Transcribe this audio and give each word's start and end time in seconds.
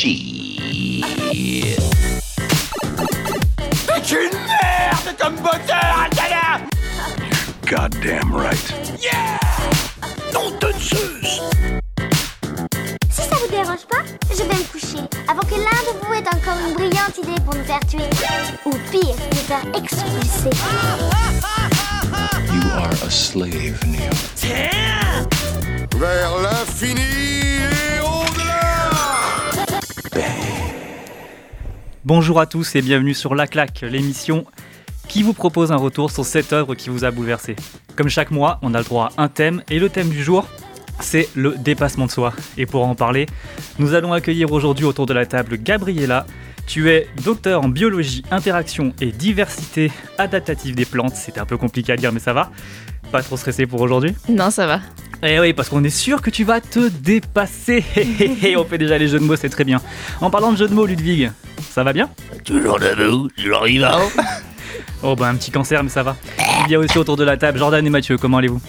Shit. 0.00 1.04
T'es 3.86 4.14
une 4.14 4.38
merde 4.48 5.14
comme 5.20 5.34
moteur, 5.34 5.94
Alcala 6.04 6.62
Goddamn 7.66 8.34
right. 8.34 8.72
Yeah 8.98 9.38
Non 10.32 10.52
de 10.58 10.72
Zeus 10.78 11.42
Si 13.10 13.20
ça 13.20 13.36
vous 13.42 13.50
dérange 13.50 13.84
pas, 13.90 14.02
je 14.30 14.42
vais 14.42 14.54
me 14.54 14.72
coucher 14.72 15.04
avant 15.28 15.42
que 15.42 15.56
l'un 15.56 15.82
de 15.84 15.92
vous 16.02 16.14
ait 16.14 16.26
encore 16.34 16.56
une 16.66 16.72
brillante 16.76 17.18
idée 17.22 17.38
pour 17.44 17.54
nous 17.54 17.64
faire 17.64 17.86
tuer. 17.86 18.08
Ou 18.64 18.70
pire, 18.90 19.16
nous 19.32 19.36
faire 19.36 19.66
expulser. 19.76 20.56
You 22.54 22.70
are 22.74 23.06
a 23.06 23.10
slave, 23.10 23.84
Neo. 23.86 24.14
Vers 25.98 26.38
l'infini 26.40 27.69
Bonjour 32.04 32.40
à 32.40 32.46
tous 32.46 32.74
et 32.76 32.82
bienvenue 32.82 33.14
sur 33.14 33.34
La 33.34 33.46
Claque, 33.46 33.82
l'émission 33.82 34.44
qui 35.08 35.22
vous 35.22 35.32
propose 35.32 35.72
un 35.72 35.76
retour 35.76 36.10
sur 36.10 36.24
cette 36.24 36.52
œuvre 36.52 36.74
qui 36.74 36.88
vous 36.88 37.04
a 37.04 37.10
bouleversé. 37.10 37.56
Comme 37.96 38.08
chaque 38.08 38.30
mois, 38.30 38.58
on 38.62 38.74
a 38.74 38.78
le 38.78 38.84
droit 38.84 39.10
à 39.16 39.24
un 39.24 39.28
thème 39.28 39.62
et 39.68 39.78
le 39.78 39.88
thème 39.88 40.08
du 40.08 40.22
jour, 40.22 40.46
c'est 41.00 41.28
le 41.34 41.56
dépassement 41.58 42.06
de 42.06 42.10
soi. 42.10 42.32
Et 42.56 42.66
pour 42.66 42.86
en 42.86 42.94
parler, 42.94 43.26
nous 43.78 43.94
allons 43.94 44.12
accueillir 44.12 44.52
aujourd'hui 44.52 44.84
autour 44.84 45.06
de 45.06 45.12
la 45.12 45.26
table 45.26 45.56
Gabriella. 45.56 46.26
Tu 46.70 46.88
es 46.88 47.08
docteur 47.24 47.64
en 47.64 47.68
biologie, 47.68 48.22
interaction 48.30 48.94
et 49.00 49.06
diversité 49.06 49.90
adaptative 50.18 50.76
des 50.76 50.84
plantes. 50.84 51.16
C'était 51.16 51.40
un 51.40 51.44
peu 51.44 51.56
compliqué 51.56 51.92
à 51.92 51.96
dire, 51.96 52.12
mais 52.12 52.20
ça 52.20 52.32
va. 52.32 52.52
Pas 53.10 53.24
trop 53.24 53.36
stressé 53.36 53.66
pour 53.66 53.80
aujourd'hui? 53.80 54.14
Non, 54.28 54.52
ça 54.52 54.68
va. 54.68 54.80
Eh 55.24 55.40
oui, 55.40 55.52
parce 55.52 55.68
qu'on 55.68 55.82
est 55.82 55.90
sûr 55.90 56.22
que 56.22 56.30
tu 56.30 56.44
vas 56.44 56.60
te 56.60 56.88
dépasser. 56.88 57.84
on 58.56 58.64
fait 58.64 58.78
déjà 58.78 58.98
les 58.98 59.08
jeux 59.08 59.18
de 59.18 59.24
mots, 59.24 59.34
c'est 59.34 59.48
très 59.48 59.64
bien. 59.64 59.82
En 60.20 60.30
parlant 60.30 60.52
de 60.52 60.58
jeux 60.58 60.68
de 60.68 60.72
mots, 60.72 60.86
Ludwig, 60.86 61.32
ça 61.58 61.82
va 61.82 61.92
bien? 61.92 62.08
Toujours 62.44 62.78
debout, 62.78 63.28
toujours 63.36 63.64
vivant. 63.64 63.98
Oh 65.02 65.16
bah 65.16 65.28
un 65.28 65.34
petit 65.34 65.50
cancer, 65.50 65.82
mais 65.82 65.88
ça 65.88 66.02
va. 66.02 66.14
Il 66.66 66.70
y 66.70 66.74
a 66.74 66.78
aussi 66.78 66.98
autour 66.98 67.16
de 67.16 67.24
la 67.24 67.38
table 67.38 67.58
Jordan 67.58 67.84
et 67.84 67.90
Mathieu, 67.90 68.18
comment 68.18 68.36
allez-vous? 68.36 68.60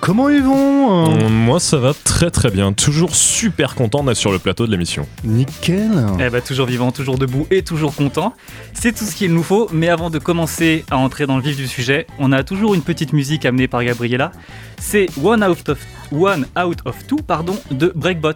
Comment 0.00 0.28
ils 0.28 0.42
vont 0.42 1.06
euh 1.06 1.24
Euh, 1.24 1.28
Moi, 1.28 1.58
ça 1.60 1.78
va 1.78 1.92
très 2.04 2.30
très 2.30 2.50
bien. 2.50 2.72
Toujours 2.72 3.14
super 3.14 3.74
content 3.74 4.04
d'être 4.04 4.16
sur 4.16 4.32
le 4.32 4.38
plateau 4.38 4.66
de 4.66 4.70
l'émission. 4.70 5.06
Nickel. 5.24 5.90
Eh 6.20 6.28
bah 6.30 6.40
toujours 6.40 6.66
vivant, 6.66 6.92
toujours 6.92 7.18
debout 7.18 7.46
et 7.50 7.62
toujours 7.62 7.94
content. 7.94 8.34
C'est 8.74 8.92
tout 8.92 9.04
ce 9.04 9.14
qu'il 9.14 9.32
nous 9.32 9.42
faut, 9.42 9.68
mais 9.72 9.88
avant 9.88 10.10
de 10.10 10.18
commencer 10.18 10.84
à 10.90 10.98
entrer 10.98 11.26
dans 11.26 11.36
le 11.36 11.42
vif 11.42 11.56
du 11.56 11.66
sujet, 11.66 12.06
on 12.18 12.32
a 12.32 12.42
toujours 12.44 12.74
une 12.74 12.82
petite 12.82 13.12
musique 13.12 13.44
amenée 13.46 13.68
par 13.68 13.82
Gabriella. 13.84 14.32
C'est 14.78 15.06
One 15.22 15.42
Out 15.44 15.68
of, 15.70 15.78
One 16.12 16.46
Out 16.62 16.78
of 16.84 17.06
Two 17.06 17.18
pardon, 17.26 17.56
de 17.70 17.92
Breakbot. 17.94 18.34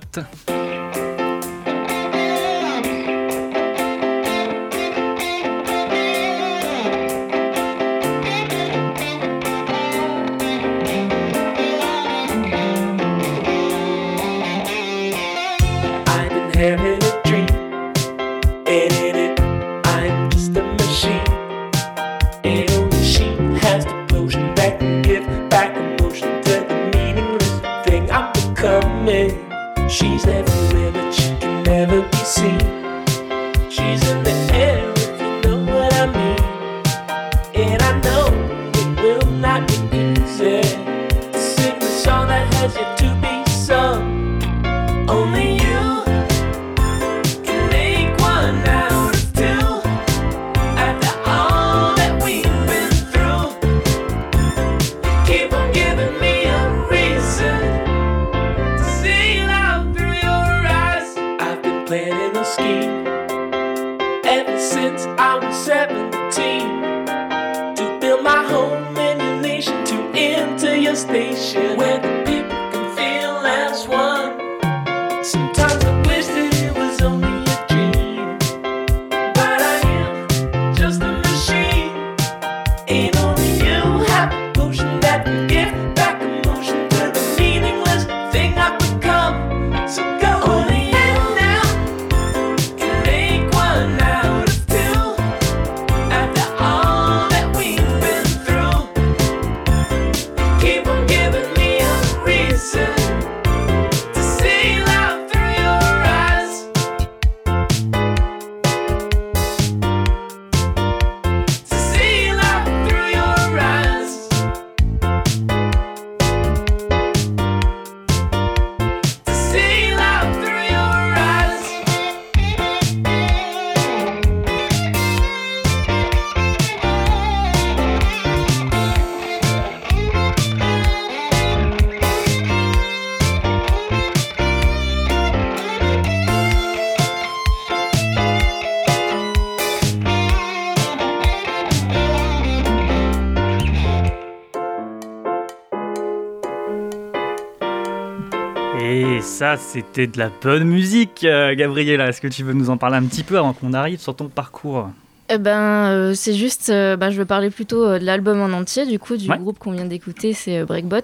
C'était 149.75 150.07
de 150.07 150.19
la 150.19 150.31
bonne 150.41 150.63
musique, 150.65 151.25
euh, 151.25 151.53
Gabriella. 151.57 152.09
Est-ce 152.09 152.21
que 152.21 152.29
tu 152.29 152.45
veux 152.45 152.53
nous 152.53 152.71
en 152.71 152.77
parler 152.77 152.97
un 152.97 153.03
petit 153.05 153.25
peu 153.25 153.37
avant 153.39 153.53
qu'on 153.53 153.73
arrive 153.73 153.99
sur 153.99 154.15
ton 154.15 154.29
parcours 154.29 154.89
Eh 155.29 155.37
ben, 155.39 155.87
euh, 155.91 156.15
c'est 156.15 156.35
juste, 156.35 156.71
euh, 156.71 156.97
bah, 156.97 157.11
je 157.11 157.17
veux 157.19 157.25
parler 157.25 157.51
plutôt 157.51 157.85
euh, 157.85 157.99
de 157.99 158.05
l'album 158.05 158.41
en 158.41 158.57
entier, 158.57 158.87
du 158.87 159.01
coup, 159.01 159.17
du 159.17 159.29
Ouais. 159.29 159.37
groupe 159.37 159.59
qu'on 159.59 159.73
vient 159.73 159.85
d'écouter, 159.85 160.33
c'est 160.33 160.63
Breakbot. 160.63 160.99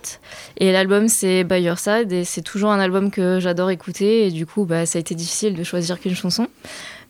Et 0.59 0.71
l'album, 0.71 1.09
c'est 1.09 1.43
By 1.43 1.63
Your 1.63 1.79
Side, 1.81 2.13
et 2.13 2.23
c'est 2.23 2.43
toujours 2.43 2.71
un 2.71 2.79
album 2.79 3.11
que 3.11 3.41
j'adore 3.41 3.71
écouter, 3.71 4.29
et 4.29 4.31
du 4.31 4.47
coup, 4.47 4.65
bah, 4.67 4.87
ça 4.87 4.99
a 4.99 5.01
été 5.01 5.17
difficile 5.17 5.57
de 5.57 5.65
choisir 5.65 5.99
qu'une 5.99 6.15
chanson. 6.15 6.47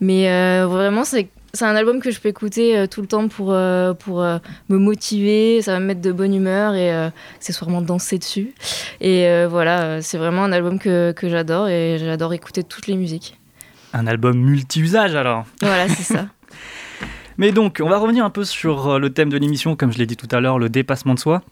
Mais 0.01 0.25
vraiment, 0.65 1.05
c'est 1.05 1.29
c'est 1.53 1.65
un 1.65 1.75
album 1.75 2.01
que 2.01 2.11
je 2.11 2.21
peux 2.21 2.29
écouter 2.29 2.79
euh, 2.79 2.87
tout 2.87 3.01
le 3.01 3.07
temps 3.07 3.29
pour, 3.29 3.53
euh, 3.53 3.93
pour 3.93 4.23
euh, 4.23 4.39
me 4.69 4.79
motiver, 4.79 5.63
ça 5.63 5.73
va 5.73 5.81
me 5.81 5.87
mettre 5.87 6.01
de 6.01 6.13
bonne 6.13 6.35
humeur 6.35 6.75
et 6.75 7.11
accessoirement 7.37 7.83
danser 7.83 8.19
dessus. 8.19 8.55
Et 9.01 9.47
voilà, 9.47 10.03
c'est 10.03 10.19
vraiment 10.19 10.45
un 10.45 10.53
album 10.53 10.79
que, 10.79 11.13
que 11.13 11.29
j'adore 11.29 11.69
et 11.69 11.99
j'adore 11.99 12.33
écouter 12.35 12.63
toutes 12.63 12.87
les 12.87 12.97
musiques. 12.97 13.39
Un 13.93 14.07
album 14.07 14.39
multi-usage 14.39 15.15
alors. 15.15 15.47
Voilà, 15.61 15.89
c'est 15.89 16.15
ça. 16.15 16.27
Mais 17.39 17.53
donc, 17.53 17.81
on 17.83 17.89
va 17.89 17.99
revenir 17.99 18.25
un 18.25 18.31
peu 18.31 18.45
sur 18.45 18.99
le 18.99 19.11
thème 19.11 19.31
de 19.31 19.39
l'émission, 19.39 19.75
comme 19.75 19.93
je 19.93 19.99
l'ai 19.99 20.07
dit 20.07 20.17
tout 20.17 20.29
à 20.31 20.41
l'heure, 20.41 20.59
le 20.59 20.69
dépassement 20.69 21.15
de 21.15 21.19
soi. 21.19 21.43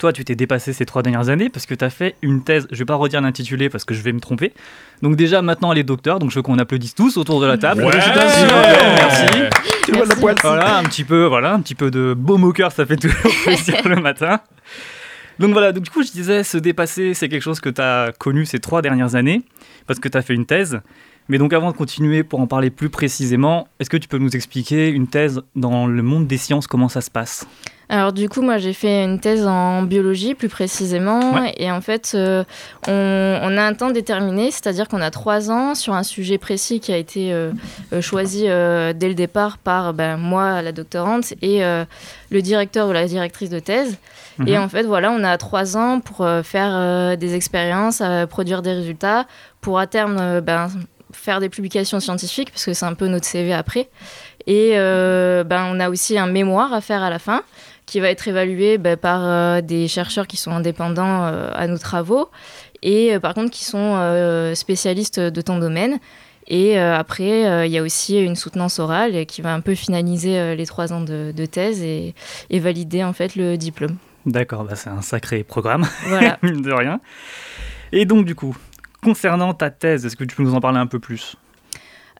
Toi, 0.00 0.14
tu 0.14 0.24
t'es 0.24 0.34
dépassé 0.34 0.72
ces 0.72 0.86
trois 0.86 1.02
dernières 1.02 1.28
années 1.28 1.50
parce 1.50 1.66
que 1.66 1.74
tu 1.74 1.84
as 1.84 1.90
fait 1.90 2.14
une 2.22 2.42
thèse, 2.42 2.66
je 2.70 2.78
vais 2.78 2.86
pas 2.86 2.94
redire 2.94 3.20
l'intitulé 3.20 3.68
parce 3.68 3.84
que 3.84 3.92
je 3.92 4.00
vais 4.00 4.12
me 4.12 4.18
tromper. 4.18 4.54
Donc 5.02 5.14
déjà, 5.14 5.42
maintenant, 5.42 5.72
elle 5.72 5.78
est 5.78 5.82
docteur, 5.84 6.18
donc 6.18 6.30
je 6.30 6.36
veux 6.36 6.42
qu'on 6.42 6.58
applaudisse 6.58 6.94
tous 6.94 7.18
autour 7.18 7.38
de 7.38 7.46
la 7.46 7.58
table. 7.58 7.84
Ouais. 7.84 7.90
Merci. 7.92 9.26
Tu 9.84 9.92
vois 9.92 10.06
la 10.06 10.16
poêle 10.16 10.36
Voilà, 10.42 10.78
un 10.78 10.84
petit 10.84 11.04
peu, 11.04 11.26
voilà, 11.26 11.52
un 11.52 11.60
petit 11.60 11.74
peu 11.74 11.90
de 11.90 12.14
baume 12.16 12.44
au 12.44 12.52
cœur, 12.54 12.72
ça 12.72 12.86
fait 12.86 12.96
toujours 12.96 13.30
plaisir 13.44 13.86
le 13.86 13.96
matin. 13.96 14.40
Donc 15.38 15.52
voilà, 15.52 15.72
donc 15.72 15.84
du 15.84 15.90
coup, 15.90 16.02
je 16.02 16.12
disais, 16.12 16.44
se 16.44 16.56
dépasser, 16.56 17.12
c'est 17.12 17.28
quelque 17.28 17.42
chose 17.42 17.60
que 17.60 17.68
tu 17.68 17.82
as 17.82 18.12
connu 18.18 18.46
ces 18.46 18.58
trois 18.58 18.80
dernières 18.80 19.16
années, 19.16 19.42
parce 19.86 20.00
que 20.00 20.08
tu 20.08 20.16
as 20.16 20.22
fait 20.22 20.32
une 20.34 20.46
thèse. 20.46 20.80
Mais 21.30 21.38
donc 21.38 21.52
avant 21.52 21.70
de 21.70 21.76
continuer, 21.76 22.24
pour 22.24 22.40
en 22.40 22.48
parler 22.48 22.70
plus 22.70 22.90
précisément, 22.90 23.68
est-ce 23.78 23.88
que 23.88 23.96
tu 23.96 24.08
peux 24.08 24.18
nous 24.18 24.34
expliquer 24.34 24.88
une 24.88 25.06
thèse 25.06 25.40
dans 25.54 25.86
le 25.86 26.02
monde 26.02 26.26
des 26.26 26.36
sciences, 26.36 26.66
comment 26.66 26.88
ça 26.88 27.00
se 27.00 27.10
passe? 27.10 27.46
Alors 27.88 28.12
du 28.12 28.28
coup, 28.28 28.42
moi 28.42 28.58
j'ai 28.58 28.72
fait 28.72 29.04
une 29.04 29.20
thèse 29.20 29.46
en 29.46 29.82
biologie 29.82 30.34
plus 30.34 30.48
précisément, 30.48 31.34
Ouais. 31.34 31.54
et 31.56 31.70
en 31.70 31.80
fait, 31.80 32.12
euh, 32.16 32.42
on, 32.88 32.92
on 33.42 33.56
a 33.56 33.62
un 33.62 33.74
temps 33.74 33.90
déterminé, 33.90 34.50
c'est-à-dire 34.50 34.88
qu'on 34.88 35.00
a 35.00 35.10
trois 35.12 35.52
ans 35.52 35.76
sur 35.76 35.94
un 35.94 36.02
sujet 36.02 36.36
précis 36.38 36.80
qui 36.80 36.92
a 36.92 36.96
été 36.96 37.32
euh, 37.32 37.52
euh, 37.92 38.00
choisi 38.00 38.46
euh, 38.48 38.92
dès 38.92 39.08
le 39.08 39.14
départ 39.14 39.58
par 39.58 39.94
ben, 39.94 40.16
moi, 40.16 40.62
la 40.62 40.72
doctorante, 40.72 41.32
et 41.42 41.60
le 41.62 42.42
directeur 42.42 42.88
ou 42.88 42.92
la 42.92 43.06
directrice 43.06 43.50
de 43.50 43.60
thèse. 43.60 43.98
Et 44.46 44.56
Mhm. 44.56 44.64
en 44.64 44.68
fait, 44.68 44.82
voilà, 44.82 45.12
on 45.12 45.22
a 45.22 45.36
trois 45.38 45.76
ans 45.76 46.00
pour 46.00 46.26
faire 46.42 47.16
des 47.16 47.34
expériences, 47.36 48.02
produire 48.30 48.62
des 48.62 48.72
résultats, 48.72 49.26
pour 49.60 49.78
à 49.78 49.86
terme 49.86 50.40
ben, 50.40 50.68
faire 51.20 51.40
des 51.40 51.48
publications 51.48 52.00
scientifiques, 52.00 52.50
parce 52.50 52.64
que 52.64 52.72
c'est 52.72 52.86
un 52.86 52.94
peu 52.94 53.06
notre 53.06 53.26
CV 53.26 53.52
après. 53.52 53.88
Et 54.46 54.72
euh, 54.74 55.44
ben, 55.44 55.66
on 55.70 55.78
a 55.80 55.90
aussi 55.90 56.18
un 56.18 56.26
mémoire 56.26 56.72
à 56.72 56.80
faire 56.80 57.02
à 57.02 57.10
la 57.10 57.18
fin, 57.18 57.42
qui 57.86 58.00
va 58.00 58.08
être 58.08 58.26
évalué 58.26 58.78
ben, 58.78 58.96
par 58.96 59.20
euh, 59.22 59.60
des 59.60 59.86
chercheurs 59.88 60.26
qui 60.26 60.36
sont 60.36 60.50
indépendants 60.52 61.24
euh, 61.26 61.50
à 61.54 61.66
nos 61.66 61.78
travaux, 61.78 62.30
et 62.82 63.18
par 63.20 63.34
contre 63.34 63.50
qui 63.50 63.64
sont 63.64 64.52
spécialistes 64.54 65.20
de 65.20 65.40
ton 65.42 65.58
domaine. 65.58 65.98
Et 66.48 66.78
après, 66.78 67.66
il 67.66 67.70
y 67.70 67.76
a 67.76 67.82
aussi 67.82 68.18
une 68.18 68.34
soutenance 68.36 68.78
orale 68.78 69.26
qui 69.26 69.42
va 69.42 69.52
un 69.52 69.60
peu 69.60 69.74
finaliser 69.74 70.56
les 70.56 70.64
trois 70.64 70.90
ans 70.94 71.02
de, 71.02 71.30
de 71.36 71.46
thèse 71.46 71.82
et, 71.82 72.14
et 72.48 72.58
valider 72.58 73.04
en 73.04 73.12
fait 73.12 73.36
le 73.36 73.58
diplôme. 73.58 73.96
D'accord, 74.24 74.64
bah 74.64 74.76
c'est 74.76 74.88
un 74.88 75.02
sacré 75.02 75.44
programme, 75.44 75.86
Voilà. 76.06 76.38
mine 76.42 76.62
de 76.62 76.72
rien. 76.72 77.00
Et 77.92 78.06
donc 78.06 78.24
du 78.24 78.34
coup, 78.34 78.56
concernant 79.02 79.54
ta 79.54 79.70
thèse, 79.70 80.06
est-ce 80.06 80.16
que 80.16 80.24
tu 80.24 80.36
peux 80.36 80.42
nous 80.42 80.54
en 80.54 80.60
parler 80.60 80.78
un 80.78 80.86
peu 80.86 80.98
plus? 80.98 81.36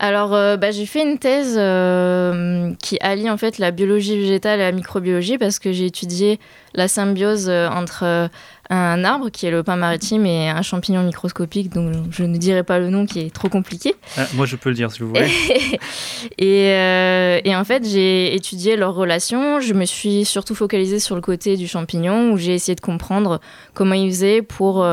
Alors, 0.02 0.34
euh, 0.34 0.56
bah, 0.56 0.70
j'ai 0.70 0.86
fait 0.86 1.02
une 1.02 1.18
thèse 1.18 1.56
euh, 1.58 2.72
qui 2.82 2.96
allie 3.02 3.28
en 3.28 3.36
fait 3.36 3.58
la 3.58 3.70
biologie 3.70 4.18
végétale 4.18 4.58
et 4.58 4.62
la 4.62 4.72
microbiologie 4.72 5.36
parce 5.36 5.58
que 5.58 5.72
j'ai 5.72 5.84
étudié 5.84 6.40
la 6.74 6.88
symbiose 6.88 7.50
euh, 7.50 7.68
entre 7.68 8.30
un 8.70 9.04
arbre 9.04 9.28
qui 9.28 9.44
est 9.44 9.50
le 9.50 9.62
pin 9.62 9.76
maritime 9.76 10.24
et 10.24 10.48
un 10.48 10.62
champignon 10.62 11.02
microscopique 11.02 11.70
dont 11.70 11.92
je 12.10 12.24
ne 12.24 12.38
dirai 12.38 12.62
pas 12.62 12.78
le 12.78 12.88
nom 12.88 13.04
qui 13.04 13.20
est 13.20 13.34
trop 13.34 13.50
compliqué. 13.50 13.94
Ah, 14.16 14.26
Moi 14.32 14.46
je 14.46 14.56
peux 14.56 14.70
le 14.70 14.76
dire 14.76 14.90
si 14.90 15.00
vous 15.00 15.08
voulez. 15.08 15.28
et, 16.38 16.70
et 17.44 17.56
en 17.56 17.64
fait, 17.64 17.86
j'ai 17.86 18.34
étudié 18.34 18.76
leurs 18.76 18.94
relations. 18.94 19.60
Je 19.60 19.74
me 19.74 19.84
suis 19.84 20.24
surtout 20.24 20.54
focalisée 20.54 21.00
sur 21.00 21.14
le 21.14 21.20
côté 21.20 21.58
du 21.58 21.68
champignon 21.68 22.32
où 22.32 22.38
j'ai 22.38 22.54
essayé 22.54 22.74
de 22.74 22.80
comprendre 22.80 23.40
comment 23.74 23.94
il 23.94 24.08
faisait 24.10 24.40
pour 24.40 24.86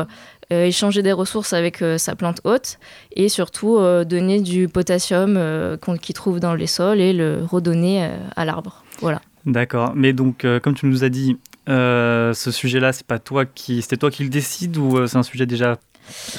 euh, 0.52 0.64
échanger 0.64 1.02
des 1.02 1.12
ressources 1.12 1.52
avec 1.52 1.82
euh, 1.82 1.98
sa 1.98 2.14
plante 2.16 2.40
hôte 2.44 2.78
et 3.14 3.28
surtout 3.28 3.76
euh, 3.78 4.04
donner 4.04 4.40
du 4.40 4.68
potassium 4.68 5.38
qu'on- 5.80 5.96
qu'il 5.96 6.14
trouve 6.14 6.40
dans 6.40 6.54
les 6.54 6.66
sols 6.66 7.00
et 7.00 7.12
le 7.12 7.40
redonner 7.44 8.08
à 8.36 8.44
l'arbre. 8.44 8.84
Voilà. 9.00 9.20
D'accord, 9.46 9.92
mais 9.94 10.12
donc 10.12 10.46
comme 10.62 10.74
tu 10.74 10.86
nous 10.86 11.04
as 11.04 11.08
dit, 11.08 11.38
ce 11.66 12.50
sujet-là, 12.50 12.92
c'est 12.92 13.06
pas 13.06 13.18
toi 13.18 13.44
qui, 13.46 13.82
c'était 13.82 13.96
toi 13.96 14.10
qui 14.10 14.24
le 14.24 14.30
décide 14.30 14.76
ou 14.76 15.06
c'est 15.06 15.16
un 15.16 15.22
sujet 15.22 15.46
déjà 15.46 15.78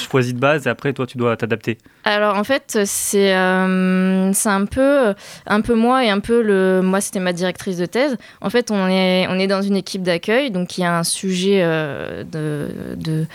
choisi 0.10 0.34
de 0.34 0.40
base 0.40 0.68
et 0.68 0.70
après 0.70 0.94
toi 0.94 1.06
tu 1.06 1.18
dois 1.18 1.36
t'adapter 1.38 1.78
Alors 2.04 2.36
en 2.38 2.44
fait, 2.44 2.80
c'est 2.86 3.36
euh, 3.36 4.32
c'est 4.34 4.50
un 4.50 4.66
peu 4.66 5.14
un 5.46 5.62
peu 5.62 5.76
moi 5.76 6.06
et 6.06 6.10
un 6.10 6.20
peu 6.20 6.42
le 6.42 6.82
moi 6.82 7.02
c'était 7.02 7.20
ma 7.20 7.34
directrice 7.34 7.78
de 7.78 7.86
thèse. 7.86 8.18
En 8.42 8.50
fait, 8.50 8.72
on 8.72 8.88
est 8.88 9.28
on 9.30 9.38
est 9.40 9.48
dans 9.48 9.62
une 9.62 9.76
équipe 9.76 10.04
d'accueil, 10.04 10.52
donc 10.52 10.78
il 10.78 10.82
y 10.82 10.84
a 10.84 10.98
un 10.98 11.04
sujet 11.04 11.62
euh, 11.64 12.24
de, 12.24 13.26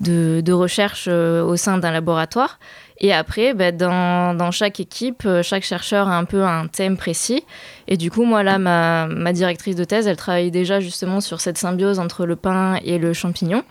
de 0.00 0.40
de 0.40 0.52
recherche 0.52 1.06
euh, 1.08 1.42
au 1.42 1.56
sein 1.56 1.78
d'un 1.78 1.90
laboratoire. 1.90 2.58
Et 2.98 3.12
après, 3.12 3.54
ben, 3.54 3.76
dans, 3.76 4.34
dans 4.34 4.52
chaque 4.52 4.78
équipe, 4.78 5.26
chaque 5.42 5.64
chercheur 5.64 6.08
a 6.08 6.16
un 6.16 6.24
peu 6.24 6.44
un 6.44 6.68
thème 6.68 6.96
précis. 6.96 7.42
Et 7.88 7.96
du 7.96 8.08
coup, 8.10 8.24
moi, 8.24 8.44
là, 8.44 8.58
ma, 8.58 9.08
ma 9.08 9.32
directrice 9.32 9.74
de 9.74 9.82
thèse, 9.82 10.06
elle 10.06 10.16
travaille 10.16 10.52
déjà 10.52 10.78
justement 10.78 11.20
sur 11.20 11.40
cette 11.40 11.58
symbiose 11.58 11.98
entre 11.98 12.24
le 12.24 12.36
pain 12.36 12.78
et 12.84 12.98
le 12.98 13.12
champignon. 13.12 13.64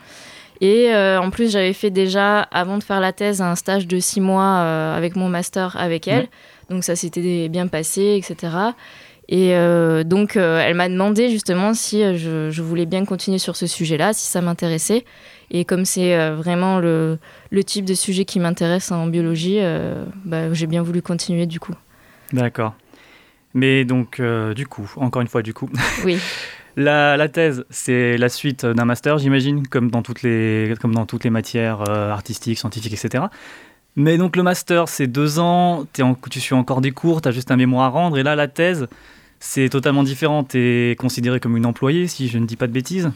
Et 0.61 0.93
euh, 0.93 1.19
en 1.19 1.29
plus, 1.29 1.51
j'avais 1.51 1.73
fait 1.73 1.89
déjà, 1.89 2.41
avant 2.41 2.77
de 2.77 2.83
faire 2.83 2.99
la 2.99 3.13
thèse, 3.13 3.41
un 3.41 3.55
stage 3.55 3.87
de 3.87 3.99
six 3.99 4.21
mois 4.21 4.59
euh, 4.59 4.97
avec 4.97 5.15
mon 5.15 5.29
master 5.29 5.75
avec 5.77 6.07
elle. 6.07 6.23
Ouais. 6.23 6.29
Donc 6.69 6.83
ça 6.83 6.95
s'était 6.95 7.49
bien 7.49 7.67
passé, 7.67 8.15
etc. 8.17 8.55
Et 9.29 9.55
euh, 9.55 10.03
donc, 10.03 10.35
elle 10.35 10.75
m'a 10.75 10.89
demandé 10.89 11.29
justement 11.29 11.73
si 11.73 12.01
je, 12.17 12.49
je 12.51 12.61
voulais 12.61 12.85
bien 12.85 13.05
continuer 13.05 13.37
sur 13.37 13.55
ce 13.55 13.67
sujet-là, 13.67 14.13
si 14.13 14.27
ça 14.27 14.41
m'intéressait. 14.41 15.05
Et 15.51 15.65
comme 15.65 15.85
c'est 15.85 16.29
vraiment 16.31 16.79
le, 16.79 17.19
le 17.51 17.63
type 17.63 17.85
de 17.85 17.93
sujet 17.93 18.25
qui 18.25 18.39
m'intéresse 18.39 18.91
en 18.91 19.07
biologie, 19.07 19.59
bah, 20.25 20.53
j'ai 20.53 20.67
bien 20.67 20.81
voulu 20.81 21.01
continuer 21.01 21.45
du 21.45 21.59
coup. 21.59 21.73
D'accord. 22.31 22.73
Mais 23.53 23.85
donc, 23.85 24.21
du 24.55 24.65
coup, 24.67 24.91
encore 24.95 25.21
une 25.21 25.27
fois, 25.27 25.41
du 25.41 25.53
coup, 25.53 25.69
Oui. 26.05 26.17
la, 26.75 27.17
la 27.17 27.29
thèse, 27.29 27.65
c'est 27.69 28.17
la 28.17 28.29
suite 28.29 28.65
d'un 28.65 28.85
master, 28.85 29.17
j'imagine, 29.17 29.67
comme 29.67 29.91
dans 29.91 30.01
toutes 30.01 30.21
les, 30.23 30.73
comme 30.81 30.93
dans 30.93 31.05
toutes 31.05 31.23
les 31.23 31.29
matières 31.29 31.83
euh, 31.89 32.11
artistiques, 32.11 32.57
scientifiques, 32.57 32.93
etc. 32.93 33.25
Mais 33.95 34.17
donc, 34.17 34.35
le 34.35 34.43
master, 34.43 34.87
c'est 34.87 35.07
deux 35.07 35.39
ans, 35.39 35.85
en- 36.01 36.15
tu 36.29 36.39
suis 36.39 36.55
encore 36.55 36.81
des 36.81 36.91
cours, 36.91 37.21
tu 37.21 37.29
as 37.29 37.31
juste 37.31 37.51
un 37.51 37.57
mémoire 37.57 37.85
à 37.85 37.89
rendre, 37.89 38.17
et 38.17 38.23
là, 38.23 38.35
la 38.35 38.47
thèse, 38.47 38.87
c'est 39.39 39.69
totalement 39.69 40.03
différent. 40.03 40.43
Tu 40.43 40.57
es 40.91 40.95
considéré 40.95 41.39
comme 41.39 41.57
une 41.57 41.65
employée, 41.65 42.07
si 42.07 42.27
je 42.27 42.37
ne 42.37 42.45
dis 42.45 42.55
pas 42.55 42.67
de 42.67 42.71
bêtises. 42.71 43.11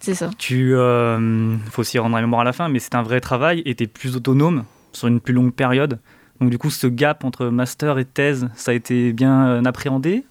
C'est 0.00 0.14
ça. 0.14 0.30
Tu 0.38 0.74
euh, 0.74 1.56
faut 1.70 1.80
aussi 1.80 1.98
rendre 1.98 2.16
un 2.16 2.20
mémoire 2.20 2.42
à 2.42 2.44
la 2.44 2.52
fin, 2.52 2.68
mais 2.68 2.78
c'est 2.78 2.94
un 2.94 3.02
vrai 3.02 3.20
travail 3.20 3.62
et 3.66 3.74
tu 3.74 3.84
es 3.84 3.86
plus 3.86 4.16
autonome 4.16 4.64
sur 4.92 5.08
une 5.08 5.18
plus 5.20 5.32
longue 5.34 5.52
période. 5.52 5.98
Donc 6.40 6.50
du 6.50 6.58
coup, 6.58 6.70
ce 6.70 6.86
gap 6.86 7.24
entre 7.24 7.46
master 7.46 7.98
et 7.98 8.04
thèse, 8.04 8.48
ça 8.54 8.70
a 8.70 8.74
été 8.74 9.12
bien 9.12 9.46
euh, 9.46 9.64
appréhendé? 9.64 10.24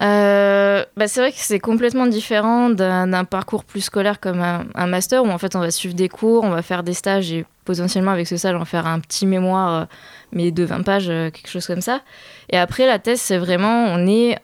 Euh, 0.00 0.84
bah, 0.96 1.06
c'est 1.06 1.20
vrai 1.20 1.32
que 1.32 1.38
c'est 1.38 1.60
complètement 1.60 2.06
différent 2.06 2.70
d'un 2.70 3.24
parcours 3.24 3.64
plus 3.64 3.82
scolaire 3.82 4.20
comme 4.20 4.40
un, 4.40 4.86
master 4.86 5.22
où 5.22 5.28
en 5.28 5.38
fait 5.38 5.54
on 5.54 5.60
va 5.60 5.70
suivre 5.70 5.94
des 5.94 6.08
cours, 6.08 6.44
on 6.44 6.50
va 6.50 6.62
faire 6.62 6.82
des 6.82 6.94
stages 6.94 7.30
et 7.30 7.44
potentiellement 7.64 8.10
avec 8.10 8.26
ce 8.26 8.36
stage 8.36 8.56
on 8.56 8.60
va 8.60 8.64
faire 8.64 8.86
un 8.86 8.98
petit 8.98 9.26
mémoire 9.26 9.82
euh, 9.82 9.84
mais 10.32 10.50
de 10.50 10.64
20 10.64 10.82
pages, 10.82 11.08
euh, 11.08 11.30
quelque 11.30 11.48
chose 11.48 11.66
comme 11.66 11.82
ça. 11.82 12.00
Et 12.48 12.58
après 12.58 12.86
la 12.86 12.98
thèse 12.98 13.20
c'est 13.20 13.36
vraiment 13.38 13.84
on 13.88 14.06
est 14.06 14.38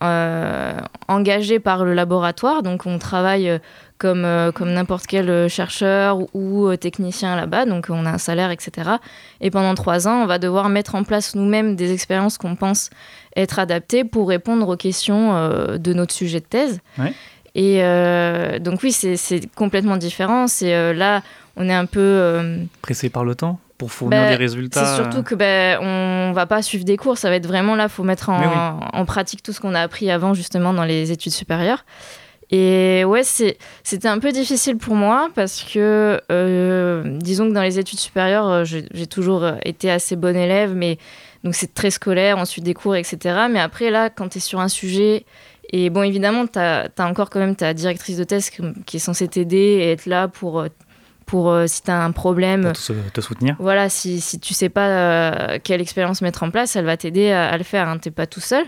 engagé 1.08 1.58
par 1.58 1.84
le 1.84 1.94
laboratoire 1.94 2.62
donc 2.62 2.86
on 2.86 2.98
travaille 2.98 3.58
comme, 3.98 4.24
euh, 4.24 4.52
comme 4.52 4.72
n'importe 4.72 5.06
quel 5.06 5.28
euh, 5.28 5.48
chercheur 5.48 6.18
ou 6.34 6.66
euh, 6.66 6.76
technicien 6.76 7.36
là-bas 7.36 7.66
donc 7.66 7.86
on 7.90 8.06
a 8.06 8.10
un 8.10 8.18
salaire 8.18 8.50
etc. 8.50 8.90
Et 9.40 9.50
pendant 9.50 9.74
trois 9.74 10.08
ans 10.08 10.22
on 10.22 10.26
va 10.26 10.38
devoir 10.38 10.68
mettre 10.68 10.94
en 10.94 11.02
place 11.04 11.34
nous-mêmes 11.34 11.76
des 11.76 11.92
expériences 11.92 12.38
qu'on 12.38 12.56
pense 12.56 12.90
être 13.36 13.58
adaptées 13.58 14.05
pour 14.05 14.28
répondre 14.28 14.69
aux 14.69 14.76
questions 14.76 15.34
euh, 15.34 15.78
de 15.78 15.93
notre 15.93 16.14
sujet 16.14 16.40
de 16.40 16.44
thèse. 16.46 16.81
Ouais. 16.98 17.12
Et 17.55 17.82
euh, 17.82 18.58
donc 18.58 18.82
oui, 18.82 18.93
c'est 18.93 19.55
complètement 19.55 19.96
différent. 19.96 20.46
C'est 20.46 20.93
là, 20.93 21.22
on 21.56 21.69
est 21.69 21.74
un 21.74 21.86
peu. 21.86 22.40
Pressé 22.82 23.08
par 23.08 23.24
le 23.24 23.34
temps 23.34 23.58
pour 23.78 23.90
fournir 23.90 24.20
bah, 24.20 24.28
des 24.28 24.36
résultats. 24.36 24.84
C'est 24.84 25.02
surtout 25.02 25.22
que 25.22 25.34
ben 25.34 25.78
on 25.81 26.32
va 26.32 26.46
pas 26.46 26.62
suivre 26.62 26.84
des 26.84 26.96
cours. 26.96 27.17
Ça 27.17 27.31
va 27.31 27.36
être 27.36 27.46
vraiment 27.46 27.74
là, 27.74 27.88
faut 27.88 28.05
mettre 28.05 28.28
en, 28.28 28.38
Mais 28.38 28.46
oui. 28.46 28.86
en 28.93 29.05
pratique 29.06 29.43
tout 29.43 29.52
ce 29.52 29.60
qu'on 29.60 29.74
a 29.74 29.81
appris 29.81 30.10
avant 30.10 30.34
justement 30.34 30.72
dans 30.72 30.84
les 30.84 31.10
études 31.10 31.32
supérieures. 31.32 31.84
Et 32.50 33.05
ouais, 33.05 33.22
c'était 33.24 34.08
un 34.08 34.19
peu 34.19 34.32
difficile 34.32 34.78
pour 34.78 34.94
moi 34.94 35.28
parce 35.34 35.62
que, 35.62 36.20
euh, 36.32 37.02
disons 37.19 37.48
que 37.48 37.52
dans 37.52 37.62
les 37.62 37.78
études 37.78 37.98
supérieures, 37.98 38.48
euh, 38.48 38.64
j'ai 38.64 39.06
toujours 39.06 39.44
euh, 39.44 39.56
été 39.64 39.90
assez 39.90 40.17
bonne 40.17 40.36
élève, 40.36 40.74
mais 40.74 40.98
donc 41.44 41.55
c'est 41.55 41.74
très 41.74 41.90
scolaire, 41.90 42.38
ensuite 42.38 42.64
des 42.64 42.74
cours, 42.74 42.96
etc. 42.96 43.46
Mais 43.50 43.60
après, 43.60 43.90
là, 43.90 44.08
quand 44.08 44.31
tu 44.31 44.38
es 44.38 44.40
sur 44.40 44.60
un 44.60 44.69
sujet, 44.69 45.26
et 45.70 45.90
bon, 45.90 46.02
évidemment, 46.02 46.46
tu 46.46 46.58
as, 46.58 46.90
encore 46.98 47.28
quand 47.28 47.40
même 47.40 47.55
ta 47.55 47.74
directrice 47.74 48.17
de 48.17 48.24
thèse 48.24 48.50
qui, 48.50 48.96
est 48.96 49.00
censée 49.00 49.28
t'aider 49.28 49.56
et 49.56 49.93
être 49.93 50.06
là 50.06 50.28
pour, 50.28 50.64
pour 51.28 51.50
euh, 51.50 51.67
si 51.67 51.82
tu 51.82 51.90
as 51.90 52.02
un 52.02 52.10
problème. 52.10 52.62
pour 52.62 53.12
te, 53.12 53.20
soutenir. 53.20 53.55
Voilà, 53.60 53.88
si, 53.88 54.20
si 54.20 54.40
tu 54.40 54.55
sais 54.55 54.70
pas 54.70 54.88
euh, 54.88 55.58
quelle 55.62 55.81
expérience 55.81 56.22
mettre 56.22 56.43
en 56.43 56.50
place, 56.50 56.74
elle 56.74 56.86
va 56.86 56.96
t'aider 56.96 57.31
à, 57.31 57.50
à 57.50 57.58
le 57.58 57.64
faire. 57.64 57.86
Hein, 57.86 57.98
T'es 57.98 58.10
pas 58.10 58.26
tout 58.26 58.40
seul. 58.40 58.64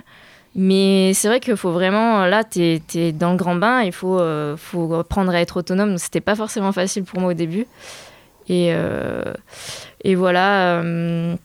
Mais 0.57 1.13
c'est 1.15 1.29
vrai 1.29 1.39
qu'il 1.41 1.57
faut 1.57 1.71
vraiment, 1.71 2.27
là, 2.27 2.43
t'es 2.45 2.83
es 2.97 3.13
dans 3.13 3.31
le 3.33 3.37
grand 3.37 3.55
bain, 3.55 3.83
il 3.83 3.93
faut, 3.93 4.19
euh, 4.19 4.57
faut 4.57 4.93
apprendre 4.95 5.33
à 5.33 5.41
être 5.41 5.59
autonome. 5.59 5.97
C'était 5.99 6.21
pas 6.21 6.35
forcément 6.35 6.73
facile 6.73 7.05
pour 7.05 7.21
moi 7.21 7.31
au 7.31 7.35
début. 7.35 7.67
Et, 8.49 8.71
euh, 8.75 9.23
voilà. 10.17 10.81
euh, 10.81 11.37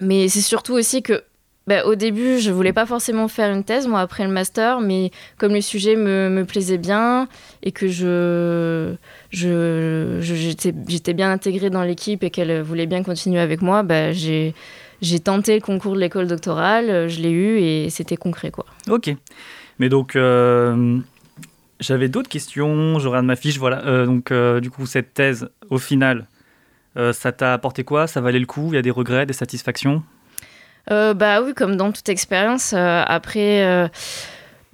mais 0.00 0.28
c'est 0.28 0.40
surtout 0.40 0.74
aussi 0.74 1.02
que, 1.02 1.22
bah, 1.68 1.84
au 1.86 1.94
début, 1.94 2.40
je 2.40 2.50
voulais 2.50 2.72
pas 2.72 2.86
forcément 2.86 3.28
faire 3.28 3.50
une 3.54 3.62
thèse, 3.64 3.86
moi, 3.86 4.00
après 4.00 4.24
le 4.24 4.30
master, 4.30 4.80
mais 4.80 5.12
comme 5.38 5.52
le 5.54 5.60
sujet 5.60 5.94
me, 5.96 6.28
me 6.28 6.44
plaisait 6.44 6.76
bien 6.78 7.28
et 7.62 7.72
que 7.72 7.86
je 7.88 8.94
je- 9.30 10.18
je- 10.20 10.34
j'étais 10.34 10.74
j'étais 10.88 11.14
bien 11.14 11.30
intégrée 11.30 11.70
dans 11.70 11.82
l'équipe 11.84 12.22
et 12.24 12.30
qu'elle 12.30 12.60
voulait 12.62 12.86
bien 12.86 13.02
continuer 13.02 13.40
avec 13.40 13.62
moi, 13.62 13.82
bah, 13.82 14.12
j'ai 14.12 14.54
j'ai 15.04 15.20
tenté 15.20 15.54
le 15.54 15.60
concours 15.60 15.94
de 15.94 16.00
l'école 16.00 16.26
doctorale, 16.26 16.90
euh, 16.90 17.08
je 17.08 17.20
l'ai 17.20 17.30
eu 17.30 17.58
et 17.58 17.90
c'était 17.90 18.16
concret 18.16 18.50
quoi. 18.50 18.66
Ok. 18.88 19.14
Mais 19.78 19.88
donc, 19.88 20.16
euh, 20.16 20.98
j'avais 21.80 22.08
d'autres 22.08 22.28
questions. 22.28 22.98
Je 22.98 23.08
regarde 23.08 23.26
ma 23.26 23.36
fiche. 23.36 23.58
Voilà. 23.58 23.84
Euh, 23.86 24.06
donc, 24.06 24.30
euh, 24.30 24.60
du 24.60 24.70
coup, 24.70 24.86
cette 24.86 25.14
thèse, 25.14 25.48
au 25.70 25.78
final, 25.78 26.26
ça 27.12 27.32
t'a 27.32 27.52
apporté 27.52 27.82
quoi? 27.82 28.06
Ça 28.06 28.20
valait 28.20 28.38
le 28.38 28.46
coup? 28.46 28.68
Il 28.70 28.76
y 28.76 28.78
a 28.78 28.82
des 28.82 28.92
regrets, 28.92 29.26
des 29.26 29.32
satisfactions? 29.32 30.04
Bah 30.88 31.42
oui, 31.42 31.52
comme 31.54 31.76
dans 31.76 31.90
toute 31.90 32.08
expérience. 32.08 32.72
après, 32.72 33.90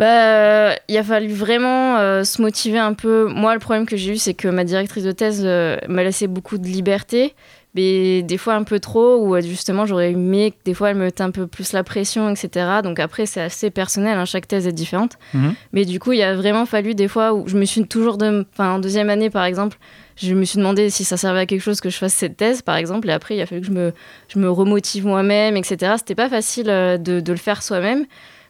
bah, 0.00 0.76
il 0.88 0.96
a 0.96 1.04
fallu 1.04 1.28
vraiment 1.28 1.98
euh, 1.98 2.24
se 2.24 2.40
motiver 2.40 2.78
un 2.78 2.94
peu. 2.94 3.26
Moi, 3.26 3.52
le 3.52 3.60
problème 3.60 3.84
que 3.84 3.98
j'ai 3.98 4.14
eu, 4.14 4.16
c'est 4.16 4.32
que 4.32 4.48
ma 4.48 4.64
directrice 4.64 5.04
de 5.04 5.12
thèse 5.12 5.42
euh, 5.44 5.76
m'a 5.88 6.02
laissé 6.02 6.26
beaucoup 6.26 6.56
de 6.56 6.66
liberté, 6.66 7.34
mais 7.74 8.22
des 8.22 8.38
fois 8.38 8.54
un 8.54 8.64
peu 8.64 8.80
trop, 8.80 9.16
où 9.18 9.34
euh, 9.34 9.40
justement 9.40 9.86
j'aurais 9.86 10.12
aimé 10.12 10.50
que 10.50 10.56
des 10.64 10.74
fois 10.74 10.90
elle 10.90 10.96
me 10.96 11.04
mette 11.04 11.20
un 11.20 11.30
peu 11.30 11.46
plus 11.46 11.72
la 11.72 11.84
pression, 11.84 12.28
etc. 12.30 12.80
Donc 12.82 12.98
après, 12.98 13.26
c'est 13.26 13.40
assez 13.40 13.70
personnel, 13.70 14.18
hein, 14.18 14.24
chaque 14.24 14.48
thèse 14.48 14.66
est 14.66 14.72
différente. 14.72 15.16
Mhm. 15.34 15.54
Mais 15.72 15.84
du 15.84 16.00
coup, 16.00 16.12
il 16.12 16.22
a 16.22 16.34
vraiment 16.34 16.66
fallu 16.66 16.94
des 16.94 17.08
fois 17.08 17.32
où 17.32 17.46
je 17.46 17.56
me 17.56 17.64
suis 17.64 17.86
toujours, 17.86 18.16
de, 18.16 18.46
enfin 18.52 18.72
en 18.74 18.78
deuxième 18.78 19.10
année 19.10 19.30
par 19.30 19.44
exemple, 19.44 19.78
je 20.16 20.34
me 20.34 20.44
suis 20.44 20.58
demandé 20.58 20.90
si 20.90 21.04
ça 21.04 21.16
servait 21.16 21.40
à 21.40 21.46
quelque 21.46 21.62
chose 21.62 21.80
que 21.80 21.90
je 21.90 21.96
fasse 21.96 22.14
cette 22.14 22.36
thèse, 22.36 22.62
par 22.62 22.76
exemple, 22.76 23.08
et 23.08 23.12
après 23.12 23.36
il 23.36 23.40
a 23.40 23.46
fallu 23.46 23.60
que 23.60 23.66
je 23.66 23.72
me, 23.72 23.92
je 24.28 24.38
me 24.38 24.50
remotive 24.50 25.06
moi-même, 25.06 25.56
etc. 25.56 25.94
C'était 25.96 26.14
pas 26.14 26.28
facile 26.28 26.68
euh, 26.68 26.98
de, 26.98 27.20
de 27.20 27.32
le 27.32 27.38
faire 27.38 27.62
soi-même. 27.62 28.06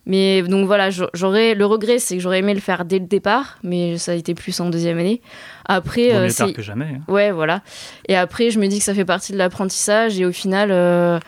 Mais 0.06 0.42
donc 0.42 0.66
voilà, 0.66 0.90
j'a- 0.90 1.10
j'aurais 1.14 1.54
le 1.54 1.66
regret, 1.66 1.98
c'est 1.98 2.16
que 2.16 2.22
j'aurais 2.22 2.38
aimé 2.38 2.54
le 2.54 2.60
faire 2.60 2.84
dès 2.84 2.98
le 2.98 3.06
départ, 3.06 3.58
mais 3.62 3.98
ça 3.98 4.12
a 4.12 4.14
été 4.14 4.34
plus 4.34 4.58
en 4.60 4.70
deuxième 4.70 4.98
année. 4.98 5.20
Après, 5.66 6.14
euh, 6.14 6.26
mieux 6.26 6.32
tard 6.32 6.52
que 6.52 6.62
jamais. 6.62 6.96
hein. 6.96 7.12
Ouais, 7.12 7.30
voilà. 7.30 7.62
Et 8.08 8.16
après, 8.16 8.50
je 8.50 8.58
me 8.58 8.66
dis 8.66 8.78
que 8.78 8.84
ça 8.84 8.94
fait 8.94 9.04
partie 9.04 9.32
de 9.32 9.38
l'apprentissage 9.38 10.18
et 10.18 10.24
au 10.24 10.32
final, 10.32 10.70
euh, 10.72 11.18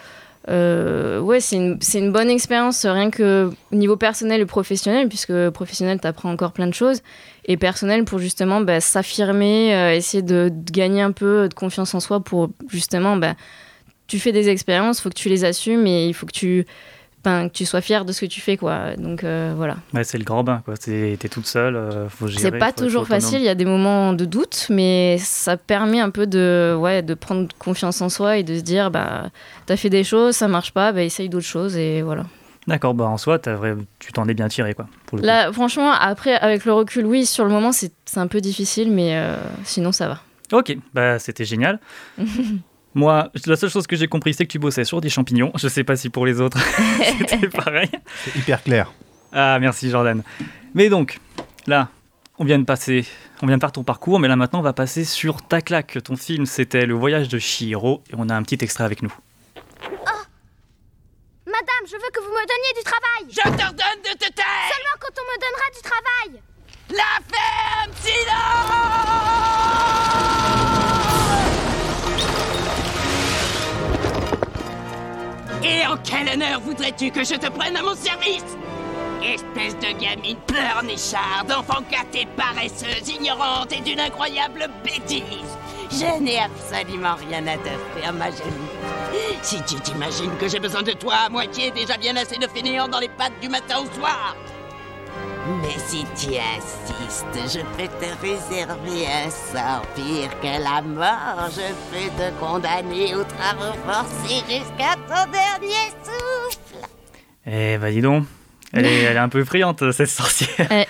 euh, 0.48 1.20
ouais, 1.20 1.40
c'est 1.40 1.56
une, 1.56 2.12
bonne 2.12 2.30
expérience, 2.30 2.84
rien 2.84 3.10
que 3.10 3.50
au 3.70 3.76
niveau 3.76 3.96
personnel 3.96 4.40
et 4.40 4.46
professionnel, 4.46 5.08
puisque 5.08 5.50
professionnel, 5.50 6.00
t'apprends 6.00 6.30
encore 6.30 6.52
plein 6.52 6.66
de 6.66 6.74
choses, 6.74 7.02
et 7.44 7.56
personnel 7.56 8.04
pour 8.04 8.18
justement 8.18 8.60
bah, 8.60 8.80
s'affirmer, 8.80 9.74
euh, 9.74 9.94
essayer 9.94 10.22
de, 10.22 10.50
de 10.52 10.72
gagner 10.72 11.02
un 11.02 11.12
peu 11.12 11.48
de 11.48 11.54
confiance 11.54 11.94
en 11.94 12.00
soi 12.00 12.20
pour 12.20 12.50
justement, 12.68 13.16
bah, 13.16 13.34
tu 14.08 14.18
fais 14.18 14.32
des 14.32 14.48
expériences, 14.48 15.00
faut 15.00 15.08
que 15.10 15.14
tu 15.14 15.28
les 15.28 15.44
assumes 15.44 15.86
et 15.86 16.06
il 16.06 16.14
faut 16.14 16.26
que 16.26 16.32
tu, 16.32 16.66
ben, 17.24 17.48
que 17.48 17.52
tu 17.54 17.64
sois 17.64 17.80
fier 17.80 18.04
de 18.04 18.12
ce 18.12 18.20
que 18.22 18.26
tu 18.26 18.40
fais, 18.40 18.56
quoi. 18.56 18.96
Donc 18.96 19.22
euh, 19.24 19.52
voilà. 19.56 19.76
Ouais, 19.94 20.04
c'est 20.04 20.18
le 20.18 20.24
grand 20.24 20.42
bain, 20.44 20.62
quoi. 20.64 20.76
T'es 20.76 21.16
t'es 21.18 21.28
toute 21.28 21.46
seule, 21.46 21.76
euh, 21.76 22.08
faut 22.08 22.26
gérer. 22.26 22.42
C'est 22.42 22.58
pas 22.58 22.72
toujours 22.72 23.02
facile, 23.06 23.38
il 23.40 23.44
y 23.44 23.48
a 23.48 23.54
des 23.54 23.64
moments 23.64 24.12
de 24.12 24.24
doute, 24.24 24.66
mais 24.70 25.18
ça 25.18 25.56
permet 25.56 26.00
un 26.00 26.10
peu 26.10 26.26
de, 26.26 26.76
ouais, 26.78 27.02
de 27.02 27.14
prendre 27.14 27.48
confiance 27.58 28.00
en 28.00 28.08
soi 28.08 28.38
et 28.38 28.42
de 28.42 28.56
se 28.56 28.62
dire, 28.62 28.90
bah, 28.90 29.30
t'as 29.66 29.76
fait 29.76 29.90
des 29.90 30.04
choses, 30.04 30.34
ça 30.36 30.48
marche 30.48 30.72
pas, 30.72 30.92
bah, 30.92 31.02
essaye 31.02 31.28
d'autres 31.28 31.46
choses 31.46 31.76
et 31.76 32.02
voilà. 32.02 32.24
D'accord, 32.68 32.94
bah 32.94 33.06
en 33.06 33.18
soi, 33.18 33.38
vrai- 33.44 33.74
tu 33.98 34.12
t'en 34.12 34.28
es 34.28 34.34
bien 34.34 34.46
tiré, 34.48 34.72
quoi. 34.74 34.86
Pour 35.06 35.16
le 35.18 35.22
coup. 35.22 35.26
Là, 35.26 35.52
franchement, 35.52 35.90
après, 35.90 36.34
avec 36.36 36.64
le 36.64 36.72
recul, 36.72 37.06
oui, 37.06 37.26
sur 37.26 37.44
le 37.44 37.50
moment, 37.50 37.72
c'est 37.72 37.92
c'est 38.04 38.20
un 38.20 38.28
peu 38.28 38.40
difficile, 38.40 38.90
mais 38.92 39.16
euh, 39.16 39.36
sinon, 39.64 39.90
ça 39.90 40.06
va. 40.08 40.20
Ok, 40.52 40.76
bah 40.94 41.18
c'était 41.18 41.44
génial. 41.44 41.80
Moi, 42.94 43.30
la 43.46 43.56
seule 43.56 43.70
chose 43.70 43.86
que 43.86 43.96
j'ai 43.96 44.06
compris, 44.06 44.34
c'est 44.34 44.44
que 44.44 44.52
tu 44.52 44.58
bossais 44.58 44.84
sur 44.84 45.00
des 45.00 45.08
champignons. 45.08 45.50
Je 45.56 45.68
sais 45.68 45.84
pas 45.84 45.96
si 45.96 46.10
pour 46.10 46.26
les 46.26 46.40
autres 46.40 46.58
c'était 47.18 47.48
pareil. 47.48 47.90
C'est 48.24 48.36
hyper 48.38 48.62
clair. 48.62 48.92
Ah, 49.32 49.58
merci 49.58 49.88
Jordan. 49.90 50.22
Mais 50.74 50.88
donc, 50.90 51.18
là, 51.66 51.88
on 52.38 52.44
vient 52.44 52.58
de 52.58 52.64
passer, 52.64 53.06
on 53.40 53.46
vient 53.46 53.56
de 53.56 53.62
faire 53.62 53.72
ton 53.72 53.84
parcours, 53.84 54.20
mais 54.20 54.28
là 54.28 54.36
maintenant, 54.36 54.58
on 54.58 54.62
va 54.62 54.72
passer 54.72 55.04
sur 55.04 55.42
ta 55.42 55.60
claque. 55.60 56.02
Ton 56.02 56.16
film, 56.16 56.44
c'était 56.44 56.86
Le 56.86 56.94
Voyage 56.94 57.28
de 57.28 57.38
Chihiro, 57.38 58.02
et 58.10 58.14
on 58.18 58.28
a 58.28 58.34
un 58.34 58.42
petit 58.42 58.58
extrait 58.62 58.84
avec 58.84 59.02
nous. 59.02 59.12
Madame, 61.46 61.86
je 61.86 61.92
veux 61.92 62.10
que 62.12 62.20
vous 62.20 62.30
me 62.30 62.46
donniez 62.46 62.72
du 62.76 62.84
travail. 62.84 63.26
Je 63.30 63.42
t'ordonne 63.42 64.02
de 64.02 64.12
te 64.18 64.32
taire 64.32 64.70
Seulement 64.70 64.96
quand 65.00 65.14
on 65.18 65.24
me 65.28 65.36
donnera 65.40 65.68
du 65.74 65.82
travail. 65.82 66.42
La 66.90 67.20
ferme, 67.30 67.92
silence 68.00 69.61
Et 75.64 75.86
en 75.86 75.96
quel 75.98 76.28
honneur 76.28 76.60
voudrais-tu 76.60 77.10
que 77.10 77.24
je 77.24 77.34
te 77.34 77.48
prenne 77.48 77.76
à 77.76 77.82
mon 77.82 77.94
service? 77.94 78.44
Espèce 79.22 79.76
de 79.78 79.96
gamine 80.00 80.36
pleurnicharde, 80.46 81.52
enfant 81.52 81.82
gâtée, 81.88 82.26
paresseuse, 82.36 83.08
ignorante 83.08 83.72
et 83.72 83.80
d'une 83.80 84.00
incroyable 84.00 84.68
bêtise. 84.82 85.22
Je 85.90 86.20
n'ai 86.20 86.40
absolument 86.40 87.14
rien 87.28 87.46
à 87.46 87.56
t'offrir, 87.56 88.12
ma 88.14 88.30
jolie. 88.30 89.30
Si 89.42 89.62
tu 89.62 89.76
t'imagines 89.80 90.36
que 90.38 90.48
j'ai 90.48 90.58
besoin 90.58 90.82
de 90.82 90.92
toi 90.92 91.14
à 91.26 91.28
moitié, 91.28 91.70
déjà 91.70 91.96
bien 91.96 92.16
assez 92.16 92.38
de 92.38 92.48
fainéants 92.48 92.88
dans 92.88 92.98
les 92.98 93.08
pattes 93.08 93.38
du 93.40 93.48
matin 93.48 93.78
au 93.78 94.00
soir 94.00 94.34
mais 95.60 95.76
si 95.86 96.04
tu 96.16 96.34
insistes, 96.36 97.58
je 97.58 97.60
peux 97.76 97.88
te 97.88 98.26
réserver 98.26 99.06
un 99.06 99.30
sort 99.30 99.82
pire 99.94 100.30
que 100.40 100.46
la 100.46 100.82
mort. 100.82 101.50
Je 101.50 101.72
peux 101.90 102.08
te 102.16 102.30
condamner 102.40 103.14
aux 103.14 103.24
travaux 103.24 103.76
forcés 103.86 104.42
jusqu'à 104.48 104.94
ton 105.08 105.30
dernier 105.30 105.90
souffle. 106.02 106.86
Eh 107.46 107.76
bah 107.78 107.90
dis 107.90 108.00
donc, 108.00 108.24
elle 108.72 108.86
est, 108.86 109.02
elle 109.02 109.16
est 109.16 109.20
un 109.20 109.28
peu 109.28 109.40
effrayante, 109.40 109.90
cette 109.92 110.08
sorcière. 110.08 110.70
Ouais. 110.70 110.86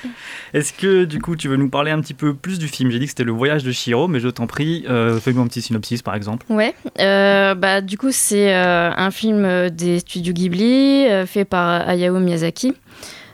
Est-ce 0.54 0.72
que 0.72 1.04
du 1.04 1.20
coup, 1.20 1.34
tu 1.34 1.48
veux 1.48 1.56
nous 1.56 1.70
parler 1.70 1.90
un 1.90 2.00
petit 2.00 2.14
peu 2.14 2.34
plus 2.34 2.58
du 2.58 2.68
film? 2.68 2.90
J'ai 2.90 2.98
dit 2.98 3.06
que 3.06 3.10
c'était 3.10 3.24
Le 3.24 3.32
Voyage 3.32 3.64
de 3.64 3.72
Chihiro, 3.72 4.06
mais 4.06 4.20
je 4.20 4.28
t'en 4.28 4.46
prie, 4.46 4.84
euh, 4.88 5.18
fais-nous 5.18 5.40
un 5.40 5.46
petit 5.48 5.62
synopsis, 5.62 6.02
par 6.02 6.14
exemple. 6.14 6.44
Ouais, 6.50 6.74
euh, 7.00 7.54
bah, 7.54 7.80
du 7.80 7.96
coup, 7.98 8.12
c'est 8.12 8.54
euh, 8.54 8.90
un 8.94 9.10
film 9.10 9.70
des 9.70 10.00
studios 10.00 10.34
Ghibli, 10.34 11.06
euh, 11.08 11.26
fait 11.26 11.46
par 11.46 11.88
Hayao 11.88 12.20
Miyazaki. 12.20 12.74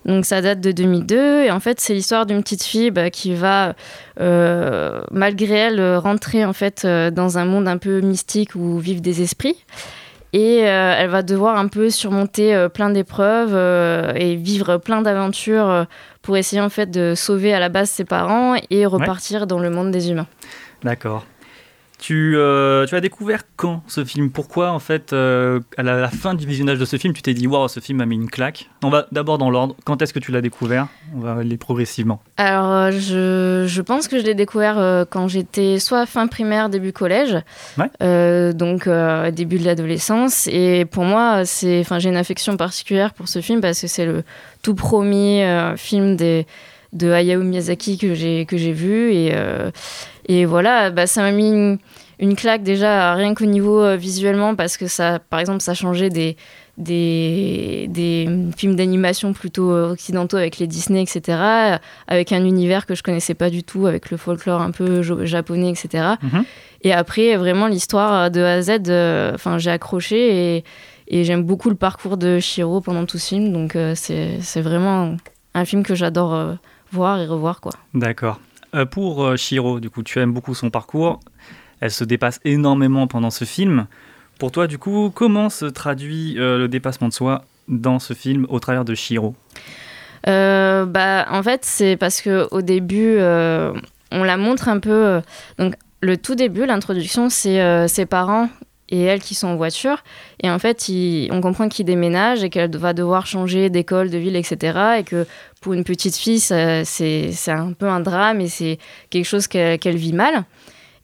Donc 0.08 0.24
ça 0.24 0.40
date 0.40 0.60
de 0.60 0.72
2002 0.72 1.44
et 1.44 1.50
en 1.50 1.60
fait 1.60 1.80
c'est 1.80 1.94
l'histoire 1.94 2.26
d'une 2.26 2.42
petite 2.42 2.64
fille 2.64 2.90
bah, 2.90 3.10
qui 3.10 3.34
va 3.34 3.74
euh, 4.20 5.02
malgré 5.12 5.54
elle 5.54 5.96
rentrer 5.96 6.44
en 6.44 6.52
fait 6.52 6.84
euh, 6.84 7.10
dans 7.10 7.38
un 7.38 7.44
monde 7.44 7.68
un 7.68 7.76
peu 7.76 8.00
mystique 8.00 8.54
où 8.56 8.78
vivent 8.78 9.02
des 9.02 9.22
esprits 9.22 9.64
et 10.32 10.68
euh, 10.68 10.94
elle 10.98 11.08
va 11.08 11.22
devoir 11.22 11.56
un 11.56 11.68
peu 11.68 11.88
surmonter 11.88 12.54
euh, 12.54 12.68
plein 12.68 12.90
d'épreuves 12.90 13.54
euh, 13.54 14.12
et 14.14 14.36
vivre 14.36 14.76
plein 14.76 15.00
d'aventures 15.00 15.86
pour 16.22 16.36
essayer 16.36 16.60
en 16.60 16.68
fait 16.68 16.90
de 16.90 17.14
sauver 17.14 17.54
à 17.54 17.60
la 17.60 17.68
base 17.68 17.88
ses 17.88 18.04
parents 18.04 18.54
et 18.70 18.84
repartir 18.84 19.46
dans 19.46 19.58
le 19.58 19.70
monde 19.70 19.90
des 19.90 20.10
humains. 20.10 20.26
D'accord. 20.82 21.24
Tu, 22.00 22.36
euh, 22.36 22.86
tu 22.86 22.94
as 22.94 23.00
découvert 23.00 23.42
quand 23.56 23.82
ce 23.88 24.04
film? 24.04 24.30
Pourquoi, 24.30 24.70
en 24.70 24.78
fait, 24.78 25.12
euh, 25.12 25.58
à 25.76 25.82
la, 25.82 26.00
la 26.00 26.08
fin 26.08 26.34
du 26.34 26.46
visionnage 26.46 26.78
de 26.78 26.84
ce 26.84 26.96
film, 26.96 27.12
tu 27.12 27.22
t'es 27.22 27.34
dit, 27.34 27.48
waouh, 27.48 27.66
ce 27.66 27.80
film 27.80 27.98
m'a 27.98 28.06
mis 28.06 28.14
une 28.14 28.30
claque? 28.30 28.70
On 28.84 28.88
va 28.88 29.08
d'abord 29.10 29.36
dans 29.36 29.50
l'ordre. 29.50 29.74
Quand 29.84 30.00
est-ce 30.00 30.12
que 30.12 30.20
tu 30.20 30.30
l'as 30.30 30.40
découvert? 30.40 30.86
On 31.16 31.18
va 31.18 31.32
aller 31.32 31.56
progressivement. 31.56 32.22
Alors, 32.36 32.70
euh, 32.70 32.90
je, 32.92 33.66
je 33.66 33.82
pense 33.82 34.06
que 34.06 34.20
je 34.20 34.24
l'ai 34.24 34.34
découvert 34.34 34.78
euh, 34.78 35.04
quand 35.10 35.26
j'étais 35.26 35.80
soit 35.80 36.06
fin 36.06 36.28
primaire, 36.28 36.68
début 36.68 36.92
collège, 36.92 37.36
Ouais. 37.76 38.52
Donc 38.52 38.88
début 39.32 39.58
de 39.58 39.64
l'adolescence. 39.64 40.46
Et 40.46 40.84
pour 40.84 41.04
moi, 41.04 41.42
j'ai 41.44 41.84
une 42.04 42.16
affection 42.16 42.56
particulière 42.56 43.12
pour 43.12 43.28
ce 43.28 43.40
film 43.40 43.60
parce 43.60 43.80
que 43.80 43.86
c'est 43.86 44.06
le 44.06 44.22
tout 44.62 44.74
premier 44.74 45.74
film 45.76 46.16
des, 46.16 46.46
de 46.92 47.10
Hayao 47.10 47.42
Miyazaki 47.42 47.98
que 47.98 48.14
j'ai 48.14 48.46
que 48.46 48.56
j'ai 48.56 48.72
vu 48.72 49.12
et 49.12 49.32
euh, 49.34 49.70
et 50.28 50.44
voilà, 50.44 50.90
bah, 50.90 51.06
ça 51.06 51.22
m'a 51.22 51.32
mis 51.32 51.48
une, 51.48 51.78
une 52.20 52.36
claque 52.36 52.62
déjà 52.62 53.14
rien 53.14 53.34
qu'au 53.34 53.46
niveau 53.46 53.80
euh, 53.80 53.96
visuellement 53.96 54.54
parce 54.54 54.76
que 54.76 54.86
ça, 54.86 55.18
par 55.18 55.40
exemple, 55.40 55.60
ça 55.60 55.74
changeait 55.74 56.10
des 56.10 56.36
des, 56.78 57.86
des 57.90 58.28
films 58.56 58.76
d'animation 58.76 59.32
plutôt 59.32 59.72
euh, 59.72 59.92
occidentaux 59.92 60.36
avec 60.36 60.58
les 60.58 60.68
Disney, 60.68 61.02
etc., 61.02 61.20
euh, 61.28 61.78
avec 62.06 62.30
un 62.30 62.44
univers 62.44 62.86
que 62.86 62.94
je 62.94 63.02
connaissais 63.02 63.34
pas 63.34 63.50
du 63.50 63.64
tout, 63.64 63.86
avec 63.86 64.10
le 64.10 64.16
folklore 64.16 64.60
un 64.60 64.70
peu 64.70 65.02
japonais, 65.26 65.70
etc. 65.70 66.14
Mhm. 66.22 66.44
Et 66.82 66.92
après, 66.92 67.36
vraiment, 67.36 67.66
l'histoire 67.66 68.30
de 68.30 68.40
A 68.40 68.52
à 68.54 68.62
Z, 68.62 68.88
euh, 68.88 69.36
j'ai 69.58 69.70
accroché 69.70 70.56
et, 70.56 70.64
et 71.08 71.24
j'aime 71.24 71.42
beaucoup 71.42 71.68
le 71.68 71.74
parcours 71.74 72.16
de 72.16 72.38
Shiro 72.38 72.80
pendant 72.80 73.04
tout 73.06 73.18
ce 73.18 73.28
film, 73.30 73.52
donc 73.52 73.74
euh, 73.74 73.94
c'est 73.96 74.60
vraiment 74.60 75.16
un 75.54 75.64
film 75.64 75.82
que 75.82 75.94
j'adore 75.94 76.34
euh, 76.34 76.54
voir 76.92 77.20
et 77.20 77.26
revoir, 77.26 77.60
quoi. 77.60 77.72
D'accord. 77.94 78.38
Euh, 78.74 78.84
pour 78.84 79.24
euh, 79.24 79.36
Shiro, 79.36 79.80
du 79.80 79.90
coup, 79.90 80.02
tu 80.02 80.18
aimes 80.18 80.32
beaucoup 80.32 80.54
son 80.54 80.70
parcours. 80.70 81.20
Elle 81.80 81.90
se 81.90 82.04
dépasse 82.04 82.40
énormément 82.44 83.06
pendant 83.06 83.30
ce 83.30 83.44
film. 83.44 83.86
Pour 84.38 84.52
toi, 84.52 84.66
du 84.66 84.78
coup, 84.78 85.10
comment 85.14 85.48
se 85.48 85.64
traduit 85.64 86.36
euh, 86.38 86.58
le 86.58 86.68
dépassement 86.68 87.08
de 87.08 87.12
soi 87.12 87.44
dans 87.68 87.98
ce 87.98 88.14
film 88.14 88.46
au 88.48 88.60
travers 88.60 88.84
de 88.84 88.94
Shiro? 88.94 89.34
Bah, 90.26 91.26
en 91.30 91.42
fait, 91.42 91.64
c'est 91.64 91.96
parce 91.96 92.20
que 92.20 92.46
au 92.50 92.60
début, 92.60 93.16
on 93.18 94.24
la 94.24 94.36
montre 94.36 94.68
un 94.68 94.78
peu. 94.78 95.22
donc, 95.58 95.74
le 96.00 96.16
tout 96.16 96.34
début, 96.34 96.66
l'introduction, 96.66 97.30
c'est 97.30 97.88
ses 97.88 98.04
parents 98.04 98.50
et 98.90 99.02
elle 99.02 99.20
qui 99.20 99.34
sont 99.34 99.48
en 99.48 99.56
voiture. 99.56 100.02
Et 100.42 100.50
en 100.50 100.58
fait, 100.58 100.90
on 101.30 101.40
comprend 101.40 101.68
qu'ils 101.68 101.86
déménagent 101.86 102.44
et 102.44 102.50
qu'elle 102.50 102.76
va 102.76 102.92
devoir 102.92 103.26
changer 103.26 103.70
d'école, 103.70 104.10
de 104.10 104.18
ville, 104.18 104.36
etc. 104.36 104.78
Et 104.98 105.04
que 105.04 105.26
pour 105.60 105.74
une 105.74 105.84
petite 105.84 106.16
fille, 106.16 106.40
c'est 106.40 107.32
un 107.48 107.72
peu 107.72 107.86
un 107.86 108.00
drame 108.00 108.40
et 108.40 108.48
c'est 108.48 108.78
quelque 109.10 109.26
chose 109.26 109.46
qu'elle 109.46 109.96
vit 109.96 110.12
mal. 110.12 110.44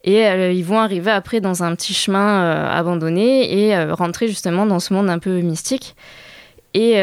Et 0.05 0.27
euh, 0.27 0.51
ils 0.51 0.63
vont 0.63 0.79
arriver 0.79 1.09
après 1.09 1.41
dans 1.41 1.63
un 1.63 1.75
petit 1.75 1.95
chemin 1.95 2.43
euh, 2.43 2.69
abandonné 2.69 3.65
et 3.65 3.75
euh, 3.75 3.95
rentrer 3.95 4.27
justement 4.27 4.67
dans 4.67 4.79
ce 4.79 4.93
monde 4.93 5.09
un 5.09 5.17
peu 5.19 5.41
mystique. 5.41 5.95
Et 6.75 7.01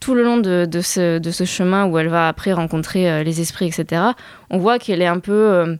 tout 0.00 0.16
le 0.16 0.24
long 0.24 0.38
de, 0.38 0.66
ce, 0.82 1.18
de 1.18 1.30
ce 1.30 1.44
chemin 1.44 1.86
où 1.86 1.96
elle 1.96 2.08
va 2.08 2.26
après 2.26 2.52
rencontrer 2.52 3.22
les 3.22 3.40
esprits, 3.40 3.66
etc., 3.66 4.02
on 4.50 4.58
voit 4.58 4.80
qu'elle 4.80 5.00
est 5.00 5.06
un 5.06 5.20
peu 5.20 5.78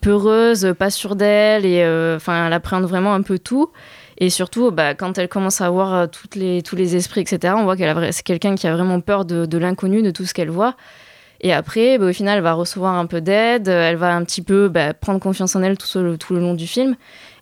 peureuse, 0.00 0.74
pas 0.78 0.90
sûre 0.90 1.16
d'elle, 1.16 1.64
et 1.64 1.82
euh, 1.82 2.16
enfin, 2.16 2.46
elle 2.46 2.52
appréhende 2.52 2.84
vraiment 2.84 3.14
un 3.14 3.22
peu 3.22 3.38
tout. 3.38 3.70
Et 4.18 4.30
surtout, 4.30 4.72
bah, 4.72 4.94
quand 4.94 5.16
elle 5.16 5.28
commence 5.28 5.60
à 5.60 5.70
voir 5.70 5.94
euh, 5.94 6.06
les, 6.34 6.62
tous 6.62 6.74
les 6.74 6.96
esprits, 6.96 7.20
etc., 7.20 7.54
on 7.56 7.64
voit 7.64 7.76
qu'elle 7.76 8.12
c'est 8.12 8.24
quelqu'un 8.24 8.56
qui 8.56 8.66
a 8.66 8.74
vraiment 8.74 9.00
peur 9.00 9.24
de, 9.24 9.58
l'inconnu, 9.58 10.02
de 10.02 10.10
tout 10.10 10.24
ce 10.24 10.34
qu'elle 10.34 10.50
voit. 10.50 10.74
Et 11.40 11.52
après, 11.52 11.98
bah, 11.98 12.06
au 12.06 12.12
final, 12.12 12.38
elle 12.38 12.42
va 12.42 12.54
recevoir 12.54 12.94
un 12.94 13.06
peu 13.06 13.20
d'aide, 13.20 13.68
euh, 13.68 13.88
elle 13.88 13.96
va 13.96 14.14
un 14.14 14.24
petit 14.24 14.42
peu 14.42 14.68
bah, 14.68 14.92
prendre 14.92 15.20
confiance 15.20 15.54
en 15.54 15.62
elle 15.62 15.78
tout, 15.78 16.16
tout 16.16 16.34
le 16.34 16.40
long 16.40 16.54
du 16.54 16.66
film. 16.66 16.96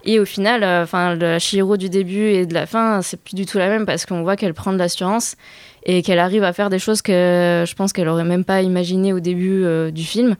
Et 0.06 0.20
au 0.20 0.24
final, 0.24 0.62
euh, 0.62 0.84
enfin, 0.84 1.16
la 1.16 1.38
Chihiro 1.38 1.76
du 1.76 1.88
début 1.88 2.28
et 2.28 2.46
de 2.46 2.54
la 2.54 2.66
fin, 2.66 3.02
c'est 3.02 3.16
plus 3.20 3.34
du 3.34 3.44
tout 3.44 3.58
la 3.58 3.68
même 3.68 3.86
parce 3.86 4.06
qu'on 4.06 4.22
voit 4.22 4.36
qu'elle 4.36 4.54
prend 4.54 4.72
de 4.72 4.78
l'assurance 4.78 5.34
et 5.84 6.02
qu'elle 6.02 6.20
arrive 6.20 6.44
à 6.44 6.52
faire 6.52 6.70
des 6.70 6.78
choses 6.78 7.02
que 7.02 7.64
je 7.66 7.74
pense 7.74 7.92
qu'elle 7.92 8.08
aurait 8.08 8.24
même 8.24 8.44
pas 8.44 8.62
imaginé 8.62 9.12
au 9.12 9.20
début 9.20 9.64
euh, 9.64 9.90
du 9.90 10.04
film. 10.04 10.36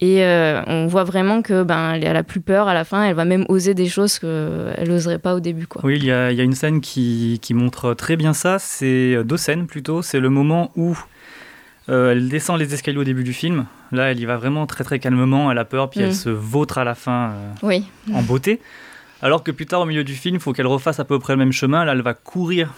Et 0.00 0.24
euh, 0.24 0.60
on 0.66 0.86
voit 0.86 1.04
vraiment 1.04 1.40
que 1.40 1.62
ben 1.62 1.94
elle 1.94 2.16
a 2.16 2.22
plus 2.24 2.40
peur 2.40 2.66
à 2.68 2.74
la 2.74 2.84
fin, 2.84 3.04
elle 3.04 3.14
va 3.14 3.24
même 3.24 3.46
oser 3.48 3.74
des 3.74 3.88
choses 3.88 4.18
qu'elle 4.18 4.88
n'oserait 4.88 5.20
pas 5.20 5.34
au 5.34 5.40
début 5.40 5.66
quoi. 5.66 5.82
Oui, 5.84 5.96
il 5.96 6.04
y 6.04 6.10
a, 6.12 6.30
il 6.32 6.36
y 6.36 6.40
a 6.40 6.44
une 6.44 6.54
scène 6.54 6.80
qui, 6.80 7.38
qui 7.40 7.54
montre 7.54 7.94
très 7.94 8.16
bien 8.16 8.32
ça. 8.32 8.58
C'est 8.58 9.14
euh, 9.14 9.22
deux 9.22 9.36
scènes 9.36 9.66
plutôt. 9.66 10.02
C'est 10.02 10.18
le 10.20 10.30
moment 10.30 10.72
où 10.76 10.98
euh, 11.88 12.12
elle 12.12 12.28
descend 12.28 12.58
les 12.58 12.74
escaliers 12.74 12.98
au 12.98 13.04
début 13.04 13.24
du 13.24 13.32
film. 13.32 13.66
Là, 13.92 14.10
elle 14.10 14.18
y 14.18 14.24
va 14.24 14.36
vraiment 14.36 14.66
très 14.66 14.82
très 14.84 14.98
calmement. 14.98 15.50
Elle 15.52 15.58
a 15.58 15.64
peur, 15.64 15.88
puis 15.90 16.00
Mm. 16.00 16.04
elle 16.04 16.14
se 16.14 16.28
vautre 16.30 16.78
à 16.78 16.84
la 16.84 16.94
fin 16.96 17.30
euh, 17.30 17.50
Oui. 17.62 17.84
en 18.12 18.22
beauté. 18.22 18.60
Alors 19.22 19.42
que 19.44 19.52
plus 19.52 19.66
tard, 19.66 19.80
au 19.82 19.86
milieu 19.86 20.02
du 20.04 20.14
film, 20.14 20.34
il 20.34 20.40
faut 20.40 20.52
qu'elle 20.52 20.66
refasse 20.66 20.98
à 21.00 21.04
peu 21.04 21.18
près 21.18 21.34
le 21.34 21.38
même 21.38 21.52
chemin. 21.52 21.84
Là, 21.84 21.92
elle 21.92 22.02
va 22.02 22.14
courir 22.14 22.74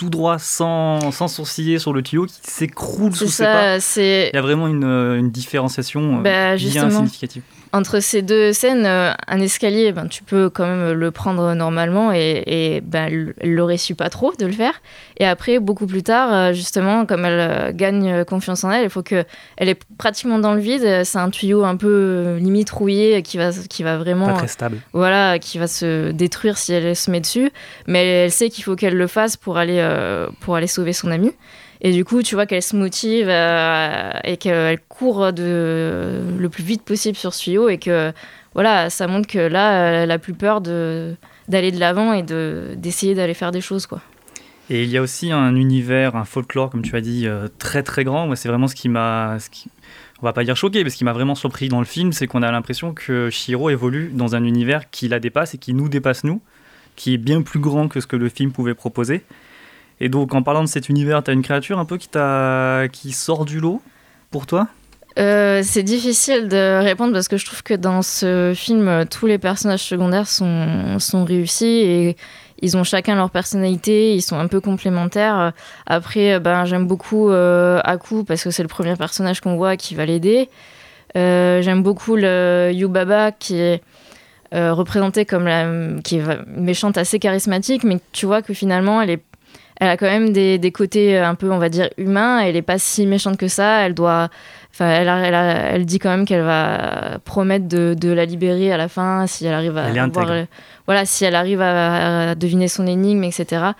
tout 0.00 0.08
droit 0.08 0.38
sans, 0.38 1.10
sans 1.10 1.28
sourciller 1.28 1.78
sur 1.78 1.92
le 1.92 2.02
tuyau 2.02 2.24
qui 2.24 2.32
s'écroule 2.42 3.12
C'est 3.12 3.26
sous 3.26 3.30
ses 3.30 3.44
pas. 3.44 3.80
ça, 3.80 4.00
Il 4.00 4.30
y 4.32 4.38
a 4.38 4.40
vraiment 4.40 4.66
une, 4.66 4.84
euh, 4.84 5.18
une 5.18 5.30
différenciation 5.30 6.20
euh, 6.20 6.22
Bah, 6.22 6.56
bien 6.56 6.88
significative. 6.88 7.42
Entre 7.72 8.00
ces 8.00 8.22
deux 8.22 8.52
scènes, 8.52 8.84
euh, 8.86 9.12
un 9.28 9.40
escalier, 9.40 9.92
ben, 9.92 10.06
tu 10.08 10.22
peux 10.22 10.50
quand 10.50 10.66
même 10.66 10.92
le 10.92 11.10
prendre 11.10 11.54
normalement 11.54 12.12
et, 12.12 12.42
et 12.46 12.80
ben, 12.80 13.34
elle 13.40 13.54
l'aurait 13.54 13.76
su 13.76 13.94
pas 13.94 14.10
trop 14.10 14.32
de 14.38 14.46
le 14.46 14.52
faire. 14.52 14.80
Et 15.18 15.26
après, 15.26 15.58
beaucoup 15.58 15.86
plus 15.86 16.02
tard, 16.02 16.32
euh, 16.32 16.52
justement, 16.52 17.06
comme 17.06 17.24
elle 17.24 17.40
euh, 17.40 17.72
gagne 17.72 18.24
confiance 18.24 18.64
en 18.64 18.70
elle, 18.70 18.84
il 18.84 18.90
faut 18.90 19.02
que 19.02 19.24
elle 19.56 19.68
est 19.68 19.78
pratiquement 19.98 20.38
dans 20.38 20.54
le 20.54 20.60
vide. 20.60 21.04
C'est 21.04 21.18
un 21.18 21.30
tuyau 21.30 21.64
un 21.64 21.76
peu 21.76 22.36
limite 22.40 22.70
rouillé 22.70 23.22
qui 23.22 23.36
va, 23.36 23.50
qui 23.52 23.82
va 23.82 23.98
vraiment, 23.98 24.26
Pas 24.26 24.38
très 24.38 24.48
stable. 24.48 24.78
voilà, 24.92 25.38
qui 25.38 25.58
va 25.58 25.66
se 25.66 26.10
détruire 26.10 26.56
si 26.58 26.72
elle 26.72 26.96
se 26.96 27.10
met 27.10 27.20
dessus. 27.20 27.50
Mais 27.86 28.24
elle 28.24 28.32
sait 28.32 28.50
qu'il 28.50 28.64
faut 28.64 28.76
qu'elle 28.76 28.96
le 28.96 29.06
fasse 29.06 29.36
pour 29.36 29.58
aller, 29.58 29.78
euh, 29.78 30.26
pour 30.40 30.56
aller 30.56 30.66
sauver 30.66 30.92
son 30.92 31.10
amie. 31.10 31.32
Et 31.82 31.92
du 31.92 32.04
coup, 32.04 32.22
tu 32.22 32.34
vois 32.34 32.46
qu'elle 32.46 32.62
se 32.62 32.76
motive 32.76 33.26
euh, 33.28 34.10
et 34.24 34.36
qu'elle 34.36 34.78
court 34.88 35.30
le 35.36 36.48
plus 36.48 36.62
vite 36.64 36.82
possible 36.82 37.16
sur 37.16 37.32
ce 37.34 37.42
tuyau 37.44 37.68
et 37.68 37.78
que 37.78 38.12
voilà, 38.54 38.90
ça 38.90 39.06
montre 39.06 39.26
que 39.28 39.38
là, 39.38 40.02
elle 40.02 40.10
a 40.10 40.18
plus 40.18 40.34
peur 40.34 40.60
d'aller 40.60 41.72
de 41.72 41.80
l'avant 41.80 42.12
et 42.12 42.22
de 42.22 42.74
d'essayer 42.76 43.14
d'aller 43.14 43.34
faire 43.34 43.50
des 43.52 43.60
choses 43.60 43.86
quoi. 43.86 44.00
Et 44.68 44.84
il 44.84 44.90
y 44.90 44.96
a 44.98 45.02
aussi 45.02 45.32
un 45.32 45.56
univers, 45.56 46.14
un 46.14 46.24
folklore, 46.24 46.70
comme 46.70 46.82
tu 46.82 46.94
as 46.94 47.00
dit, 47.00 47.26
euh, 47.26 47.48
très 47.58 47.82
très 47.82 48.04
grand. 48.04 48.26
Moi, 48.28 48.36
c'est 48.36 48.48
vraiment 48.48 48.68
ce 48.68 48.76
qui 48.76 48.88
m'a. 48.88 49.36
ce 49.40 49.50
qui- 49.50 49.68
On 50.22 50.26
va 50.26 50.32
pas 50.32 50.44
dire 50.44 50.54
choqué, 50.56 50.84
mais 50.84 50.90
ce 50.90 50.96
qui 50.96 51.02
m'a 51.04 51.12
vraiment 51.12 51.34
surpris 51.34 51.68
dans 51.68 51.80
le 51.80 51.86
film, 51.86 52.12
c'est 52.12 52.26
qu'on 52.28 52.42
a 52.42 52.52
l'impression 52.52 52.92
que 52.94 53.30
Shiro 53.30 53.70
évolue 53.70 54.10
dans 54.14 54.36
un 54.36 54.44
univers 54.44 54.88
qui 54.90 55.08
la 55.08 55.18
dépasse 55.18 55.54
et 55.54 55.58
qui 55.58 55.72
nous 55.74 55.88
dépasse 55.88 56.22
nous, 56.24 56.40
qui 56.94 57.14
est 57.14 57.18
bien 57.18 57.42
plus 57.42 57.58
grand 57.58 57.88
que 57.88 58.00
ce 58.00 58.06
que 58.06 58.16
le 58.16 58.28
film 58.28 58.52
pouvait 58.52 58.74
proposer. 58.74 59.22
Et 60.00 60.08
donc, 60.08 60.34
en 60.34 60.42
parlant 60.42 60.62
de 60.62 60.68
cet 60.68 60.88
univers, 60.88 61.22
tu 61.22 61.30
as 61.30 61.34
une 61.34 61.42
créature 61.42 61.78
un 61.78 61.84
peu 61.84 61.98
qui, 61.98 62.08
qui 62.92 63.12
sort 63.12 63.44
du 63.44 63.60
lot 63.60 63.82
pour 64.30 64.46
toi? 64.46 64.68
Euh, 65.18 65.60
c'est 65.64 65.82
difficile 65.82 66.48
de 66.48 66.82
répondre 66.82 67.12
parce 67.12 67.28
que 67.28 67.36
je 67.36 67.44
trouve 67.44 67.62
que 67.62 67.74
dans 67.74 68.00
ce 68.02 68.52
film, 68.54 69.04
tous 69.10 69.26
les 69.26 69.38
personnages 69.38 69.82
secondaires 69.82 70.28
sont, 70.28 70.98
sont 70.98 71.24
réussis 71.24 71.66
et 71.66 72.16
ils 72.62 72.76
ont 72.76 72.84
chacun 72.84 73.16
leur 73.16 73.30
personnalité, 73.30 74.14
ils 74.14 74.22
sont 74.22 74.38
un 74.38 74.46
peu 74.46 74.60
complémentaires. 74.60 75.52
Après, 75.86 76.38
ben, 76.40 76.64
j'aime 76.64 76.86
beaucoup 76.86 77.30
euh, 77.30 77.80
Aku 77.84 78.24
parce 78.24 78.44
que 78.44 78.50
c'est 78.50 78.62
le 78.62 78.68
premier 78.68 78.96
personnage 78.96 79.40
qu'on 79.40 79.56
voit 79.56 79.76
qui 79.76 79.94
va 79.94 80.06
l'aider. 80.06 80.48
Euh, 81.16 81.62
j'aime 81.62 81.82
beaucoup 81.82 82.16
le 82.16 82.70
Yubaba 82.72 83.32
qui 83.32 83.56
est 83.56 83.82
euh, 84.54 84.72
représenté 84.72 85.24
comme 85.24 85.44
la 85.44 85.66
qui 86.02 86.18
est 86.18 86.24
méchante 86.46 86.98
assez 86.98 87.18
charismatique, 87.18 87.82
mais 87.82 87.98
tu 88.12 88.26
vois 88.26 88.42
que 88.42 88.54
finalement 88.54 89.00
elle 89.00 89.10
est 89.10 89.22
elle 89.80 89.88
a 89.88 89.96
quand 89.96 90.06
même 90.06 90.32
des, 90.32 90.58
des 90.58 90.70
côtés 90.72 91.18
un 91.18 91.34
peu, 91.34 91.50
on 91.50 91.58
va 91.58 91.68
dire, 91.68 91.88
humains. 91.96 92.40
Elle 92.40 92.54
est 92.56 92.62
pas 92.62 92.78
si 92.78 93.06
méchante 93.06 93.36
que 93.38 93.48
ça. 93.48 93.80
Elle 93.86 93.94
doit, 93.94 94.28
enfin, 94.72 94.88
elle, 94.88 95.08
a- 95.08 95.26
elle, 95.26 95.34
a- 95.34 95.70
elle 95.72 95.86
dit 95.86 95.98
quand 95.98 96.10
même 96.10 96.26
qu'elle 96.26 96.42
va 96.44 97.18
promettre 97.24 97.66
de, 97.66 97.94
de 97.98 98.10
la 98.12 98.24
libérer 98.26 98.70
à 98.72 98.76
la 98.76 98.88
fin 98.88 99.26
si 99.26 99.46
elle 99.46 99.54
arrive 99.54 99.76
à 99.78 99.88
Elle 100.32 100.46
voilà, 100.86 101.04
si 101.04 101.24
elle 101.24 101.34
arrive 101.34 101.60
à, 101.62 102.30
à 102.30 102.34
deviner 102.34 102.68
son 102.68 102.86
énigme, 102.86 103.24
etc. 103.24 103.72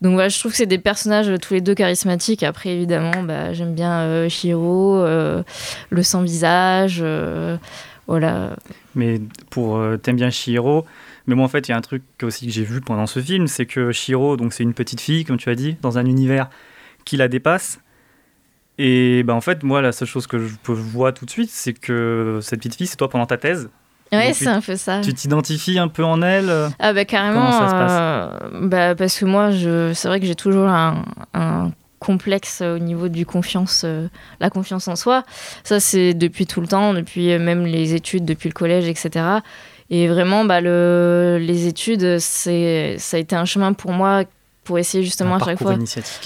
Donc 0.00 0.14
voilà, 0.14 0.28
je 0.28 0.38
trouve 0.38 0.50
que 0.52 0.56
c'est 0.58 0.66
des 0.66 0.78
personnages 0.78 1.28
euh, 1.28 1.38
tous 1.38 1.54
les 1.54 1.60
deux 1.60 1.74
charismatiques. 1.74 2.42
Après, 2.42 2.70
évidemment, 2.70 3.22
bah, 3.22 3.52
j'aime 3.52 3.74
bien 3.74 4.00
euh, 4.00 4.28
Shiro, 4.28 4.96
euh, 4.98 5.42
le 5.90 6.02
sans 6.02 6.22
visage, 6.22 6.98
euh, 7.02 7.56
voilà. 8.06 8.50
Mais 8.94 9.20
pour 9.50 9.76
euh, 9.76 9.96
t'aimes 9.96 10.16
bien 10.16 10.30
Shiro, 10.30 10.84
mais 11.26 11.34
moi 11.34 11.44
en 11.44 11.48
fait 11.48 11.68
il 11.68 11.70
y 11.70 11.74
a 11.74 11.76
un 11.76 11.80
truc 11.80 12.02
aussi 12.22 12.46
que 12.46 12.52
j'ai 12.52 12.64
vu 12.64 12.80
pendant 12.80 13.06
ce 13.06 13.20
film, 13.20 13.46
c'est 13.46 13.66
que 13.66 13.92
Shiro, 13.92 14.36
donc 14.36 14.52
c'est 14.52 14.62
une 14.62 14.74
petite 14.74 15.00
fille 15.00 15.24
comme 15.24 15.36
tu 15.38 15.50
as 15.50 15.54
dit, 15.54 15.76
dans 15.82 15.98
un 15.98 16.04
univers 16.06 16.48
qui 17.04 17.16
la 17.16 17.28
dépasse. 17.28 17.80
Et 18.78 19.22
ben 19.22 19.34
en 19.34 19.40
fait 19.40 19.62
moi 19.62 19.80
la 19.82 19.92
seule 19.92 20.08
chose 20.08 20.26
que 20.26 20.38
je 20.38 20.54
voir 20.66 21.14
tout 21.14 21.24
de 21.26 21.30
suite, 21.30 21.50
c'est 21.50 21.72
que 21.74 22.40
cette 22.42 22.58
petite 22.60 22.74
fille 22.74 22.86
c'est 22.86 22.96
toi 22.96 23.08
pendant 23.08 23.26
ta 23.26 23.36
thèse. 23.36 23.70
Ouais, 24.12 24.32
c'est 24.32 24.46
un 24.46 24.60
peu 24.60 24.76
ça. 24.76 25.00
Tu 25.00 25.12
t'identifies 25.14 25.78
un 25.78 25.88
peu 25.88 26.04
en 26.04 26.22
elle. 26.22 26.48
euh, 26.48 26.68
Ah 26.78 26.92
bah 26.92 27.04
carrément. 27.04 27.40
Comment 27.46 27.52
ça 27.52 27.68
se 27.68 27.72
passe 27.72 27.92
euh, 28.52 28.68
bah, 28.68 28.94
parce 28.94 29.18
que 29.18 29.24
moi, 29.24 29.50
je, 29.50 29.92
c'est 29.92 30.06
vrai 30.06 30.20
que 30.20 30.26
j'ai 30.26 30.36
toujours 30.36 30.68
un, 30.68 31.04
un 31.32 31.72
complexe 31.98 32.60
au 32.60 32.78
niveau 32.78 33.08
du 33.08 33.26
confiance, 33.26 33.82
euh, 33.84 34.06
la 34.38 34.50
confiance 34.50 34.86
en 34.86 34.94
soi. 34.94 35.24
Ça, 35.64 35.80
c'est 35.80 36.14
depuis 36.14 36.46
tout 36.46 36.60
le 36.60 36.68
temps, 36.68 36.94
depuis 36.94 37.36
même 37.38 37.64
les 37.66 37.94
études, 37.94 38.24
depuis 38.24 38.48
le 38.48 38.54
collège, 38.54 38.86
etc. 38.86 39.24
Et 39.90 40.08
vraiment, 40.08 40.44
bah, 40.44 40.60
le, 40.60 41.38
les 41.40 41.66
études, 41.66 42.18
c'est, 42.18 42.96
ça 42.98 43.16
a 43.16 43.20
été 43.20 43.36
un 43.36 43.44
chemin 43.44 43.72
pour 43.72 43.92
moi 43.92 44.24
pour 44.64 44.78
essayer 44.78 45.04
justement 45.04 45.34
un 45.34 45.36
à 45.36 45.44
chaque 45.44 45.58
fois. 45.58 45.76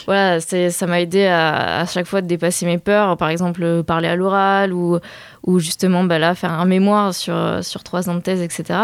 Voilà, 0.06 0.40
c'est, 0.40 0.70
ça 0.70 0.86
m'a 0.86 1.00
aidé 1.00 1.26
à, 1.26 1.80
à 1.80 1.86
chaque 1.86 2.06
fois 2.06 2.20
de 2.20 2.28
dépasser 2.28 2.66
mes 2.66 2.78
peurs, 2.78 3.16
par 3.16 3.30
exemple 3.30 3.82
parler 3.82 4.06
à 4.06 4.14
l'oral 4.14 4.72
ou, 4.72 4.98
ou 5.44 5.58
justement 5.58 6.04
bah, 6.04 6.20
là, 6.20 6.36
faire 6.36 6.52
un 6.52 6.64
mémoire 6.64 7.12
sur, 7.14 7.34
sur 7.62 7.82
trois 7.82 8.08
ans 8.08 8.14
de 8.14 8.20
thèse, 8.20 8.40
etc. 8.40 8.78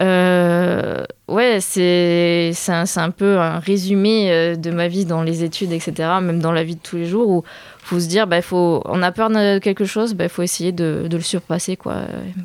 Euh, 0.00 1.04
ouais, 1.28 1.58
c'est, 1.60 2.52
c'est, 2.54 2.72
un, 2.72 2.86
c'est 2.86 3.00
un 3.00 3.10
peu 3.10 3.38
un 3.38 3.58
résumé 3.58 4.32
euh, 4.32 4.56
de 4.56 4.70
ma 4.70 4.88
vie 4.88 5.04
dans 5.04 5.22
les 5.22 5.44
études, 5.44 5.72
etc., 5.72 5.92
même 6.22 6.40
dans 6.40 6.52
la 6.52 6.64
vie 6.64 6.76
de 6.76 6.80
tous 6.80 6.96
les 6.96 7.04
jours 7.04 7.28
où 7.28 7.44
faut 7.78 8.00
se 8.00 8.06
dire, 8.06 8.26
bah, 8.26 8.40
faut, 8.42 8.82
on 8.86 9.02
a 9.02 9.12
peur 9.12 9.28
de 9.30 9.58
quelque 9.58 9.84
chose, 9.84 10.12
il 10.12 10.16
bah, 10.16 10.28
faut 10.28 10.42
essayer 10.42 10.72
de, 10.72 11.06
de 11.08 11.16
le 11.16 11.22
surpasser, 11.22 11.76
quoi. 11.76 11.96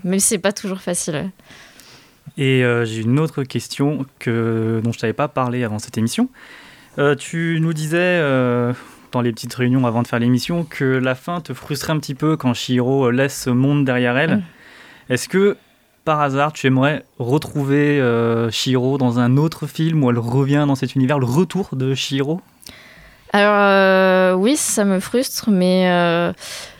même 0.03 0.19
si 0.19 0.27
c'est 0.27 0.37
pas 0.39 0.51
toujours 0.51 0.81
facile. 0.81 1.29
Et 2.37 2.63
euh, 2.63 2.85
j'ai 2.85 3.01
une 3.01 3.19
autre 3.19 3.43
question 3.43 4.05
que, 4.19 4.81
dont 4.83 4.91
je 4.91 4.99
t'avais 4.99 5.13
pas 5.13 5.27
parlé 5.27 5.63
avant 5.63 5.79
cette 5.79 5.97
émission. 5.97 6.29
Euh, 6.99 7.15
tu 7.15 7.59
nous 7.61 7.73
disais 7.73 8.19
dans 9.11 9.21
les 9.21 9.31
petites 9.31 9.53
réunions 9.53 9.85
avant 9.87 10.01
de 10.01 10.07
faire 10.07 10.19
l'émission 10.19 10.65
que 10.65 10.83
la 10.83 11.15
fin 11.15 11.39
te 11.39 11.53
frustrait 11.53 11.93
un 11.93 11.99
petit 11.99 12.15
peu 12.15 12.35
quand 12.35 12.53
Shiro 12.53 13.09
laisse 13.09 13.43
ce 13.43 13.49
monde 13.49 13.85
derrière 13.85 14.17
elle. 14.17 14.37
Mm. 14.37 14.43
Est-ce 15.09 15.29
que 15.29 15.55
par 16.07 16.21
hasard 16.21 16.53
tu 16.53 16.67
aimerais 16.67 17.03
retrouver 17.19 17.99
euh, 17.99 18.49
Shiro 18.49 18.97
dans 18.97 19.19
un 19.19 19.35
autre 19.35 19.67
film 19.67 20.05
où 20.05 20.09
elle 20.09 20.17
revient 20.17 20.63
dans 20.65 20.75
cet 20.75 20.95
univers, 20.95 21.19
le 21.19 21.25
retour 21.25 21.67
de 21.73 21.95
Shiro 21.95 22.39
Alors 23.33 23.57
euh, 23.57 24.33
oui, 24.33 24.55
ça 24.55 24.85
me 24.85 25.01
frustre, 25.01 25.49
mais 25.49 25.89
euh, 25.91 26.31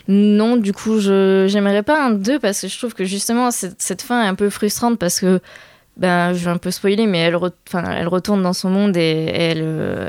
non, 0.08 0.56
du 0.56 0.72
coup, 0.72 0.98
je 0.98 1.44
j'aimerais 1.46 1.82
pas 1.82 2.02
un 2.02 2.12
2 2.12 2.38
parce 2.38 2.62
que 2.62 2.68
je 2.68 2.78
trouve 2.78 2.94
que 2.94 3.04
justement 3.04 3.50
cette, 3.50 4.00
fin 4.00 4.24
est 4.24 4.28
un 4.28 4.34
peu 4.34 4.48
frustrante 4.48 4.98
parce 4.98 5.20
que 5.20 5.42
ben 5.98 6.32
je 6.32 6.42
vais 6.46 6.50
un 6.50 6.56
peu 6.56 6.70
spoiler, 6.70 7.06
mais 7.06 7.18
elle, 7.18 7.36
retourne 7.36 8.42
dans 8.42 8.54
son 8.54 8.70
monde 8.70 8.96
et 8.96 9.26
elle, 9.26 9.58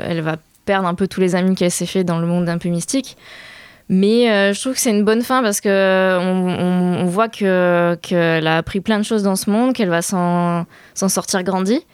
elle 0.08 0.22
va 0.22 0.38
perdre 0.64 0.88
un 0.88 0.94
peu 0.94 1.06
tous 1.06 1.20
les 1.20 1.34
amis 1.34 1.54
qu'elle 1.56 1.70
s'est 1.70 1.84
fait 1.84 2.04
dans 2.04 2.20
le 2.20 2.26
monde 2.26 2.48
un 2.48 2.56
peu 2.56 2.70
mystique. 2.70 3.18
Mais 3.92 4.30
euh, 4.30 4.52
je 4.54 4.60
trouve 4.60 4.74
que 4.74 4.78
c'est 4.80 4.90
une 4.90 5.04
bonne 5.04 5.22
fin 5.22 5.42
parce 5.42 5.60
que 5.60 5.68
on, 6.20 6.48
on- 6.48 7.02
on 7.02 7.06
voit 7.06 7.28
que 7.28 7.96
qu'elle 8.02 8.46
a 8.46 8.56
appris 8.58 8.80
plein 8.80 8.98
de 8.98 9.04
choses 9.04 9.24
dans 9.24 9.34
ce 9.36 9.50
monde, 9.50 9.72
qu'elle 9.74 9.88
va 9.90 10.00
s'en 10.00 10.64
sortir 10.94 11.42
grandie. 11.42 11.84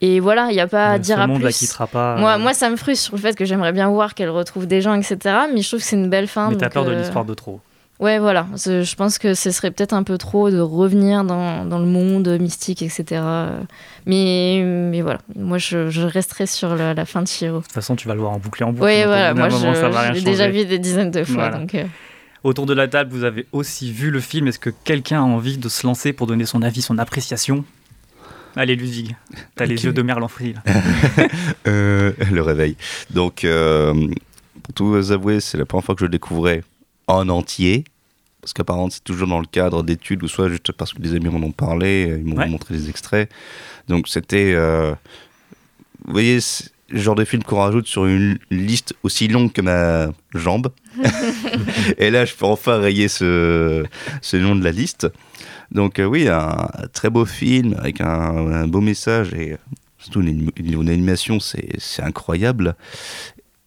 Et 0.00 0.20
voilà, 0.20 0.48
il 0.50 0.54
n'y 0.54 0.60
a 0.60 0.66
pas 0.66 0.86
à 0.90 0.94
Euh, 0.94 0.98
dire 0.98 1.16
Ce 1.16 1.20
à 1.22 1.26
monde 1.26 1.38
plus. 1.38 1.44
la 1.44 1.52
quittera 1.52 1.86
pas. 1.86 2.16
Moi, 2.16 2.34
euh, 2.34 2.38
moi, 2.38 2.54
ça 2.54 2.68
me 2.70 2.76
frustre 2.76 3.04
sur 3.04 3.16
le 3.16 3.20
fait 3.22 3.34
que 3.36 3.44
j'aimerais 3.44 3.72
bien 3.72 3.88
voir 3.88 4.14
qu'elle 4.14 4.30
retrouve 4.30 4.66
des 4.66 4.80
gens, 4.80 4.94
etc. 4.94 5.16
Mais 5.52 5.60
je 5.62 5.68
trouve 5.68 5.80
que 5.80 5.86
c'est 5.86 5.96
une 5.96 6.10
belle 6.10 6.28
fin. 6.28 6.50
mais 6.50 6.56
t'as 6.56 6.70
peur 6.70 6.84
de 6.84 6.90
euh, 6.92 6.98
l'histoire 7.00 7.24
de 7.24 7.34
trop. 7.34 7.60
Ouais, 8.00 8.18
voilà. 8.20 8.46
Je 8.54 8.94
pense 8.94 9.18
que 9.18 9.34
ce 9.34 9.50
serait 9.50 9.72
peut-être 9.72 9.92
un 9.92 10.04
peu 10.04 10.18
trop 10.18 10.50
de 10.50 10.60
revenir 10.60 11.24
dans, 11.24 11.64
dans 11.64 11.80
le 11.80 11.84
monde 11.86 12.28
mystique, 12.40 12.80
etc. 12.82 13.22
Mais, 14.06 14.62
mais 14.64 15.02
voilà. 15.02 15.18
Moi, 15.34 15.58
je, 15.58 15.90
je 15.90 16.02
resterai 16.02 16.46
sur 16.46 16.76
la, 16.76 16.94
la 16.94 17.04
fin 17.04 17.22
de 17.22 17.28
Shiro. 17.28 17.58
De 17.58 17.62
toute 17.64 17.72
façon, 17.72 17.96
tu 17.96 18.06
vas 18.06 18.14
le 18.14 18.20
voir 18.20 18.32
en 18.32 18.38
boucle 18.38 18.62
et 18.62 18.64
en 18.64 18.72
boucle. 18.72 18.84
Oui, 18.86 19.02
voilà. 19.04 19.34
Moi, 19.34 19.48
l'ai 20.12 20.20
déjà 20.20 20.48
vu 20.48 20.64
des 20.64 20.78
dizaines 20.78 21.10
de 21.10 21.24
fois. 21.24 21.34
Voilà. 21.48 21.58
Donc, 21.58 21.74
euh, 21.74 21.84
Autour 22.44 22.66
de 22.66 22.72
la 22.72 22.86
table, 22.86 23.10
vous 23.12 23.24
avez 23.24 23.46
aussi 23.50 23.90
vu 23.92 24.10
le 24.12 24.20
film. 24.20 24.46
Est-ce 24.46 24.60
que 24.60 24.70
quelqu'un 24.70 25.18
a 25.18 25.24
envie 25.24 25.58
de 25.58 25.68
se 25.68 25.84
lancer 25.84 26.12
pour 26.12 26.28
donner 26.28 26.46
son 26.46 26.62
avis, 26.62 26.82
son 26.82 26.98
appréciation? 26.98 27.64
Allez, 28.54 28.76
Ludwig, 28.76 29.16
t'as 29.56 29.66
les 29.66 29.84
yeux 29.84 29.92
de 29.92 30.02
Merlan 30.02 30.28
Free. 30.28 30.54
là. 30.54 30.62
Euh, 31.66 32.12
le 32.30 32.42
réveil. 32.42 32.76
Donc, 33.10 33.44
euh, 33.44 33.92
pour 34.62 34.74
tout 34.74 34.86
vous 34.86 35.12
avouer, 35.12 35.40
c'est 35.40 35.58
la 35.58 35.66
première 35.66 35.84
fois 35.84 35.94
que 35.94 36.00
je 36.00 36.04
le 36.06 36.10
découvrais 36.10 36.62
en 37.08 37.28
entier. 37.28 37.84
Parce 38.40 38.52
qu'apparemment, 38.52 38.88
c'est 38.88 39.02
toujours 39.02 39.26
dans 39.26 39.40
le 39.40 39.46
cadre 39.46 39.82
d'études 39.82 40.22
ou 40.22 40.28
soit 40.28 40.48
juste 40.48 40.70
parce 40.72 40.92
que 40.94 41.00
des 41.02 41.14
amis 41.16 41.28
m'en 41.28 41.44
ont 41.44 41.50
parlé, 41.50 42.16
ils 42.18 42.24
m'ont 42.24 42.36
Ouais. 42.36 42.48
montré 42.48 42.74
des 42.74 42.88
extraits. 42.88 43.28
Donc, 43.88 44.06
c'était. 44.08 44.52
euh, 44.54 44.94
vous 46.04 46.12
voyez, 46.12 46.38
le 46.90 46.98
genre 47.00 47.16
de 47.16 47.24
film 47.24 47.42
qu'on 47.42 47.56
rajoute 47.58 47.86
sur 47.86 48.06
une 48.06 48.38
liste 48.50 48.94
aussi 49.02 49.28
longue 49.28 49.52
que 49.52 49.60
ma 49.60 50.08
jambe. 50.34 50.70
Et 51.98 52.10
là, 52.10 52.24
je 52.24 52.34
peux 52.34 52.46
enfin 52.46 52.78
rayer 52.78 53.08
ce, 53.08 53.84
ce 54.22 54.36
nom 54.36 54.54
de 54.56 54.64
la 54.64 54.70
liste. 54.70 55.06
Donc, 55.70 55.98
euh, 55.98 56.04
oui, 56.04 56.28
un 56.28 56.68
très 56.94 57.10
beau 57.10 57.26
film 57.26 57.74
avec 57.78 58.00
un, 58.00 58.06
un 58.06 58.66
beau 58.68 58.80
message 58.80 59.34
et 59.34 59.56
surtout 59.98 60.22
une, 60.22 60.50
une 60.56 60.88
animation, 60.88 61.40
c'est 61.40 61.68
c'est 61.78 62.02
incroyable. 62.02 62.74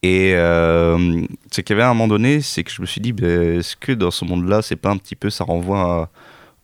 Et 0.03 0.33
euh, 0.35 1.21
ce 1.51 1.61
qu'il 1.61 1.75
y 1.75 1.77
avait 1.77 1.83
à 1.83 1.89
un 1.89 1.93
moment 1.93 2.07
donné, 2.07 2.41
c'est 2.41 2.63
que 2.63 2.71
je 2.71 2.81
me 2.81 2.87
suis 2.87 3.01
dit, 3.01 3.13
ben, 3.13 3.59
est-ce 3.59 3.75
que 3.75 3.91
dans 3.91 4.09
ce 4.11 4.25
monde-là, 4.25 4.61
c'est 4.63 4.75
pas 4.75 4.89
un 4.89 4.97
petit 4.97 5.15
peu, 5.15 5.29
ça 5.29 5.43
renvoie 5.43 5.81
à- 5.81 6.09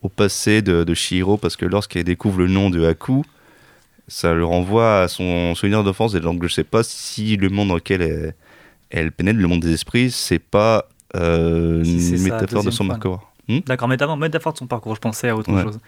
au 0.01 0.09
passé 0.09 0.61
de, 0.63 0.83
de 0.83 0.93
Shihiro? 0.95 1.37
Parce 1.37 1.55
que 1.55 1.65
lorsqu'elle 1.65 2.03
découvre 2.03 2.39
le 2.39 2.47
nom 2.47 2.69
de 2.71 2.83
Haku, 2.85 3.23
ça 4.07 4.33
le 4.33 4.43
renvoie 4.43 5.01
à 5.01 5.07
son 5.07 5.53
souvenir 5.53 5.83
d'enfance. 5.83 6.15
Et 6.15 6.19
donc, 6.19 6.41
je 6.43 6.51
sais 6.51 6.63
pas 6.63 6.81
si 6.81 7.37
le 7.37 7.49
monde 7.49 7.67
dans 7.67 7.75
lequel 7.75 8.01
elle, 8.01 8.33
elle 8.89 9.11
pénètre, 9.11 9.37
le 9.39 9.47
monde 9.47 9.59
des 9.59 9.73
esprits, 9.73 10.09
c'est 10.09 10.39
pas 10.39 10.87
euh, 11.15 11.83
Si 11.83 12.15
une 12.15 12.21
métaphore 12.23 12.63
de 12.63 12.71
son 12.71 12.87
parcours. 12.87 13.31
Hmm? 13.47 13.59
D'accord, 13.65 13.87
métaphore, 13.87 14.17
métaphore 14.17 14.53
de 14.53 14.57
son 14.57 14.67
parcours, 14.67 14.95
je 14.95 14.99
pensais 14.99 15.29
à 15.29 15.35
autre 15.37 15.51
Ouais. 15.53 15.61
chose. 15.63 15.79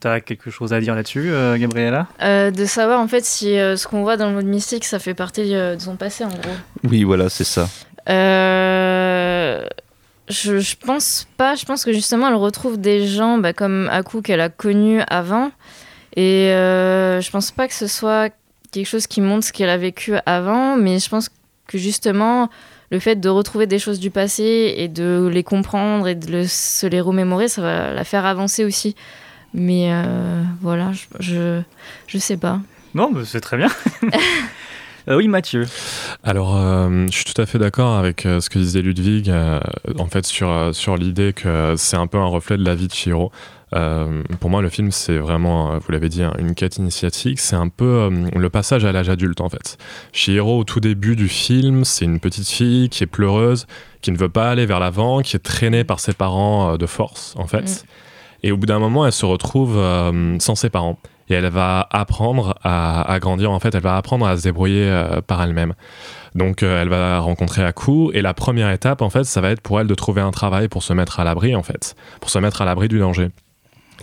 T'as 0.00 0.20
quelque 0.20 0.50
chose 0.50 0.72
à 0.72 0.80
dire 0.80 0.94
là-dessus, 0.94 1.30
euh, 1.30 1.58
Gabriella? 1.58 2.06
Euh, 2.22 2.50
de 2.50 2.64
savoir 2.64 3.00
en 3.00 3.06
fait 3.08 3.22
si 3.24 3.58
euh, 3.58 3.76
ce 3.76 3.86
qu'on 3.86 4.02
voit 4.02 4.16
dans 4.16 4.28
le 4.30 4.34
monde 4.36 4.46
mystique 4.46 4.84
ça 4.86 4.98
fait 4.98 5.12
partie 5.14 5.54
euh, 5.54 5.76
de 5.76 5.80
son 5.80 5.96
passé 5.96 6.24
en 6.24 6.28
gros. 6.28 6.56
Oui, 6.84 7.04
voilà, 7.04 7.28
c'est 7.28 7.44
ça. 7.44 7.68
Euh, 8.08 9.66
je, 10.28 10.58
je 10.58 10.76
pense 10.76 11.26
pas, 11.36 11.54
je 11.54 11.64
pense 11.64 11.84
que 11.84 11.92
justement 11.92 12.28
elle 12.28 12.34
retrouve 12.34 12.80
des 12.80 13.06
gens 13.06 13.38
bah, 13.38 13.52
comme 13.52 13.88
Aku 13.92 14.22
qu'elle 14.22 14.40
a 14.40 14.48
connus 14.48 15.00
avant 15.08 15.50
et 16.16 16.50
euh, 16.52 17.20
je 17.20 17.30
pense 17.30 17.50
pas 17.50 17.68
que 17.68 17.74
ce 17.74 17.86
soit 17.86 18.32
quelque 18.72 18.86
chose 18.86 19.06
qui 19.06 19.20
montre 19.20 19.44
ce 19.46 19.52
qu'elle 19.52 19.68
a 19.70 19.76
vécu 19.76 20.14
avant, 20.26 20.76
mais 20.76 20.98
je 20.98 21.08
pense 21.08 21.28
que 21.66 21.76
justement 21.78 22.48
le 22.90 22.98
fait 23.00 23.16
de 23.16 23.28
retrouver 23.28 23.66
des 23.66 23.78
choses 23.78 24.00
du 24.00 24.10
passé 24.10 24.74
et 24.76 24.88
de 24.88 25.28
les 25.32 25.44
comprendre 25.44 26.08
et 26.08 26.14
de 26.14 26.30
le- 26.32 26.46
se 26.46 26.86
les 26.86 27.00
remémorer, 27.00 27.48
ça 27.48 27.62
va 27.62 27.92
la 27.92 28.04
faire 28.04 28.24
avancer 28.26 28.64
aussi. 28.64 28.96
Mais 29.54 29.92
euh, 29.92 30.42
voilà, 30.60 30.92
je, 30.92 31.06
je, 31.18 31.62
je 32.06 32.18
sais 32.18 32.36
pas. 32.36 32.60
Non, 32.94 33.10
mais 33.12 33.24
c'est 33.24 33.40
très 33.40 33.56
bien. 33.56 33.68
Euh, 35.08 35.16
oui, 35.16 35.28
Mathieu. 35.28 35.66
Alors, 36.22 36.56
euh, 36.56 37.06
je 37.10 37.16
suis 37.16 37.24
tout 37.24 37.40
à 37.40 37.46
fait 37.46 37.58
d'accord 37.58 37.96
avec 37.96 38.26
euh, 38.26 38.40
ce 38.40 38.50
que 38.50 38.58
disait 38.58 38.82
Ludwig, 38.82 39.30
euh, 39.30 39.58
en 39.98 40.06
fait, 40.06 40.26
sur, 40.26 40.50
euh, 40.50 40.72
sur 40.72 40.96
l'idée 40.96 41.32
que 41.32 41.74
c'est 41.76 41.96
un 41.96 42.06
peu 42.06 42.18
un 42.18 42.26
reflet 42.26 42.58
de 42.58 42.64
la 42.64 42.74
vie 42.74 42.86
de 42.86 42.92
Chihiro. 42.92 43.32
Euh, 43.74 44.22
pour 44.40 44.50
moi, 44.50 44.62
le 44.62 44.68
film, 44.68 44.90
c'est 44.90 45.16
vraiment, 45.16 45.78
vous 45.78 45.92
l'avez 45.92 46.08
dit, 46.08 46.22
hein, 46.22 46.34
une 46.38 46.54
quête 46.54 46.76
initiatique. 46.76 47.40
C'est 47.40 47.56
un 47.56 47.68
peu 47.68 47.84
euh, 47.84 48.10
le 48.36 48.50
passage 48.50 48.84
à 48.84 48.92
l'âge 48.92 49.08
adulte, 49.08 49.40
en 49.40 49.48
fait. 49.48 49.78
Chihiro, 50.12 50.58
au 50.58 50.64
tout 50.64 50.80
début 50.80 51.16
du 51.16 51.28
film, 51.28 51.84
c'est 51.84 52.04
une 52.04 52.20
petite 52.20 52.48
fille 52.48 52.88
qui 52.88 53.02
est 53.02 53.08
pleureuse, 53.08 53.66
qui 54.02 54.12
ne 54.12 54.18
veut 54.18 54.28
pas 54.28 54.50
aller 54.50 54.66
vers 54.66 54.80
l'avant, 54.80 55.22
qui 55.22 55.34
est 55.36 55.40
traînée 55.40 55.84
par 55.84 56.00
ses 56.00 56.12
parents 56.12 56.74
euh, 56.74 56.76
de 56.76 56.86
force, 56.86 57.34
en 57.36 57.46
fait. 57.46 57.62
Mm. 57.62 57.86
Et 58.42 58.52
au 58.52 58.56
bout 58.56 58.66
d'un 58.66 58.78
moment, 58.78 59.06
elle 59.06 59.12
se 59.12 59.26
retrouve 59.26 59.76
euh, 59.76 60.38
sans 60.38 60.54
ses 60.54 60.70
parents. 60.70 60.98
Et 61.28 61.34
elle 61.34 61.48
va 61.48 61.86
apprendre 61.92 62.58
à, 62.64 63.18
grandir, 63.20 63.52
en 63.52 63.60
fait, 63.60 63.74
elle 63.74 63.82
va 63.82 63.96
apprendre 63.96 64.26
à 64.26 64.36
se 64.36 64.42
débrouiller 64.42 64.84
euh, 64.84 65.20
par 65.20 65.40
elle-même. 65.42 65.74
Donc 66.34 66.62
euh, 66.62 66.82
elle 66.82 66.88
va 66.88 67.20
rencontrer 67.20 67.64
Aku, 67.64 68.10
et 68.14 68.20
la 68.20 68.34
première 68.34 68.70
étape, 68.70 69.00
en 69.00 69.10
fait, 69.10 69.24
ça 69.24 69.40
va 69.40 69.50
être 69.50 69.60
pour 69.60 69.80
elle 69.80 69.86
de 69.86 69.94
trouver 69.94 70.22
un 70.22 70.32
travail 70.32 70.66
pour 70.66 70.82
se 70.82 70.92
mettre 70.92 71.20
à 71.20 71.24
l'abri, 71.24 71.54
en 71.54 71.62
fait, 71.62 71.94
pour 72.20 72.30
se 72.30 72.38
mettre 72.40 72.62
à 72.62 72.64
l'abri 72.64 72.88
du 72.88 72.98
danger. 72.98 73.28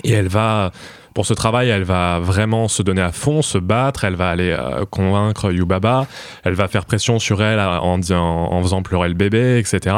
Et 0.06 0.12
elle 0.12 0.30
va, 0.30 0.72
pour 1.14 1.26
ce 1.26 1.34
travail, 1.34 1.68
elle 1.68 1.84
va 1.84 2.20
vraiment 2.20 2.70
se 2.70 2.82
donner 2.82 3.02
à 3.02 3.12
fond, 3.12 3.42
se 3.42 3.58
battre, 3.58 4.06
elle 4.06 4.16
va 4.16 4.30
aller 4.30 4.56
convaincre 4.90 5.52
Yubaba, 5.52 6.08
elle 6.44 6.54
va 6.54 6.70
faire 6.70 6.86
pression 6.86 7.20
sur 7.20 7.42
elle 7.42 7.60
en, 7.60 8.00
en 8.00 8.62
faisant 8.62 8.84
pleurer 8.84 9.10
le 9.10 9.16
bébé, 9.16 9.58
etc. 9.58 9.96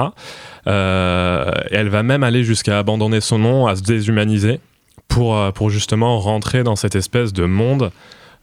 Euh, 0.68 1.52
elle 1.72 1.90
va 1.90 2.04
même 2.04 2.24
aller 2.24 2.44
jusqu'à 2.44 2.80
abandonner 2.80 3.22
son 3.22 3.40
nom, 3.40 3.68
à 3.68 3.76
se 3.76 3.82
déshumaniser, 3.82 4.60
pour, 5.08 5.38
euh, 5.38 5.52
pour 5.52 5.70
justement 5.70 6.20
rentrer 6.20 6.64
dans 6.64 6.76
cette 6.76 6.96
espèce 6.96 7.34
de 7.34 7.46
monde 7.46 7.92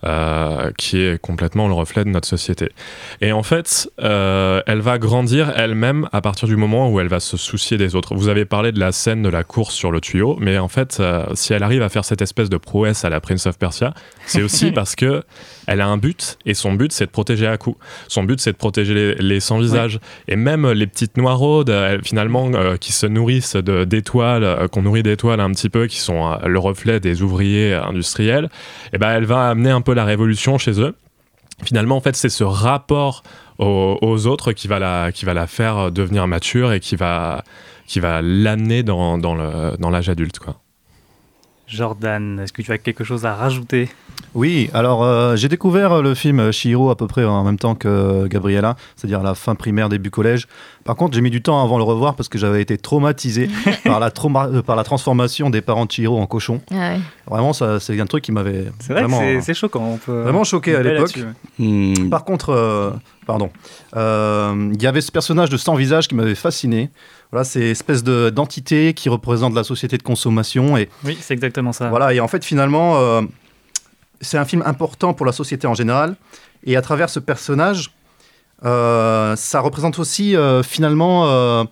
euh, 0.07 0.71
qui 0.79 1.01
est 1.01 1.21
complètement 1.21 1.67
le 1.67 1.75
reflet 1.75 2.05
de 2.05 2.11
notre 2.11 2.29
société. 2.29 2.69
Et 3.21 3.33
en 3.33 3.43
fait, 3.43 3.91
euh, 4.01 4.63
elle 4.67 4.79
va 4.79 4.99
grandir 4.99 5.53
elle-même 5.57 6.09
à 6.13 6.21
partir 6.21 6.47
du 6.47 6.55
moment 6.55 6.91
où 6.91 7.01
elle 7.01 7.09
va 7.09 7.19
se 7.19 7.37
soucier 7.37 7.77
des 7.77 7.97
autres. 7.97 8.15
Vous 8.15 8.29
avez 8.29 8.45
parlé 8.45 8.71
de 8.71 8.79
la 8.79 8.93
scène 8.93 9.23
de 9.23 9.29
la 9.29 9.43
course 9.43 9.75
sur 9.75 9.91
le 9.91 10.01
tuyau, 10.01 10.37
mais 10.39 10.59
en 10.59 10.69
fait, 10.69 10.99
euh, 11.01 11.25
si 11.35 11.55
elle 11.55 11.65
arrive 11.65 11.83
à 11.83 11.89
faire 11.89 12.05
cette 12.05 12.23
espèce 12.23 12.49
de 12.49 12.57
prouesse 12.57 13.05
à 13.05 13.11
la 13.11 13.21
Prince 13.21 13.47
of 13.47 13.59
Persia, 13.59 13.95
c'est 14.27 14.43
aussi 14.43 14.71
parce 14.73 14.95
que 14.95 15.25
elle 15.67 15.81
a 15.81 15.89
un 15.89 15.97
but, 15.97 16.39
et 16.47 16.55
son 16.55 16.75
but, 16.75 16.93
c'est 16.93 17.07
de 17.07 17.11
protéger 17.11 17.49
Aku. 17.49 17.75
Son 18.07 18.23
but, 18.23 18.39
c'est 18.39 18.53
de 18.53 18.57
protéger 18.57 18.95
les, 18.95 19.15
les 19.17 19.41
sans-visage. 19.41 19.99
Et 20.29 20.37
même 20.37 20.71
les 20.71 20.87
petites 20.87 21.17
noiraudes, 21.17 21.75
finalement, 22.05 22.53
qui 22.79 22.93
se 22.93 23.07
nourrissent 23.07 23.57
d'étoiles, 23.57 24.69
qu'on 24.71 24.83
nourrit 24.83 25.03
d'étoiles 25.03 25.41
un 25.41 25.51
petit 25.51 25.69
peu, 25.69 25.89
qui 25.89 25.99
sont 25.99 26.39
le 26.47 26.59
reflet 26.61 27.01
des 27.01 27.23
ouvriers 27.23 27.75
industriels, 27.75 28.49
et 28.93 28.99
ben, 28.99 29.11
elle 29.11 29.25
va 29.25 29.49
amener 29.49 29.71
un 29.71 29.81
peu 29.81 29.96
la 29.97 30.05
révolution 30.05 30.59
chez 30.59 30.81
eux. 30.81 30.95
Finalement, 31.65 31.97
en 31.97 32.01
fait, 32.01 32.15
c'est 32.17 32.29
ce 32.29 32.45
rapport 32.45 33.23
aux, 33.59 34.27
autres 34.27 34.53
qui 34.53 34.69
va, 34.69 34.79
la, 34.79 35.11
qui 35.13 35.25
va 35.25 35.33
la 35.35 35.47
faire 35.47 35.91
devenir 35.91 36.27
mature 36.27 36.73
et 36.73 36.81
qui 36.81 36.97
va, 36.97 37.43
qui 37.87 37.99
va 38.01 38.21
l'amener 38.23 38.83
dans, 38.83 39.17
dans 39.19 39.35
le- 39.35 39.77
dans 39.79 39.89
l'âge 39.91 40.09
adulte. 40.11 40.39
Quoi. 40.39 40.61
Jordan, 41.69 42.41
est-ce 42.41 42.53
que 42.53 42.63
tu 42.63 42.71
as 42.73 42.79
quelque 42.79 43.03
chose 43.05 43.27
à 43.27 43.35
rajouter? 43.35 43.89
Oui, 44.35 44.71
alors 44.75 45.03
euh, 45.03 45.35
j'ai 45.37 45.49
découvert 45.49 46.03
le 46.03 46.15
film 46.15 46.53
Shihiro 46.53 46.91
à 46.91 46.97
peu 46.97 47.07
près 47.07 47.25
en 47.25 47.43
même 47.43 47.59
temps 47.59 47.75
que 47.75 48.27
Gabriella, 48.29 48.77
c'est-à-dire 48.95 49.21
à 49.21 49.23
la 49.23 49.35
fin 49.35 49.55
primaire, 49.55 49.89
début 49.89 50.11
collège. 50.11 50.47
Par 50.85 50.95
contre, 50.95 51.15
j'ai 51.15 51.23
mis 51.23 51.31
du 51.31 51.43
temps 51.43 51.63
avant 51.65 51.75
de 51.77 51.81
le 51.81 51.85
revoir 51.85 52.15
parce 52.15 52.29
que 52.29 52.39
j'avais 52.39 52.61
été 52.63 52.77
traumatisé 52.79 53.49
par, 53.85 53.99
la 53.99 54.11
trauma- 54.11 54.49
euh, 54.53 54.63
par 54.63 54.77
la 54.77 54.85
transformation 54.85 55.51
des 55.51 55.61
parents 55.63 55.87
de 55.87 55.91
Shihiro 55.91 56.19
en 56.19 56.27
cochon. 56.27 56.61
Ah 56.71 56.75
ouais. 56.93 57.01
Vraiment, 57.27 57.53
ça, 57.53 57.81
c'est 57.81 57.99
un 57.99 58.07
truc 58.07 58.23
qui 58.25 58.33
m'avait 58.33 58.67
C'est 58.79 58.93
vrai 58.93 59.03
vraiment, 59.03 59.21
que 59.21 59.41
c'est- 59.41 59.55
choquant. 59.55 59.85
On 59.95 59.97
peut... 59.97 60.23
vraiment 60.23 60.45
choqué 60.45 60.77
à 60.77 60.83
l'époque. 60.83 61.19
ouais. 61.59 61.67
Hmm, 61.67 62.11
Par 62.11 62.25
contre, 62.25 62.51
euh, 62.51 62.91
pardon, 63.27 63.51
euh, 63.97 64.71
il 64.75 64.81
y 64.83 64.87
avait 64.87 65.01
ce 65.01 65.11
personnage 65.13 65.51
de 65.51 65.57
sans 65.57 65.75
visage 65.75 66.09
qui 66.09 66.15
m'avait 66.15 66.35
fasciné. 66.35 66.91
Voilà, 67.33 67.45
c'est 67.45 67.61
espèce 67.61 68.03
de 68.05 68.31
d'entité 68.31 68.95
qui 68.95 69.09
représente 69.09 69.55
la 69.55 69.65
société 69.65 69.99
de 69.99 70.03
consommation 70.03 70.77
et 70.77 70.89
Oui, 71.05 71.19
c'est 71.21 71.35
exactement 71.35 71.73
ça. 71.73 71.89
voilà. 71.91 72.15
Et 72.15 72.21
en 72.21 72.29
fait, 72.29 72.45
finalement, 72.45 72.97
euh, 72.99 73.23
c'est 74.21 74.39
un 74.39 74.45
film 74.45 74.63
important 74.65 75.13
pour 75.13 75.27
la 75.27 75.33
société 75.33 75.67
en 75.67 75.75
général. 75.75 76.17
Et 76.65 76.77
à 76.77 76.83
travers 76.83 77.11
ce 77.11 77.19
personnage, 77.21 77.91
euh, 78.65 79.37
ça 79.37 79.61
représente 79.61 79.99
aussi 79.99 80.35
euh, 80.35 80.63
finalement 80.63 81.27
euh, 81.27 81.65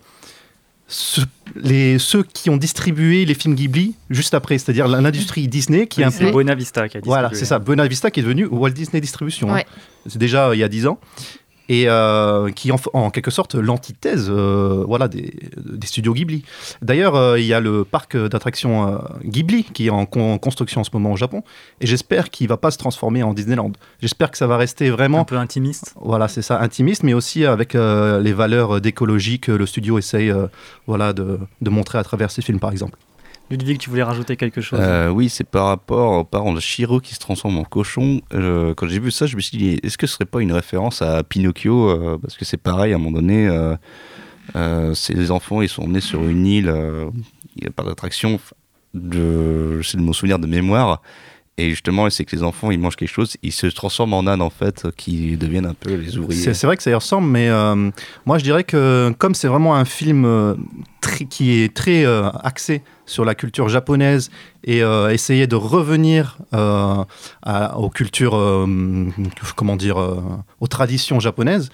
ce- 0.87 1.21
les, 1.55 1.97
ceux 1.99 2.21
qui 2.23 2.49
ont 2.49 2.57
distribué 2.57 3.25
les 3.25 3.33
films 3.33 3.55
Ghibli 3.55 3.95
juste 4.09 4.33
après, 4.33 4.57
c'est-à-dire 4.57 4.87
l'industrie 4.87 5.47
Disney 5.47 5.87
qui 5.87 6.01
est 6.01 6.05
un 6.05 6.11
peu 6.11 6.31
Buena 6.31 6.53
Vista 6.53 6.87
qui 6.89 6.97
a 6.97 7.01
voilà, 7.03 7.29
distribué. 7.29 7.39
c'est 7.39 7.45
ça. 7.49 7.59
Buena 7.59 7.87
Vista 7.87 8.11
qui 8.11 8.19
est 8.19 8.23
devenu 8.23 8.45
Walt 8.45 8.71
Disney 8.71 9.01
Distribution. 9.01 9.53
hein. 9.55 9.61
C'est 10.05 10.19
déjà 10.19 10.49
euh, 10.49 10.55
il 10.55 10.59
y 10.59 10.63
a 10.63 10.67
10 10.67 10.85
ans. 10.87 10.99
Et 11.67 11.89
euh, 11.89 12.51
qui 12.51 12.71
en, 12.71 12.77
en 12.93 13.09
quelque 13.09 13.31
sorte 13.31 13.55
l'antithèse 13.55 14.27
euh, 14.29 14.83
voilà, 14.87 15.07
des, 15.07 15.33
des 15.57 15.87
studios 15.87 16.13
Ghibli. 16.13 16.43
D'ailleurs, 16.83 17.15
euh, 17.15 17.39
il 17.39 17.45
y 17.45 17.53
a 17.55 17.59
le 17.59 17.83
parc 17.83 18.15
d'attractions 18.15 19.01
Ghibli 19.23 19.63
qui 19.63 19.87
est 19.87 19.89
en, 19.89 20.05
con- 20.05 20.33
en 20.33 20.37
construction 20.37 20.81
en 20.81 20.83
ce 20.83 20.91
moment 20.93 21.13
au 21.13 21.17
Japon. 21.17 21.41
Et 21.81 21.87
j'espère 21.87 22.29
qu'il 22.29 22.47
va 22.47 22.57
pas 22.57 22.69
se 22.69 22.77
transformer 22.77 23.23
en 23.23 23.33
Disneyland. 23.33 23.71
J'espère 23.99 24.29
que 24.29 24.37
ça 24.37 24.45
va 24.45 24.57
rester 24.57 24.91
vraiment. 24.91 25.21
Un 25.21 25.25
peu 25.25 25.37
intimiste. 25.37 25.95
Voilà, 25.99 26.27
c'est 26.27 26.43
ça, 26.43 26.61
intimiste, 26.61 27.01
mais 27.01 27.13
aussi 27.15 27.45
avec 27.45 27.73
les 27.73 28.33
valeurs 28.33 28.79
d'écologie 28.79 29.39
que 29.39 29.51
le 29.51 29.65
studio 29.65 29.97
essaye 29.97 30.31
voilà, 30.85 31.13
de, 31.13 31.39
de 31.61 31.69
montrer 31.69 31.97
à 31.97 32.03
travers 32.03 32.29
ses 32.29 32.43
films, 32.43 32.59
par 32.59 32.71
exemple. 32.71 32.97
Ludwig, 33.51 33.77
tu 33.77 33.89
voulais 33.89 34.03
rajouter 34.03 34.35
quelque 34.37 34.61
chose 34.61 34.79
Euh, 34.81 35.09
oui, 35.09 35.29
c'est 35.29 35.43
par 35.43 35.67
rapport 35.67 36.13
aux 36.13 36.23
parents 36.23 36.53
de 36.53 36.59
Shiro 36.59 36.99
qui 36.99 37.13
se 37.13 37.19
transforme 37.19 37.57
en 37.57 37.63
cochon. 37.63 38.21
Euh, 38.33 38.73
quand 38.73 38.87
j'ai 38.87 38.99
vu 38.99 39.11
ça, 39.11 39.27
je 39.27 39.35
me 39.35 39.41
suis 39.41 39.57
dit, 39.57 39.79
est-ce 39.83 39.97
que 39.97 40.07
ce 40.07 40.13
serait 40.13 40.25
pas 40.25 40.41
une 40.41 40.51
référence 40.51 41.01
à 41.01 41.23
Pinocchio 41.23 41.89
euh, 41.89 42.17
Parce 42.19 42.37
que 42.37 42.45
c'est 42.45 42.57
pareil, 42.57 42.93
à 42.93 42.95
un 42.95 42.99
moment 42.99 43.19
donné, 43.19 43.47
euh, 43.47 43.75
euh, 44.55 44.93
ces 44.95 45.29
enfants, 45.31 45.61
ils 45.61 45.69
sont 45.69 45.87
nés 45.87 46.01
sur 46.01 46.23
une 46.23 46.45
île, 46.45 46.69
euh, 46.69 47.09
il 47.55 47.63
n'y 47.63 47.67
a 47.67 47.71
pas 47.71 47.83
d'attraction, 47.83 48.39
c'est 48.93 48.99
de 49.97 50.01
mon 50.01 50.13
souvenir 50.13 50.39
de 50.39 50.47
mémoire. 50.47 51.01
Et 51.57 51.69
justement, 51.69 52.09
c'est 52.09 52.25
que 52.25 52.35
les 52.35 52.43
enfants, 52.43 52.69
ils 52.69 52.79
mangent 52.79 52.97
quelque 52.97 53.07
chose, 53.13 53.37
ils 53.41 53.53
se 53.53 53.67
transforment 53.67 54.13
en 54.15 54.27
ânes, 54.27 54.41
en 54.41 54.49
fait, 54.49 54.87
qui 54.97 55.37
deviennent 55.37 55.65
un 55.65 55.73
peu 55.73 55.93
les 55.93 56.17
ouvriers. 56.17 56.41
C'est 56.41 56.53
c'est 56.53 56.67
vrai 56.67 56.75
que 56.75 56.83
ça 56.83 56.91
y 56.91 56.93
ressemble, 56.93 57.29
mais 57.29 57.47
euh, 57.47 57.91
moi 58.25 58.37
je 58.37 58.43
dirais 58.43 58.65
que 58.65 59.13
comme 59.17 59.33
c'est 59.33 59.47
vraiment 59.47 59.75
un 59.75 59.85
film 59.85 60.25
euh, 60.25 60.55
qui 61.29 61.61
est 61.61 61.73
très 61.73 62.05
euh, 62.05 62.29
axé 62.43 62.81
sur 63.05 63.25
la 63.25 63.35
culture 63.35 63.69
japonaise 63.69 64.29
et 64.63 64.81
euh, 64.83 65.11
essayer 65.11 65.47
de 65.47 65.55
revenir 65.55 66.37
euh, 66.53 67.03
à- 67.43 67.77
aux 67.77 67.89
cultures, 67.89 68.35
euh, 68.35 68.65
comment 69.55 69.75
dire, 69.75 69.99
euh, 69.99 70.21
aux 70.59 70.67
traditions 70.67 71.19
japonaises. 71.19 71.69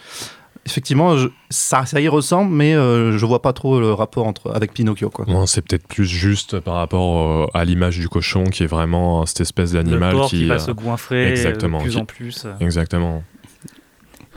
Effectivement, 0.68 1.18
je- 1.18 1.30
ça, 1.50 1.88
ça 1.88 2.00
y 2.02 2.08
ressemble, 2.08 2.54
mais 2.54 2.76
euh, 2.76 3.18
je 3.18 3.26
vois 3.26 3.42
pas 3.42 3.52
trop 3.52 3.80
le 3.80 3.94
rapport 3.94 4.28
entre, 4.28 4.52
avec 4.54 4.74
Pinocchio. 4.74 5.10
Quoi. 5.10 5.26
Non, 5.28 5.48
c'est 5.48 5.64
peut-être 5.64 5.88
plus 5.88 6.06
juste 6.06 6.60
par 6.60 6.76
rapport 6.76 7.18
euh, 7.18 7.48
à 7.56 7.66
l'image 7.66 7.98
du 7.98 8.08
cochon 8.08 8.44
qui 8.44 8.62
est 8.64 8.68
vraiment 8.68 9.26
cette 9.26 9.42
espèce 9.42 9.72
d'animal 9.72 10.16
qui. 10.28 10.38
qui 10.42 10.46
va 10.48 10.56
euh, 10.56 10.60
se 10.60 10.70
goinfrer 10.72 11.30
exactement, 11.32 11.80
de 11.80 11.84
plus 11.84 11.92
qui- 11.94 11.98
en 12.00 12.06
plus. 12.06 12.48
Exactement. 12.60 13.24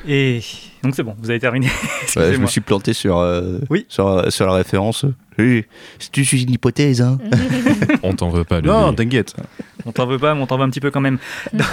Et 0.07 0.41
donc 0.83 0.95
c'est 0.95 1.03
bon, 1.03 1.15
vous 1.19 1.31
avez 1.31 1.39
terminé. 1.41 1.69
Ouais, 2.17 2.33
je 2.33 2.39
me 2.39 2.47
suis 2.47 2.61
planté 2.61 2.93
sur, 2.93 3.19
euh, 3.19 3.59
Oui. 3.71 3.87
sur, 3.89 4.31
sur 4.33 4.47
la 4.47 4.53
référence. 4.53 5.05
Oui, 5.39 5.65
c'est 5.99 6.15
juste 6.15 6.45
une 6.45 6.51
hypothèse. 6.53 7.03
Hein. 7.03 7.19
On 8.05 8.15
t'en 8.15 8.29
veut 8.29 8.45
pas, 8.45 8.61
lui. 8.61 8.69
Non, 8.69 8.93
t'inquiète. 8.95 9.35
On 9.85 9.91
t'en 9.93 10.07
veut 10.07 10.19
pas, 10.19 10.35
mais 10.35 10.41
on 10.41 10.47
t'en 10.47 10.57
veut 10.59 10.63
un 10.63 10.71
petit 10.71 10.81
peu 10.81 10.91
quand 10.93 11.01
même. 11.01 11.19
Donc, 11.53 11.67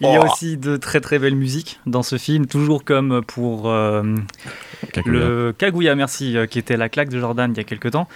Il 0.00 0.08
y 0.10 0.16
a 0.16 0.24
aussi 0.24 0.56
de 0.56 0.76
très 0.76 1.00
très 1.00 1.18
belles 1.20 1.36
musiques 1.36 1.78
dans 1.86 2.02
ce 2.02 2.18
film, 2.18 2.46
toujours 2.46 2.84
comme 2.84 3.22
pour 3.26 3.68
euh, 3.70 4.02
Kaguya. 4.92 5.12
le 5.12 5.54
Kaguya, 5.56 5.94
merci, 5.94 6.36
euh, 6.36 6.46
qui 6.46 6.58
était 6.58 6.76
la 6.76 6.88
claque 6.88 7.10
de 7.10 7.20
Jordan 7.20 7.52
il 7.54 7.56
y 7.56 7.60
a 7.60 7.64
quelques 7.64 7.92
temps. 7.92 8.08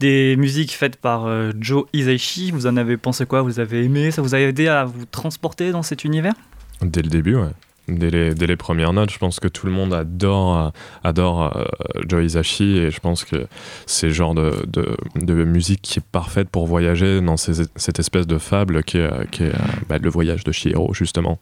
Des 0.00 0.34
musiques 0.36 0.72
faites 0.72 0.96
par 0.96 1.26
euh, 1.26 1.52
Joe 1.60 1.84
Hisaishi. 1.92 2.50
Vous 2.50 2.66
en 2.66 2.76
avez 2.76 2.96
pensé 2.96 3.24
quoi? 3.26 3.42
Vous 3.42 3.60
avez 3.60 3.84
aimé? 3.84 4.10
Ça 4.10 4.20
vous 4.22 4.34
a 4.34 4.40
aidé 4.40 4.66
à 4.68 4.84
vous 4.84 5.04
transporter 5.06 5.70
dans 5.70 5.82
cet 5.82 6.04
univers? 6.04 6.34
Dès 6.82 7.02
le 7.02 7.08
début, 7.08 7.36
ouais. 7.36 7.48
Dès 7.88 8.10
les, 8.10 8.34
dès 8.34 8.46
les 8.46 8.56
premières 8.56 8.92
notes, 8.92 9.10
je 9.10 9.18
pense 9.18 9.40
que 9.40 9.48
tout 9.48 9.64
le 9.66 9.72
monde 9.72 9.94
adore, 9.94 10.72
adore 11.04 11.56
euh, 11.56 11.64
Joe 12.06 12.22
Hisaishi 12.24 12.76
et 12.76 12.90
je 12.90 13.00
pense 13.00 13.24
que 13.24 13.46
c'est 13.86 14.08
le 14.08 14.12
genre 14.12 14.34
de, 14.34 14.52
de, 14.66 14.94
de 15.16 15.44
musique 15.44 15.80
qui 15.80 15.98
est 15.98 16.04
parfaite 16.12 16.50
pour 16.50 16.66
voyager 16.66 17.20
dans 17.22 17.38
ces- 17.38 17.64
cette 17.76 17.98
espèce 17.98 18.26
de 18.26 18.36
fable 18.36 18.82
qui 18.84 18.98
est, 18.98 19.10
euh, 19.10 19.24
qui 19.30 19.44
est, 19.44 19.54
euh, 19.54 19.58
bah, 19.88 19.96
le 19.98 20.10
voyage 20.10 20.44
de 20.44 20.52
Chihiro, 20.52 20.92
justement. 20.92 21.38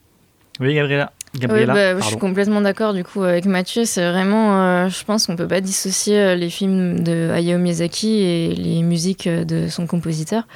Oui, 0.61 0.73
Gabriela. 0.73 1.11
Oui, 1.35 1.65
bah, 1.65 1.99
je 1.99 2.03
suis 2.05 2.17
complètement 2.17 2.61
d'accord 2.61 2.93
du 2.93 3.03
coup 3.03 3.21
avec 3.23 3.45
Mathieu. 3.45 3.83
C'est 3.85 4.09
vraiment, 4.09 4.59
euh, 4.61 4.87
je 4.89 5.03
pense 5.03 5.27
qu'on 5.27 5.35
peut 5.35 5.47
pas 5.47 5.61
dissocier 5.61 6.35
les 6.37 6.49
films 6.49 7.03
de 7.03 7.29
Hayao 7.31 7.59
Miyazaki 7.59 8.21
et 8.21 8.55
les 8.55 8.81
musiques 8.81 9.27
de 9.27 9.67
son 9.67 9.85
compositeur. 9.85 10.47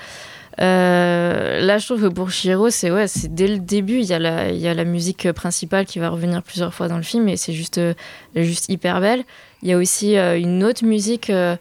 Euh, 0.59 1.61
là, 1.61 1.77
je 1.77 1.85
trouve 1.85 2.01
que 2.01 2.07
pour 2.07 2.29
Shiro, 2.31 2.69
c'est 2.69 2.91
ouais, 2.91 3.07
c'est 3.07 3.33
dès 3.33 3.47
le 3.47 3.59
début, 3.59 3.99
il 3.99 4.05
y 4.05 4.13
a 4.13 4.19
la, 4.19 4.49
il 4.49 4.59
y 4.59 4.67
a 4.67 4.73
la 4.73 4.83
musique 4.83 5.31
principale 5.31 5.85
qui 5.85 5.99
va 5.99 6.09
revenir 6.09 6.43
plusieurs 6.43 6.73
fois 6.73 6.87
dans 6.87 6.97
le 6.97 7.03
film 7.03 7.27
et 7.29 7.37
c'est 7.37 7.53
juste, 7.53 7.77
euh, 7.77 7.93
juste 8.35 8.69
hyper 8.69 8.99
belle. 8.99 9.23
Il 9.63 9.69
y 9.69 9.73
a 9.73 9.77
aussi 9.77 10.17
euh, 10.17 10.37
une 10.37 10.63
autre 10.63 10.83
musique. 10.85 11.29
euh, 11.29 11.55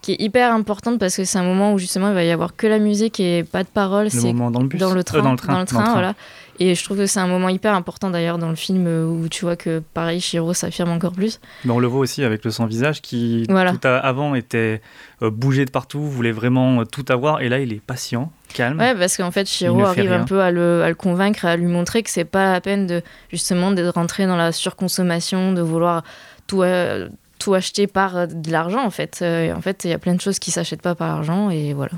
qui 0.00 0.12
est 0.12 0.20
hyper 0.22 0.54
importante 0.54 1.00
parce 1.00 1.16
que 1.16 1.24
c'est 1.24 1.38
un 1.38 1.42
moment 1.44 1.72
où 1.72 1.78
justement 1.78 2.08
il 2.08 2.14
va 2.14 2.22
y 2.22 2.30
avoir 2.30 2.54
que 2.54 2.68
la 2.68 2.78
musique 2.78 3.18
et 3.18 3.42
pas 3.42 3.64
de 3.64 3.68
paroles. 3.68 4.04
Le 4.04 4.10
C'est 4.10 4.28
moment 4.28 4.52
dans 4.52 4.60
le 4.60 4.68
bus 4.68 4.80
dans 4.80 4.94
le 4.94 5.02
train, 5.02 5.22
dans 5.22 5.32
le 5.32 5.36
train, 5.36 5.52
dans 5.54 5.58
le 5.60 5.66
train, 5.66 5.92
voilà. 5.92 6.14
Et 6.60 6.74
je 6.74 6.82
trouve 6.84 6.96
que 6.98 7.06
c'est 7.06 7.20
un 7.20 7.26
moment 7.28 7.48
hyper 7.48 7.74
important 7.74 8.10
d'ailleurs 8.10 8.36
dans 8.38 8.48
le 8.48 8.56
film 8.56 8.86
euh, 8.88 9.06
où 9.06 9.28
tu 9.28 9.44
vois 9.44 9.54
que 9.54 9.80
pareil 9.94 10.20
Shiro 10.20 10.52
s'affirme 10.54 10.90
encore 10.90 11.12
plus. 11.12 11.40
Mais 11.64 11.70
on 11.70 11.78
le 11.78 11.86
voit 11.86 12.00
aussi 12.00 12.24
avec 12.24 12.44
le 12.44 12.50
sans-visage 12.50 13.00
qui, 13.00 13.44
Voilà. 13.48 13.72
tout 13.72 13.86
à- 13.86 13.96
avant, 13.98 14.34
était 14.34 14.80
euh, 15.22 15.30
bougé 15.30 15.64
de 15.64 15.70
partout, 15.70 16.00
voulait 16.02 16.32
vraiment 16.32 16.80
euh, 16.80 16.84
tout 16.84 17.04
avoir, 17.10 17.40
et 17.42 17.48
là, 17.48 17.60
il 17.60 17.72
est 17.72 17.80
patient, 17.80 18.32
calme. 18.54 18.78
Ouais, 18.80 18.94
parce 18.96 19.16
qu'en 19.16 19.30
fait 19.30 19.48
Shiro 19.48 19.82
arrive 19.84 20.10
rien. 20.10 20.22
un 20.22 20.24
peu 20.24 20.40
à 20.40 20.50
le, 20.50 20.82
à 20.82 20.88
le 20.88 20.94
convaincre, 20.96 21.44
à 21.44 21.56
lui 21.56 21.66
montrer 21.66 22.02
que 22.02 22.10
c'est 22.10 22.24
pas 22.24 22.52
la 22.52 22.60
peine 22.60 22.86
de 22.88 23.02
justement 23.30 23.70
de 23.70 23.86
rentrer 23.86 24.26
dans 24.26 24.36
la 24.36 24.50
surconsommation, 24.52 25.52
de 25.52 25.62
vouloir 25.62 26.02
tout, 26.48 26.62
euh, 26.62 27.08
tout 27.38 27.54
acheter 27.54 27.86
par 27.86 28.26
de 28.26 28.50
l'argent 28.50 28.84
en 28.84 28.90
fait. 28.90 29.22
Et 29.22 29.52
en 29.52 29.60
fait, 29.60 29.84
il 29.84 29.90
y 29.90 29.92
a 29.92 29.98
plein 29.98 30.14
de 30.14 30.20
choses 30.20 30.38
qui 30.40 30.50
s'achètent 30.50 30.82
pas 30.82 30.94
par 30.96 31.08
l'argent 31.08 31.50
et 31.50 31.72
voilà. 31.72 31.92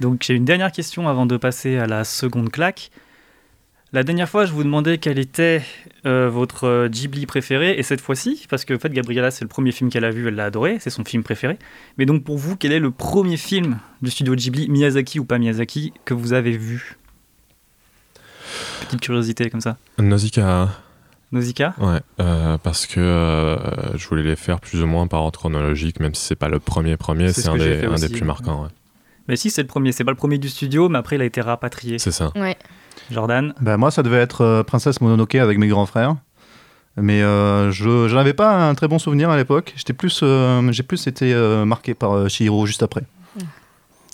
Donc 0.00 0.22
j'ai 0.24 0.34
une 0.34 0.44
dernière 0.44 0.70
question 0.70 1.08
avant 1.08 1.26
de 1.26 1.36
passer 1.36 1.78
à 1.78 1.86
la 1.86 2.04
seconde 2.04 2.50
claque. 2.50 2.90
La 3.94 4.02
dernière 4.04 4.28
fois, 4.28 4.44
je 4.44 4.52
vous 4.52 4.64
demandais 4.64 4.98
quel 4.98 5.18
était 5.18 5.62
euh, 6.04 6.28
votre 6.28 6.64
euh, 6.64 6.88
Ghibli 6.88 7.24
préféré, 7.24 7.78
et 7.78 7.82
cette 7.82 8.02
fois-ci, 8.02 8.44
parce 8.50 8.66
que 8.66 8.74
en 8.74 8.78
fait, 8.78 8.92
Gabriella, 8.92 9.30
c'est 9.30 9.44
le 9.44 9.48
premier 9.48 9.72
film 9.72 9.88
qu'elle 9.88 10.04
a 10.04 10.10
vu, 10.10 10.28
elle 10.28 10.34
l'a 10.34 10.44
adoré, 10.44 10.76
c'est 10.78 10.90
son 10.90 11.04
film 11.04 11.22
préféré. 11.22 11.58
Mais 11.96 12.04
donc 12.04 12.22
pour 12.22 12.36
vous, 12.36 12.54
quel 12.54 12.72
est 12.72 12.80
le 12.80 12.90
premier 12.90 13.38
film 13.38 13.78
du 14.02 14.10
studio 14.10 14.34
Ghibli, 14.34 14.68
Miyazaki 14.68 15.20
ou 15.20 15.24
pas 15.24 15.38
Miyazaki, 15.38 15.94
que 16.04 16.12
vous 16.12 16.34
avez 16.34 16.50
vu? 16.52 16.98
Petite 18.82 19.00
curiosité 19.00 19.48
comme 19.48 19.62
ça. 19.62 19.78
Nausicaa, 19.98 20.68
Nausicaa? 21.32 21.74
Ouais, 21.78 22.00
euh, 22.20 22.58
parce 22.58 22.86
que 22.86 23.00
euh, 23.00 23.96
je 23.96 24.06
voulais 24.06 24.22
les 24.22 24.36
faire 24.36 24.60
plus 24.60 24.82
ou 24.82 24.86
moins 24.86 25.06
par 25.06 25.22
ordre 25.22 25.38
chronologique, 25.38 25.98
même 25.98 26.14
si 26.14 26.26
c'est 26.26 26.36
pas 26.36 26.48
le 26.50 26.58
premier 26.58 26.98
premier, 26.98 27.28
C'est 27.28 27.40
c'est 27.40 27.42
ce 27.42 27.50
un, 27.50 27.56
des, 27.56 28.08
plus 28.10 28.20
ouais. 28.20 28.26
marquants. 28.26 28.64
ouais. 28.64 28.68
Mais 29.28 29.36
si, 29.36 29.48
c'est 29.50 29.62
le 29.62 29.68
premier, 29.68 29.92
c'est 29.92 30.04
pas 30.04 30.10
le 30.10 30.16
premier 30.16 30.36
du 30.36 30.48
studio, 30.50 30.90
mais 30.90 30.98
après 30.98 31.16
il 31.16 31.22
a 31.22 31.24
été 31.26 31.40
rapatrié. 31.40 31.98
C'est 31.98 32.12
ça. 32.12 32.32
Ouais. 32.36 32.56
Jordan 33.10 33.54
Ben, 33.60 33.76
moi, 33.76 33.90
ça 33.90 34.02
devait 34.02 34.18
être 34.18 34.42
euh, 34.42 34.62
Princesse 34.62 35.00
Mononoke 35.00 35.34
avec 35.36 35.58
mes 35.58 35.68
grands 35.68 35.86
frères. 35.86 36.16
Mais 37.00 37.22
euh, 37.22 37.70
je 37.70 38.12
n'en 38.12 38.18
avais 38.20 38.34
pas 38.34 38.50
un 38.68 38.74
très 38.74 38.88
bon 38.88 38.98
souvenir 38.98 39.30
à 39.30 39.36
l'époque. 39.36 39.72
J'étais 39.76 39.92
plus, 39.92 40.20
euh, 40.22 40.72
j'ai 40.72 40.82
plus 40.82 41.06
été 41.06 41.32
euh, 41.32 41.64
marqué 41.64 41.94
par 41.94 42.12
euh, 42.12 42.28
Chihiro 42.28 42.66
juste 42.66 42.82
après. 42.82 43.02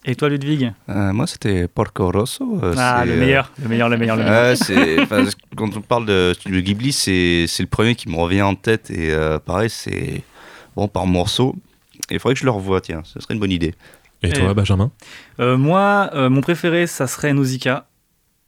Et 0.07 0.15
toi, 0.17 0.29
Ludwig 0.29 0.71
Euh, 0.91 1.13
moi, 1.15 1.27
c'était 1.27 1.67
Porco 1.67 2.11
Rosso. 2.11 2.61
euh, 2.63 2.75
Ah, 2.77 3.05
le 3.07 3.17
meilleur, 3.17 3.51
le 3.63 3.69
meilleur, 3.71 3.89
le 3.89 3.97
meilleur, 3.97 4.17
le 4.17 4.25
meilleur. 4.25 4.43
Ouais, 4.51 4.57
c'est- 4.57 5.01
enfin, 5.03 5.25
quand 5.57 5.75
on 5.77 5.81
parle 5.81 6.05
de 6.05 6.35
Ghibli, 6.47 6.93
c'est 6.93 7.47
c'est 7.49 7.63
le 7.63 7.71
premier 7.71 7.95
qui 7.95 8.11
me 8.11 8.17
revient 8.17 8.43
en 8.43 8.55
tête. 8.55 8.91
Et 8.91 9.13
euh, 9.15 9.39
pareil, 9.39 9.71
c'est 9.71 10.23
bon 10.77 10.87
par 10.89 11.07
morceaux. 11.07 11.55
Et 12.11 12.15
il 12.17 12.21
faudrait 12.21 12.35
que 12.35 12.41
je 12.41 12.45
le 12.45 12.51
revoie, 12.51 12.83
tiens, 12.83 13.01
ce 13.05 13.19
serait 13.19 13.33
une 13.33 13.41
bonne 13.41 13.51
idée. 13.53 13.75
Et 14.23 14.29
Et- 14.29 14.33
toi, 14.35 14.53
Benjamin? 14.53 14.91
Euh, 15.41 15.57
moi, 15.57 16.11
euh, 16.13 16.29
mon 16.29 16.43
préféré, 16.43 16.87
ça 16.87 17.07
serait 17.07 17.33
Nausicaa. 17.33 17.87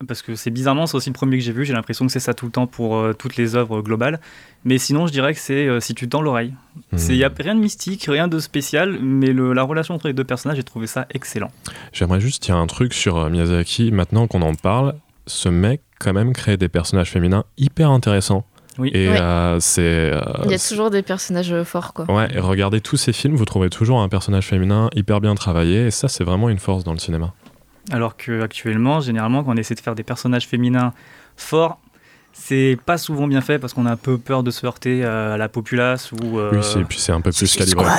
Parce 0.07 0.21
que 0.21 0.35
c'est 0.35 0.51
bizarrement, 0.51 0.87
c'est 0.87 0.97
aussi 0.97 1.09
le 1.09 1.15
premier 1.15 1.39
que 1.39 1.43
j'ai 1.43 1.53
vu. 1.53 1.65
J'ai 1.65 1.73
l'impression 1.73 2.05
que 2.07 2.13
c'est 2.13 2.21
ça 2.21 2.35
tout 2.35 2.45
le 2.45 2.53
temps 2.53 2.67
pour 2.67 2.97
euh, 2.97 3.15
toutes 3.15 3.37
les 3.37 3.57
œuvres 3.57 3.81
globales. 3.81 4.21
Mais 4.65 4.77
sinon, 4.77 5.07
je 5.07 5.13
dirais 5.13 5.33
que 5.33 5.41
c'est 5.41 5.67
euh, 5.67 5.81
Si 5.81 5.95
tu 5.95 6.07
tends 6.07 6.21
l'oreille. 6.21 6.53
Il 6.93 6.99
Hmm. 6.99 7.13
n'y 7.13 7.25
a 7.25 7.31
rien 7.39 7.55
de 7.55 7.61
mystique, 7.61 8.05
rien 8.07 8.29
de 8.29 8.39
spécial, 8.39 8.99
mais 9.01 9.33
le- 9.33 9.55
la 9.55 9.63
relation 9.63 9.95
entre 9.95 10.09
les 10.09 10.13
deux 10.13 10.25
personnages, 10.25 10.59
j'ai 10.59 10.65
trouvé 10.65 10.87
ça 10.87 11.07
excellent. 11.15 11.51
J'aimerais 11.95 12.21
juste 12.21 12.43
dire 12.43 12.57
un 12.57 12.67
truc 12.67 12.93
sur 12.93 13.17
euh, 13.17 13.31
Miyazaki. 13.31 13.91
Maintenant 13.91 14.27
qu'on 14.27 14.43
en 14.43 14.55
parle, 14.55 14.97
ce 15.27 15.49
mec, 15.49 15.81
quand 15.99 16.13
même, 16.13 16.35
crée 16.35 16.59
des 16.59 16.69
personnages 16.69 17.11
féminins 17.11 17.45
hyper 17.57 17.91
intéressants. 17.91 18.45
Oui. 18.79 18.91
Et 18.93 19.09
Ouais. 19.09 19.19
euh, 19.19 19.59
c'est. 19.61 19.81
euh, 20.13 20.21
Il 20.45 20.51
y 20.51 20.55
a 20.55 20.59
toujours 20.59 20.91
des 20.91 21.01
personnages 21.01 21.63
forts 21.63 21.95
quoi. 21.95 22.05
Ouais, 22.15 22.29
et 22.35 22.41
regardez 22.41 22.83
tous 22.83 22.99
ces 22.99 23.15
films, 23.15 23.35
vous 23.35 23.47
trouvez 23.47 23.71
toujours 23.71 24.03
un 24.03 24.11
personnage 24.11 24.47
féminin 24.47 24.91
hyper 24.95 25.23
bien 25.23 25.35
travaillé, 25.35 25.87
et 25.87 25.91
ça, 25.91 26.09
c'est 26.09 26.25
vraiment 26.25 26.51
une 26.51 26.59
force 26.59 26.85
dans 26.85 26.93
le 26.93 26.99
cinéma. 26.99 27.33
Alors 27.93 28.17
qu'actuellement, 28.17 29.01
généralement, 29.01 29.45
quand 29.45 29.53
on 29.53 29.57
essaie 29.57 29.75
de 29.75 29.81
faire 29.81 29.95
des 29.95 30.03
personnages 30.03 30.47
féminins 30.47 30.93
forts, 31.37 31.79
c'est 32.33 32.77
pas 32.85 32.99
souvent 32.99 33.27
bien 33.29 33.41
fait 33.41 33.59
parce 33.59 33.73
qu'on 33.73 33.87
a 33.87 33.93
un 33.93 33.97
peu 33.97 34.19
peur 34.19 34.43
de 34.43 34.51
se 34.51 34.67
heurter 34.67 35.05
à 35.05 35.37
la 35.39 35.49
populace 35.49 36.13
ou. 36.13 36.39
euh, 36.39 36.51
Oui, 36.53 36.59
c'est- 36.63 36.81
et 36.81 36.85
puis 36.85 36.99
c'est 36.99 37.13
un 37.13 37.21
peu 37.23 37.31
plus 37.33 37.57
calibré. 37.57 37.85
quoi. 37.85 37.95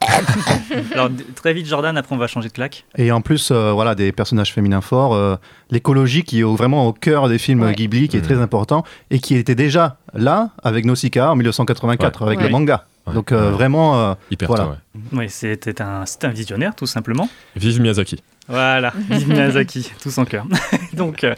Alors, 0.92 1.10
d- 1.10 1.24
très 1.36 1.52
vite, 1.52 1.66
Jordan, 1.66 1.96
après, 1.96 2.14
on 2.14 2.18
va 2.18 2.26
changer 2.26 2.48
de 2.48 2.52
claque. 2.54 2.84
Et 2.96 3.12
en 3.12 3.20
plus, 3.20 3.50
euh, 3.50 3.72
voilà, 3.72 3.94
des 3.94 4.10
personnages 4.12 4.52
féminins 4.52 4.80
forts. 4.80 5.14
euh, 5.14 5.36
L'écologie 5.70 6.22
qui 6.24 6.40
est 6.40 6.44
vraiment 6.44 6.86
au 6.86 6.92
cœur 6.92 7.28
des 7.28 7.38
films 7.38 7.62
Ouais. 7.62 7.74
Ghibli, 7.74 8.08
qui 8.08 8.16
est 8.16 8.20
Mhm. 8.20 8.26
très 8.26 8.38
important, 8.40 8.84
et 9.10 9.18
qui 9.20 9.36
était 9.36 9.54
déjà 9.54 9.98
là 10.14 10.50
avec 10.64 10.84
Nausicaa 10.86 11.30
en 11.30 11.36
1984, 11.36 12.22
avec 12.22 12.38
Ouais. 12.38 12.46
le 12.46 12.50
manga. 12.50 12.86
Donc 13.14 13.32
euh, 13.32 13.46
Ouais. 13.46 13.52
vraiment, 13.52 13.98
euh, 14.00 14.14
Hyper 14.30 14.48
Voilà. 14.48 14.64
tôt, 14.64 14.70
ouais. 14.70 14.76
Oui, 15.12 15.30
c'était 15.30 15.80
un, 15.80 16.04
c'était 16.06 16.26
un 16.26 16.30
visionnaire, 16.30 16.74
tout 16.74 16.86
simplement. 16.86 17.28
Vive 17.56 17.80
Miyazaki. 17.80 18.20
Voilà, 18.48 18.94
vive 19.10 19.28
Miyazaki, 19.28 19.92
tout 20.02 20.10
son 20.10 20.24
cœur. 20.24 20.46
Donc, 20.94 21.22
euh, 21.22 21.34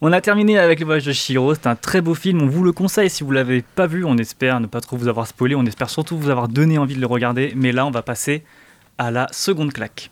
on 0.00 0.12
a 0.12 0.20
terminé 0.20 0.58
avec 0.58 0.80
le 0.80 0.86
voyage 0.86 1.04
de 1.04 1.12
Shiro. 1.12 1.54
C'est 1.54 1.68
un 1.68 1.76
très 1.76 2.00
beau 2.00 2.14
film. 2.14 2.42
On 2.42 2.46
vous 2.46 2.64
le 2.64 2.72
conseille 2.72 3.08
si 3.08 3.22
vous 3.22 3.30
l'avez 3.30 3.62
pas 3.62 3.86
vu. 3.86 4.04
On 4.04 4.18
espère 4.18 4.58
ne 4.58 4.66
pas 4.66 4.80
trop 4.80 4.96
vous 4.96 5.08
avoir 5.08 5.28
spoilé. 5.28 5.54
On 5.54 5.64
espère 5.64 5.88
surtout 5.88 6.18
vous 6.18 6.30
avoir 6.30 6.48
donné 6.48 6.76
envie 6.76 6.96
de 6.96 7.00
le 7.00 7.06
regarder. 7.06 7.52
Mais 7.54 7.70
là, 7.70 7.86
on 7.86 7.90
va 7.90 8.02
passer 8.02 8.42
à 8.98 9.10
la 9.12 9.28
seconde 9.30 9.72
claque. 9.72 10.10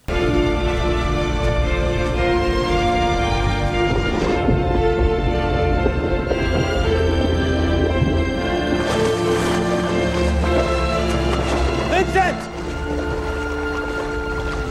Vincent! 11.90 12.36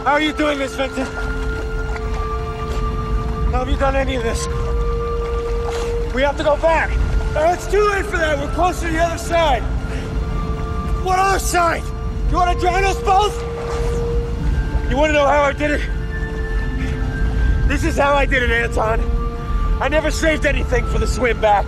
How 0.04 0.14
are 0.14 0.22
you 0.22 0.34
doing 0.34 0.58
this, 0.58 0.76
Vincent? 0.76 1.31
How 3.82 3.90
have 3.92 4.08
you 4.08 4.14
done 4.14 4.16
any 4.16 4.16
of 4.18 4.24
this? 4.24 4.46
We 6.14 6.22
have 6.22 6.38
to 6.38 6.44
go 6.44 6.56
back. 6.58 6.92
No, 7.34 7.52
it's 7.52 7.66
too 7.66 7.84
late 7.90 8.06
for 8.06 8.18
that. 8.18 8.38
We're 8.38 8.54
close 8.54 8.80
to 8.82 8.88
the 8.88 9.00
other 9.00 9.18
side. 9.18 9.64
What 11.04 11.18
other 11.18 11.40
side? 11.40 11.82
You 12.30 12.36
want 12.36 12.54
to 12.54 12.60
drown 12.60 12.84
us 12.84 13.02
both? 13.02 13.36
You 14.88 14.98
want 14.98 15.10
to 15.10 15.14
know 15.14 15.26
how 15.26 15.42
I 15.42 15.54
did 15.54 15.72
it? 15.72 15.82
This 17.68 17.84
is 17.84 17.98
how 17.98 18.14
I 18.14 18.28
did 18.28 18.44
it, 18.44 18.52
Anton. 18.52 19.02
I 19.82 19.88
never 19.88 20.12
saved 20.12 20.46
anything 20.46 20.86
for 20.86 21.00
the 21.00 21.08
swim 21.08 21.42
back. 21.42 21.66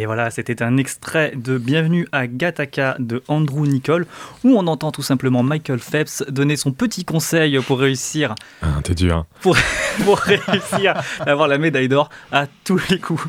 Et 0.00 0.06
voilà, 0.06 0.30
c'était 0.30 0.62
un 0.62 0.76
extrait 0.76 1.32
de 1.34 1.58
Bienvenue 1.58 2.06
à 2.12 2.28
Gattaca 2.28 2.94
de 3.00 3.20
Andrew 3.26 3.66
Nicole, 3.66 4.06
où 4.44 4.50
on 4.56 4.68
entend 4.68 4.92
tout 4.92 5.02
simplement 5.02 5.42
Michael 5.42 5.80
Phelps 5.80 6.22
donner 6.28 6.54
son 6.54 6.70
petit 6.70 7.04
conseil 7.04 7.58
pour 7.66 7.80
réussir, 7.80 8.36
Ah, 8.62 8.78
t'es 8.84 8.94
dur. 8.94 9.26
pour, 9.40 9.56
pour 10.04 10.18
réussir 10.18 10.94
à 11.20 11.30
avoir 11.30 11.48
la 11.48 11.58
médaille 11.58 11.88
d'or 11.88 12.10
à 12.32 12.46
tous 12.64 12.80
les 12.90 12.98
coups. 12.98 13.22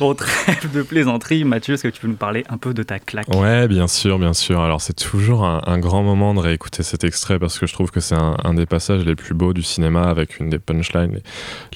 On 0.00 0.14
trêve 0.14 0.70
de 0.72 0.82
plaisanterie. 0.82 1.44
Mathieu, 1.44 1.74
est-ce 1.74 1.82
que 1.82 1.88
tu 1.88 2.00
peux 2.00 2.08
nous 2.08 2.16
parler 2.16 2.44
un 2.48 2.58
peu 2.58 2.74
de 2.74 2.82
ta 2.82 2.98
claque? 2.98 3.28
Ouais, 3.28 3.68
bien 3.68 3.88
sûr, 3.88 4.18
bien 4.18 4.32
sûr. 4.32 4.60
Alors 4.60 4.80
c'est 4.80 4.94
toujours 4.94 5.44
un, 5.44 5.78
grand 5.78 6.02
moment 6.02 6.34
de 6.34 6.40
réécouter 6.40 6.82
cet 6.82 7.04
extrait 7.04 7.38
parce 7.38 7.58
que 7.58 7.66
je 7.66 7.72
trouve 7.72 7.90
que 7.90 8.00
c'est 8.00 8.14
un, 8.14 8.54
des 8.54 8.66
passages 8.66 9.04
les 9.04 9.16
plus 9.16 9.34
beaux 9.34 9.52
du 9.52 9.62
cinéma 9.62 10.04
avec 10.04 10.38
une 10.38 10.50
des 10.50 10.58
punchlines 10.58 11.20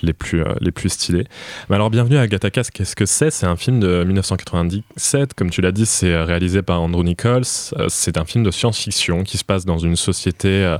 les, 0.02 0.12
plus, 0.12 0.42
euh, 0.42 0.54
les 0.60 0.70
plus 0.70 0.88
stylées. 0.88 1.26
Mais 1.68 1.76
alors 1.76 1.90
bienvenue 1.90 2.16
à 2.16 2.26
Gattaca, 2.26 2.62
qu'est-ce 2.62 2.96
que 2.96 3.06
c'est? 3.06 3.30
C'est 3.30 3.46
un 3.46 3.56
film 3.56 3.80
de 3.80 4.04
1997, 4.04 5.34
comme 5.34 5.50
tu 5.50 5.60
l'as 5.60 5.72
dit, 5.72 5.86
c'est 5.86 6.12
euh, 6.12 6.24
réalisé 6.24 6.62
par 6.62 6.80
Andrew 6.80 7.02
Nichols. 7.02 7.42
Euh, 7.78 7.86
C'est 7.88 8.16
un 8.16 8.24
film 8.24 8.44
de 8.44 8.50
science-fiction 8.50 9.24
qui 9.24 9.36
se 9.38 9.44
passe 9.44 9.64
dans 9.64 9.78
une 9.78 9.96
société 9.96 10.76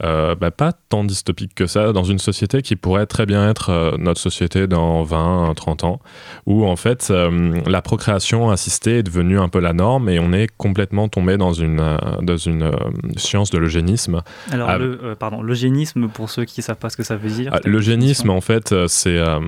bah, 0.00 0.50
pas 0.50 0.72
tant 0.72 1.04
dystopique 1.04 1.54
que 1.54 1.66
ça, 1.66 1.92
dans 1.92 2.04
une 2.04 2.18
société 2.18 2.62
qui 2.62 2.76
pourrait 2.76 3.06
très 3.08 3.26
bien 3.26 3.48
être 3.50 3.70
euh, 3.70 3.96
notre 3.98 4.20
société 4.20 4.66
dans 4.66 5.02
20, 5.02 5.52
30 5.56 5.84
ans, 5.84 6.00
où 6.46 6.64
en 6.66 6.76
fait 6.76 7.08
euh, 7.10 7.60
la 7.66 7.82
procréation 7.82 8.50
assistée 8.50 8.98
est 8.98 9.02
devenue 9.02 9.38
un 9.38 9.48
peu 9.48 9.58
la 9.60 9.72
norme 9.72 10.08
et 10.08 10.18
on 10.18 10.32
est 10.32 10.46
complètement 10.56 11.08
tombé 11.08 11.36
dans 11.36 11.52
une, 11.52 11.80
euh, 11.80 11.96
dans 12.22 12.36
une 12.36 12.62
euh, 12.62 12.72
science 13.16 13.50
de 13.50 13.58
l'eugénisme. 13.58 14.22
Alors, 14.52 14.68
Ah. 14.70 14.78
le, 14.78 15.00
euh, 15.02 15.14
pardon, 15.14 15.42
l'eugénisme, 15.42 16.08
pour 16.08 16.30
ceux 16.30 16.44
qui 16.44 16.60
ne 16.60 16.64
savent 16.64 16.76
pas 16.76 16.90
ce 16.90 16.96
que 16.96 17.02
ça 17.02 17.16
veut 17.16 17.30
dire. 17.30 17.50
Ah, 17.54 17.60
L'eugénisme, 17.64 18.30
en 18.30 18.40
fait, 18.40 18.72
euh, 18.72 18.86
c'est 18.88 19.16
euh, 19.18 19.40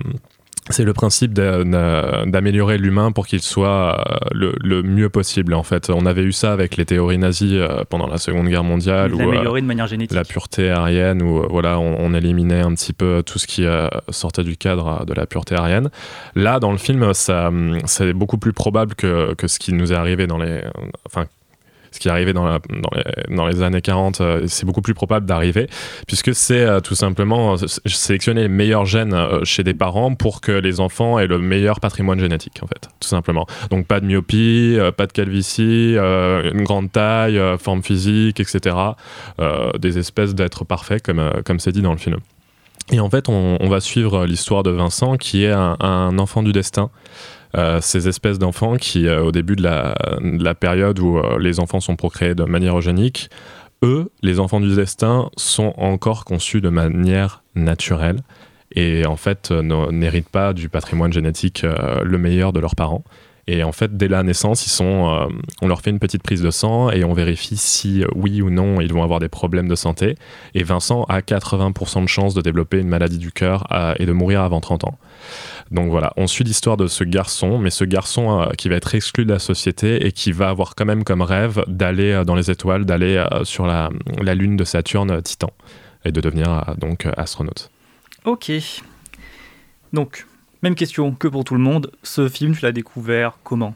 c'est 0.70 0.84
le 0.84 0.92
principe 0.92 1.32
d'a- 1.34 1.64
d'a- 1.64 2.24
d'améliorer 2.26 2.78
l'humain 2.78 3.12
pour 3.12 3.26
qu'il 3.26 3.40
soit 3.42 3.98
euh, 4.00 4.14
le, 4.32 4.54
le 4.62 4.82
mieux 4.82 5.08
possible. 5.08 5.54
En 5.54 5.62
fait, 5.62 5.90
on 5.90 6.06
avait 6.06 6.22
eu 6.22 6.32
ça 6.32 6.52
avec 6.52 6.76
les 6.76 6.84
théories 6.84 7.18
nazies 7.18 7.58
euh, 7.58 7.84
pendant 7.88 8.06
la 8.06 8.18
Seconde 8.18 8.48
Guerre 8.48 8.64
mondiale, 8.64 9.14
où 9.14 9.20
euh, 9.20 9.60
de 9.60 9.66
manière 9.66 9.86
génétique. 9.86 10.16
la 10.16 10.24
pureté 10.24 10.70
aérienne, 10.70 11.22
où 11.22 11.38
euh, 11.40 11.46
voilà, 11.50 11.78
on, 11.78 11.96
on 12.00 12.14
éliminait 12.14 12.60
un 12.60 12.74
petit 12.74 12.92
peu 12.92 13.22
tout 13.24 13.38
ce 13.38 13.46
qui 13.46 13.64
sortait 14.08 14.44
du 14.44 14.56
cadre 14.56 15.04
de 15.04 15.14
la 15.14 15.26
pureté 15.26 15.54
aérienne. 15.54 15.90
Là, 16.34 16.60
dans 16.60 16.72
le 16.72 16.78
film, 16.78 17.12
ça, 17.14 17.48
hum, 17.48 17.78
c'est 17.86 18.12
beaucoup 18.12 18.38
plus 18.38 18.52
probable 18.52 18.94
que, 18.94 19.34
que 19.34 19.48
ce 19.48 19.58
qui 19.58 19.72
nous 19.72 19.92
est 19.92 19.96
arrivé 19.96 20.26
dans 20.26 20.38
les, 20.38 20.62
enfin, 21.06 21.26
ce 21.90 21.98
qui 21.98 22.08
est 22.08 22.10
arrivé 22.10 22.32
dans, 22.32 22.58
dans, 23.28 23.46
les, 23.46 23.62
années 23.62 23.80
40, 23.80 24.20
euh, 24.20 24.44
c'est 24.46 24.64
beaucoup 24.64 24.82
plus 24.82 24.94
probable 24.94 25.26
d'arriver, 25.26 25.68
puisque 26.06 26.34
c'est 26.34 26.64
euh, 26.64 26.80
tout 26.80 26.94
simplement 26.94 27.54
euh, 27.54 27.66
sélectionner 27.86 28.42
les 28.42 28.48
meilleurs 28.48 28.86
gènes 28.86 29.16
chez 29.44 29.64
des 29.64 29.74
parents 29.74 30.14
pour 30.14 30.40
que 30.40 30.52
les 30.52 30.80
enfants 30.80 31.18
aient 31.18 31.26
le 31.26 31.38
meilleur 31.38 31.80
patrimoine 31.80 32.20
génétique, 32.20 32.60
en 32.62 32.66
fait, 32.66 32.88
tout 33.00 33.08
simplement. 33.08 33.46
Donc 33.70 33.86
pas 33.86 34.00
de 34.00 34.06
myopie, 34.06 34.78
pas 34.96 35.06
de 35.06 35.12
calvitie, 35.12 35.96
une 35.96 36.62
grande 36.64 36.92
taille, 36.92 37.40
forme 37.58 37.82
physique, 37.82 38.40
etc. 38.40 38.76
Des 39.78 39.98
espèces 39.98 40.34
d'êtres 40.34 40.64
parfaits, 40.64 41.02
comme 41.02 41.58
c'est 41.58 41.72
dit 41.72 41.82
dans 41.82 41.92
le 41.92 41.98
film. 41.98 42.18
Et 42.92 43.00
en 43.00 43.10
fait, 43.10 43.28
on, 43.28 43.68
va 43.68 43.80
suivre 43.80 44.26
l'histoire 44.26 44.62
de 44.62 44.70
Vincent, 44.70 45.16
qui 45.16 45.44
est 45.44 45.52
un 45.52 46.18
enfant 46.18 46.42
du 46.42 46.52
destin. 46.52 46.90
Euh, 47.56 47.80
ces 47.80 48.06
espèces 48.06 48.38
d'enfants 48.38 48.76
qui, 48.76 49.08
euh, 49.08 49.24
au 49.24 49.32
début 49.32 49.56
de 49.56 49.62
la, 49.62 49.96
de 50.20 50.42
la 50.42 50.54
période 50.54 50.98
où 51.00 51.18
euh, 51.18 51.38
les 51.38 51.58
enfants 51.58 51.80
sont 51.80 51.96
procréés 51.96 52.34
de 52.34 52.44
manière 52.44 52.78
eugénique, 52.78 53.28
eux, 53.82 54.10
les 54.22 54.38
enfants 54.38 54.60
du 54.60 54.74
destin, 54.74 55.30
sont 55.36 55.74
encore 55.76 56.24
conçus 56.24 56.60
de 56.60 56.68
manière 56.68 57.42
naturelle 57.54 58.20
et 58.76 59.04
en 59.04 59.16
fait 59.16 59.50
n'héritent 59.50 60.28
pas 60.28 60.52
du 60.52 60.68
patrimoine 60.68 61.12
génétique 61.12 61.64
le 61.64 62.18
meilleur 62.18 62.52
de 62.52 62.60
leurs 62.60 62.76
parents. 62.76 63.02
Et 63.52 63.64
en 63.64 63.72
fait, 63.72 63.96
dès 63.96 64.06
la 64.06 64.22
naissance, 64.22 64.64
ils 64.64 64.70
sont, 64.70 65.08
euh, 65.08 65.26
on 65.60 65.66
leur 65.66 65.80
fait 65.80 65.90
une 65.90 65.98
petite 65.98 66.22
prise 66.22 66.40
de 66.40 66.52
sang 66.52 66.88
et 66.90 67.02
on 67.02 67.12
vérifie 67.12 67.56
si 67.56 68.04
euh, 68.04 68.06
oui 68.14 68.42
ou 68.42 68.48
non 68.48 68.80
ils 68.80 68.92
vont 68.92 69.02
avoir 69.02 69.18
des 69.18 69.28
problèmes 69.28 69.66
de 69.66 69.74
santé. 69.74 70.14
Et 70.54 70.62
Vincent 70.62 71.02
a 71.08 71.20
80% 71.20 72.04
de 72.04 72.08
chances 72.08 72.32
de 72.32 72.42
développer 72.42 72.78
une 72.78 72.86
maladie 72.86 73.18
du 73.18 73.32
cœur 73.32 73.66
euh, 73.72 73.92
et 73.98 74.06
de 74.06 74.12
mourir 74.12 74.42
avant 74.42 74.60
30 74.60 74.84
ans. 74.84 74.98
Donc 75.72 75.90
voilà, 75.90 76.12
on 76.16 76.28
suit 76.28 76.44
l'histoire 76.44 76.76
de 76.76 76.86
ce 76.86 77.02
garçon, 77.02 77.58
mais 77.58 77.70
ce 77.70 77.82
garçon 77.82 78.48
qui 78.56 78.68
va 78.68 78.76
être 78.76 78.94
exclu 78.94 79.24
de 79.24 79.32
la 79.32 79.40
société 79.40 80.06
et 80.06 80.12
qui 80.12 80.30
va 80.30 80.48
avoir 80.48 80.76
quand 80.76 80.84
même 80.84 81.02
comme 81.02 81.22
rêve 81.22 81.64
d'aller 81.66 82.22
dans 82.24 82.36
les 82.36 82.52
étoiles, 82.52 82.84
d'aller 82.84 83.24
sur 83.42 83.66
la, 83.66 83.90
lune 84.34 84.56
de 84.56 84.64
Saturne, 84.64 85.20
Titan, 85.22 85.50
et 86.04 86.12
de 86.12 86.20
devenir 86.20 86.74
donc 86.78 87.06
astronaute. 87.16 87.70
Ok. 88.24 88.52
Donc, 89.92 90.26
même 90.62 90.74
question 90.74 91.12
que 91.12 91.28
pour 91.28 91.44
tout 91.44 91.54
le 91.54 91.60
monde. 91.60 91.90
Ce 92.02 92.28
film, 92.28 92.54
tu 92.54 92.62
l'as 92.62 92.72
découvert 92.72 93.38
comment? 93.42 93.74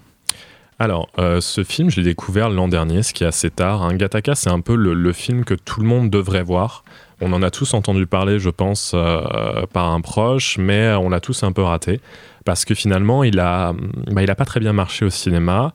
Alors, 0.78 1.08
euh, 1.18 1.40
ce 1.40 1.62
film, 1.62 1.88
je 1.88 1.96
l'ai 1.96 2.04
découvert 2.04 2.50
l'an 2.50 2.66
dernier, 2.66 3.02
ce 3.02 3.14
qui 3.14 3.22
est 3.22 3.26
assez 3.26 3.50
tard. 3.50 3.82
Un 3.82 3.94
Gattaca, 3.94 4.34
c'est 4.34 4.50
un 4.50 4.60
peu 4.60 4.74
le, 4.74 5.12
film 5.12 5.44
que 5.44 5.54
tout 5.54 5.80
le 5.80 5.86
monde 5.86 6.10
devrait 6.10 6.42
voir. 6.42 6.84
On 7.20 7.32
en 7.32 7.42
a 7.42 7.50
tous 7.50 7.74
entendu 7.74 8.06
parler, 8.06 8.40
je 8.40 8.50
pense, 8.50 8.92
euh, 8.94 9.66
par 9.72 9.92
un 9.92 10.00
proche, 10.00 10.58
mais 10.58 10.92
on 10.94 11.08
l'a 11.08 11.20
tous 11.20 11.44
un 11.44 11.52
peu 11.52 11.62
raté. 11.62 12.00
Parce 12.44 12.64
que 12.64 12.74
finalement, 12.74 13.22
il 13.22 13.38
a, 13.38 13.72
bah, 14.10 14.34
pas 14.34 14.44
très 14.44 14.60
bien 14.60 14.72
marché 14.72 15.04
au 15.04 15.10
cinéma. 15.10 15.72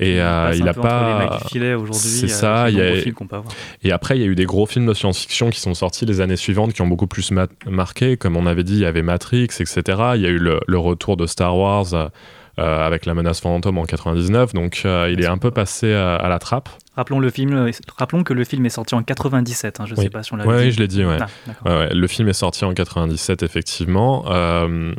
Et 0.00 0.20
euh, 0.20 0.52
il 0.54 0.68
a 0.68 0.74
pas. 0.74 1.40
C'est 1.92 2.24
euh, 2.24 2.28
ça. 2.28 2.62
avec 2.62 2.74
Il 2.74 2.78
y 2.78 2.80
les 2.80 2.82
a... 2.82 2.86
nombreux 2.90 3.02
films 3.02 3.14
qu'on 3.14 3.26
peut 3.26 3.36
avoir. 3.36 3.52
Et 3.82 3.90
après, 3.90 4.16
il 4.16 4.20
y 4.20 4.24
a 4.24 4.28
eu 4.28 4.34
des 4.36 4.44
gros 4.44 4.64
films 4.66 4.86
de 4.86 4.94
science-fiction 4.94 5.50
qui 5.50 5.60
sont 5.60 5.74
sortis 5.74 6.06
les 6.06 6.20
années 6.20 6.36
suivantes, 6.36 6.72
qui 6.72 6.82
ont 6.82 6.86
beaucoup 6.86 7.08
plus 7.08 7.30
ma- 7.32 7.48
marqué. 7.66 8.16
Comme 8.16 8.36
on 8.36 8.46
avait 8.46 8.62
dit, 8.64 8.74
il 8.74 8.80
y 8.80 8.84
avait 8.86 9.02
Matrix, 9.02 9.44
etc. 9.58 9.80
Il 10.14 10.20
y 10.22 10.26
a 10.26 10.30
eu 10.30 10.38
le, 10.38 10.60
le 10.66 10.78
retour 10.78 11.16
de 11.16 11.26
Star 11.26 11.56
Wars 11.56 11.94
euh, 11.94 12.08
avec 12.58 13.06
la 13.06 13.14
menace 13.14 13.40
fantôme 13.40 13.78
en 13.78 13.84
99. 13.84 14.52
Donc, 14.52 14.82
euh, 14.84 15.08
il 15.12 15.20
est 15.22 15.26
un 15.26 15.38
peu 15.38 15.50
passé 15.50 15.86
euh, 15.86 16.18
à 16.18 16.28
la 16.28 16.38
trappe. 16.38 16.68
Rappelons, 16.96 17.20
le 17.20 17.30
film, 17.30 17.52
euh, 17.54 17.70
rappelons 17.96 18.24
que 18.24 18.34
le 18.34 18.42
film 18.42 18.66
est 18.66 18.70
sorti 18.70 18.96
en 18.96 19.04
97. 19.04 19.78
hein, 19.78 19.84
je 19.86 19.94
ne 19.94 19.98
Oui. 19.98 20.04
sais 20.04 20.10
pas 20.10 20.24
si 20.24 20.32
on 20.32 20.36
l'a 20.36 20.44
Ouais, 20.44 20.56
oui, 20.64 20.72
je 20.72 20.80
l'ai 20.80 20.88
dit, 20.88 21.04
ouais. 21.04 21.16
Ah. 21.20 21.26
Ouais, 21.64 21.78
ouais, 21.78 21.94
Le 21.94 22.06
film 22.08 22.28
est 22.28 22.32
sorti 22.32 22.64
en 22.64 22.74
97, 22.74 23.44
effectivement. 23.44 24.24
Euh, 24.28 24.92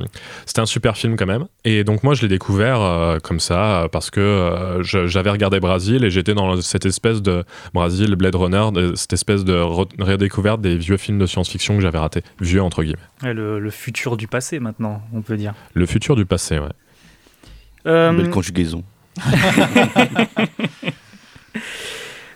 C'était 0.45 0.62
un 0.62 0.65
super 0.65 0.95
film 0.95 1.17
quand 1.17 1.26
même. 1.26 1.45
Et 1.65 1.84
donc 1.84 2.04
moi, 2.04 2.13
je 2.13 2.22
l'ai 2.22 2.30
découvert 2.30 2.80
euh, 2.82 3.17
comme 3.19 3.41
ça, 3.41 3.82
euh, 3.84 3.88
parce 3.89 4.12
que 4.12 4.22
euh, 4.22 4.82
j'avais 4.84 5.30
regardé 5.30 5.60
Brasil 5.60 6.06
et 6.06 6.10
j'étais 6.10 6.34
dans 6.34 6.62
cette 6.62 6.86
espèce 6.86 7.22
de 7.22 7.43
Brasil, 7.74 8.15
Blade 8.15 8.36
Runner, 8.36 8.67
de- 8.74 8.95
cette 8.95 9.12
espèce 9.13 9.43
de 9.43 9.56
re- 9.56 9.89
redécouverte 10.02 10.62
des 10.62 10.78
vieux 10.78 10.95
films 10.98 11.19
de 11.19 11.26
science-fiction 11.26 11.76
que 11.76 11.82
j'avais 11.82 12.00
ratés. 12.00 12.24
Vieux, 12.39 12.62
entre 12.63 12.82
guillemets. 12.84 13.00
Le 13.24 13.69
futur 13.72 14.15
du 14.15 14.28
passé 14.30 14.60
maintenant, 14.62 15.02
on 15.13 15.22
peut 15.22 15.36
dire. 15.36 15.54
Le 15.74 15.86
futur 15.86 16.15
du 16.15 16.26
passé, 16.26 16.60
ouais. 16.60 16.69
Euh, 17.85 18.11
Belle 18.13 18.29
conjugaison. 18.29 18.83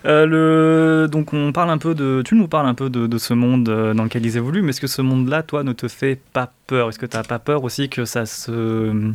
Euh, 0.06 0.26
le... 0.26 1.08
Donc 1.08 1.32
on 1.32 1.52
parle 1.52 1.70
un 1.70 1.78
peu 1.78 1.94
de, 1.94 2.22
tu 2.26 2.34
nous 2.34 2.46
parles 2.46 2.66
un 2.66 2.74
peu 2.74 2.90
de, 2.90 3.06
de 3.06 3.18
ce 3.18 3.32
monde 3.32 3.68
euh, 3.68 3.94
dans 3.94 4.04
lequel 4.04 4.26
ils 4.26 4.36
évoluent, 4.36 4.60
mais 4.60 4.70
est-ce 4.70 4.80
que 4.80 4.86
ce 4.86 5.00
monde-là, 5.00 5.42
toi, 5.42 5.64
ne 5.64 5.72
te 5.72 5.88
fait 5.88 6.20
pas 6.32 6.52
peur? 6.66 6.90
Est-ce 6.90 6.98
que 6.98 7.06
tu 7.06 7.16
n'as 7.16 7.22
pas 7.22 7.38
peur 7.38 7.64
aussi 7.64 7.88
que 7.88 8.04
ça 8.04 8.26
se 8.26 9.10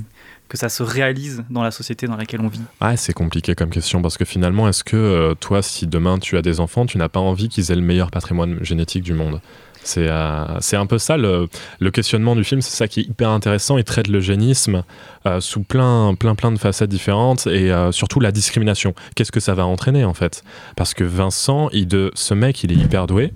que 0.48 0.58
ça 0.58 0.68
se 0.68 0.82
réalise 0.82 1.44
dans 1.52 1.62
la 1.62 1.70
société 1.70 2.08
dans 2.08 2.16
laquelle 2.16 2.42
on 2.42 2.48
vit? 2.48 2.62
Ouais, 2.82 2.98
c'est 2.98 3.14
compliqué 3.14 3.54
comme 3.54 3.70
question 3.70 4.02
parce 4.02 4.18
que 4.18 4.26
finalement, 4.26 4.68
est-ce 4.68 4.84
que 4.84 4.98
euh, 4.98 5.36
toi, 5.36 5.62
si 5.62 5.86
demain 5.86 6.18
tu 6.18 6.38
as 6.38 6.42
des 6.42 6.60
enfants, 6.60 6.88
tu 6.88 6.98
n'as 6.98 7.08
pas 7.08 7.20
envie 7.20 7.50
qu'ils 7.50 7.72
aient 7.72 7.76
le 7.76 7.82
meilleur 7.84 8.10
patrimoine 8.10 8.58
génétique 8.64 9.04
du 9.04 9.14
monde? 9.14 9.42
C'est 9.84 10.08
euh, 10.08 10.60
c'est 10.60 10.76
un 10.76 10.86
peu 10.86 10.98
ça 10.98 11.18
le, 11.18 11.48
le 11.80 11.92
questionnement 11.92 12.36
du 12.36 12.44
film, 12.44 12.62
c'est 12.62 12.76
ça 12.76 12.88
qui 12.88 13.02
est 13.02 13.04
hyper 13.04 13.30
intéressant. 13.30 13.78
Il 13.78 13.84
traite 13.84 14.08
l'eugénisme 14.08 14.84
euh, 15.26 15.40
sous 15.40 15.64
plein, 15.64 16.16
plein, 16.16 16.36
plein 16.36 16.52
de 16.52 16.60
facettes 16.60 16.90
différentes 16.90 17.48
et 17.48 17.72
euh, 17.72 17.92
surtout 17.92 18.20
la 18.20 18.32
discrimination. 18.32 18.94
Qu'est-ce 19.16 19.32
que 19.32 19.40
ça 19.40 19.54
va 19.54 19.66
entraîner 19.66 20.06
en 20.06 20.14
fait? 20.14 20.44
Parce 20.76 20.94
que 20.94 21.04
Vincent, 21.04 21.70
il 21.72 21.88
de, 21.88 22.12
ce 22.14 22.34
mec, 22.34 22.64
il 22.64 22.72
est 22.72 22.76
hyper 22.76 23.08
doué. 23.08 23.34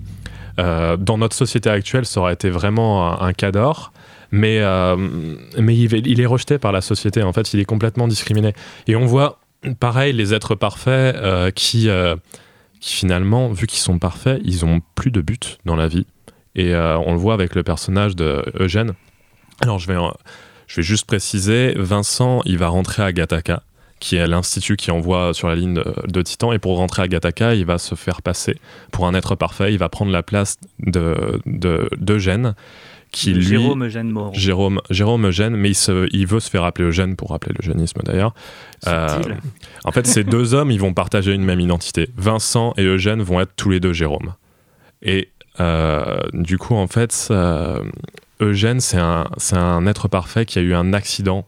Dans 0.56 1.18
notre 1.18 1.34
société 1.34 1.68
actuelle, 1.68 2.06
ça 2.06 2.20
aurait 2.20 2.34
été 2.34 2.48
vraiment 2.48 3.20
un, 3.20 3.26
un 3.26 3.32
cas. 3.32 3.50
Mais, 4.30 4.62
mais 5.58 5.76
il, 5.76 6.20
est 6.20 6.26
rejeté 6.26 6.58
par 6.58 6.70
la 6.70 6.80
société, 6.80 7.24
en 7.24 7.32
fait, 7.32 7.54
il 7.54 7.60
est 7.60 7.64
complètement 7.64 8.06
discriminé. 8.06 8.52
Et 8.86 8.94
on 8.94 9.04
voit, 9.04 9.40
pareil, 9.80 10.12
les 10.12 10.32
êtres 10.32 10.54
parfaits 10.54 11.16
qui, 11.54 11.88
qui, 12.80 12.94
finalement, 12.94 13.48
vu 13.48 13.66
qu'ils 13.66 13.80
sont 13.80 13.98
parfaits, 13.98 14.40
ils 14.44 14.64
ont 14.64 14.80
plus 14.94 15.10
de 15.10 15.20
but 15.20 15.58
dans 15.64 15.74
la 15.74 15.88
vie. 15.88 16.06
Et 16.54 16.74
euh, 16.74 16.98
on 16.98 17.12
le 17.12 17.18
voit 17.18 17.34
avec 17.34 17.54
le 17.54 17.62
personnage 17.62 18.16
de 18.16 18.44
Eugène. 18.58 18.92
Alors, 19.60 19.78
je 19.78 19.86
vais, 19.86 19.98
je 20.66 20.76
vais 20.76 20.82
juste 20.82 21.06
préciser, 21.06 21.74
Vincent, 21.76 22.42
il 22.44 22.58
va 22.58 22.68
rentrer 22.68 23.02
à 23.02 23.12
Gattaca, 23.12 23.62
qui 24.00 24.16
est 24.16 24.26
l'institut 24.26 24.76
qui 24.76 24.90
envoie 24.90 25.34
sur 25.34 25.48
la 25.48 25.54
ligne 25.54 25.74
de, 25.74 26.22
Titan. 26.22 26.52
Et 26.52 26.58
pour 26.58 26.76
rentrer 26.76 27.02
à 27.02 27.08
Gattaca, 27.08 27.54
il 27.54 27.64
va 27.64 27.78
se 27.78 27.94
faire 27.94 28.22
passer 28.22 28.56
pour 28.92 29.06
un 29.06 29.14
être 29.14 29.34
parfait. 29.34 29.72
Il 29.72 29.78
va 29.78 29.88
prendre 29.88 30.12
la 30.12 30.22
place 30.22 30.58
de, 30.80 31.40
de, 31.46 31.88
d'Eugène 31.96 32.54
qui 33.14 33.32
lui, 33.32 33.44
Jérôme 33.44 33.84
Eugène 33.84 34.10
Moreau. 34.10 34.32
Jérôme, 34.34 34.80
Jérôme 34.90 35.26
Eugène, 35.28 35.54
mais 35.54 35.70
il, 35.70 35.74
se, 35.76 36.08
il 36.12 36.26
veut 36.26 36.40
se 36.40 36.50
faire 36.50 36.64
appeler 36.64 36.88
Eugène 36.88 37.14
pour 37.14 37.30
rappeler 37.30 37.54
l'eugénisme 37.56 38.00
d'ailleurs. 38.04 38.34
Euh, 38.88 39.22
en 39.84 39.92
fait, 39.92 40.06
ces 40.06 40.24
deux 40.24 40.52
hommes, 40.52 40.72
ils 40.72 40.80
vont 40.80 40.92
partager 40.92 41.32
une 41.32 41.44
même 41.44 41.60
identité. 41.60 42.08
Vincent 42.16 42.74
et 42.76 42.82
Eugène 42.82 43.22
vont 43.22 43.40
être 43.40 43.52
tous 43.54 43.70
les 43.70 43.78
deux 43.78 43.92
Jérôme. 43.92 44.34
Et 45.00 45.28
du 45.58 46.58
coup, 46.58 46.74
en 46.74 46.86
fait, 46.86 47.28
euh, 47.30 47.82
Eugène, 48.40 48.80
c'est 48.80 48.98
un, 48.98 49.26
un 49.52 49.86
être 49.86 50.08
parfait 50.08 50.44
qui 50.46 50.58
a 50.58 50.62
eu 50.62 50.74
un 50.74 50.92
accident 50.92 51.46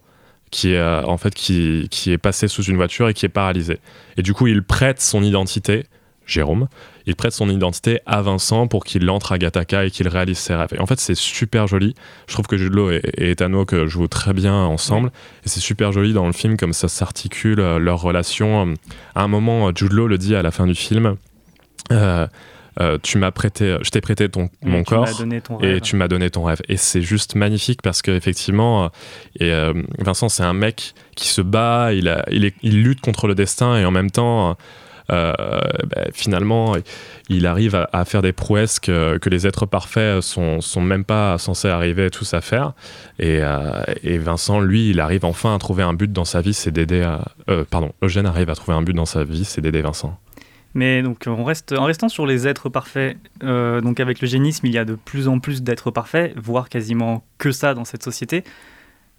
qui 0.52 0.72
est 0.72 0.78
euh, 0.78 1.02
en 1.04 1.16
fait 1.16 1.34
qui, 1.34 1.88
qui 1.90 2.12
est 2.12 2.18
passé 2.18 2.46
sous 2.46 2.62
une 2.62 2.76
voiture 2.76 3.08
et 3.08 3.14
qui 3.14 3.26
est 3.26 3.30
paralysé. 3.30 3.80
Et 4.16 4.22
du 4.22 4.32
coup, 4.32 4.46
il 4.46 4.62
prête 4.62 5.00
son 5.00 5.22
identité, 5.24 5.86
Jérôme, 6.24 6.68
il 7.06 7.14
prête 7.16 7.32
son 7.32 7.48
identité 7.48 8.00
à 8.06 8.22
Vincent 8.22 8.68
pour 8.68 8.84
qu'il 8.84 9.08
entre 9.10 9.32
à 9.32 9.38
Gataka 9.38 9.84
et 9.84 9.90
qu'il 9.90 10.08
réalise 10.08 10.38
ses 10.38 10.54
rêves. 10.54 10.70
Et 10.74 10.80
en 10.80 10.86
fait, 10.86 10.98
c'est 11.00 11.16
super 11.16 11.66
joli. 11.66 11.94
Je 12.28 12.34
trouve 12.34 12.46
que 12.46 12.56
Jude 12.56 12.74
Law 12.74 12.90
et, 12.92 13.00
et 13.16 13.30
Ethan 13.32 13.52
Hawke 13.52 13.86
jouent 13.86 14.08
très 14.08 14.32
bien 14.32 14.54
ensemble. 14.54 15.10
Et 15.44 15.48
c'est 15.48 15.60
super 15.60 15.92
joli 15.92 16.12
dans 16.12 16.26
le 16.26 16.32
film 16.32 16.56
comme 16.56 16.72
ça 16.72 16.88
s'articule 16.88 17.60
euh, 17.60 17.78
leur 17.78 18.00
relation. 18.00 18.74
À 19.16 19.22
un 19.22 19.28
moment, 19.28 19.70
Jude 19.74 19.92
Law 19.92 20.06
le 20.06 20.18
dit 20.18 20.34
à 20.36 20.42
la 20.42 20.52
fin 20.52 20.66
du 20.66 20.74
film. 20.76 21.16
euh, 21.92 22.26
euh, 22.80 22.98
tu 23.02 23.18
m'as 23.18 23.30
prêté, 23.30 23.76
je 23.82 23.90
t'ai 23.90 24.00
prêté 24.00 24.28
ton, 24.28 24.48
mon 24.62 24.82
tu 24.82 24.90
corps 24.90 25.06
ton 25.40 25.58
et 25.60 25.80
tu 25.80 25.96
m'as 25.96 26.08
donné 26.08 26.30
ton 26.30 26.44
rêve. 26.44 26.60
Et 26.68 26.76
c'est 26.76 27.02
juste 27.02 27.34
magnifique 27.34 27.82
parce 27.82 28.02
qu'effectivement, 28.02 28.84
euh, 28.84 28.88
et, 29.40 29.50
euh, 29.52 29.72
Vincent, 29.98 30.28
c'est 30.28 30.42
un 30.44 30.52
mec 30.52 30.94
qui 31.14 31.28
se 31.28 31.40
bat, 31.40 31.92
il, 31.92 32.08
a, 32.08 32.24
il, 32.30 32.44
est- 32.44 32.54
il 32.62 32.82
lutte 32.82 33.00
contre 33.00 33.26
le 33.28 33.34
destin 33.34 33.76
et 33.78 33.84
en 33.84 33.90
même 33.90 34.10
temps, 34.10 34.56
euh, 35.12 35.32
bah, 35.94 36.02
finalement, 36.12 36.74
il 37.28 37.46
arrive 37.46 37.76
à, 37.76 37.88
à 37.92 38.04
faire 38.04 38.22
des 38.22 38.32
prouesses 38.32 38.80
que, 38.80 39.18
que 39.18 39.28
les 39.30 39.46
êtres 39.46 39.64
parfaits 39.64 40.20
sont, 40.20 40.60
sont 40.60 40.80
même 40.80 41.04
pas 41.04 41.38
censés 41.38 41.68
arriver 41.68 42.10
tous 42.10 42.34
à 42.34 42.40
faire. 42.40 42.72
Et, 43.20 43.38
euh, 43.40 43.82
et 44.02 44.18
Vincent, 44.18 44.58
lui, 44.60 44.90
il 44.90 44.98
arrive 45.00 45.24
enfin 45.24 45.54
à 45.54 45.58
trouver 45.58 45.84
un 45.84 45.94
but 45.94 46.12
dans 46.12 46.24
sa 46.24 46.40
vie, 46.40 46.54
c'est 46.54 46.72
d'aider. 46.72 47.02
à- 47.02 47.24
euh, 47.48 47.64
pardon, 47.70 47.92
Eugène 48.02 48.26
arrive 48.26 48.50
à 48.50 48.54
trouver 48.56 48.76
un 48.76 48.82
but 48.82 48.94
dans 48.94 49.06
sa 49.06 49.22
vie, 49.24 49.44
c'est 49.44 49.60
d'aider 49.60 49.80
Vincent. 49.80 50.18
Mais 50.76 51.02
donc, 51.02 51.24
on 51.26 51.42
reste, 51.42 51.72
en 51.72 51.84
restant 51.84 52.10
sur 52.10 52.26
les 52.26 52.46
êtres 52.46 52.68
parfaits, 52.68 53.16
euh, 53.42 53.80
donc 53.80 53.98
avec 53.98 54.20
le 54.20 54.28
génisme, 54.28 54.66
il 54.66 54.74
y 54.74 54.78
a 54.78 54.84
de 54.84 54.94
plus 54.94 55.26
en 55.26 55.38
plus 55.38 55.62
d'êtres 55.62 55.90
parfaits, 55.90 56.34
voire 56.36 56.68
quasiment 56.68 57.24
que 57.38 57.50
ça 57.50 57.72
dans 57.72 57.86
cette 57.86 58.02
société. 58.02 58.44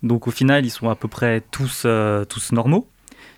Donc 0.04 0.28
au 0.28 0.32
final, 0.32 0.68
ils 0.68 0.70
sont 0.70 0.88
à 0.88 0.96
peu 0.96 1.08
près 1.08 1.42
tous, 1.50 1.82
euh, 1.88 2.26
tous 2.26 2.52
normaux. 2.52 2.88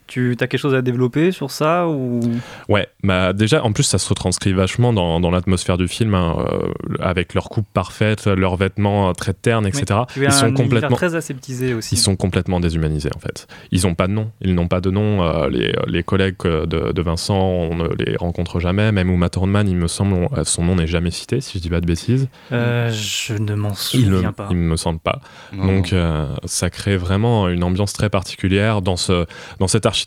Tu 0.10 0.32
as 0.40 0.48
quelque 0.48 0.60
chose 0.60 0.74
à 0.76 0.82
développer 0.82 1.32
sur 1.32 1.52
ça 1.52 1.88
ou? 1.88 2.20
Ouais, 2.68 2.88
bah 3.04 3.32
déjà, 3.32 3.64
en 3.64 3.72
plus, 3.72 3.84
ça 3.84 3.98
se 4.00 4.10
retranscrit 4.10 4.54
vachement 4.54 4.92
dans, 4.92 5.20
dans 5.20 5.30
l'atmosphère 5.32 5.78
du 5.78 5.88
film, 5.88 6.16
hein, 6.16 6.36
euh, 6.52 6.68
avec 7.00 7.34
leur 7.36 7.50
coupe 7.50 7.68
parfaite, 7.74 8.26
leurs 8.26 8.56
vêtements 8.58 9.10
euh, 9.10 9.14
très 9.14 9.34
ternes, 9.34 9.68
etc. 9.68 10.02
Ils 10.18 10.32
sont 10.32 10.52
complètement. 10.52 10.96
très 10.98 11.16
aseptisé 11.16 11.74
aussi. 11.76 11.96
Ils 11.96 12.00
sont 12.00 12.16
complètement 12.16 12.60
déshumanisés 12.60 13.12
en 13.16 13.20
fait. 13.20 13.48
Ils 13.72 13.84
n'ont 13.84 13.94
pas 13.96 14.08
de 14.08 14.14
nom. 14.14 14.32
Ils 14.42 14.56
n'ont 14.56 14.68
pas 14.68 14.82
de 14.82 14.90
nom. 14.90 15.22
euh, 15.24 15.48
les, 15.50 15.74
les 15.88 16.04
collègues 16.04 16.36
de, 16.44 16.66
de 16.92 17.02
Vincent, 17.04 17.38
on 17.40 17.76
ne 17.76 17.88
les 18.04 18.18
rencontre 18.18 18.60
jamais. 18.60 18.92
Même 18.92 19.10
Uma 19.12 19.30
Thurman, 19.30 19.68
il 19.70 19.76
me 19.78 19.88
semble, 19.88 20.14
on- 20.16 20.44
son 20.44 20.64
nom 20.64 20.76
n'est 20.76 20.88
jamais 20.88 21.12
cité, 21.12 21.40
si 21.40 21.60
je 21.60 21.62
dis 21.62 21.70
pas 21.70 21.82
de 21.82 21.86
bêtises. 21.86 22.28
Euh, 22.52 22.90
je 22.92 23.34
ne 23.34 23.54
m'en 23.54 23.70
Il 23.70 23.76
souviens 23.76 24.22
me, 24.30 24.32
pas. 24.32 24.48
il 24.50 24.58
me 24.58 24.76
semble 24.76 25.00
pas. 25.00 25.22
Non, 25.54 25.68
Donc 25.68 25.94
euh, 25.94 26.26
ça 26.46 26.72
crée 26.72 26.98
vraiment 26.98 27.48
une 27.48 27.64
ambiance 27.64 27.94
très 27.94 28.10
particulière 28.10 28.82
dans, 28.82 28.98
ce, 28.98 29.26
dans 29.60 29.68
cette 29.68 29.86
architecture 29.86 29.99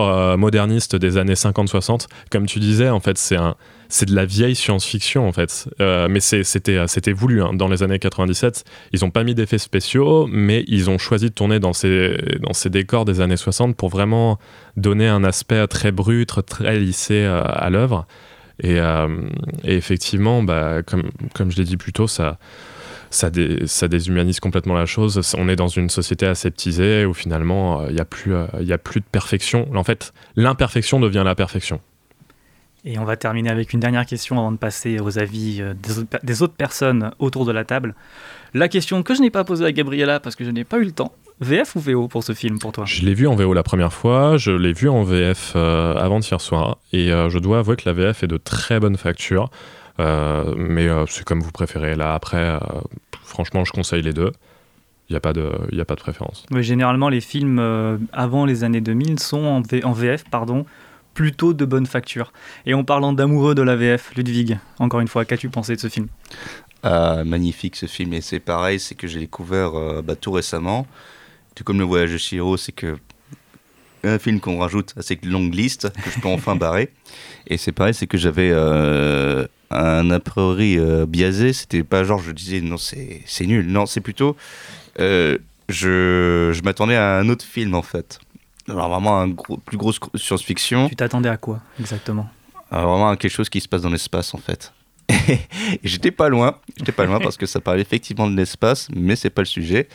euh, 0.00 0.36
moderniste 0.36 0.96
des 0.96 1.16
années 1.16 1.34
50-60. 1.34 2.06
Comme 2.30 2.46
tu 2.46 2.58
disais, 2.60 2.88
en 2.88 3.00
fait, 3.00 3.18
c'est 3.18 3.36
un... 3.36 3.54
C'est 3.92 4.06
de 4.06 4.14
la 4.14 4.24
vieille 4.24 4.54
science-fiction 4.54 5.26
en 5.26 5.32
fait, 5.32 5.68
Euh, 5.80 6.06
mais 6.08 6.20
c'était 6.20 6.78
c'était 6.86 7.10
voulu. 7.12 7.42
hein. 7.42 7.50
Dans 7.54 7.66
les 7.66 7.82
années 7.82 7.98
97, 7.98 8.62
ils 8.92 9.00
n'ont 9.02 9.10
pas 9.10 9.24
mis 9.24 9.34
d'effets 9.34 9.58
spéciaux, 9.58 10.28
mais 10.30 10.62
ils 10.68 10.88
ont 10.90 10.96
choisi 10.96 11.24
de 11.30 11.34
tourner 11.34 11.58
dans 11.58 11.72
ces, 11.72 12.16
dans 12.40 12.52
ces 12.52 12.70
décors 12.70 13.04
des 13.04 13.20
années 13.20 13.36
60 13.36 13.74
pour 13.76 13.88
vraiment 13.88 14.38
donner 14.76 15.08
un 15.08 15.24
aspect 15.24 15.66
très 15.66 15.90
brut, 15.90 16.30
très, 16.46 16.78
lissé 16.78 17.14
euh, 17.24 17.42
à 17.44 17.68
l'œuvre. 17.68 18.06
Et, 18.62 18.78
euh, 18.78 19.08
et 19.64 19.74
effectivement, 19.74 20.44
bah, 20.44 20.82
comme, 20.84 21.10
comme 21.34 21.50
je 21.50 21.56
l'ai 21.56 21.64
dit 21.64 21.76
plus 21.76 21.92
tôt, 21.92 22.06
ça, 22.06 22.38
ça, 23.10 23.28
dé- 23.30 23.66
ça 23.66 23.88
déshumanise 23.88 24.40
complètement 24.40 24.74
la 24.74 24.86
chose. 24.86 25.20
On 25.36 25.48
est 25.48 25.56
dans 25.56 25.68
une 25.68 25.90
société 25.90 26.26
aseptisée 26.26 27.04
où 27.04 27.12
finalement, 27.14 27.82
euh, 27.82 27.86
il 27.88 27.94
n'y 27.94 28.00
a, 28.00 28.04
plus, 28.04 28.34
euh, 28.34 28.46
y 28.60 28.72
a 28.72 28.78
plus 28.78 29.00
de 29.00 29.06
perfection. 29.10 29.68
En 29.74 29.84
fait, 29.84 30.12
l'imperfection 30.36 31.00
devient 31.00 31.22
la 31.24 31.34
perfection. 31.34 31.80
Et 32.86 32.98
on 32.98 33.04
va 33.04 33.16
terminer 33.16 33.50
avec 33.50 33.74
une 33.74 33.80
dernière 33.80 34.06
question 34.06 34.38
avant 34.38 34.52
de 34.52 34.56
passer 34.56 35.00
aux 35.00 35.18
avis 35.18 35.58
euh, 35.60 35.74
des 35.74 35.98
autres, 35.98 36.08
per- 36.08 36.18
des 36.22 36.42
autres 36.42 36.54
personnes 36.54 37.10
autour 37.18 37.44
de 37.44 37.52
la 37.52 37.64
table. 37.64 37.94
La 38.54 38.68
question 38.68 39.02
que 39.02 39.14
je 39.14 39.20
n'ai 39.20 39.30
pas 39.30 39.44
posée 39.44 39.66
à 39.66 39.72
Gabriella 39.72 40.18
parce 40.18 40.34
que 40.34 40.44
je 40.44 40.50
n'ai 40.50 40.64
pas 40.64 40.78
eu 40.78 40.84
le 40.84 40.92
temps. 40.92 41.12
VF 41.42 41.76
ou 41.76 41.80
VO 41.80 42.08
pour 42.08 42.22
ce 42.24 42.32
film 42.32 42.58
pour 42.58 42.72
toi? 42.72 42.84
Je 42.86 43.02
l'ai 43.02 43.14
vu 43.14 43.26
en 43.26 43.34
VO 43.34 43.52
la 43.54 43.62
première 43.62 43.92
fois, 43.92 44.36
je 44.36 44.50
l'ai 44.50 44.72
vu 44.74 44.88
en 44.88 45.02
VF 45.04 45.52
euh, 45.56 45.94
avant-hier 45.94 46.38
soir, 46.40 46.76
et 46.92 47.10
euh, 47.12 47.30
je 47.30 47.38
dois 47.38 47.60
avouer 47.60 47.76
que 47.76 47.88
la 47.88 47.94
VF 47.94 48.22
est 48.22 48.26
de 48.26 48.36
très 48.36 48.78
bonne 48.78 48.96
facture. 48.98 49.50
Euh, 50.00 50.54
mais 50.56 50.88
euh, 50.88 51.04
c'est 51.06 51.24
comme 51.24 51.40
vous 51.40 51.50
préférez. 51.52 51.94
Là, 51.94 52.14
après, 52.14 52.38
euh, 52.38 52.58
franchement, 53.22 53.64
je 53.64 53.72
conseille 53.72 54.02
les 54.02 54.12
deux. 54.12 54.32
Il 55.08 55.12
n'y 55.12 55.16
a, 55.16 55.20
pas 55.20 55.32
de- 55.32 55.52
il 55.72 55.78
y 55.78 55.80
a 55.80 55.84
pas 55.84 55.96
de 55.96 56.00
préférence. 56.00 56.46
Généralement, 56.60 57.08
les 57.08 57.20
films 57.20 57.58
euh, 57.58 57.98
avant 58.12 58.44
les 58.44 58.62
années 58.64 58.80
2000 58.80 59.18
sont 59.18 59.44
en, 59.44 59.60
V- 59.60 59.84
en 59.84 59.92
VF 59.92 60.24
pardon, 60.30 60.64
plutôt 61.14 61.52
de 61.52 61.64
bonne 61.64 61.86
facture. 61.86 62.32
Et 62.64 62.74
en 62.74 62.84
parlant 62.84 63.12
d'amoureux 63.12 63.54
de 63.56 63.62
la 63.62 63.74
VF, 63.76 64.12
Ludwig, 64.16 64.58
encore 64.78 65.00
une 65.00 65.08
fois, 65.08 65.24
qu'as-tu 65.24 65.48
pensé 65.48 65.74
de 65.74 65.80
ce 65.80 65.88
film? 65.88 66.06
Ah, 66.84 67.24
magnifique 67.24 67.74
ce 67.76 67.86
film. 67.86 68.12
Et 68.14 68.20
c'est 68.20 68.38
pareil, 68.40 68.78
c'est 68.80 68.94
que 68.94 69.06
j'ai 69.08 69.18
découvert 69.18 69.74
euh, 69.76 70.00
bah, 70.00 70.14
tout 70.14 70.30
récemment. 70.32 70.86
Tout 71.56 71.64
comme 71.64 71.78
Le 71.80 71.84
Voyage 71.84 72.12
de 72.12 72.16
Chihiro, 72.16 72.56
c'est 72.56 72.72
que 72.72 72.96
un 74.04 74.18
film 74.18 74.40
qu'on 74.40 74.58
rajoute 74.60 74.94
à 74.96 75.02
cette 75.02 75.26
longue 75.26 75.52
liste 75.54 75.92
que 76.04 76.08
je 76.10 76.20
peux 76.20 76.28
enfin 76.28 76.54
barrer. 76.56 76.88
Et 77.48 77.58
c'est 77.58 77.72
pareil, 77.72 77.92
c'est 77.92 78.06
que 78.06 78.16
j'avais 78.16 78.50
euh, 78.52 79.46
un 79.70 80.10
a 80.10 80.20
priori 80.20 80.78
euh, 80.78 81.06
biaisé. 81.06 81.52
C'était 81.52 81.82
pas 81.82 82.04
genre 82.04 82.20
je 82.20 82.32
disais 82.32 82.60
non, 82.60 82.76
c'est 82.78 83.46
nul. 83.46 83.66
Non, 83.66 83.86
c'est 83.86 84.00
plutôt. 84.00 84.36
euh, 84.98 85.38
je 85.68 86.50
je 86.52 86.62
m'attendais 86.62 86.96
à 86.96 87.18
un 87.18 87.28
autre 87.28 87.44
film 87.44 87.74
en 87.74 87.82
fait. 87.82 88.18
Alors 88.68 88.88
vraiment 88.88 89.18
un 89.18 89.28
gros, 89.28 89.56
plus 89.56 89.76
grosse 89.76 90.00
science-fiction. 90.14 90.88
Tu 90.88 90.96
t'attendais 90.96 91.28
à 91.28 91.36
quoi 91.36 91.60
exactement? 91.78 92.28
Alors, 92.70 92.92
vraiment 92.92 93.10
à 93.10 93.16
quelque 93.16 93.32
chose 93.32 93.48
qui 93.48 93.60
se 93.60 93.68
passe 93.68 93.82
dans 93.82 93.90
l'espace 93.90 94.34
en 94.34 94.38
fait. 94.38 94.72
Et 95.28 95.38
j'étais 95.82 96.12
pas 96.12 96.28
loin, 96.28 96.56
j'étais 96.76 96.92
pas 96.92 97.04
loin 97.04 97.18
parce 97.18 97.36
que 97.36 97.46
ça 97.46 97.60
parlait 97.60 97.82
effectivement 97.82 98.30
de 98.30 98.36
l'espace, 98.36 98.88
mais 98.94 99.16
c'est 99.16 99.30
pas 99.30 99.42
le 99.42 99.46
sujet. 99.46 99.88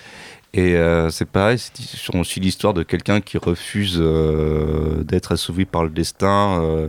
Et 0.53 0.75
euh, 0.75 1.09
c'est 1.09 1.25
pareil, 1.25 1.57
c'est 1.59 2.15
aussi 2.15 2.39
l'histoire 2.39 2.73
de 2.73 2.83
quelqu'un 2.83 3.19
qui 3.19 3.37
refuse 3.37 3.97
euh, 3.99 5.03
d'être 5.03 5.33
assouvi 5.33 5.65
par 5.65 5.83
le 5.83 5.89
destin 5.89 6.61
euh, 6.61 6.87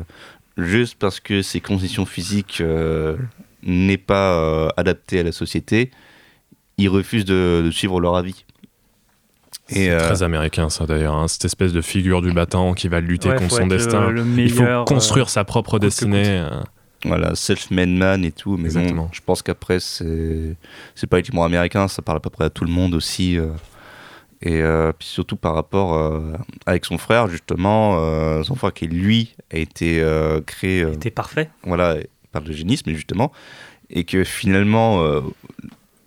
juste 0.56 0.96
parce 0.98 1.20
que 1.20 1.42
ses 1.42 1.60
conditions 1.60 2.06
physiques 2.06 2.58
euh, 2.60 3.16
n'est 3.62 3.98
pas 3.98 4.38
euh, 4.40 4.68
adaptées 4.76 5.20
à 5.20 5.22
la 5.22 5.32
société. 5.32 5.90
Il 6.78 6.88
refuse 6.88 7.24
de, 7.24 7.62
de 7.64 7.70
suivre 7.70 8.00
leur 8.00 8.16
avis. 8.16 8.44
C'est 9.68 9.90
euh, 9.90 9.98
très 9.98 10.22
américain, 10.22 10.68
ça 10.70 10.86
d'ailleurs. 10.86 11.14
hein, 11.14 11.26
cette 11.28 11.44
espèce 11.44 11.72
de 11.72 11.80
figure 11.80 12.22
du 12.22 12.32
battant 12.32 12.72
qui 12.74 12.86
va 12.88 13.00
lutter 13.00 13.30
Ouais, 13.30 13.36
contre 13.36 13.56
son 13.56 13.66
le- 13.66 13.76
destin. 13.76 14.12
Il 14.36 14.50
faut 14.50 14.62
meilleur, 14.62 14.84
construire 14.84 15.26
euh, 15.26 15.28
sa 15.28 15.44
propre 15.44 15.78
destinée. 15.78 16.24
euh. 16.28 16.48
Voilà, 17.04 17.34
self-made 17.34 17.90
man 17.90 18.24
et 18.24 18.32
tout, 18.32 18.56
mais 18.56 18.68
bon, 18.70 19.08
je 19.12 19.20
pense 19.24 19.42
qu'après, 19.42 19.78
c'est 19.80 20.56
c'est 20.94 21.06
pas 21.06 21.18
uniquement 21.18 21.44
américain, 21.44 21.86
ça 21.88 22.02
parle 22.02 22.16
à 22.18 22.20
peu 22.20 22.30
près 22.30 22.44
à 22.46 22.50
tout 22.50 22.64
le 22.64 22.70
monde 22.70 22.94
aussi. 22.94 23.38
Et 24.42 24.60
euh, 24.60 24.92
puis 24.98 25.08
surtout 25.08 25.36
par 25.36 25.54
rapport 25.54 25.94
euh, 25.94 26.32
avec 26.66 26.84
son 26.84 26.98
frère, 26.98 27.28
justement, 27.28 27.96
euh, 28.00 28.42
son 28.42 28.54
frère 28.54 28.72
qui, 28.72 28.86
lui, 28.86 29.34
a 29.52 29.58
été 29.58 30.04
créé 30.46 30.84
C'était 30.92 31.10
parfait. 31.10 31.50
voilà, 31.64 31.96
par 32.32 32.42
le 32.42 32.52
génisme, 32.52 32.92
justement, 32.92 33.32
et 33.90 34.04
que 34.04 34.24
finalement, 34.24 35.02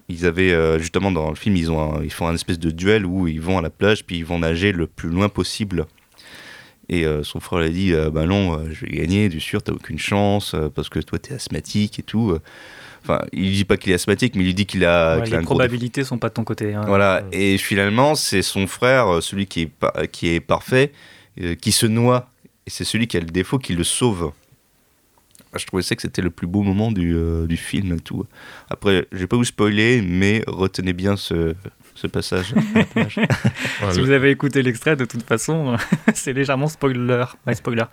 ils 0.09 0.25
avaient, 0.25 0.79
justement, 0.79 1.11
dans 1.11 1.29
le 1.29 1.35
film, 1.35 1.55
ils, 1.55 1.71
ont 1.71 1.95
un- 1.97 2.03
ils 2.03 2.11
font 2.11 2.27
un 2.27 2.33
espèce 2.35 2.59
de 2.59 2.71
duel 2.71 3.05
où 3.05 3.27
ils 3.27 3.41
vont 3.41 3.57
à 3.57 3.61
la 3.61 3.69
plage, 3.69 4.05
puis 4.05 4.17
ils 4.17 4.25
vont 4.25 4.39
nager 4.39 4.71
le 4.71 4.85
plus 4.87 5.09
loin 5.09 5.29
possible. 5.29 5.85
Et 6.91 7.05
son 7.23 7.39
frère 7.39 7.59
lui 7.59 7.67
a 7.67 7.69
dit 7.69 7.93
euh, 7.93 8.09
Bah 8.09 8.25
non, 8.25 8.63
je 8.71 8.85
vais 8.85 8.97
gagner, 8.97 9.29
du 9.29 9.39
sûr, 9.39 9.61
t'as 9.61 9.73
aucune 9.73 9.99
chance, 9.99 10.55
parce 10.75 10.89
que 10.89 10.99
toi, 10.99 11.19
t'es 11.19 11.35
asthmatique 11.35 11.99
et 11.99 12.03
tout. 12.03 12.37
Euh. 13.09 13.15
Enfin, 13.15 13.25
il 13.33 13.51
dit 13.51 13.65
pas 13.65 13.77
qu'il 13.77 13.91
est 13.91 13.95
asthmatique, 13.95 14.35
mais 14.35 14.43
il 14.43 14.53
dit 14.53 14.65
qu'il 14.65 14.85
a, 14.85 15.17
Ouais, 15.17 15.21
a 15.21 15.25
les 15.25 15.31
gros 15.37 15.41
probabilités 15.55 16.03
sont 16.03 16.17
pas 16.17 16.29
de 16.29 16.33
ton 16.33 16.43
côté. 16.43 16.73
hein. 16.73 16.83
voilà, 16.85 17.23
et 17.31 17.57
finalement, 17.57 18.15
c'est 18.15 18.41
son 18.41 18.67
frère, 18.67 19.07
euh, 19.15 19.21
celui 19.21 19.45
qui 19.47 19.61
est, 19.63 20.07
qui 20.11 20.29
est 20.29 20.39
parfait, 20.39 20.91
euh, 21.41 21.55
qui 21.55 21.71
se 21.71 21.85
noie. 21.85 22.29
Et 22.67 22.69
c'est 22.69 22.83
celui 22.83 23.07
qui 23.07 23.17
a 23.17 23.19
le 23.19 23.25
défaut 23.25 23.57
qui 23.57 23.73
le 23.73 23.83
sauve. 23.83 24.31
Je 25.55 25.65
trouvais 25.65 25.81
ça 25.81 25.95
que 25.95 26.01
c'était 26.03 26.21
le 26.21 26.29
plus 26.29 26.45
beau 26.45 26.61
moment 26.61 26.91
du, 26.91 27.15
euh, 27.15 27.47
du 27.47 27.57
film 27.57 27.93
et 27.93 27.99
tout. 27.99 28.25
Après, 28.69 29.07
je 29.11 29.17
vais 29.17 29.25
pas 29.27 29.35
vous 29.37 29.43
spoiler, 29.45 30.01
mais 30.03 30.43
retenez 30.45 30.93
bien 30.93 31.15
ce, 31.17 31.55
ce 31.99 32.07
passage. 32.07 32.53
à 32.75 32.77
la 32.79 32.85
plage. 32.85 33.19
Voilà, 33.79 33.93
Si 33.93 33.99
le- 33.99 34.05
vous 34.05 34.11
avez 34.11 34.31
écouté 34.31 34.61
l'extrait, 34.63 34.95
de 34.95 35.05
toute 35.05 35.23
façon, 35.23 35.75
c'est 36.13 36.33
légèrement 36.33 36.67
spoiler. 36.67 37.23
Ouais, 37.45 37.55
spoiler. 37.55 37.83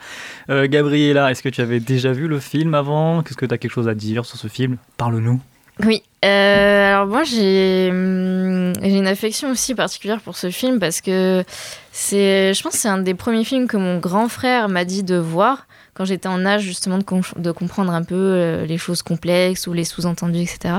Euh, 0.50 0.66
Gabriella, 0.68 1.30
est-ce 1.30 1.42
que 1.42 1.48
tu 1.48 1.60
avais 1.60 1.80
déjà 1.80 2.12
vu 2.12 2.28
le 2.28 2.38
film 2.40 2.74
avant? 2.74 3.22
Qu'est-ce 3.22 3.36
que 3.36 3.46
tu 3.46 3.54
as 3.54 3.58
quelque 3.58 3.72
chose 3.72 3.88
à 3.88 3.94
dire 3.94 4.24
sur 4.24 4.36
ce 4.38 4.48
film? 4.48 4.76
Parle-nous. 4.96 5.40
Oui, 5.84 6.02
euh, 6.24 6.88
alors 6.94 7.06
moi 7.06 7.22
j'ai 7.24 7.90
hum, 7.90 8.72
j'ai 8.80 8.96
une 8.96 9.06
affection 9.06 9.50
aussi 9.50 9.74
particulière 9.74 10.20
pour 10.22 10.34
ce 10.38 10.48
film 10.50 10.78
parce 10.78 11.02
que 11.02 11.44
c'est, 11.92 12.54
je 12.54 12.62
pense 12.62 12.72
que 12.72 12.78
c'est 12.78 12.88
un 12.88 12.96
des 12.96 13.12
premiers 13.12 13.44
films 13.44 13.66
que 13.68 13.76
mon 13.76 13.98
grand 13.98 14.28
frère 14.30 14.70
m'a 14.70 14.86
dit 14.86 15.02
de 15.02 15.16
voir 15.16 15.66
quand 15.96 16.04
j'étais 16.04 16.28
en 16.28 16.44
âge 16.44 16.62
justement 16.62 16.98
de, 16.98 17.04
com- 17.04 17.22
de 17.36 17.50
comprendre 17.52 17.92
un 17.92 18.02
peu 18.02 18.14
euh, 18.14 18.66
les 18.66 18.78
choses 18.78 19.02
complexes 19.02 19.66
ou 19.66 19.72
les 19.72 19.84
sous-entendus, 19.84 20.42
etc. 20.42 20.74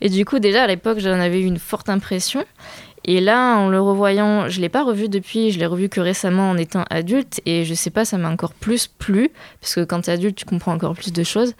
Et 0.00 0.08
du 0.08 0.24
coup 0.24 0.38
déjà 0.38 0.62
à 0.62 0.66
l'époque 0.66 0.98
j'en 1.00 1.18
avais 1.20 1.40
eu 1.40 1.44
une 1.44 1.58
forte 1.58 1.88
impression. 1.88 2.44
Et 3.06 3.20
là, 3.20 3.56
en 3.58 3.68
le 3.68 3.78
revoyant, 3.82 4.48
je 4.48 4.62
l'ai 4.62 4.70
pas 4.70 4.82
revu 4.82 5.10
depuis, 5.10 5.50
je 5.50 5.58
l'ai 5.58 5.66
revu 5.66 5.90
que 5.90 6.00
récemment 6.00 6.48
en 6.48 6.56
étant 6.56 6.84
adulte, 6.88 7.42
et 7.44 7.66
je 7.66 7.74
sais 7.74 7.90
pas, 7.90 8.06
ça 8.06 8.16
m'a 8.16 8.30
encore 8.30 8.54
plus 8.54 8.86
plu, 8.86 9.28
parce 9.60 9.74
que 9.74 9.84
quand 9.84 10.00
tu 10.00 10.08
es 10.08 10.14
adulte, 10.14 10.36
tu 10.36 10.46
comprends 10.46 10.72
encore 10.72 10.94
plus 10.94 11.12
de 11.12 11.22
choses. 11.22 11.52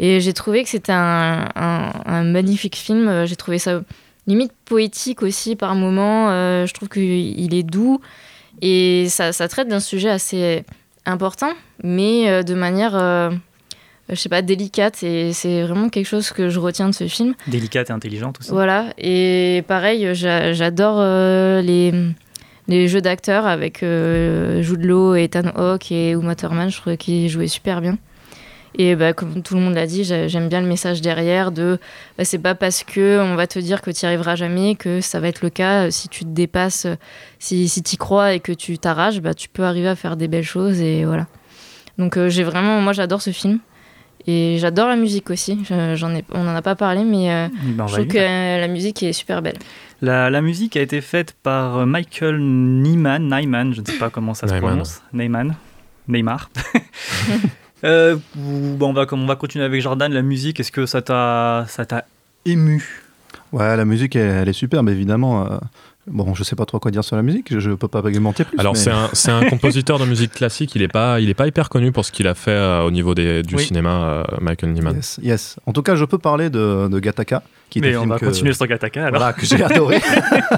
Et 0.00 0.20
j'ai 0.20 0.32
trouvé 0.32 0.64
que 0.64 0.68
c'était 0.68 0.90
un, 0.92 2.24
magnifique 2.24 2.74
film, 2.74 3.06
Euh, 3.06 3.24
j'ai 3.24 3.36
trouvé 3.36 3.60
ça 3.60 3.82
limite 4.26 4.50
poétique 4.64 5.22
aussi 5.22 5.54
par 5.54 5.76
moments, 5.76 6.30
Euh, 6.30 6.66
je 6.66 6.74
trouve 6.74 6.88
qu'il 6.88 7.54
est 7.54 7.62
doux, 7.62 8.00
et 8.60 9.06
ça 9.10 9.30
traite 9.46 9.68
d'un 9.68 9.78
sujet 9.78 10.10
assez 10.10 10.64
important, 11.10 11.52
mais 11.84 12.28
euh, 12.30 12.42
de 12.42 12.54
manière, 12.54 12.92
euh, 12.94 13.30
je 14.08 14.14
sais 14.14 14.28
pas, 14.28 14.42
délicate, 14.42 15.02
et 15.02 15.32
c'est 15.32 15.62
vraiment 15.62 15.88
quelque 15.88 16.06
chose 16.06 16.30
que 16.30 16.48
je 16.48 16.58
retiens 16.58 16.88
de 16.88 16.94
ce 16.94 17.06
film. 17.08 17.34
Délicate 17.46 17.90
et 17.90 17.92
intelligente 17.92 18.38
aussi. 18.40 18.50
Voilà, 18.50 18.86
et 18.98 19.62
pareil, 19.68 20.14
j'a- 20.14 20.52
j'adore 20.52 20.96
euh, 20.98 21.60
les, 21.62 21.92
les 22.68 22.88
jeux 22.88 23.00
d'acteurs 23.00 23.46
avec 23.46 23.82
euh, 23.82 24.62
Jude 24.62 24.84
Law, 24.84 25.14
Ethan 25.14 25.50
Hawke 25.54 25.92
et 25.92 26.12
Uma 26.12 26.34
Thurman, 26.34 26.70
je 26.70 26.76
trouvais 26.80 26.96
qu'ils 26.96 27.28
jouaient 27.28 27.46
super 27.46 27.80
bien. 27.80 27.98
Et 28.78 28.94
bah, 28.94 29.12
comme 29.12 29.42
tout 29.42 29.54
le 29.54 29.60
monde 29.60 29.74
l'a 29.74 29.86
dit, 29.86 30.04
j'ai- 30.04 30.28
j'aime 30.28 30.48
bien 30.48 30.60
le 30.60 30.66
message 30.68 31.00
derrière 31.00 31.50
de 31.50 31.78
bah, 32.16 32.24
c'est 32.24 32.38
pas 32.38 32.54
parce 32.54 32.84
que 32.84 33.18
on 33.20 33.34
va 33.34 33.46
te 33.46 33.58
dire 33.58 33.82
que 33.82 33.90
tu 33.90 34.04
n'y 34.04 34.06
arriveras 34.08 34.36
jamais 34.36 34.76
que 34.76 35.00
ça 35.00 35.18
va 35.20 35.28
être 35.28 35.42
le 35.42 35.50
cas. 35.50 35.90
Si 35.90 36.08
tu 36.08 36.24
te 36.24 36.30
dépasses, 36.30 36.86
si, 37.38 37.68
si 37.68 37.82
tu 37.82 37.94
y 37.94 37.98
crois 37.98 38.32
et 38.34 38.40
que 38.40 38.52
tu 38.52 38.78
t'arraches, 38.78 39.20
bah, 39.20 39.34
tu 39.34 39.48
peux 39.48 39.64
arriver 39.64 39.88
à 39.88 39.96
faire 39.96 40.16
des 40.16 40.28
belles 40.28 40.44
choses 40.44 40.80
et 40.80 41.04
voilà. 41.04 41.26
Donc 41.98 42.16
euh, 42.16 42.28
j'ai 42.28 42.44
vraiment, 42.44 42.80
moi 42.80 42.92
j'adore 42.92 43.22
ce 43.22 43.30
film. 43.30 43.58
Et 44.26 44.58
j'adore 44.60 44.86
la 44.86 44.96
musique 44.96 45.30
aussi. 45.30 45.58
Je- 45.64 45.94
J'en 45.96 46.14
ai, 46.14 46.24
on 46.32 46.44
n'en 46.44 46.54
a 46.54 46.60
pas 46.62 46.74
parlé, 46.76 47.04
mais 47.04 47.32
euh, 47.32 47.48
Ben, 47.62 47.84
on 47.84 47.86
je 47.88 47.94
trouve 47.94 48.06
que 48.06 48.18
euh, 48.18 48.60
la 48.60 48.68
musique 48.68 49.02
est 49.02 49.12
super 49.14 49.40
belle. 49.42 49.56
La, 50.02 50.28
la 50.30 50.42
musique 50.42 50.76
a 50.76 50.80
été 50.82 51.00
faite 51.00 51.34
par 51.42 51.78
euh, 51.78 51.86
Michael 51.86 52.38
Nyman, 52.38 53.18
Nyman, 53.28 53.72
je 53.74 53.80
ne 53.80 53.86
sais 53.86 53.98
pas 53.98 54.10
comment 54.10 54.34
ça 54.34 54.46
se 54.46 54.52
Nyman. 54.52 54.68
prononce. 54.68 55.00
Nyman. 55.14 55.54
Neymar. 56.06 56.50
Euh, 57.84 58.16
bon, 58.34 58.90
on, 58.90 58.92
va, 58.92 59.06
on 59.12 59.26
va 59.26 59.36
continuer 59.36 59.64
avec 59.64 59.80
Jordan. 59.80 60.12
La 60.12 60.22
musique, 60.22 60.60
est-ce 60.60 60.72
que 60.72 60.86
ça 60.86 61.02
t'a 61.02 61.66
ému? 62.44 63.04
Ouais, 63.52 63.76
la 63.76 63.84
musique, 63.84 64.16
elle, 64.16 64.42
elle 64.42 64.48
est 64.48 64.52
superbe, 64.52 64.88
évidemment. 64.88 65.60
Bon, 66.10 66.34
je 66.34 66.42
sais 66.42 66.56
pas 66.56 66.66
trop 66.66 66.78
quoi 66.80 66.90
dire 66.90 67.04
sur 67.04 67.16
la 67.16 67.22
musique, 67.22 67.46
je, 67.52 67.60
je 67.60 67.70
peux 67.70 67.88
pas 67.88 68.00
argumenter 68.00 68.44
plus. 68.44 68.58
Alors 68.58 68.74
mais- 68.74 68.92
c'est 69.12 69.30
un, 69.30 69.44
compositeur 69.48 69.98
de 69.98 70.04
musique 70.04 70.32
classique, 70.32 70.74
il 70.74 70.82
est 70.82 70.88
pas, 70.88 71.20
il 71.20 71.28
est 71.30 71.34
pas 71.34 71.46
hyper 71.46 71.68
connu 71.68 71.92
pour 71.92 72.04
ce 72.04 72.12
qu'il 72.12 72.26
a 72.26 72.34
fait 72.34 72.50
euh, 72.50 72.82
au 72.82 72.90
niveau 72.90 73.14
des, 73.14 73.42
du 73.42 73.54
Oui. 73.56 73.64
cinéma, 73.64 73.90
euh, 73.90 74.24
Michael 74.40 74.72
Nyman. 74.72 74.96
Yes, 74.96 75.20
yes. 75.22 75.56
En 75.66 75.72
tout 75.72 75.82
cas, 75.82 75.94
je 75.94 76.04
peux 76.04 76.18
parler 76.18 76.50
de, 76.50 76.88
de 76.88 76.98
Gattaca, 76.98 77.42
qui 77.70 77.80
Mais 77.80 77.94
un 77.94 78.00
on 78.02 78.06
va 78.06 78.18
que, 78.18 78.26
continuer 78.26 78.52
sur 78.52 78.66
Gataka 78.66 79.06
alors. 79.06 79.18
voilà, 79.20 79.32
que 79.32 79.46
j'ai 79.46 79.62
adoré. 79.62 80.00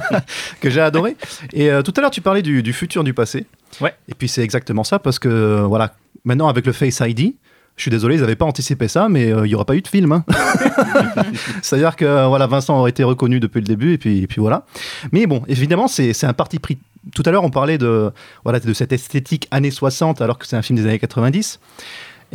que 0.61 0.71
j'ai 0.71 0.81
adoré. 0.81 1.17
Et 1.53 1.71
euh, 1.71 1.83
tout 1.83 1.93
à 1.97 2.01
l'heure, 2.01 2.11
tu 2.11 2.21
parlais 2.21 2.43
du, 2.43 2.63
du 2.63 2.73
futur 2.73 3.05
du 3.05 3.15
passé. 3.15 3.47
Ouais. 3.81 3.95
Et 4.09 4.15
puis 4.15 4.29
c'est 4.29 4.43
exactement 4.43 4.85
ça, 4.85 4.99
parce 4.99 5.19
que 5.19 5.61
voilà, 5.63 5.95
maintenant 6.25 6.49
avec 6.49 6.67
le 6.67 6.73
Face 6.73 7.01
ID, 7.05 7.35
je 7.77 7.83
suis 7.83 7.91
désolé, 7.91 8.17
ils 8.17 8.21
n'avaient 8.21 8.37
pas 8.37 8.45
anticipé 8.45 8.87
ça, 8.89 9.09
mais 9.09 9.33
euh, 9.33 9.47
il 9.47 9.49
n'y 9.49 9.55
aura 9.55 9.65
pas 9.65 9.75
eu 9.75 9.81
de 9.83 9.89
film. 9.89 10.13
hein. 10.13 10.25
C'est-à-dire 11.63 11.97
que 11.97 12.05
euh, 12.05 12.27
voilà, 12.27 12.47
Vincent 12.47 12.79
aurait 12.79 12.91
été 12.91 13.03
reconnu 13.05 13.41
depuis 13.41 13.61
le 13.61 13.67
début, 13.67 13.93
et 13.93 13.99
puis, 13.99 14.19
et 14.23 14.27
puis 14.27 14.41
voilà. 14.41 14.65
Mais 15.13 15.27
bon, 15.27 15.43
évidemment, 15.49 15.89
c'est 15.89 16.13
c'est 16.13 16.27
un 16.27 16.33
parti 16.35 16.59
pris. 16.59 16.79
Tout 17.15 17.23
à 17.27 17.31
l'heure, 17.33 17.43
on 17.45 17.51
parlait 17.51 17.79
de, 17.79 18.13
voilà, 18.45 18.61
de 18.61 18.73
cette 18.73 18.93
esthétique 18.93 19.49
années 19.51 19.73
60, 19.73 20.21
alors 20.21 20.39
que 20.39 20.47
c'est 20.47 20.57
un 20.57 20.63
film 20.63 20.79
des 20.79 20.85
années 20.87 20.99
90. 21.01 21.59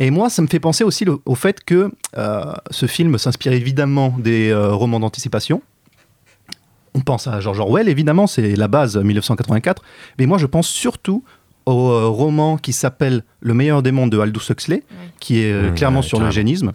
Et 0.00 0.10
moi, 0.10 0.28
ça 0.28 0.42
me 0.42 0.46
fait 0.46 0.60
penser 0.60 0.84
aussi 0.84 1.04
le- 1.06 1.18
au 1.24 1.34
fait 1.34 1.64
que 1.64 1.90
euh, 2.18 2.52
ce 2.70 2.86
film 2.86 3.16
s'inspire 3.16 3.52
évidemment 3.52 4.14
des 4.18 4.50
euh, 4.50 4.72
romans 4.74 5.00
d'anticipation. 5.00 5.62
On 6.94 7.00
pense 7.00 7.26
à 7.26 7.40
George 7.40 7.60
Orwell, 7.60 7.88
évidemment, 7.88 8.26
c'est 8.26 8.56
la 8.56 8.68
base 8.68 8.96
1984. 8.96 9.82
Mais 10.18 10.26
moi, 10.26 10.36
je 10.38 10.46
pense 10.46 10.68
surtout 10.68 11.22
au 11.70 11.90
euh, 11.90 12.06
roman 12.08 12.56
qui 12.56 12.72
s'appelle 12.72 13.24
Le 13.40 13.54
meilleur 13.54 13.82
des 13.82 13.92
mondes 13.92 14.10
de 14.10 14.18
Aldous 14.18 14.50
Huxley, 14.50 14.82
qui 15.20 15.40
est 15.40 15.52
euh, 15.52 15.70
Mmh, 15.70 15.74
clairement 15.74 16.02
sur 16.02 16.18
l'eugénisme. 16.26 16.72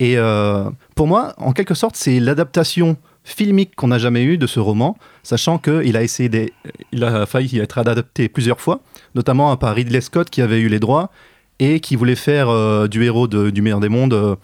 Et 0.00 0.16
euh, 0.18 0.64
pour 0.94 1.06
moi, 1.06 1.34
en 1.38 1.52
quelque 1.52 1.74
sorte, 1.74 1.96
c'est 1.96 2.18
l'adaptation 2.20 2.96
filmique 3.22 3.74
qu'on 3.76 3.88
n'a 3.88 3.98
jamais 3.98 4.22
eue 4.24 4.36
de 4.38 4.46
ce 4.46 4.60
roman, 4.60 4.96
sachant 5.22 5.58
qu'il 5.58 5.96
a 5.96 6.02
essayé 6.02 6.28
des- 6.28 6.52
il 6.92 7.04
a 7.04 7.26
failli 7.26 7.58
être 7.58 7.78
adapté 7.78 8.28
plusieurs 8.28 8.60
fois, 8.60 8.80
notamment 9.14 9.56
par 9.56 9.74
Ridley 9.74 10.00
Scott 10.00 10.28
qui 10.30 10.42
avait 10.42 10.60
eu 10.60 10.68
les 10.68 10.80
droits 10.80 11.10
et 11.58 11.80
qui 11.80 11.96
voulait 11.96 12.16
faire 12.16 12.48
euh, 12.48 12.86
du 12.88 13.02
héros 13.04 13.28
de- 13.28 13.50
du 13.50 13.62
meilleur 13.62 13.80
des 13.80 13.88
mondes, 13.88 14.36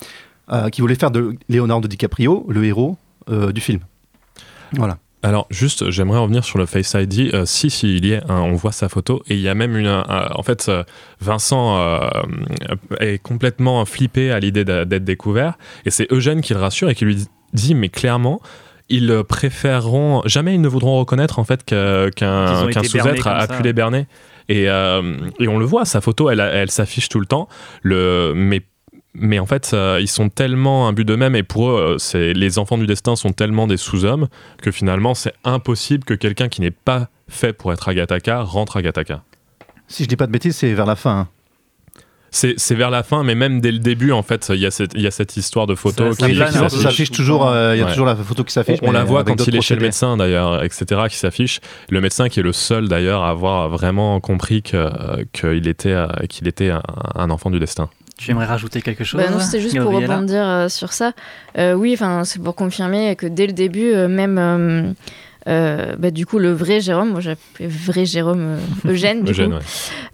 qui 0.73 0.81
voulait 0.81 0.97
faire 0.97 1.11
de 1.13 1.37
Leonardo 1.49 1.87
DiCaprio 1.87 2.45
le 2.49 2.65
héros 2.65 2.97
euh, 3.31 3.53
du 3.53 3.61
film. 3.61 3.81
Voilà. 4.73 4.99
Alors 5.23 5.47
juste, 5.51 5.91
j'aimerais 5.91 6.19
revenir 6.19 6.45
sur 6.45 6.59
le 6.59 6.65
Face 6.67 6.95
ID. 6.99 7.35
Euh, 7.35 7.45
si, 7.45 7.69
si, 7.69 7.97
il 7.97 8.07
y 8.07 8.13
est, 8.13 8.23
hein, 8.29 8.41
on 8.41 8.55
voit 8.55 8.73
sa 8.73 8.89
photo 8.89 9.23
et 9.29 9.35
il 9.35 9.41
y 9.41 9.49
a 9.49 9.55
même 9.55 9.77
une. 9.77 9.87
un- 9.87 10.31
en 10.35 10.43
fait, 10.43 10.69
euh, 10.69 10.83
Vincent 11.21 11.77
euh, 11.79 12.09
est 13.01 13.19
complètement 13.23 13.85
flippé 13.85 14.31
à 14.33 14.41
l'idée 14.41 14.65
d'être 14.65 15.05
découvert 15.05 15.59
et 15.85 15.91
c'est 15.91 16.11
Eugène 16.11 16.41
qui 16.41 16.55
le 16.55 16.61
rassure 16.61 16.89
et 16.89 16.95
qui 16.95 17.05
lui 17.05 17.27
dit, 17.53 17.75
mais 17.75 17.89
clairement. 17.89 18.41
Ils 18.93 19.23
préféreront 19.29 20.23
jamais 20.25 20.53
ils 20.55 20.61
ne 20.61 20.67
voudront 20.67 20.99
reconnaître 20.99 21.39
en 21.39 21.45
fait 21.45 21.65
qu'un 21.65 22.11
sous-être 22.83 23.27
a, 23.29 23.47
pu 23.47 23.63
les 23.63 23.73
berner 23.73 24.09
et, 24.49 24.69
euh, 24.69 25.17
et 25.39 25.47
on 25.47 25.61
le 25.61 25.65
voit 25.65 25.85
sa 25.85 26.01
photo 26.01 26.29
elle, 26.29 26.41
elle 26.41 26.73
s'affiche 26.73 27.09
tout 27.09 27.21
le 27.21 27.27
temps 27.27 27.47
le 27.83 28.33
mais 28.35 28.63
mais 29.21 29.39
en 29.39 29.47
fait, 29.47 29.71
euh, 29.75 29.99
ils 30.01 30.09
sont 30.09 30.29
tellement 30.29 30.89
imbus 30.89 31.05
d'eux-mêmes 31.05 31.37
et 31.37 31.43
pour 31.43 31.71
eux, 31.71 31.81
euh, 31.95 31.99
c'est 31.99 32.33
les 32.33 32.59
enfants 32.59 32.79
du 32.79 32.87
destin 32.87 33.15
sont 33.17 33.33
tellement 33.33 33.67
des 33.67 33.77
sous-hommes 33.77 34.29
que 34.63 34.71
finalement, 34.71 35.15
c'est 35.15 35.35
impossible 35.45 36.05
que 36.05 36.15
quelqu'un 36.15 36.49
qui 36.49 36.61
n'est 36.61 36.71
pas 36.71 37.09
fait 37.29 37.53
pour 37.53 37.73
être 37.73 37.89
Agataka 37.89 38.43
rentre 38.43 38.77
Agataka. 38.79 39.23
Si 39.89 40.05
je 40.05 40.09
dis 40.09 40.17
pas 40.17 40.27
de 40.27 40.33
bêtises, 40.33 40.57
c'est 40.57 40.73
vers 40.75 40.87
la 40.87 40.97
fin. 40.97 41.21
hein. 41.21 41.29
C'est 42.33 42.55
c'est 42.59 42.77
vers 42.77 42.91
la 42.91 43.03
fin, 43.03 43.25
mais 43.25 43.35
même 43.35 43.61
dès 43.61 43.73
le 43.73 43.81
début, 43.81 44.13
en 44.13 44.23
fait, 44.23 44.53
il 44.55 44.61
y, 44.61 44.67
a 44.67 44.71
cette- 44.71 44.93
il 44.95 45.01
y 45.03 45.07
a 45.09 45.11
cette 45.11 45.37
histoire 45.37 45.67
de 45.67 45.75
photo 45.75 46.11
qui, 46.11 46.37
s'affiche. 46.37 47.11
toujours, 47.11 47.45
euh, 47.49 47.75
il 47.75 47.81
y 47.81 47.83
a 47.83 47.87
Ouais. 47.87 47.91
toujours 47.91 48.07
la 48.07 48.15
photo 48.15 48.45
qui 48.45 48.53
s'affiche. 48.53 48.79
On, 48.83 48.93
la 48.93 49.03
voit 49.03 49.25
quand 49.25 49.45
il 49.49 49.57
est 49.57 49.61
chez 49.61 49.75
le 49.75 49.81
médecin 49.81 50.17
d'ailleurs, 50.17 50.63
etc., 50.63 51.03
qui 51.11 51.17
s'affiche. 51.17 51.61
Le 51.89 52.01
médecin 52.01 52.29
qui 52.29 52.39
est 52.39 52.45
le 52.45 52.53
seul 52.53 52.87
d'ailleurs 52.87 53.25
à 53.25 53.31
avoir 53.31 53.69
vraiment 53.69 54.21
compris 54.21 54.63
que- 54.63 55.25
qu'il 55.33 55.67
était, 55.67 55.91
euh, 55.91 56.07
qu'il 56.29 56.47
était 56.47 56.71
un, 56.71 56.83
un 57.17 57.31
enfant 57.31 57.51
du 57.51 57.59
destin. 57.59 57.91
Tu 58.21 58.31
aimerais 58.31 58.45
rajouter 58.45 58.83
quelque 58.83 59.03
chose 59.03 59.19
Bah 59.19 59.31
non, 59.31 59.41
c'était 59.41 59.61
juste 59.61 59.81
pour 59.81 59.93
rebondir 59.93 60.47
euh, 60.47 60.69
sur 60.69 60.93
ça. 60.93 61.15
Euh, 61.57 61.73
oui, 61.73 61.95
enfin, 61.95 62.25
c'est 62.25 62.39
pour 62.39 62.55
confirmer 62.55 63.17
que 63.17 63.27
dès 63.27 63.47
le 63.47 63.55
début, 63.55 63.95
euh, 63.95 64.09
même 64.09 64.95
euh, 65.49 65.95
bah, 65.99 66.11
du 66.11 66.27
coup, 66.27 66.39
le 66.39 66.53
vrai 66.53 66.81
Jérôme, 66.81 67.11
moi 67.11 67.21
j'appelais 67.21 67.67
vrai 67.67 68.05
Jérôme 68.05 68.41
euh, 68.87 68.91
Eugène, 68.93 69.23
du 69.25 69.31
Eugène, 69.31 69.51
coup, 69.51 69.57
ouais. 69.57 69.63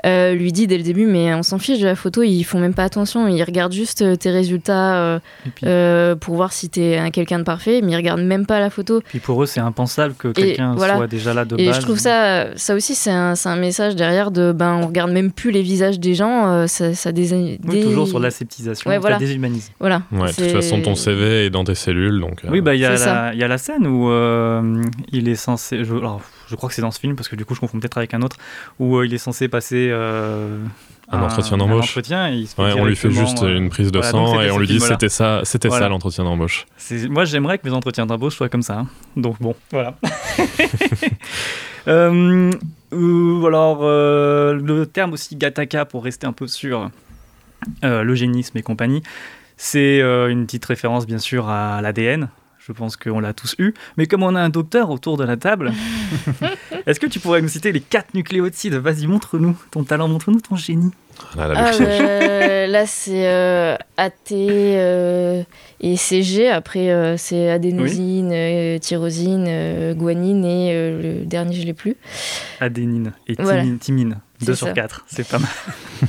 euh, 0.07 0.35
lui 0.35 0.53
dit 0.53 0.67
dès 0.67 0.77
le 0.77 0.83
début, 0.85 1.07
mais 1.07 1.35
on 1.35 1.43
s'en 1.43 1.59
fiche 1.59 1.79
de 1.81 1.85
la 1.87 1.97
photo, 1.97 2.23
ils 2.23 2.45
font 2.45 2.61
même 2.61 2.75
pas 2.75 2.85
attention, 2.85 3.27
ils 3.29 3.43
regardent 3.43 3.73
juste 3.73 4.03
euh, 4.03 4.17
tes 4.17 4.31
résultats 4.31 4.97
euh, 4.97 5.19
Et 5.47 5.51
puis, 5.51 5.67
euh, 5.67 6.15
pour 6.17 6.35
voir 6.37 6.53
si 6.53 6.69
t'es 6.69 6.97
un 6.97 7.11
quelqu'un 7.11 7.39
de 7.41 7.45
parfait, 7.45 7.81
mais 7.83 7.93
ils 7.93 7.97
regardent 7.97 8.23
même 8.23 8.47
pas 8.47 8.61
la 8.61 8.71
photo. 8.71 9.01
puis 9.07 9.19
pour 9.19 9.43
eux, 9.43 9.47
c'est 9.47 9.61
impensable 9.61 10.15
que 10.19 10.29
quelqu'un 10.29 10.75
voilà. 10.77 10.97
soit 10.97 11.07
déjà 11.07 11.35
là 11.35 11.45
de 11.45 11.57
Et 11.59 11.67
base. 11.67 11.77
je 11.77 11.81
trouve 11.83 11.99
ça, 11.99 12.57
ça 12.57 12.75
aussi, 12.75 12.95
c'est 12.95 13.11
un, 13.11 13.35
message 13.57 13.97
derrière 13.97 14.31
de, 14.31 14.53
ben, 14.53 14.81
on 14.83 14.87
regarde 14.87 15.11
même 15.11 15.33
plus 15.33 15.51
les 15.51 15.63
visages 15.63 15.99
des 15.99 16.15
gens, 16.15 16.47
euh, 16.53 16.67
ça, 16.67 16.95
ça 16.95 17.11
dés- 17.13 17.59
Oui, 17.67 17.83
toujours 17.83 18.07
sur 18.07 18.19
l'aseptisation, 18.21 18.89
Ouais, 18.91 19.01
ça 19.01 19.17
déshumanise. 19.19 19.71
Voilà. 19.81 20.03
Ouais, 20.13 20.29
de 20.29 20.33
toute 20.35 20.51
façon, 20.53 20.81
ton 20.83 20.95
CV 20.95 21.47
est 21.47 21.51
dans 21.51 21.65
tes 21.65 21.75
cellules, 21.75 22.21
donc. 22.21 22.45
euh, 22.45 22.49
Oui, 22.51 22.61
bah 22.61 22.75
il 22.75 22.79
y, 22.79 22.83
la- 22.83 23.33
il 23.33 23.39
y 23.41 23.43
a 23.45 23.49
la 23.49 23.59
scène 23.59 23.87
où 23.87 24.11
euh, 24.11 24.83
il 25.17 25.29
est 25.29 25.35
censé. 25.35 25.85
Je, 25.85 25.95
alors, 25.95 26.21
je 26.49 26.55
crois 26.57 26.69
que 26.69 26.75
c'est 26.75 26.83
dans 26.83 26.91
ce 26.91 27.01
film 27.01 27.17
parce 27.17 27.29
que 27.29 27.37
du 27.37 27.45
coup 27.45 27.55
je 27.55 27.61
confonds 27.61 27.79
peut-être 27.81 27.99
avec 27.99 28.15
un 28.15 28.23
autre 28.23 28.37
où 28.79 28.97
euh, 28.97 29.07
il 29.07 29.13
est 29.15 29.19
censé 29.19 29.49
passer 29.49 29.89
euh, 29.91 30.63
Un 31.11 31.23
entretien 31.23 31.57
d'embauche. 31.57 31.85
Un 31.97 32.01
entretien 32.01 32.31
Ouais, 32.59 32.73
on 32.79 32.85
lui 32.85 32.95
fait 32.97 33.11
juste 33.11 33.43
euh, 33.43 33.57
une 33.57 33.69
prise 33.69 33.91
de 33.91 33.99
voilà, 33.99 34.11
sang 34.11 34.41
et 34.41 34.51
on 34.51 34.59
lui 34.59 34.67
dit 34.67 34.81
c'était 34.81 35.09
ça, 35.09 35.41
c'était 35.45 35.69
Voilà. 35.69 35.87
ça 35.87 35.89
l'entretien 35.89 36.25
d'embauche. 36.25 36.67
Moi, 37.09 37.25
j'aimerais 37.25 37.59
que 37.59 37.69
mes 37.69 37.75
entretiens 37.75 38.07
d'embauche 38.07 38.37
soient 38.37 38.49
comme 38.49 38.63
ça. 38.63 38.79
hein. 38.81 38.87
Donc 39.17 39.37
bon, 39.41 39.55
voilà. 39.73 39.97
Euh, 41.89 42.51
euh, 42.93 43.45
alors, 43.45 43.83
le 43.85 44.85
terme 44.87 45.13
aussi 45.13 45.37
Gataka, 45.37 45.85
pour 45.85 46.03
rester 46.03 46.27
un 46.27 46.33
peu 46.33 46.49
sur 46.49 46.91
l'eugénisme 47.83 48.59
et 48.59 48.63
compagnie, 48.63 49.03
c'est 49.57 50.01
une 50.01 50.47
petite 50.47 50.65
référence 50.65 51.07
bien 51.07 51.19
sûr 51.19 51.49
à 51.49 51.81
l'ADN. 51.83 52.29
Je 52.67 52.73
pense 52.73 52.97
qu'on 52.97 53.21
l'a 53.21 53.33
tous 53.33 53.55
eu. 53.61 53.75
Mais 53.97 54.07
comme 54.07 54.25
on 54.25 54.35
a 54.35 54.41
un 54.41 54.49
docteur 54.49 54.91
autour 54.91 55.17
de 55.17 55.23
la 55.25 55.37
table, 55.37 55.73
est-ce 56.87 56.99
que 56.99 57.07
tu 57.07 57.21
pourrais 57.21 57.41
nous 57.41 57.49
citer 57.49 57.71
les 57.71 57.81
quatre 57.81 58.13
nucléotides? 58.15 58.75
Vas-y, 58.75 59.07
montre-nous 59.07 59.57
ton 59.71 59.85
talent, 59.85 60.09
montre-nous 60.09 60.41
ton 60.41 60.57
génie. 60.57 60.91
Ah, 61.39 61.47
là, 61.49 61.55
Ah, 61.57 61.71
le- 61.79 61.87
euh, 61.89 62.67
là, 62.67 62.85
c'est 62.87 63.29
euh, 63.29 63.77
AT 63.97 64.33
euh, 64.33 65.43
et 65.81 65.97
CG. 65.97 66.49
Après, 66.51 66.91
euh, 66.91 67.17
c'est 67.17 67.49
adénosine, 67.51 68.33
euh, 68.33 68.79
tyrosine, 68.79 69.47
euh, 69.49 69.95
guanine 69.95 70.45
et 70.45 70.73
euh, 70.75 71.21
le 71.21 71.25
dernier, 71.25 71.55
je 71.55 71.65
l'ai 71.67 71.73
plus. 71.73 71.97
Adénine 72.61 73.13
et 73.29 73.37
Voilà. 73.39 73.63
thymine. 73.81 74.19
Thymine. 74.39 74.47
2 74.47 74.53
C'est 74.53 74.59
sur 74.59 74.67
ça. 74.69 74.73
4, 74.73 75.05
c'est 75.07 75.29
pas 75.29 75.39
mal. 75.39 75.49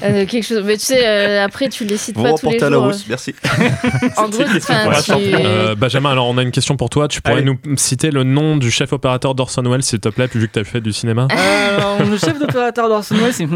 Euh, 0.04 0.26
quelque 0.26 0.44
chose. 0.44 0.64
Mais 0.66 0.76
tu 0.76 0.84
sais, 0.84 1.08
euh, 1.08 1.46
après, 1.46 1.70
tu 1.70 1.86
les 1.86 1.96
cites 1.96 2.18
Vous 2.18 2.22
pas 2.24 2.34
tous 2.34 2.46
les 2.50 2.58
remportez 2.60 2.66
à 2.66 2.70
la 2.70 2.76
jours. 2.76 2.86
rousse, 2.88 3.06
merci. 3.08 3.34
En 4.18 4.28
gros, 4.28 4.42
une 4.42 4.52
question 4.52 4.74
enfin, 4.74 4.84
pour 4.84 4.92
la 4.92 5.02
tu-. 5.02 5.12
Euh, 5.46 5.76
Benjamin, 5.76 6.12
alors 6.12 6.28
on 6.28 6.38
a 6.38 6.44
une 6.44 6.52
question 6.52 6.76
pour 6.76 6.90
toi. 6.90 7.08
Tu 7.08 7.22
pourrais 7.22 7.38
Allez. 7.38 7.46
nous 7.46 7.78
citer 7.78 8.12
le 8.12 8.24
nom 8.24 8.58
du 8.58 8.70
chef 8.70 8.92
opérateur 8.92 9.34
d'Orson 9.34 9.64
Welles, 9.64 9.84
s'il 9.84 10.02
te 10.02 10.10
plaît, 10.10 10.28
vu 10.36 10.50
que 10.50 10.54
tu 10.54 10.60
as 10.60 10.66
fait 10.66 10.82
du 10.82 10.92
cinéma 10.92 11.30
Alors, 11.30 12.04
le 12.04 12.18
chef 12.18 12.38
d'opérateur 12.38 12.90
d'Orson 12.90 13.16
Welles, 13.16 13.34
c'est 13.34 13.48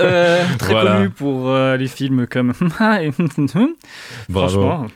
euh, 0.00 0.42
très 0.58 0.72
Voilà. 0.72 0.94
connu 0.96 1.10
pour 1.10 1.50
euh, 1.50 1.76
les 1.76 1.86
films 1.86 2.26
comme 2.26 2.52
et 3.00 3.10
Bravo. 4.28 4.60
Franchement, 4.60 4.86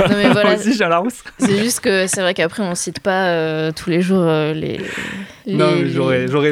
Non, 0.00 0.06
mais 0.10 0.22
moi 0.24 0.32
voilà, 0.32 0.54
aussi 0.56 0.72
j'ai 0.74 0.86
la 0.86 0.98
rousse. 0.98 1.22
c'est 1.38 1.58
juste 1.58 1.80
que 1.80 2.06
c'est 2.06 2.20
vrai 2.20 2.34
qu'après, 2.34 2.62
on 2.62 2.76
cite 2.76 3.00
pas 3.00 3.26
euh, 3.26 3.72
tous 3.74 3.90
les 3.90 4.02
jours 4.02 4.22
euh, 4.22 4.52
les. 4.52 4.80
les 5.46 5.54
Non, 5.56 5.70
J'aurais 5.86 6.46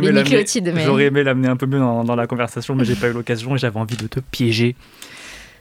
aimé 1.04 1.22
l'amener 1.22 1.48
un 1.48 1.56
peu 1.56 1.66
mieux 1.68 1.78
dans, 1.78 2.04
dans 2.04 2.16
la 2.16 2.26
conversation, 2.26 2.74
mais 2.74 2.84
j'ai 2.84 2.96
pas 2.96 3.08
eu 3.08 3.12
l'occasion 3.12 3.54
et 3.54 3.58
j'avais 3.58 3.78
envie 3.78 3.96
de 3.96 4.06
te 4.06 4.20
piéger. 4.20 4.76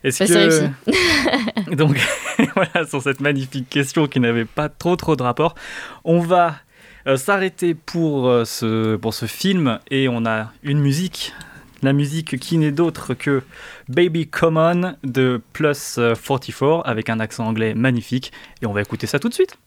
Est-ce 0.03 0.24
Bah, 0.24 0.49
c'est 0.49 1.70
que 1.70 1.76
donc 1.76 1.99
voilà 2.55 2.88
sur 2.88 3.01
cette 3.01 3.20
magnifique 3.20 3.70
question 3.70 4.08
qui 4.08 4.20
n'avait 4.20 4.45
pas 4.45 4.70
trop 4.70 4.95
trop 4.95 5.16
de 5.16 5.24
rapport, 5.24 5.55
on 6.03 6.20
va 6.20 6.55
euh, 7.08 7.18
s'arrêter 7.18 7.74
pour 7.74 8.28
euh, 8.28 8.45
ce 8.45 8.95
pour 8.95 9.14
ce 9.14 9.26
film 9.26 9.80
et 9.89 10.08
on 10.10 10.26
a 10.26 10.51
une 10.64 10.80
musique. 10.80 11.34
La 11.84 11.93
musique 11.93 12.39
qui 12.39 12.58
n'est 12.58 12.72
d'autre 12.72 13.14
que 13.14 13.43
Baby 13.88 14.28
Come 14.28 14.58
On 14.58 14.95
de 15.03 15.41
Plus 15.53 15.97
euh, 15.99 16.16
44 16.16 16.82
avec 16.86 17.10
un 17.10 17.20
accent 17.20 17.45
anglais 17.45 17.76
magnifique 17.76 18.32
et 18.62 18.66
on 18.66 18.74
va 18.74 18.82
écouter 18.82 19.05
ça 19.05 19.20
tout 19.20 19.30
de 19.30 19.34
suite. 19.34 19.58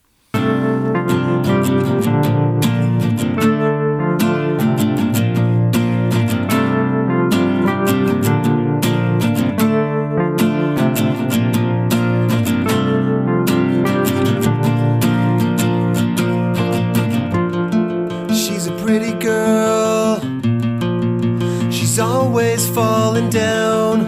Falling 22.74 23.30
down. 23.30 24.06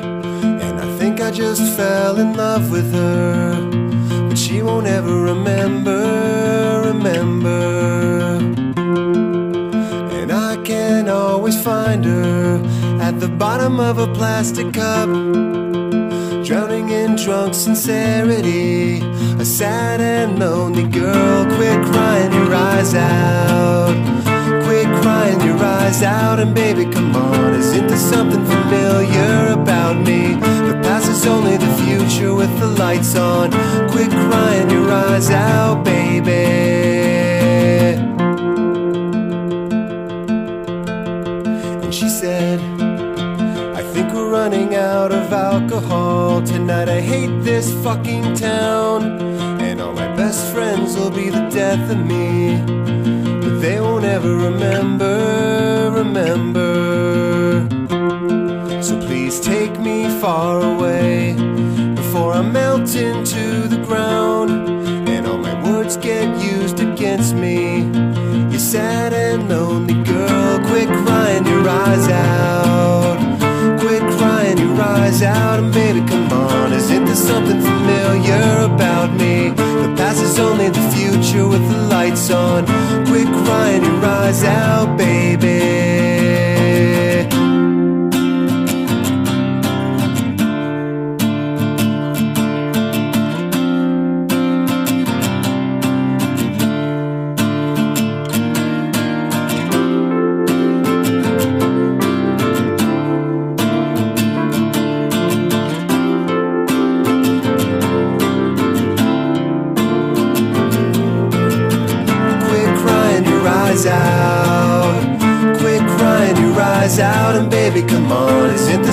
And 0.60 0.80
I 0.80 0.98
think 0.98 1.20
I 1.20 1.30
just 1.30 1.62
fell 1.76 2.18
in 2.18 2.34
love 2.34 2.70
with 2.70 2.92
her. 2.92 3.70
But 4.28 4.38
she 4.38 4.62
won't 4.62 4.86
ever 4.86 5.14
remember, 5.22 6.82
remember. 6.86 8.38
And 10.18 10.32
I 10.32 10.56
can 10.64 11.08
always 11.08 11.60
find 11.62 12.04
her 12.04 12.60
at 13.00 13.18
the 13.20 13.28
bottom 13.28 13.80
of 13.80 13.98
a 13.98 14.06
plastic 14.12 14.72
cup. 14.72 15.08
Drowning 16.44 16.90
in 16.90 17.16
drunk 17.16 17.54
sincerity. 17.54 19.00
A 19.38 19.44
sad 19.44 20.00
and 20.00 20.38
lonely 20.38 20.84
girl. 20.84 21.44
Quit 21.56 21.82
crying 21.86 22.32
your 22.32 22.54
eyes 22.54 22.94
out. 22.94 24.31
Crying 25.00 25.40
your 25.40 25.56
eyes 25.56 26.02
out. 26.02 26.38
And 26.40 26.54
baby, 26.54 26.84
come 26.84 27.14
on. 27.16 27.54
Isn't 27.54 27.86
there 27.86 27.96
something 27.96 28.44
familiar 28.44 29.52
about 29.52 29.96
me? 29.96 30.34
The 30.34 30.78
past 30.82 31.08
is 31.08 31.26
only 31.26 31.56
the 31.56 31.72
future 31.82 32.34
with 32.34 32.52
the 32.58 32.66
lights 32.66 33.16
on. 33.16 33.50
Quit 33.90 34.10
crying 34.10 34.70
your 34.70 34.90
eyes 34.90 35.30
out, 35.30 35.84
baby. 35.84 36.32
And 41.82 41.94
she 41.94 42.08
said, 42.08 42.60
I 43.76 43.82
think 43.92 44.12
we're 44.12 44.30
running 44.30 44.74
out 44.74 45.12
of 45.12 45.32
alcohol 45.32 46.42
tonight. 46.42 46.88
I 46.88 47.00
hate 47.00 47.42
this 47.42 47.72
fucking 47.84 48.34
town. 48.34 49.20
And 49.60 49.80
all 49.80 49.92
my 49.92 50.08
best 50.16 50.52
friends 50.52 50.96
will 50.96 51.10
be 51.10 51.28
the 51.30 51.48
death 51.50 51.90
of 51.90 51.98
me. 51.98 53.01
They 53.62 53.80
won't 53.80 54.04
ever 54.04 54.34
remember, 54.34 55.92
remember. 55.94 57.68
So 58.82 58.98
please 59.06 59.38
take 59.38 59.78
me 59.78 60.08
far 60.18 60.60
away 60.60 61.34
before 61.94 62.32
I 62.32 62.42
melt 62.42 62.92
into 62.96 63.68
the 63.68 63.80
ground. 63.86 64.50
And 65.08 65.28
all 65.28 65.38
my 65.38 65.54
words 65.62 65.96
get 65.96 66.26
used 66.42 66.80
against 66.80 67.36
me. 67.36 67.82
You 68.50 68.58
sad 68.58 69.12
and 69.12 69.48
lonely 69.48 69.94
girl, 70.02 70.58
quit 70.66 70.88
crying 70.88 71.46
your 71.46 71.68
eyes 71.68 72.08
out. 72.08 73.18
Quit 73.78 74.02
crying 74.18 74.58
your 74.58 74.80
eyes 74.82 75.22
out, 75.22 75.60
and 75.60 75.72
baby, 75.72 76.00
come 76.00 76.32
on. 76.32 76.72
Isn't 76.72 77.04
there 77.04 77.14
something 77.14 77.60
familiar 77.60 78.74
about 78.74 79.12
me? 79.12 79.50
The 79.50 79.94
past 79.96 80.20
is 80.20 80.40
only 80.40 80.68
the 80.68 80.82
future 80.90 81.21
with 81.40 81.66
the 81.70 81.78
lights 81.88 82.30
on. 82.30 82.66
Quit 83.06 83.26
crying 83.26 83.84
your 83.84 84.04
eyes 84.04 84.44
out, 84.44 84.96
baby. 84.98 85.91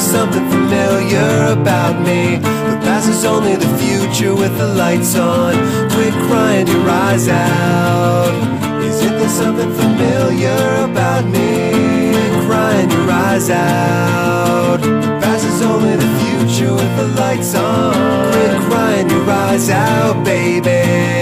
Something 0.09 0.49
familiar 0.49 1.53
about 1.53 2.01
me? 2.01 2.37
The 2.37 2.77
past 2.81 3.07
is 3.09 3.23
only 3.25 3.55
the 3.55 3.71
future 3.77 4.33
with 4.33 4.57
the 4.57 4.73
lights 4.73 5.15
on. 5.15 5.53
Quit 5.91 6.13
crying 6.27 6.65
your 6.65 6.89
eyes 6.89 7.27
out. 7.27 8.33
Isn't 8.81 9.17
there 9.19 9.29
something 9.29 9.71
familiar 9.71 10.89
about 10.89 11.25
me? 11.25 11.69
Quit 12.09 12.45
crying 12.47 12.89
your 12.89 13.11
eyes 13.11 13.51
out. 13.51 14.81
The 14.81 15.19
past 15.21 15.45
is 15.45 15.61
only 15.61 15.95
the 15.95 16.11
future 16.21 16.73
with 16.73 16.93
the 16.97 17.07
lights 17.21 17.53
on. 17.53 17.93
Quit 18.31 18.61
crying 18.67 19.09
your 19.11 19.29
eyes 19.29 19.69
out, 19.69 20.25
baby. 20.25 21.18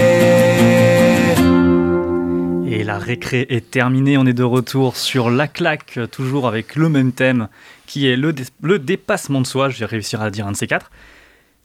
Et 2.78 2.84
la 2.84 2.96
récré 3.00 3.44
est 3.50 3.72
terminée, 3.72 4.16
on 4.18 4.24
est 4.24 4.32
de 4.32 4.44
retour 4.44 4.96
sur 4.96 5.30
la 5.30 5.48
claque, 5.48 5.98
toujours 6.12 6.46
avec 6.46 6.76
le 6.76 6.88
même 6.88 7.10
thème, 7.10 7.48
qui 7.88 8.06
est 8.06 8.14
le, 8.14 8.32
dé- 8.32 8.44
le 8.62 8.78
dépassement 8.78 9.40
de 9.40 9.48
soi, 9.48 9.68
je 9.68 9.80
vais 9.80 9.84
réussir 9.84 10.20
à 10.20 10.26
le 10.26 10.30
dire 10.30 10.46
un 10.46 10.52
de 10.52 10.56
ces 10.56 10.68
quatre. 10.68 10.92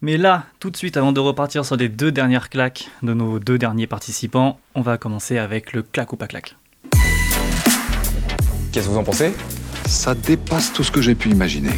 Mais 0.01 0.17
là, 0.17 0.45
tout 0.59 0.71
de 0.71 0.75
suite, 0.75 0.97
avant 0.97 1.11
de 1.11 1.19
repartir 1.19 1.65
sur 1.65 1.75
les 1.75 1.87
deux 1.87 2.11
dernières 2.11 2.49
claques 2.49 2.89
de 3.03 3.13
nos 3.13 3.37
deux 3.37 3.59
derniers 3.59 3.85
participants, 3.85 4.59
on 4.73 4.81
va 4.81 4.97
commencer 4.97 5.37
avec 5.37 5.73
le 5.73 5.83
claque 5.83 6.13
ou 6.13 6.15
pas 6.17 6.25
claque. 6.25 6.55
Qu'est-ce 8.71 8.87
que 8.87 8.91
vous 8.93 8.97
en 8.97 9.03
pensez? 9.03 9.33
Ça 9.85 10.15
dépasse 10.15 10.73
tout 10.73 10.83
ce 10.83 10.91
que 10.91 10.99
j'ai 11.03 11.13
pu 11.13 11.29
imaginer. 11.29 11.73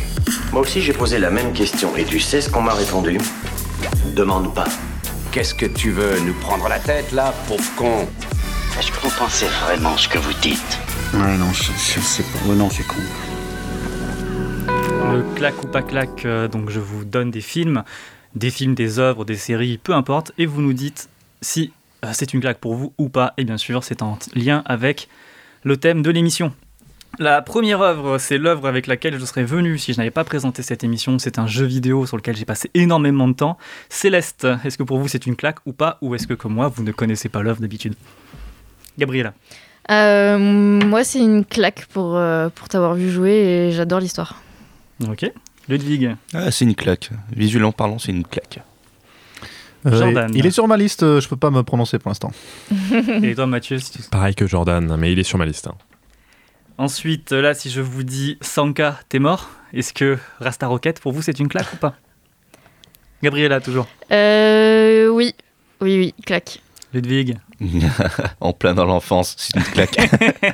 Moi 0.54 0.62
aussi, 0.62 0.80
j'ai 0.80 0.94
posé 0.94 1.20
la 1.20 1.30
même 1.30 1.52
question 1.52 1.94
et 1.98 2.06
tu 2.06 2.22
sais 2.22 2.40
ce 2.40 2.50
qu'on 2.50 2.62
m'a 2.62 2.74
répondu? 2.74 3.18
Demande 4.16 4.56
pas. 4.56 4.64
Qu'est-ce 5.36 5.54
que 5.54 5.66
tu 5.66 5.92
veux 5.92 6.18
Nous 6.22 6.34
prendre 6.36 6.70
la 6.70 6.80
tête, 6.80 7.12
là, 7.12 7.34
pauvre 7.50 7.76
con 7.76 8.08
Est-ce 8.80 8.90
que 8.90 8.98
vous 9.02 9.12
pensez 9.20 9.48
vraiment 9.66 9.98
ce 9.98 10.08
que 10.08 10.18
vous 10.18 10.32
dites 10.36 10.80
Ouais, 11.14 11.38
non, 11.38 11.52
je, 11.52 11.74
je 11.74 12.00
sais 12.00 12.24
pas. 12.24 12.48
Ouais, 12.48 12.56
non, 12.56 12.70
c'est 12.70 12.88
con. 12.88 12.96
Le 15.12 15.36
claque 15.36 15.62
ou 15.62 15.68
pas 15.68 15.82
claque, 15.82 16.24
euh, 16.24 16.48
donc 16.48 16.70
je 16.70 16.80
vous 16.80 17.04
donne 17.04 17.32
des 17.32 17.42
films, 17.42 17.84
des 18.34 18.50
films, 18.50 18.76
des 18.76 18.98
œuvres, 18.98 19.26
des 19.26 19.36
séries, 19.36 19.78
peu 19.78 19.94
importe, 19.94 20.32
et 20.38 20.46
vous 20.46 20.62
nous 20.62 20.72
dites 20.72 21.10
si 21.42 21.74
euh, 22.06 22.12
c'est 22.14 22.34
une 22.34 22.40
claque 22.40 22.60
pour 22.60 22.76
vous 22.76 22.94
ou 22.98 23.10
pas, 23.10 23.34
et 23.36 23.44
bien 23.44 23.58
sûr 23.58 23.84
c'est 23.84 24.04
en 24.04 24.18
lien 24.36 24.64
avec 24.66 25.10
le 25.64 25.76
thème 25.76 26.02
de 26.02 26.12
l'émission. 26.12 26.54
La 27.20 27.42
première 27.42 27.82
œuvre, 27.82 28.18
c'est 28.18 28.38
l'œuvre 28.38 28.68
avec 28.68 28.88
laquelle 28.88 29.18
je 29.20 29.26
serais 29.26 29.44
venu 29.46 29.78
si 29.78 29.94
je 29.94 29.98
n'avais 29.98 30.12
pas 30.12 30.24
présenté 30.26 30.62
cette 30.64 30.84
émission. 30.84 31.18
C'est 31.20 31.40
un 31.40 31.48
jeu 31.48 31.66
vidéo 31.66 32.06
sur 32.06 32.18
lequel 32.18 32.36
j'ai 32.36 32.46
passé 32.46 32.70
énormément 32.74 33.28
de 33.28 33.34
temps. 33.34 33.58
Céleste, 33.90 34.46
est-ce 34.66 34.78
que 34.78 34.84
pour 34.84 34.98
vous 35.00 35.08
c'est 35.08 35.26
une 35.26 35.36
claque 35.36 35.60
ou 35.66 35.72
pas? 35.74 35.98
Ou 36.02 36.16
est-ce 36.16 36.28
que 36.28 36.34
comme 36.34 36.54
moi, 36.54 36.68
vous 36.68 36.84
ne 36.84 36.92
connaissez 36.92 37.30
pas 37.30 37.42
l'œuvre 37.42 37.62
d'habitude? 37.62 37.96
Gabriela 38.98 39.34
Euh, 39.92 40.38
moi, 40.38 41.04
c'est 41.04 41.20
une 41.20 41.46
claque 41.46 41.86
pour, 41.88 42.18
euh, 42.18 42.50
pour 42.54 42.68
t'avoir 42.70 42.96
vu 42.96 43.10
jouer 43.10 43.32
et 43.32 43.72
j'adore 43.72 44.00
l'histoire. 44.00 44.42
Ok. 45.08 45.32
Ludwig 45.70 46.16
Ah, 46.34 46.52
c'est 46.52 46.66
une 46.66 46.76
claque. 46.76 47.10
Visuellement 47.36 47.72
parlant, 47.72 47.98
c'est 47.98 48.12
une 48.12 48.26
claque. 48.26 48.60
Euh, 49.86 50.00
Jordan. 50.00 50.32
il 50.34 50.46
est 50.46 50.52
sur 50.52 50.68
ma 50.68 50.78
liste, 50.78 51.02
je 51.20 51.28
peux 51.28 51.36
pas 51.38 51.52
me 51.52 51.62
prononcer 51.62 52.00
pour 52.00 52.10
l'instant. 52.10 52.32
Et 53.24 53.36
toi 53.36 53.46
Mathieu 53.46 53.78
si 53.78 53.92
tu- 53.92 54.02
Pareil 54.10 54.34
que 54.34 54.48
Jordan, 54.48 54.96
mais 54.98 55.12
il 55.12 55.20
est 55.20 55.24
sur 55.24 55.38
ma 55.38 55.46
liste. 55.46 55.68
hein. 55.68 55.76
Ensuite, 56.78 57.32
là, 57.32 57.54
si 57.54 57.70
je 57.70 57.80
vous 57.82 58.04
dis 58.04 58.38
Sanka, 58.42 59.00
t'es 59.08 59.20
mort, 59.20 59.50
est-ce 59.74 59.94
que 59.94 60.18
Rasta 60.40 60.68
Rocket, 60.68 61.00
pour 61.00 61.14
vous, 61.14 61.22
c'est 61.22 61.40
une 61.40 61.48
claque 61.48 61.72
ou 61.74 61.78
pas? 61.78 61.96
Gabriella, 63.24 63.62
toujours. 63.62 63.88
Euh, 64.12 65.08
oui, 65.08 65.34
oui, 65.80 65.98
oui, 65.98 66.14
claque. 66.26 66.60
Ludwig. 66.94 67.38
en 68.42 68.52
plein 68.52 68.74
dans 68.74 68.86
l'enfance, 68.86 69.36
c'est 69.38 69.56
une 69.56 69.64
claque. 69.64 69.98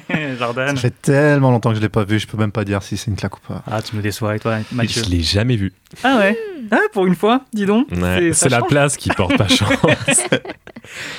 Jordan. 0.40 0.76
Ça 0.76 0.82
fait 0.82 1.02
tellement 1.02 1.50
longtemps 1.50 1.72
que 1.72 1.78
je 1.78 1.82
l'ai 1.82 1.90
pas 1.90 2.04
vu, 2.04 2.20
je 2.20 2.28
peux 2.28 2.38
même 2.38 2.52
pas 2.52 2.64
dire 2.66 2.84
si 2.84 2.98
c'est 2.98 3.10
une 3.10 3.18
claque 3.18 3.38
ou 3.38 3.42
pas. 3.48 3.64
Ah, 3.66 3.82
tu 3.82 3.96
me 3.96 4.02
déçois, 4.04 4.36
et 4.36 4.40
toi, 4.40 4.58
Mathieu 4.72 5.04
Je 5.04 5.10
l'ai 5.10 5.22
jamais 5.22 5.56
vu. 5.56 5.74
Ah 6.04 6.18
ouais 6.20 6.38
Ah, 6.70 6.80
pour 6.94 7.08
une 7.08 7.16
fois, 7.16 7.46
dis 7.54 7.66
donc. 7.66 7.88
Ouais, 7.92 8.32
c'est 8.34 8.50
la 8.50 8.62
place 8.62 8.96
qui 8.96 9.10
porte 9.10 9.36
pas 9.38 9.48
chance. 9.50 9.70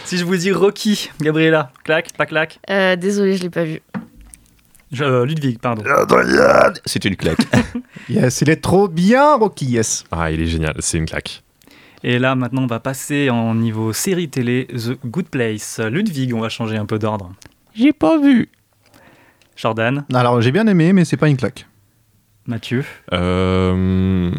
Si 0.05 0.17
je 0.17 0.25
vous 0.25 0.37
dis 0.37 0.53
Rocky, 0.53 1.11
Gabriella, 1.21 1.73
claque, 1.85 2.13
pas 2.17 2.27
claque? 2.27 2.61
Euh, 2.71 2.95
désolé, 2.95 3.37
je 3.37 3.43
l'ai 3.43 3.51
pas 3.51 3.65
vu. 3.65 3.81
Je- 4.93 5.05
euh, 5.05 5.25
Ludwig, 5.27 5.59
pardon. 5.59 5.83
C'est 6.87 7.05
une 7.05 7.17
claque. 7.17 7.39
Yes, 8.09 8.41
il 8.43 8.51
est 8.51 8.57
trop 8.57 8.89
bien, 8.89 9.37
Rocky, 9.37 9.65
yes. 9.67 10.05
Ah, 10.11 10.31
il 10.31 10.41
est 10.41 10.47
génial, 10.47 10.75
c'est 10.81 10.99
une 10.99 11.07
claque. 11.07 11.43
Et 12.03 12.19
là, 12.19 12.35
maintenant, 12.35 12.63
on 12.65 12.67
va 12.67 12.81
passer 12.81 13.31
en 13.31 13.55
niveau 13.55 13.93
série 13.93 14.29
télé, 14.29 14.67
The 14.67 14.99
Good 15.07 15.29
Place. 15.29 15.79
Ludwig, 15.81 16.35
on 16.35 16.41
va 16.41 16.49
changer 16.49 16.77
un 16.77 16.85
peu 16.85 16.99
d'ordre. 16.99 17.33
J'ai 17.75 17.93
pas 17.93 18.19
vu. 18.19 18.49
Jordan, 19.57 20.05
Alors, 20.13 20.41
j'ai 20.43 20.51
bien 20.51 20.67
aimé, 20.67 20.93
mais 20.93 21.05
c'est 21.05 21.17
pas 21.17 21.29
une 21.29 21.37
claque. 21.37 21.67
Mathieu. 22.47 22.85
Euh, 23.13 24.31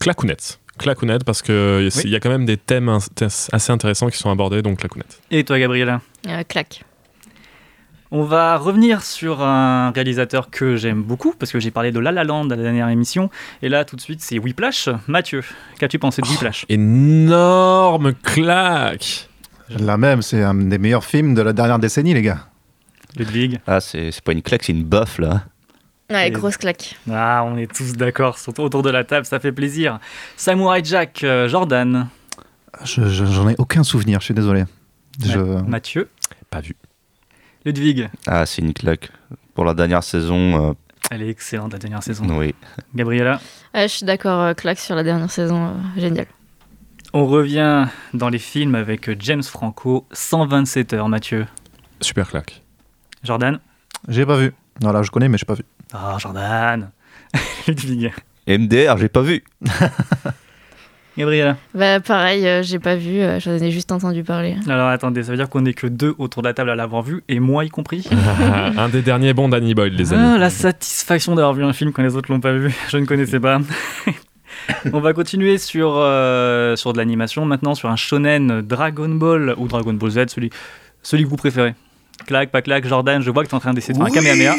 clacounette. 0.00 0.58
Clacounette 0.76 1.22
parce 1.24 1.40
que 1.40 1.80
il 1.88 1.96
Oui. 2.04 2.10
y 2.10 2.16
a 2.16 2.20
quand 2.20 2.30
même 2.30 2.46
des 2.46 2.56
thèmes 2.56 2.98
assez 3.52 3.70
intéressants 3.72 4.08
qui 4.08 4.18
sont 4.18 4.30
abordés, 4.30 4.60
donc 4.60 4.78
clacounette. 4.78 5.20
Et 5.30 5.44
toi, 5.44 5.58
Gabriella 5.60 6.00
Euh, 6.26 6.42
claque. 6.48 6.84
On 8.10 8.22
va 8.22 8.58
revenir 8.58 9.02
sur 9.02 9.42
un 9.42 9.90
réalisateur 9.90 10.50
que 10.50 10.76
j'aime 10.76 11.02
beaucoup, 11.02 11.34
parce 11.38 11.50
que 11.50 11.58
j'ai 11.58 11.70
parlé 11.70 11.90
de 11.90 11.98
La 11.98 12.12
La 12.12 12.22
Land 12.22 12.44
à 12.50 12.56
la 12.56 12.62
dernière 12.62 12.88
émission. 12.88 13.28
Et 13.62 13.68
là, 13.68 13.84
tout 13.84 13.96
de 13.96 14.00
suite, 14.00 14.20
c'est 14.20 14.38
Whiplash. 14.38 14.88
Mathieu, 15.08 15.42
qu'as-tu 15.78 15.98
pensé 15.98 16.22
de 16.22 16.28
Whiplash? 16.28 16.64
Énorme 16.68 18.12
claque 18.14 19.28
La 19.68 19.96
même, 19.96 20.22
c'est 20.22 20.42
un 20.42 20.54
des 20.54 20.78
meilleurs 20.78 21.04
films 21.04 21.34
de 21.34 21.42
la 21.42 21.52
dernière 21.52 21.78
décennie, 21.78 22.14
les 22.14 22.22
gars. 22.22 22.46
Ludwig? 23.16 23.60
Ah, 23.66 23.80
c'est 23.80 24.10
c'est 24.12 24.22
pas 24.22 24.32
une 24.32 24.42
claque, 24.42 24.62
c'est 24.64 24.72
une 24.72 24.84
baffe 24.84 25.18
là. 25.18 25.44
Ouais, 26.10 26.28
Et- 26.28 26.30
grosse 26.30 26.56
claque. 26.56 26.96
Ah, 27.10 27.42
on 27.46 27.56
est 27.56 27.72
tous 27.72 27.94
d'accord, 27.94 28.38
surtout 28.38 28.62
autour 28.62 28.82
de 28.82 28.90
la 28.90 29.04
table, 29.04 29.24
ça 29.26 29.40
fait 29.40 29.52
plaisir. 29.52 29.98
Samurai 30.36 30.82
Jack, 30.84 31.24
euh, 31.24 31.48
Jordan, 31.48 32.08
Je- 32.84 33.08
je- 33.08 33.24
J'en 33.24 33.48
ai 33.48 33.54
aucun 33.58 33.84
souvenir, 33.84 34.18
je 34.20 34.26
suis 34.26 34.34
désolé. 34.34 34.64
Je... 35.24 35.38
Mathieu, 35.38 36.10
Pas 36.50 36.60
vu. 36.60 36.74
Ludwig. 37.64 38.08
Ah, 38.26 38.46
c'est 38.46 38.62
une 38.62 38.72
claque. 38.72 39.10
Pour 39.54 39.64
la 39.64 39.74
dernière 39.74 40.02
saison, 40.02 40.70
euh, 40.70 40.72
Elle 41.10 41.22
est 41.22 41.28
excellente, 41.28 41.72
la 41.72 41.78
dernière 41.78 42.02
saison. 42.02 42.26
oui. 42.38 42.54
Gabriella 42.94 43.40
Ouais, 43.74 43.88
je 43.88 43.94
suis 43.96 44.06
d'accord, 44.06 44.40
euh, 44.40 44.54
claque 44.54 44.78
sur 44.78 44.94
la 44.94 45.02
dernière 45.02 45.30
saison, 45.30 45.66
euh, 45.68 46.00
génial. 46.00 46.26
On 47.12 47.26
revient 47.26 47.86
dans 48.12 48.28
les 48.28 48.38
films 48.40 48.74
avec 48.74 49.08
James 49.22 49.42
Franco, 49.42 50.06
127 50.12 50.92
heures, 50.94 51.08
Mathieu. 51.08 51.46
Super 52.00 52.28
claque. 52.28 52.62
Jordan 53.22 53.60
J'ai 54.08 54.26
pas 54.26 54.36
vu. 54.36 54.52
Voilà, 54.80 55.02
je 55.02 55.10
connais, 55.10 55.28
mais 55.28 55.38
j'ai 55.38 55.46
pas 55.46 55.54
vu. 55.54 55.62
Ah, 55.92 56.16
Jordan 56.18 56.90
Ludwig. 57.68 58.12
MDR, 58.48 58.98
j'ai 58.98 59.08
pas 59.08 59.22
vu. 59.22 59.42
Gabriella 61.16 61.56
Bah, 61.74 62.00
pareil, 62.00 62.46
euh, 62.46 62.62
j'ai 62.62 62.80
pas 62.80 62.96
vu, 62.96 63.20
euh, 63.20 63.38
j'en 63.38 63.52
ai 63.52 63.70
juste 63.70 63.92
entendu 63.92 64.24
parler. 64.24 64.56
Alors 64.68 64.88
attendez, 64.88 65.22
ça 65.22 65.30
veut 65.30 65.36
dire 65.36 65.48
qu'on 65.48 65.60
n'est 65.60 65.72
que 65.74 65.86
deux 65.86 66.14
autour 66.18 66.42
de 66.42 66.48
la 66.48 66.54
table 66.54 66.70
à 66.70 66.74
l'avoir 66.74 67.02
vu, 67.02 67.22
et 67.28 67.38
moi 67.38 67.64
y 67.64 67.68
compris 67.68 68.08
un 68.76 68.88
des 68.88 69.02
derniers 69.02 69.32
bons 69.32 69.48
Danny 69.48 69.74
Boyle, 69.74 69.94
les 69.94 70.12
amis. 70.12 70.22
Ah, 70.34 70.38
la 70.38 70.50
satisfaction 70.50 71.36
d'avoir 71.36 71.54
vu 71.54 71.62
un 71.64 71.72
film 71.72 71.92
quand 71.92 72.02
les 72.02 72.16
autres 72.16 72.32
l'ont 72.32 72.40
pas 72.40 72.52
vu. 72.52 72.74
Je 72.88 72.96
ne 72.96 73.06
connaissais 73.06 73.38
pas. 73.38 73.60
On 74.92 75.00
va 75.00 75.12
continuer 75.12 75.58
sur, 75.58 75.94
euh, 75.96 76.74
sur 76.76 76.92
de 76.92 76.98
l'animation, 76.98 77.44
maintenant 77.44 77.74
sur 77.74 77.90
un 77.90 77.96
shonen 77.96 78.62
Dragon 78.62 79.08
Ball 79.08 79.54
ou 79.56 79.68
Dragon 79.68 79.92
Ball 79.92 80.10
Z, 80.10 80.26
celui, 80.28 80.50
celui 81.02 81.24
que 81.24 81.28
vous 81.28 81.36
préférez. 81.36 81.74
Claque, 82.26 82.50
pas 82.50 82.62
claque, 82.62 82.86
Jordan, 82.86 83.20
je 83.22 83.30
vois 83.30 83.42
que 83.44 83.48
tu 83.48 83.54
es 83.54 83.56
en 83.56 83.60
train 83.60 83.74
d'essayer 83.74 83.92
de 83.92 83.98
faire 83.98 84.06
un 84.06 84.10
Kamehameha. 84.10 84.54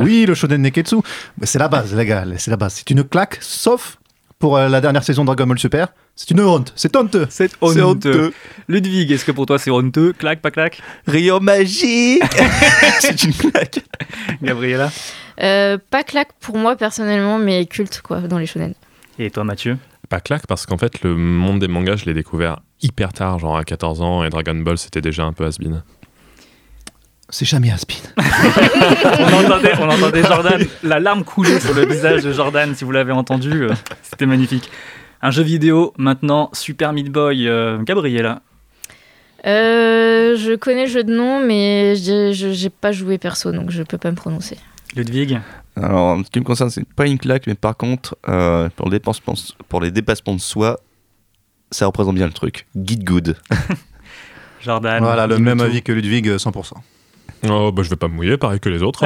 oui, 0.00 0.24
le 0.26 0.34
shonen 0.34 0.62
Neketsu. 0.62 0.96
C'est 1.42 1.58
la 1.58 1.68
base, 1.68 1.94
les 1.94 2.06
gars, 2.06 2.24
c'est 2.36 2.50
la 2.50 2.56
base. 2.56 2.74
C'est 2.74 2.90
une 2.90 3.04
claque, 3.04 3.38
sauf 3.40 3.98
pour 4.44 4.58
euh, 4.58 4.68
la 4.68 4.82
dernière 4.82 5.02
saison 5.02 5.22
de 5.22 5.28
Dragon 5.28 5.46
Ball 5.46 5.58
Super. 5.58 5.88
C'est 6.14 6.30
une 6.30 6.42
honte, 6.42 6.74
c'est 6.76 6.94
honteux. 6.96 7.26
C'est 7.30 7.50
honteux. 7.62 8.34
Ludwig, 8.68 9.10
est-ce 9.10 9.24
que 9.24 9.32
pour 9.32 9.46
toi 9.46 9.58
c'est 9.58 9.70
honteux? 9.70 10.12
Claque, 10.12 10.42
pas 10.42 10.50
claque 10.50 10.82
Rayon 11.06 11.40
magique 11.40 12.22
C'est 13.00 13.22
une 13.22 13.32
claque. 13.32 13.80
Gabriella? 14.42 14.92
Euh, 15.40 15.78
pas 15.88 16.02
claque 16.02 16.34
pour 16.40 16.58
moi 16.58 16.76
personnellement, 16.76 17.38
mais 17.38 17.64
culte 17.64 18.02
quoi, 18.02 18.20
dans 18.20 18.36
les 18.36 18.44
shonen. 18.44 18.74
Et 19.18 19.30
toi 19.30 19.44
Mathieu? 19.44 19.78
Pas 20.10 20.20
claque 20.20 20.46
parce 20.46 20.66
qu'en 20.66 20.76
fait, 20.76 21.00
le 21.00 21.16
monde 21.16 21.58
des 21.60 21.68
mangas, 21.68 21.96
je 21.96 22.04
l'ai 22.04 22.12
découvert 22.12 22.60
hyper 22.82 23.14
tard, 23.14 23.38
genre 23.38 23.56
à 23.56 23.64
14 23.64 24.02
ans, 24.02 24.24
et 24.24 24.28
Dragon 24.28 24.56
Ball, 24.56 24.76
c'était 24.76 25.00
déjà 25.00 25.24
un 25.24 25.32
peu 25.32 25.46
has-been. 25.46 25.82
C'est 27.30 27.44
jamais 27.46 27.70
Aspin. 27.70 27.94
on, 28.18 29.44
entendait, 29.44 29.72
on 29.80 29.88
entendait 29.88 30.22
Jordan, 30.22 30.60
la 30.82 31.00
larme 31.00 31.24
couler 31.24 31.58
sur 31.58 31.74
le 31.74 31.86
visage 31.86 32.22
de 32.22 32.32
Jordan, 32.32 32.74
si 32.74 32.84
vous 32.84 32.92
l'avez 32.92 33.12
entendu, 33.12 33.62
euh, 33.64 33.72
c'était 34.02 34.26
magnifique. 34.26 34.70
Un 35.22 35.30
jeu 35.30 35.42
vidéo 35.42 35.94
maintenant, 35.96 36.50
Super 36.52 36.92
Meat 36.92 37.08
Boy, 37.10 37.48
euh, 37.48 37.78
Gabriella. 37.82 38.42
Euh, 39.46 40.36
je 40.36 40.54
connais 40.54 40.84
le 40.84 40.90
jeu 40.90 41.02
de 41.04 41.14
nom, 41.14 41.40
mais 41.44 41.96
je- 41.96 42.32
j'ai 42.52 42.70
pas 42.70 42.92
joué 42.92 43.18
perso, 43.18 43.52
donc 43.52 43.70
je 43.70 43.82
peux 43.82 43.98
pas 43.98 44.10
me 44.10 44.16
prononcer. 44.16 44.58
Ludwig 44.96 45.40
Alors, 45.76 46.00
en 46.18 46.24
ce 46.24 46.30
qui 46.30 46.38
me 46.38 46.44
concerne, 46.44 46.70
c'est 46.70 46.86
pas 46.86 47.06
une 47.06 47.18
claque, 47.18 47.46
mais 47.46 47.54
par 47.54 47.76
contre, 47.76 48.16
euh, 48.28 48.68
pour, 48.76 48.86
les 48.86 48.98
dépassements, 48.98 49.34
pour 49.68 49.80
les 49.80 49.90
dépassements 49.90 50.34
de 50.34 50.40
soi, 50.40 50.78
ça 51.70 51.86
représente 51.86 52.14
bien 52.14 52.26
le 52.26 52.32
truc. 52.32 52.66
Guide 52.76 53.02
good. 53.04 53.36
Jordan. 54.62 55.02
Voilà, 55.02 55.26
le 55.26 55.38
même 55.38 55.58
tout. 55.58 55.64
avis 55.64 55.82
que 55.82 55.92
Ludwig, 55.92 56.28
euh, 56.28 56.38
100%. 56.38 56.74
Oh, 57.48 57.70
bah 57.72 57.82
je 57.82 57.90
vais 57.90 57.96
pas 57.96 58.08
me 58.08 58.14
mouiller, 58.14 58.36
pareil 58.38 58.58
que 58.60 58.68
les 58.70 58.82
autres. 58.82 59.04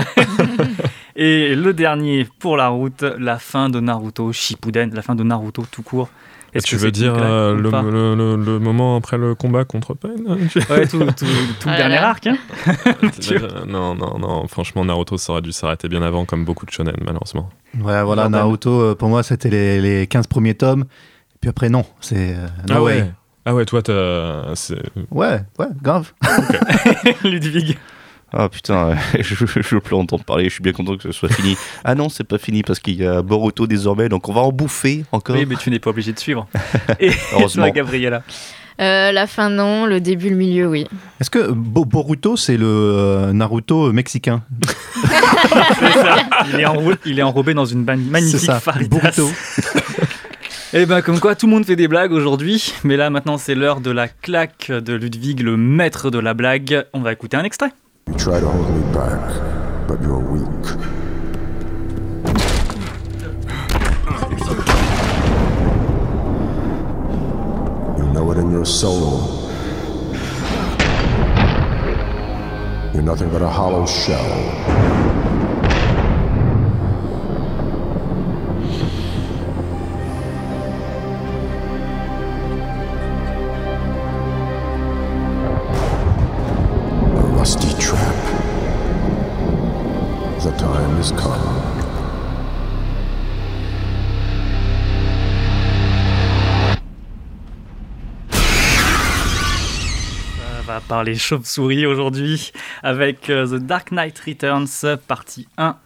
Et 1.17 1.55
le 1.57 1.73
dernier 1.73 2.27
pour 2.39 2.57
la 2.57 2.69
route, 2.69 3.03
la 3.19 3.39
fin 3.39 3.69
de 3.69 3.81
Naruto 3.81 4.33
Shippuden, 4.33 4.95
la 4.95 5.03
fin 5.03 5.15
de 5.17 5.25
Naruto 5.25 5.65
tout 5.71 5.83
court. 5.83 6.09
Est-ce 6.55 6.65
tu 6.67 6.77
que 6.77 6.81
veux 6.81 6.91
dire 6.93 7.15
euh, 7.19 7.55
le, 7.55 7.71
le- 7.71 8.15
le- 8.15 8.43
le 8.43 8.59
moment 8.59 8.97
après 8.97 9.19
le 9.19 9.35
combat 9.35 9.65
contre 9.65 9.93
Pain 9.95 10.11
Ouais, 10.71 10.87
tout, 10.87 10.99
tout- 11.01 11.13
tout 11.17 11.27
Ah 11.67 11.73
le 11.73 11.73
là 11.73 11.77
dernier 11.77 11.97
là. 11.97 12.09
arc. 12.09 12.27
hein. 12.27 12.37
Non, 13.67 13.95
non, 13.95 14.19
non, 14.19 14.47
franchement, 14.49 14.85
Naruto, 14.85 15.19
ça 15.19 15.33
aurait 15.33 15.43
dû 15.43 15.53
s'arrêter 15.53 15.89
bien 15.89 16.01
avant, 16.03 16.25
comme 16.25 16.45
beaucoup 16.47 16.65
de 16.65 16.71
shonen, 16.71 16.95
malheureusement. 17.05 17.51
Ouais, 17.75 18.03
voilà, 18.03 18.23
Jordan. 18.23 18.31
Naruto, 18.31 18.81
euh, 18.81 18.95
pour 18.95 19.09
moi, 19.11 19.23
c'était 19.23 19.51
les, 19.51 19.81
les 19.81 20.07
15 20.07 20.27
premiers 20.29 20.55
tomes. 20.55 20.85
Puis 21.41 21.51
après, 21.51 21.69
non. 21.69 21.85
C'est. 22.01 22.35
euh, 22.35 22.47
no 22.69 22.75
ah 22.77 22.83
way. 22.83 23.01
ouais 23.03 23.11
Ah 23.45 23.55
ouais, 23.55 23.65
toi, 23.67 23.83
t'as... 23.83 24.55
c'est- 24.55 24.81
Ouais, 25.11 25.41
ouais, 25.59 25.67
grave. 25.83 26.13
Ludwig. 27.25 27.77
Ah 28.33 28.49
putain, 28.49 28.95
je, 29.19 29.35
je, 29.47 29.77
plus 29.79 29.95
entendre 29.97 30.23
parler, 30.25 30.45
je 30.45 30.55
suis 30.55 30.63
bien 30.63 30.73
content 30.73 30.97
que 30.97 31.03
ce 31.05 31.13
soit 31.13 31.33
fini. 31.33 31.57
Ah 31.85 31.95
non, 31.95 32.09
c'est 32.09 32.25
pas 32.25 32.39
fini 32.39 32.63
parce 32.63 32.79
qu'il 32.79 32.97
y 32.97 33.05
a 33.07 33.23
Boruto 33.23 33.67
désormais, 33.67 34.09
donc 34.09 34.29
on 34.29 34.33
va 34.33 34.43
en 34.43 34.53
bouffer 34.53 35.05
encore. 35.13 35.35
Oui, 35.37 35.47
mais 35.47 35.57
tu 35.57 35.71
n'es 35.71 35.79
pas 35.79 35.91
obligé 35.91 36.13
de 36.13 36.19
suivre. 36.19 36.47
Et 37.01 37.11
Heureusement. 37.33 37.69
Gabriella. 37.71 38.23
Euh, 38.81 39.11
la 39.11 39.27
fin 39.27 39.51
non, 39.51 39.87
le 39.87 40.01
début, 40.01 40.31
le 40.31 40.37
milieu, 40.37 40.69
oui. 40.69 40.87
Est-ce 41.21 41.31
que 41.31 41.51
Bo- 41.51 41.85
Boruto, 41.85 42.37
c'est 42.37 42.57
le 42.57 42.67
euh, 42.67 43.33
Naruto 43.33 43.93
mexicain? 43.93 44.43
C'est 45.03 45.93
ça. 45.95 46.17
Il 46.53 46.61
est, 46.61 46.65
enrou- 46.67 46.95
il 47.05 47.19
est 47.19 47.23
enrobé 47.23 47.55
dans 47.55 47.65
une 47.65 47.83
magnifique 47.85 48.39
C'est 48.39 48.47
ça. 48.47 48.61
Boruto. 48.89 49.29
Et 50.75 50.85
ben 50.85 51.01
comme 51.01 51.19
quoi 51.19 51.35
tout 51.35 51.47
le 51.47 51.53
monde 51.53 51.65
fait 51.65 51.77
des 51.77 51.89
blagues 51.89 52.13
aujourd'hui, 52.13 52.75
mais 52.85 52.97
là 52.99 53.09
maintenant 53.09 53.39
c'est 53.39 53.55
l'heure 53.55 53.81
de 53.81 53.91
la 53.91 54.07
claque 54.07 54.71
de 54.71 54.93
Ludwig, 54.93 55.41
le 55.41 55.57
maître 55.57 56.11
de 56.11 56.19
la 56.19 56.35
blague. 56.35 56.85
On 56.93 57.01
va 57.01 57.13
écouter 57.13 57.39
un 57.39 57.45
extrait. 57.45 57.71
You 58.09 58.15
try 58.15 58.41
to 58.41 58.49
hold 58.49 58.71
me 58.75 58.81
back, 58.95 59.87
but 59.87 60.01
you're 60.01 60.19
weak. 60.19 60.65
You 67.99 68.13
know 68.15 68.31
it 68.33 68.39
in 68.39 68.51
your 68.51 68.65
soul. 68.65 69.51
You're 72.95 73.03
nothing 73.03 73.29
but 73.29 73.43
a 73.43 73.49
hollow 73.49 73.85
shell. 73.85 74.98
The 90.39 90.57
time 90.57 90.97
has 90.99 91.11
come. 91.11 91.69
va 100.65 100.81
parler 100.81 101.17
chauve-souris 101.17 101.87
aujourd'hui 101.87 102.53
avec 102.85 103.31
euh, 103.31 103.47
The 103.47 103.61
Dark 103.61 103.91
Knight 103.91 104.17
Returns, 104.21 104.69
partie 105.09 105.49
1. 105.57 105.77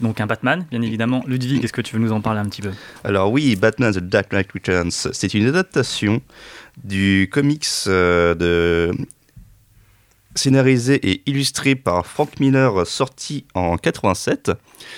Donc 0.00 0.20
un 0.20 0.26
Batman, 0.26 0.64
bien 0.70 0.82
évidemment. 0.82 1.22
Ludwig, 1.26 1.62
est-ce 1.62 1.72
que 1.72 1.80
tu 1.80 1.94
veux 1.94 2.00
nous 2.00 2.12
en 2.12 2.20
parler 2.20 2.40
un 2.40 2.46
petit 2.46 2.62
peu? 2.62 2.70
Alors 3.04 3.30
oui, 3.30 3.54
Batman 3.54 3.92
The 3.92 3.98
Dark 3.98 4.32
Knight 4.32 4.50
Returns, 4.52 4.90
c'est 4.90 5.34
une 5.34 5.46
adaptation 5.46 6.22
du 6.82 7.28
comics 7.30 7.66
euh, 7.86 8.34
de 8.34 8.92
scénarisé 10.34 10.94
et 11.08 11.22
illustré 11.26 11.74
par 11.74 12.06
Frank 12.06 12.40
Miller, 12.40 12.86
sorti 12.86 13.44
en 13.54 13.76
87. 13.76 14.52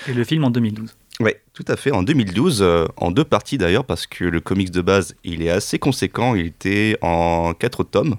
Et 0.07 0.13
le 0.13 0.23
film 0.23 0.43
en 0.43 0.49
2012. 0.49 0.95
Oui, 1.19 1.31
tout 1.53 1.65
à 1.67 1.75
fait, 1.75 1.91
en 1.91 2.03
2012, 2.03 2.59
euh, 2.61 2.85
en 2.97 3.09
deux 3.11 3.23
parties 3.23 3.57
d'ailleurs, 3.57 3.85
parce 3.85 4.05
que 4.05 4.23
le 4.23 4.39
comics 4.39 4.69
de 4.71 4.81
base, 4.81 5.15
il 5.23 5.41
est 5.41 5.49
assez 5.49 5.79
conséquent, 5.79 6.35
il 6.35 6.45
était 6.47 6.97
en 7.01 7.53
quatre 7.53 7.83
tomes. 7.83 8.17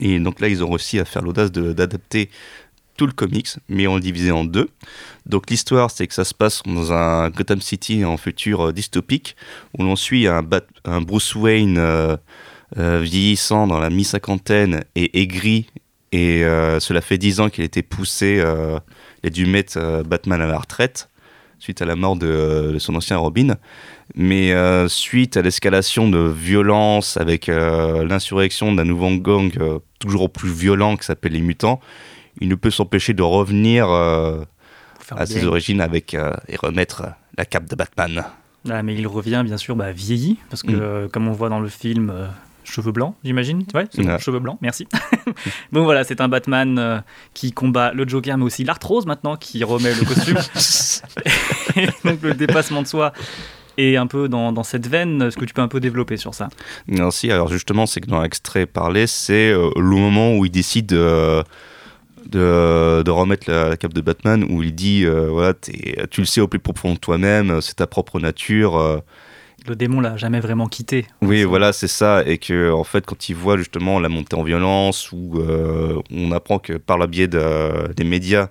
Et 0.00 0.18
donc 0.18 0.40
là, 0.40 0.48
ils 0.48 0.62
ont 0.64 0.70
réussi 0.70 0.98
à 1.00 1.04
faire 1.04 1.22
l'audace 1.22 1.52
d'adapter 1.52 2.30
tout 2.96 3.06
le 3.06 3.12
comics, 3.12 3.48
mais 3.68 3.86
on 3.86 3.96
le 3.96 4.00
divisé 4.00 4.30
en 4.30 4.44
deux. 4.44 4.68
Donc 5.26 5.50
l'histoire, 5.50 5.90
c'est 5.90 6.06
que 6.06 6.14
ça 6.14 6.24
se 6.24 6.34
passe 6.34 6.62
dans 6.64 6.92
un 6.92 7.30
Gotham 7.30 7.60
City 7.60 8.04
en 8.04 8.16
futur 8.16 8.68
euh, 8.68 8.72
dystopique, 8.72 9.34
où 9.76 9.82
l'on 9.82 9.96
suit 9.96 10.26
un, 10.26 10.42
Bat- 10.42 10.66
un 10.84 11.00
Bruce 11.00 11.34
Wayne 11.34 11.78
euh, 11.78 12.16
euh, 12.78 13.00
vieillissant 13.00 13.66
dans 13.66 13.78
la 13.80 13.90
mi-cinquantaine 13.90 14.84
et 14.94 15.20
aigri, 15.20 15.66
et 16.12 16.44
euh, 16.44 16.78
cela 16.80 17.00
fait 17.00 17.18
dix 17.18 17.40
ans 17.40 17.48
qu'il 17.50 17.62
a 17.62 17.64
été 17.64 17.82
poussé, 17.82 18.38
euh, 18.38 18.78
il 19.22 19.26
a 19.28 19.30
dû 19.30 19.46
mettre 19.46 19.78
euh, 19.78 20.02
Batman 20.02 20.40
à 20.40 20.46
la 20.46 20.58
retraite, 20.58 21.08
suite 21.58 21.80
à 21.82 21.86
la 21.86 21.96
mort 21.96 22.16
de, 22.16 22.70
de 22.74 22.78
son 22.78 22.94
ancien 22.94 23.16
Robin. 23.16 23.56
Mais 24.14 24.52
euh, 24.52 24.88
suite 24.88 25.36
à 25.36 25.42
l'escalation 25.42 26.08
de 26.08 26.18
violence 26.18 27.16
avec 27.16 27.48
euh, 27.48 28.04
l'insurrection 28.06 28.72
d'un 28.74 28.84
nouveau 28.84 29.08
gang 29.16 29.50
euh, 29.58 29.78
toujours 30.00 30.30
plus 30.30 30.50
violent 30.50 30.96
qui 30.96 31.04
s'appelle 31.06 31.32
les 31.32 31.40
mutants, 31.40 31.80
il 32.40 32.48
ne 32.48 32.54
peut 32.56 32.70
s'empêcher 32.70 33.14
de 33.14 33.22
revenir 33.22 33.88
euh, 33.88 34.42
à 35.10 35.24
ses 35.26 35.44
origines 35.46 35.80
avec, 35.80 36.14
euh, 36.14 36.32
et 36.48 36.56
remettre 36.56 37.04
la 37.38 37.44
cape 37.44 37.68
de 37.70 37.76
Batman. 37.76 38.24
Ah, 38.70 38.82
mais 38.82 38.94
il 38.94 39.06
revient 39.06 39.42
bien 39.44 39.56
sûr 39.56 39.74
bah, 39.76 39.92
vieilli, 39.92 40.38
parce 40.50 40.62
que 40.62 40.72
Mm. 40.72 40.80
euh, 40.80 41.08
comme 41.08 41.26
on 41.28 41.32
voit 41.32 41.48
dans 41.48 41.60
le 41.60 41.68
film, 41.68 42.10
euh, 42.10 42.26
cheveux 42.64 42.92
blancs, 42.92 43.14
j'imagine. 43.24 43.64
Ouais, 43.74 43.86
c'est 43.90 44.02
bon, 44.02 44.08
Ouais. 44.10 44.18
cheveux 44.18 44.38
blancs, 44.38 44.58
merci. 44.60 44.86
Donc 45.72 45.84
voilà, 45.84 46.04
c'est 46.04 46.20
un 46.20 46.28
Batman 46.28 46.78
euh, 46.78 46.98
qui 47.34 47.52
combat 47.52 47.92
le 47.92 48.06
Joker, 48.08 48.36
mais 48.38 48.44
aussi 48.44 48.64
l'arthrose 48.64 49.06
maintenant, 49.06 49.36
qui 49.36 49.62
remet 49.64 49.92
le 49.94 50.04
costume. 50.04 50.38
Et 51.76 51.86
donc 52.04 52.22
le 52.22 52.34
dépassement 52.34 52.82
de 52.82 52.86
soi 52.86 53.12
est 53.78 53.96
un 53.96 54.06
peu 54.06 54.28
dans, 54.28 54.52
dans 54.52 54.62
cette 54.64 54.86
veine. 54.86 55.22
Est-ce 55.22 55.36
que 55.36 55.44
tu 55.44 55.54
peux 55.54 55.62
un 55.62 55.68
peu 55.68 55.80
développer 55.80 56.16
sur 56.16 56.34
ça? 56.34 56.48
Merci. 56.86 57.30
Alors 57.30 57.48
justement, 57.48 57.86
c'est 57.86 58.00
que 58.00 58.06
dans 58.08 58.20
l'extrait 58.22 58.66
parlé, 58.66 59.06
c'est 59.06 59.50
euh, 59.50 59.70
le 59.76 59.82
moment 59.96 60.36
où 60.36 60.44
il 60.44 60.50
décide 60.50 60.92
euh, 60.92 61.42
de, 62.26 63.02
de 63.02 63.10
remettre 63.10 63.50
la, 63.50 63.68
la 63.70 63.76
cape 63.76 63.94
de 63.94 64.00
Batman, 64.00 64.44
où 64.48 64.62
il 64.62 64.74
dit, 64.74 65.04
euh, 65.04 65.28
voilà, 65.30 65.54
t'es- 65.54 66.06
tu 66.10 66.20
le 66.20 66.26
sais 66.26 66.40
au 66.40 66.48
plus 66.48 66.58
profond 66.58 66.92
de 66.94 66.98
toi-même, 66.98 67.60
c'est 67.60 67.76
ta 67.76 67.86
propre 67.86 68.20
nature. 68.20 69.02
Euh, 69.66 69.70
Le 69.70 69.76
démon 69.76 70.00
l'a 70.00 70.16
jamais 70.16 70.40
vraiment 70.40 70.66
quitté. 70.68 71.06
Oui, 71.20 71.44
voilà, 71.44 71.72
c'est 71.72 71.88
ça. 71.88 72.22
Et 72.26 72.38
que, 72.38 72.72
en 72.72 72.84
fait, 72.84 73.04
quand 73.06 73.28
il 73.28 73.34
voit 73.34 73.56
justement 73.56 74.00
la 74.00 74.08
montée 74.08 74.36
en 74.36 74.42
violence, 74.42 75.10
où 75.12 75.38
euh, 75.38 76.00
on 76.10 76.32
apprend 76.32 76.58
que 76.58 76.74
par 76.74 76.98
le 76.98 77.06
biais 77.06 77.28
de- 77.28 77.92
des 77.94 78.04
médias, 78.04 78.48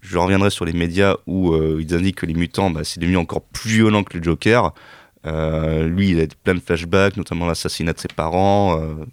je 0.00 0.18
reviendrai 0.18 0.50
sur 0.50 0.64
les 0.64 0.72
médias 0.74 1.16
où 1.26 1.52
euh, 1.54 1.78
ils 1.80 1.94
indiquent 1.94 2.16
que 2.16 2.26
les 2.26 2.34
mutants, 2.34 2.70
bah, 2.70 2.80
c'est 2.84 3.00
devenu 3.00 3.16
encore 3.16 3.42
plus 3.42 3.70
violent 3.70 4.02
que 4.04 4.16
le 4.18 4.22
Joker. 4.22 4.72
Euh, 5.26 5.88
lui, 5.88 6.10
il 6.10 6.20
a 6.20 6.26
plein 6.42 6.54
de 6.54 6.60
flashbacks, 6.60 7.16
notamment 7.16 7.46
l'assassinat 7.46 7.92
de 7.94 7.98
ses 8.00 8.08
parents. 8.08 8.80
euh, 8.80 9.04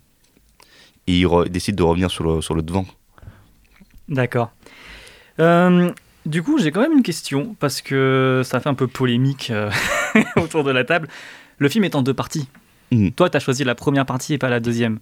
et 1.07 1.19
il, 1.21 1.27
décide 1.49 1.75
de 1.75 1.83
revenir 1.83 2.11
sur 2.11 2.23
le, 2.23 2.41
sur 2.41 2.53
le 2.53 2.61
devant. 2.61 2.85
D'accord. 4.09 4.51
Euh, 5.39 5.91
du 6.25 6.43
coup, 6.43 6.59
j'ai 6.59 6.71
quand 6.71 6.81
même 6.81 6.91
une 6.91 7.03
question, 7.03 7.55
parce 7.59 7.81
que 7.81 8.41
ça 8.43 8.59
fait 8.59 8.69
un 8.69 8.73
peu 8.75 8.87
polémique 8.87 9.49
euh, 9.49 9.71
autour 10.35 10.63
de 10.63 10.71
la 10.71 10.83
table. 10.83 11.07
Le 11.62 11.70
film 11.70 11.84
est 11.84 11.93
en 11.93 12.01
deux 12.01 12.16
parties. 12.16 12.47
Mm. 12.89 13.12
Toi, 13.12 13.30
tu 13.30 13.38
as 13.38 13.39
choisi 13.39 13.64
la 13.64 13.76
première 13.76 14.07
partie 14.07 14.34
et 14.34 14.39
pas 14.39 14.49
la 14.49 14.59
deuxième. 14.59 14.97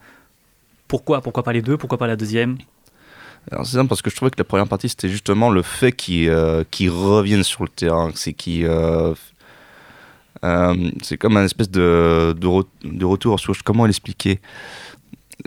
Pourquoi? 0.90 1.22
Pourquoi 1.22 1.42
pas 1.42 1.54
les 1.54 1.62
deux? 1.62 1.78
Pourquoi 1.78 1.98
pas 1.98 2.06
la 2.06 2.18
deuxième? 2.18 2.58
C'est 3.50 3.78
simple 3.78 3.88
parce 3.88 4.02
que 4.02 4.10
je 4.10 4.16
trouvais 4.18 4.30
que 4.30 4.38
la 4.38 4.44
première 4.44 4.68
partie 4.68 4.90
c'était 4.90 5.08
justement 5.08 5.50
le 5.50 5.62
fait 5.62 5.94
qu'ils 5.94 6.30
euh, 6.30 6.64
reviennent 6.90 7.44
sur 7.44 7.64
le 7.64 7.70
terrain, 7.70 8.12
c'est 8.14 8.36
euh, 8.50 9.16
euh, 10.44 10.92
c'est 11.02 11.18
comme 11.18 11.38
un 11.38 11.46
espèce 11.46 11.72
de, 11.72 12.36
de, 12.38 12.48
re- 12.48 12.68
de 12.84 13.06
retour 13.06 13.40
sur 13.40 13.54
comment 13.64 13.86
l'expliquer. 13.86 14.42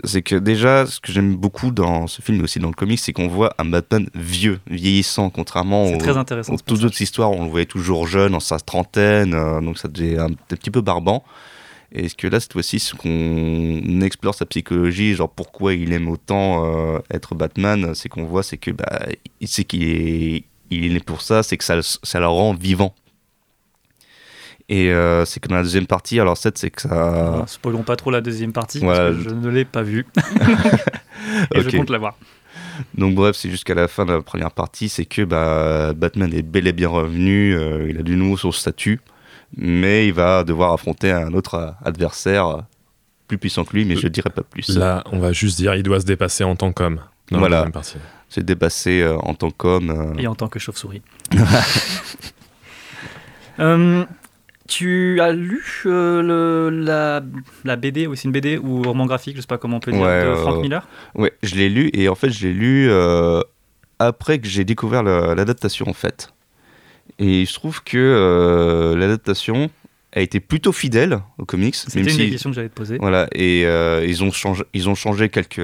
C'est 0.03 0.21
que 0.23 0.35
déjà 0.35 0.85
ce 0.85 0.99
que 0.99 1.11
j'aime 1.11 1.35
beaucoup 1.35 1.71
dans 1.71 2.07
ce 2.07 2.21
film 2.21 2.39
et 2.39 2.43
aussi 2.43 2.59
dans 2.59 2.69
le 2.69 2.73
comic, 2.73 2.99
c'est 2.99 3.13
qu'on 3.13 3.27
voit 3.27 3.53
un 3.59 3.65
Batman 3.65 4.09
vieux, 4.15 4.59
vieillissant, 4.67 5.29
contrairement 5.29 5.85
aux, 5.85 5.97
très 5.97 6.17
intéressant, 6.17 6.53
aux 6.53 6.57
ce 6.57 6.63
toutes 6.63 6.83
autres 6.83 7.01
histoires 7.01 7.31
où 7.31 7.35
on 7.35 7.45
le 7.45 7.51
voyait 7.51 7.65
toujours 7.65 8.07
jeune, 8.07 8.33
en 8.33 8.39
sa 8.39 8.59
trentaine, 8.59 9.33
euh, 9.35 9.61
donc 9.61 9.77
ça 9.77 9.87
devient 9.87 10.17
un, 10.17 10.31
un 10.31 10.55
petit 10.55 10.71
peu 10.71 10.81
barbant. 10.81 11.23
Et 11.95 12.09
ce 12.09 12.15
que 12.15 12.25
là, 12.25 12.39
cette 12.39 12.53
fois-ci, 12.53 12.79
c'est 12.79 12.97
qu'on 12.97 14.01
explore 14.01 14.33
sa 14.33 14.47
psychologie, 14.47 15.13
genre 15.13 15.29
pourquoi 15.29 15.75
il 15.75 15.93
aime 15.93 16.09
autant 16.09 16.65
euh, 16.65 16.99
être 17.11 17.35
Batman, 17.35 17.93
c'est 17.93 18.09
qu'on 18.09 18.25
voit, 18.25 18.41
c'est 18.41 18.57
que 18.57 18.71
bah, 18.71 19.05
il 19.39 19.47
sait 19.47 19.63
qu'il 19.63 19.83
est, 19.83 20.43
il 20.71 20.85
est 20.85 20.89
né 20.89 20.99
pour 20.99 21.21
ça, 21.21 21.43
c'est 21.43 21.55
que 21.55 21.63
ça, 21.63 21.79
ça 21.81 22.19
le 22.19 22.27
rend 22.27 22.55
vivant. 22.55 22.95
Et 24.73 24.91
euh, 24.91 25.23
c'est 25.25 25.39
que 25.39 25.47
dans 25.49 25.55
la 25.57 25.61
deuxième 25.63 25.85
partie, 25.85 26.19
alors 26.19 26.35
cette, 26.35 26.57
c'est 26.57 26.71
que 26.71 26.81
ça. 26.81 26.89
Ah, 26.91 27.43
Spoilons 27.45 27.83
pas 27.83 27.95
trop 27.95 28.09
la 28.09 28.21
deuxième 28.21 28.53
partie, 28.53 28.79
Voilà. 28.79 29.11
parce 29.11 29.17
que 29.23 29.29
je 29.29 29.35
ne 29.35 29.49
l'ai 29.49 29.65
pas 29.65 29.83
vue. 29.83 30.05
et 31.53 31.61
je 31.61 31.77
compte 31.77 31.89
la 31.91 31.99
voir. 31.99 32.17
Donc 32.95 33.13
bref, 33.13 33.35
c'est 33.35 33.51
jusqu'à 33.51 33.75
la 33.75 33.87
fin 33.87 34.05
de 34.05 34.13
la 34.13 34.21
première 34.21 34.49
partie, 34.51 34.89
c'est 34.89 35.05
que 35.05 35.21
bah, 35.21 35.93
Batman 35.93 36.33
est 36.33 36.41
bel 36.41 36.65
et 36.65 36.71
bien 36.73 36.89
revenu, 36.89 37.55
euh, 37.55 37.87
il 37.87 37.99
a 37.99 38.01
du 38.01 38.15
nouveau 38.15 38.35
son 38.35 38.51
statut, 38.51 38.99
mais 39.55 40.07
il 40.07 40.13
va 40.13 40.43
devoir 40.43 40.73
affronter 40.73 41.11
un 41.11 41.33
autre 41.33 41.53
euh, 41.53 41.69
adversaire 41.85 42.63
plus 43.27 43.37
puissant 43.37 43.65
que 43.65 43.73
lui, 43.75 43.85
mais 43.85 43.95
je 43.95 44.07
dirais 44.07 44.31
pas 44.31 44.41
plus. 44.43 44.69
Là, 44.75 45.03
on 45.11 45.19
va 45.19 45.33
juste 45.33 45.57
dire 45.57 45.75
il 45.75 45.83
doit 45.83 45.99
se 45.99 46.05
dépasser 46.05 46.43
en 46.43 46.55
tant 46.55 46.71
qu'homme. 46.73 46.99
Voilà, 47.31 47.67
c'est 48.27 48.43
dépassé 48.43 49.01
euh, 49.01 49.17
en 49.19 49.35
tant 49.35 49.51
qu'homme. 49.51 49.91
euh. 49.91 50.19
Et 50.21 50.25
en 50.25 50.33
tant 50.33 50.47
que 50.47 50.57
chauve-souris. 50.57 51.03
Euh, 53.59 54.03
tu 54.67 55.19
as 55.21 55.31
lu 55.33 55.63
euh, 55.85 56.21
le, 56.21 56.69
la, 56.83 57.21
la 57.65 57.75
BD, 57.75 58.07
ou 58.07 58.15
c'est 58.15 58.23
une 58.25 58.31
BD 58.31 58.57
ou 58.57 58.81
roman 58.81 59.05
graphique, 59.05 59.35
je 59.35 59.41
sais 59.41 59.47
pas 59.47 59.57
comment 59.57 59.77
on 59.77 59.79
peut 59.81 59.91
dire, 59.91 60.01
Ouais, 60.01 60.21
de 60.23 60.27
euh, 60.27 60.35
Frank 60.37 60.61
Miller? 60.61 60.87
Ouais, 61.15 61.33
je 61.43 61.55
l'ai 61.55 61.69
lu 61.69 61.89
et 61.93 62.07
en 62.09 62.15
fait 62.15 62.29
je 62.29 62.47
l'ai 62.47 62.53
lu 62.53 62.87
euh, 62.89 63.41
après 63.99 64.39
que 64.39 64.47
j'ai 64.47 64.63
découvert 64.63 65.03
l'adaptation 65.03 65.87
en 65.89 65.93
fait. 65.93 66.33
Et 67.19 67.45
je 67.45 67.53
trouve 67.53 67.83
que 67.83 67.97
euh, 67.97 68.95
l'adaptation 68.97 69.69
a 70.15 70.21
été 70.21 70.39
plutôt 70.39 70.71
fidèle 70.71 71.19
au 71.37 71.45
comics. 71.45 71.75
C'était 71.75 71.99
une 72.01 72.09
si- 72.09 72.17
des 72.17 72.29
questions 72.31 72.49
que 72.49 72.55
j'allais 72.55 72.69
te 72.69 72.73
poser. 72.75 72.97
Voilà, 72.99 73.27
et 73.33 73.65
euh, 73.65 74.05
ils, 74.07 74.23
ont 74.23 74.31
changé, 74.31 74.63
ils 74.73 74.87
ont 74.89 74.95
changé 74.95 75.29
quelques, 75.29 75.61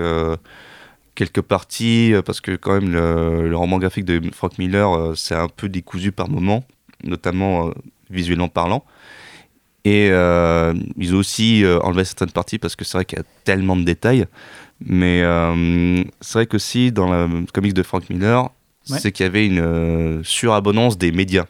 quelques 1.15 1.41
parties 1.41 2.13
euh, 2.13 2.21
parce 2.21 2.41
que 2.41 2.55
quand 2.55 2.73
même 2.73 2.91
le, 2.91 3.47
le 3.49 3.55
roman 3.57 3.77
graphique 3.77 4.05
de 4.05 4.21
Frank 4.33 4.57
Miller 4.57 4.91
euh, 4.93 5.15
c'est 5.15 5.35
un 5.35 5.47
peu 5.47 5.69
décousu 5.69 6.11
par 6.11 6.29
moments, 6.29 6.63
notamment 7.03 7.69
euh, 7.69 7.71
visuellement 8.09 8.47
parlant. 8.49 8.83
Et 9.85 10.09
euh, 10.11 10.73
ils 10.97 11.15
ont 11.15 11.19
aussi 11.19 11.63
euh, 11.63 11.79
enlevé 11.79 12.03
certaines 12.03 12.31
parties 12.31 12.59
parce 12.59 12.75
que 12.75 12.83
c'est 12.83 12.97
vrai 12.97 13.05
qu'il 13.05 13.17
y 13.17 13.21
a 13.21 13.25
tellement 13.45 13.75
de 13.77 13.83
détails. 13.83 14.25
Mais 14.85 15.21
euh, 15.23 16.03
c'est 16.21 16.33
vrai 16.33 16.45
qu'aussi 16.47 16.91
dans 16.91 17.11
le 17.11 17.45
comics 17.53 17.73
de 17.73 17.83
Frank 17.83 18.09
Miller, 18.09 18.49
Ouais. 18.89 18.97
c'est 18.97 19.11
qu'il 19.11 19.23
y 19.25 19.27
avait 19.29 19.45
une 19.45 19.59
euh, 19.59 20.23
surabondance 20.23 20.97
des 20.97 21.11
médias. 21.11 21.45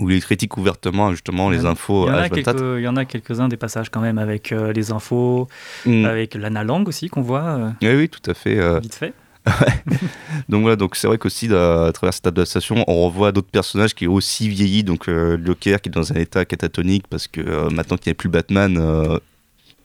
Où 0.00 0.10
il 0.10 0.20
critique 0.22 0.56
ouvertement 0.58 1.10
justement 1.12 1.48
les 1.50 1.64
infos 1.64 2.06
il 2.06 2.10
y 2.10 2.12
en 2.12 2.18
a 2.18 2.26
H24. 2.28 2.44
quelques- 2.44 2.78
Il 2.78 2.82
y 2.82 2.88
en 2.88 2.96
a 2.96 3.04
quelques-uns 3.04 3.48
des 3.48 3.56
passages 3.56 3.88
quand 3.90 4.00
même 4.00 4.18
avec 4.18 4.50
les 4.74 4.90
infos, 4.92 5.48
Mm. 5.86 6.04
avec 6.04 6.34
l'Anna 6.34 6.64
Lang 6.64 6.86
aussi 6.88 7.08
qu'on 7.08 7.22
voit 7.22 7.72
Oui, 7.80 7.94
oui, 7.94 8.08
tout 8.08 8.28
à 8.30 8.34
fait. 8.34 8.80
vite 8.80 8.94
fait. 8.94 9.14
Donc 10.48 10.62
voilà, 10.62 10.76
donc 10.76 10.96
c'est 10.96 11.06
vrai 11.06 11.18
qu'aussi 11.18 11.46
à 11.54 11.90
travers 11.92 12.12
cette 12.14 12.26
adaptation, 12.26 12.84
on 12.86 13.04
revoit 13.06 13.32
d'autres 13.32 13.50
personnages 13.50 13.94
qui 13.94 14.06
ont 14.08 14.14
aussi 14.14 14.48
vieilli. 14.48 14.84
Donc 14.84 15.08
euh, 15.08 15.38
Joker 15.44 15.80
qui 15.80 15.88
est 15.88 15.92
dans 15.92 16.12
un 16.12 16.16
état 16.16 16.44
catatonique 16.44 17.06
parce 17.08 17.28
que 17.28 17.40
euh, 17.40 17.70
maintenant 17.70 17.96
qu'il 17.96 18.10
n'y 18.10 18.12
a 18.12 18.16
plus 18.16 18.28
Batman, 18.28 18.76
euh, 18.78 19.18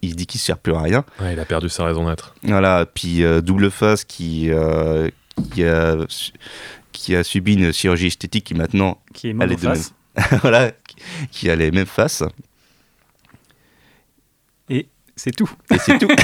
il 0.02 0.12
se 0.12 0.16
dit 0.16 0.26
qu'il 0.26 0.40
ne 0.40 0.44
sert 0.44 0.58
plus 0.58 0.74
à 0.74 0.82
rien. 0.82 1.04
Ouais, 1.22 1.34
il 1.34 1.40
a 1.40 1.46
perdu 1.46 1.70
sa 1.70 1.86
raison 1.86 2.08
d'être. 2.08 2.34
Voilà, 2.44 2.86
puis 2.86 3.24
euh, 3.24 3.42
Double 3.42 3.70
Face 3.72 4.04
qui, 4.06 4.50
euh, 4.50 5.10
qui, 5.54 5.64
a, 5.66 5.98
su- 6.08 6.32
qui 6.92 7.16
a 7.16 7.24
subi 7.24 7.54
une 7.56 7.72
chirurgie 7.74 8.08
esthétique 8.08 8.46
qui 8.46 8.54
maintenant 8.54 8.98
Qui 9.14 9.30
est 9.30 9.42
a 9.42 9.46
les 9.46 9.56
deux 9.56 9.68
monoface. 9.68 9.94
mêmes- 10.16 10.40
voilà, 10.42 10.72
qui 11.32 11.50
a 11.50 11.56
les 11.56 11.72
mêmes 11.72 11.86
faces. 11.86 12.24
Et 14.70 14.88
c'est 15.16 15.32
tout. 15.36 15.50
Et 15.74 15.78
c'est 15.80 15.98
tout. 16.00 16.08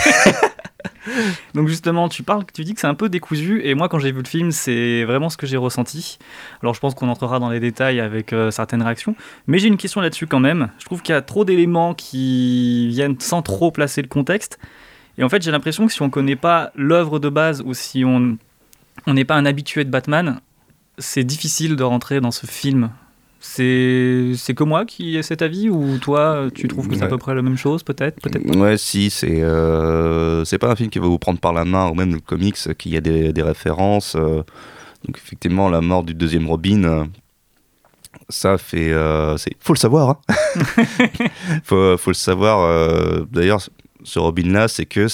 Donc 1.53 1.68
justement, 1.68 2.10
tu 2.10 2.24
parles, 2.24 2.43
tu 2.53 2.64
dis 2.64 2.74
que 2.74 2.80
c'est 2.80 2.88
un 2.88 2.95
peu 2.95 3.10
décousu, 3.10 3.62
et 3.64 3.76
moi 3.76 3.89
quand 3.89 3.99
j'ai 3.99 4.12
vu 4.12 4.22
le 4.22 4.28
film, 4.28 4.51
c'est 4.51 5.03
vraiment 5.03 5.30
ce 5.30 5.38
que 5.38 5.47
j'ai 5.47 5.58
ressenti. 5.58 6.18
Alors 6.62 6.74
je 6.74 6.80
pense 6.80 6.95
qu'on 6.95 7.10
entrera 7.10 7.39
dans 7.39 7.49
les 7.49 7.60
détails 7.60 7.99
avec 7.99 8.34
euh, 8.34 8.51
certaines 8.51 8.82
réactions, 8.82 9.16
mais 9.47 9.60
j'ai 9.60 9.68
une 9.68 9.78
question 9.78 10.01
là-dessus 10.01 10.28
quand 10.28 10.39
même. 10.39 10.70
Je 10.80 10.86
trouve 10.86 11.01
qu'il 11.01 11.14
y 11.14 11.18
a 11.18 11.22
trop 11.22 11.45
d'éléments 11.45 11.93
qui 11.93 12.88
viennent 12.89 13.20
sans 13.20 13.41
trop 13.41 13.72
placer 13.72 14.01
le 14.01 14.08
contexte, 14.08 14.60
Et 15.18 15.24
en 15.24 15.30
fait, 15.30 15.41
j'ai 15.41 15.51
l'impression 15.51 15.88
que 15.88 15.93
si 15.93 16.01
on 16.01 16.10
connaît 16.10 16.36
pas 16.36 16.72
l'œuvre 16.76 17.20
de 17.20 17.30
base 17.30 17.62
ou 17.66 17.74
si 17.74 18.03
on 18.03 18.38
n'est 19.08 19.26
pas 19.26 19.36
un 19.36 19.45
habitué 19.45 19.86
de 19.86 19.89
Batman, 19.89 20.39
c'est 20.97 21.24
difficile 21.24 21.76
de 21.76 21.84
rentrer 21.84 22.22
dans 22.22 22.32
ce 22.32 22.45
film. 22.45 22.89
C'est 23.39 24.53
que 24.55 24.63
moi 24.63 24.86
qui 24.86 25.17
ai 25.17 25.23
cet 25.23 25.41
avis 25.41 25.69
ou 25.69 25.97
toi 25.99 26.47
tu 26.53 26.67
trouves 26.67 26.88
que 26.88 26.95
c'est 26.95 27.03
à 27.03 27.07
peu 27.07 27.17
près 27.17 27.36
la 27.36 27.41
même 27.41 27.57
chose 27.57 27.83
peut-être 27.83 28.19
pas? 28.21 28.29
Ouais, 28.57 28.77
si, 28.77 29.09
c'est 29.09 29.41
euh, 29.41 30.43
c'est 30.45 30.57
pas 30.57 30.71
un 30.71 30.75
film 30.75 30.89
qui 30.89 30.99
va 30.99 31.05
vous 31.07 31.19
prendre 31.19 31.39
par 31.39 31.53
la 31.53 31.63
main, 31.65 31.89
ou 31.89 31.93
même 31.93 32.13
le 32.13 32.19
comics, 32.19 32.57
euh, 32.67 32.73
qu'il 32.73 32.93
y 32.93 32.97
a 32.97 33.01
des, 33.01 33.31
des 33.33 33.41
références. 33.43 34.15
euh. 34.15 34.41
donc, 35.05 35.17
effectivement, 35.17 35.69
la 35.69 35.81
mort 35.81 36.03
du 36.03 36.13
deuxième 36.15 36.47
Robin, 36.47 37.07
ça 38.29 38.57
fait. 38.57 38.91
euh, 38.91 39.38
c'est- 39.38 39.55
faut 39.59 39.73
le 39.73 39.79
savoir, 39.79 40.09
hein. 40.09 40.17
faut, 41.63 41.97
faut 41.97 42.09
le 42.11 42.15
savoir. 42.15 43.25
D'ailleurs, 43.31 43.61
ce 44.06 44.20
Robin-là, 44.20 44.68
c'est 44.68 44.86
que 44.86 45.08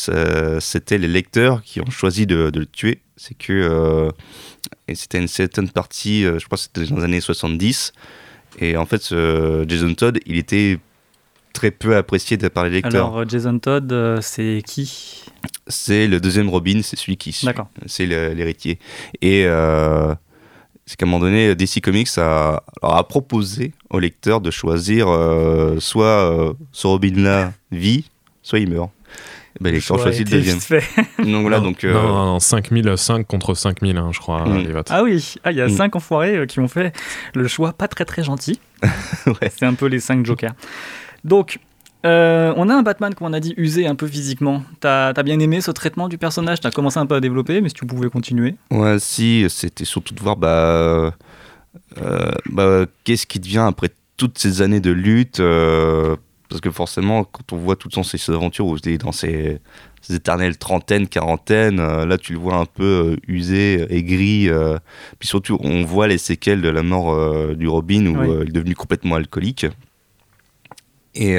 c'était 0.59 0.97
les 0.99 1.07
lecteurs 1.07 1.63
qui 1.63 1.81
ont 1.81 1.89
choisi 1.89 2.27
de, 2.27 2.49
de 2.51 2.59
le 2.59 2.65
tuer. 2.67 3.01
C'est 3.15 3.35
que. 3.35 3.53
euh, 3.53 4.11
et 4.87 4.95
c'était 4.95 5.19
une 5.19 5.27
certaine 5.27 5.69
partie, 5.69 6.25
euh, 6.25 6.39
je 6.39 6.45
crois 6.45 6.57
que 6.57 6.63
c'était 6.63 6.85
dans 6.85 6.97
les 6.97 7.03
années 7.03 7.21
70. 7.21 7.93
Et 8.59 8.77
en 8.77 8.85
fait, 8.85 9.01
ce 9.01 9.65
Jason 9.67 9.93
Todd, 9.93 10.19
il 10.25 10.37
était 10.37 10.79
très 11.53 11.71
peu 11.71 11.95
apprécié 11.95 12.37
de 12.37 12.47
par 12.47 12.65
les 12.65 12.69
lecteurs. 12.71 13.07
Alors 13.07 13.19
euh, 13.19 13.25
Jason 13.27 13.57
Todd, 13.59 13.91
euh, 13.91 14.19
c'est 14.21 14.61
qui? 14.65 15.23
C'est 15.67 16.07
le 16.07 16.19
deuxième 16.19 16.49
Robin, 16.49 16.81
c'est 16.83 16.97
celui 16.97 17.17
qui 17.17 17.31
suit. 17.31 17.45
D'accord. 17.45 17.69
C'est 17.85 18.05
l'héritier. 18.05 18.79
Et 19.21 19.45
euh, 19.45 20.13
c'est 20.85 20.97
qu'à 20.97 21.05
un 21.05 21.09
moment 21.09 21.23
donné, 21.23 21.55
DC 21.55 21.81
Comics 21.81 22.09
a, 22.17 22.61
proposé 23.07 23.73
aux 23.89 23.99
lecteurs 23.99 24.41
de 24.41 24.51
choisir 24.51 25.07
euh, 25.09 25.79
soit 25.79 26.05
euh, 26.05 26.53
ce 26.71 26.87
Robin-là 26.87 27.53
vit, 27.71 28.10
soit 28.51 28.59
il 28.59 28.69
meurt. 28.69 28.89
Et 29.59 29.63
ben, 29.63 29.69
les 29.71 29.77
lecteurs 29.79 29.97
ont 29.97 29.99
choix 29.99 30.07
a 30.07 30.11
choisi 30.13 30.23
le 30.23 30.29
deuxième. 30.29 30.59
Donc 31.25 31.41
voilà, 31.41 31.57
Non, 31.59 31.63
donc. 31.65 31.83
euh, 31.83 31.91
non, 31.93 32.03
non, 32.03 32.25
non, 32.33 32.39
5005 32.39 33.25
contre 33.27 33.53
5000, 33.53 33.97
hein, 33.97 34.09
je 34.13 34.19
crois, 34.19 34.45
Mm. 34.47 34.57
les 34.59 34.71
votes. 34.71 34.87
Ah 34.89 35.03
oui, 35.03 35.35
ah, 35.43 35.51
il 35.51 35.57
y 35.57 35.61
a 35.61 35.67
Mm. 35.67 35.71
cinq 35.75 35.95
enfoirés 35.95 36.35
euh, 36.37 36.45
qui 36.45 36.59
ont 36.59 36.67
fait 36.67 36.93
le 37.33 37.47
choix 37.47 37.73
pas 37.73 37.87
très 37.87 38.05
très 38.05 38.23
gentil. 38.23 38.59
C'est 39.57 39.65
un 39.65 39.73
peu 39.73 39.87
les 39.87 39.99
cinq 39.99 40.25
jokers. 40.25 40.53
Donc, 41.25 41.59
euh, 42.05 42.53
on 42.57 42.67
a 42.69 42.73
un 42.75 42.81
Batman, 42.81 43.13
comme 43.13 43.27
on 43.27 43.33
a 43.33 43.39
dit, 43.41 43.53
usé 43.57 43.87
un 43.87 43.95
peu 43.95 44.07
physiquement. 44.07 44.63
T'as 44.79 45.09
as 45.09 45.23
bien 45.23 45.39
aimé 45.39 45.59
ce 45.61 45.71
traitement 45.71 46.07
du 46.07 46.17
personnage? 46.17 46.59
T'as 46.61 46.71
commencé 46.71 46.97
un 46.97 47.05
peu 47.05 47.15
à 47.15 47.19
développer, 47.19 47.59
mais 47.61 47.69
si 47.69 47.75
tu 47.75 47.85
pouvais 47.85 48.09
continuer. 48.09 48.55
Ouais, 48.71 48.97
si, 48.99 49.45
c'était 49.49 49.85
surtout 49.85 50.13
de 50.15 50.19
voir 50.21 50.35
bah, 50.37 50.47
euh, 52.01 52.31
bah, 52.49 52.85
qu'est-ce 53.03 53.27
qui 53.27 53.39
devient 53.39 53.65
après 53.67 53.89
toutes 54.17 54.37
ces 54.39 54.61
années 54.61 54.79
de 54.79 54.91
lutte. 54.91 55.39
Parce 56.51 56.59
que 56.59 56.69
forcément, 56.69 57.23
quand 57.23 57.53
on 57.53 57.57
voit 57.57 57.77
toutes 57.77 57.95
ces 58.03 58.29
aventures 58.29 58.67
où 58.67 58.75
il 58.75 58.89
est 58.89 58.97
dans 58.97 59.13
ses 59.13 59.61
éternelles 60.09 60.57
trentaines, 60.57 61.07
quarantaines, 61.07 61.79
euh, 61.79 62.05
là 62.05 62.17
tu 62.17 62.33
le 62.33 62.39
vois 62.39 62.55
un 62.55 62.65
peu 62.65 63.13
euh, 63.13 63.15
usé, 63.29 63.85
aigri. 63.89 64.49
euh, 64.49 64.77
puis 65.17 65.29
surtout, 65.29 65.57
on 65.61 65.85
voit 65.85 66.09
les 66.09 66.17
séquelles 66.17 66.61
de 66.61 66.67
la 66.67 66.83
mort 66.83 67.55
du 67.55 67.69
Robin 67.69 68.05
où 68.07 68.17
Oui. 68.19 68.37
il 68.43 68.49
est 68.49 68.51
devenu 68.51 68.75
complètement 68.75 69.15
alcoolique. 69.15 69.65
Et 71.15 71.37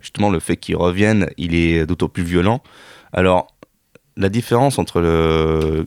justement, 0.00 0.30
le 0.30 0.40
fait 0.40 0.56
qu'il 0.56 0.76
revienne, 0.76 1.28
il 1.36 1.54
est 1.54 1.84
d'autant 1.86 2.08
plus 2.08 2.22
violent. 2.22 2.62
Alors, 3.12 3.48
la 4.16 4.30
différence 4.30 4.78
entre 4.78 5.00
le, 5.00 5.86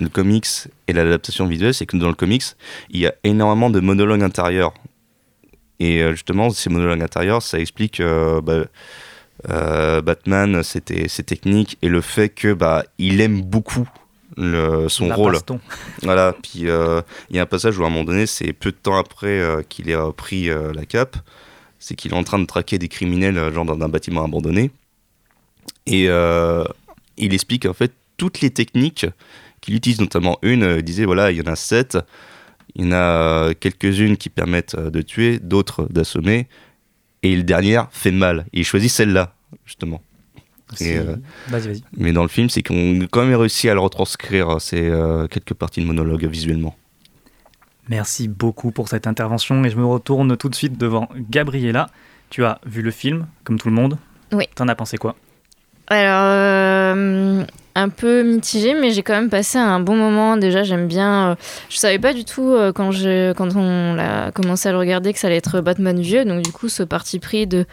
le 0.00 0.08
comics 0.08 0.46
et 0.88 0.92
l'adaptation 0.94 1.46
visuelle, 1.46 1.74
c'est 1.74 1.86
que 1.86 1.96
dans 1.98 2.08
le 2.08 2.14
comics, 2.14 2.44
il 2.90 3.00
y 3.00 3.06
a 3.06 3.14
énormément 3.24 3.68
de 3.68 3.80
monologues 3.80 4.22
intérieurs. 4.22 4.72
Et 5.80 6.02
euh, 6.02 6.12
justement, 6.12 6.50
ces 6.50 6.70
monologues 6.70 7.02
intérieurs, 7.02 7.42
ça 7.42 7.58
explique 7.58 8.00
euh, 8.00 8.40
bah, 8.40 8.64
euh, 9.50 10.00
Batman, 10.00 10.62
ses, 10.62 10.80
te- 10.80 11.08
ses 11.08 11.22
techniques 11.24 11.76
et 11.82 11.88
le 11.88 12.00
fait 12.00 12.28
que 12.28 12.52
bah, 12.52 12.84
il 12.98 13.20
aime 13.20 13.42
beaucoup 13.42 13.88
le- 14.36 14.88
son 14.88 15.08
La 15.08 15.14
rôle. 15.16 15.32
baston. 15.32 15.60
Voilà. 16.02 16.34
Puis 16.42 16.68
euh, 16.68 17.02
il 17.30 17.36
y 17.36 17.38
a 17.38 17.42
un 17.42 17.46
passage 17.46 17.78
où 17.78 17.84
à 17.84 17.86
un 17.86 17.90
moment 17.90 18.04
donné, 18.04 18.26
c'est 18.26 18.52
peu 18.52 18.70
de 18.70 18.76
temps 18.76 18.96
après 18.96 19.38
euh, 19.40 19.62
qu'il 19.68 19.90
ait 19.90 19.94
euh, 19.96 20.72
la 20.72 20.84
cape, 20.86 21.16
c'est 21.78 21.94
qu'il 21.96 22.12
est 22.12 22.16
en 22.16 22.24
train 22.24 22.38
de 22.38 22.46
traquer 22.46 22.78
des 22.78 22.88
criminels 22.88 23.52
genre 23.52 23.64
dans 23.64 23.80
un 23.84 23.88
bâtiment 23.88 24.24
abandonné. 24.24 24.70
Et 25.86 26.04
il 27.16 27.34
explique 27.34 27.66
en 27.66 27.74
fait 27.74 27.92
toutes 28.16 28.40
les 28.40 28.50
techniques 28.50 29.06
qu'il 29.60 29.74
utilise, 29.74 30.00
notamment 30.00 30.38
une, 30.42 30.76
il 30.78 30.82
disait 30.82 31.04
voilà, 31.04 31.30
il 31.30 31.36
y 31.38 31.40
en 31.42 31.52
a 31.52 31.56
sept, 31.56 31.98
il 32.76 32.84
y 32.84 32.88
en 32.88 32.92
a 32.92 32.96
euh, 32.96 33.54
quelques-unes 33.58 34.16
qui 34.16 34.28
permettent 34.30 34.74
euh, 34.74 34.90
de 34.90 35.02
tuer, 35.02 35.38
d'autres 35.38 35.86
d'assommer, 35.90 36.48
et 37.22 37.34
le 37.36 37.42
dernière 37.42 37.88
fait 37.90 38.10
mal. 38.10 38.46
Et 38.52 38.60
il 38.60 38.64
choisit 38.64 38.90
celle-là, 38.90 39.34
justement. 39.64 40.02
Et, 40.80 40.96
euh, 40.96 41.16
Vas-y, 41.48 41.68
vas-y. 41.68 41.82
mais 41.96 42.12
dans 42.12 42.22
le 42.22 42.28
film, 42.28 42.48
c'est 42.48 42.62
qu'on 42.62 43.00
a 43.02 43.06
quand 43.06 43.24
même 43.24 43.38
réussi 43.38 43.68
à 43.68 43.74
le 43.74 43.80
retranscrire, 43.80 44.58
euh, 44.72 45.26
quelques 45.28 45.54
parties 45.54 45.80
de 45.80 45.86
monologue 45.86 46.24
visuellement. 46.26 46.74
Merci 47.88 48.28
beaucoup 48.28 48.70
pour 48.70 48.88
cette 48.88 49.06
intervention 49.06 49.62
et 49.64 49.70
je 49.70 49.76
me 49.76 49.84
retourne 49.84 50.36
tout 50.36 50.48
de 50.48 50.54
suite 50.54 50.78
devant 50.78 51.08
Gabriella. 51.30 51.90
Tu 52.30 52.44
as 52.44 52.58
vu 52.64 52.80
le 52.82 52.90
film, 52.90 53.26
comme 53.44 53.58
tout 53.58 53.68
le 53.68 53.74
monde. 53.74 53.98
Oui. 54.32 54.46
T'en 54.54 54.68
as 54.68 54.74
pensé 54.74 54.96
quoi? 54.96 55.14
Alors, 55.88 56.24
euh, 56.24 57.44
un 57.74 57.88
peu 57.88 58.22
mitigé, 58.22 58.74
mais 58.74 58.90
j'ai 58.90 59.02
quand 59.02 59.14
même 59.14 59.30
passé 59.30 59.58
un 59.58 59.80
bon 59.80 59.96
moment. 59.96 60.36
Déjà, 60.36 60.62
j'aime 60.62 60.86
bien. 60.86 61.30
euh, 61.30 61.34
je 61.68 61.76
savais 61.76 61.98
pas 61.98 62.12
du 62.12 62.24
tout 62.24 62.52
euh, 62.52 62.72
quand, 62.72 62.92
je, 62.92 63.32
quand 63.32 63.54
on 63.56 63.98
a 63.98 64.30
commencé 64.30 64.68
à 64.68 64.72
le 64.72 64.78
regarder 64.78 65.12
que 65.12 65.18
ça 65.18 65.26
allait 65.26 65.36
être 65.36 65.60
Batman 65.60 65.98
vieux. 66.00 66.24
Donc, 66.24 66.42
du 66.42 66.52
coup, 66.52 66.68
ce 66.68 66.82
parti 66.82 67.18
pris 67.18 67.46
de. 67.46 67.66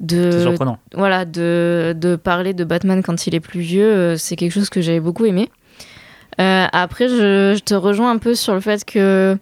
de. 0.00 0.30
Voilà, 0.94 1.24
de, 1.24 1.94
de 1.96 2.16
parler 2.16 2.52
de 2.52 2.64
Batman 2.64 3.02
quand 3.02 3.26
il 3.26 3.34
est 3.34 3.40
plus 3.40 3.60
vieux, 3.60 3.84
euh, 3.84 4.16
c'est 4.16 4.36
quelque 4.36 4.52
chose 4.52 4.70
que 4.70 4.80
j'avais 4.80 5.00
beaucoup 5.00 5.24
aimé. 5.24 5.50
Après, 6.36 7.08
je, 7.08 7.54
je 7.56 7.60
te 7.60 7.74
rejoins 7.74 8.10
un 8.10 8.18
peu 8.18 8.34
sur 8.34 8.54
le 8.54 8.60
fait 8.60 8.84
que. 8.84 9.36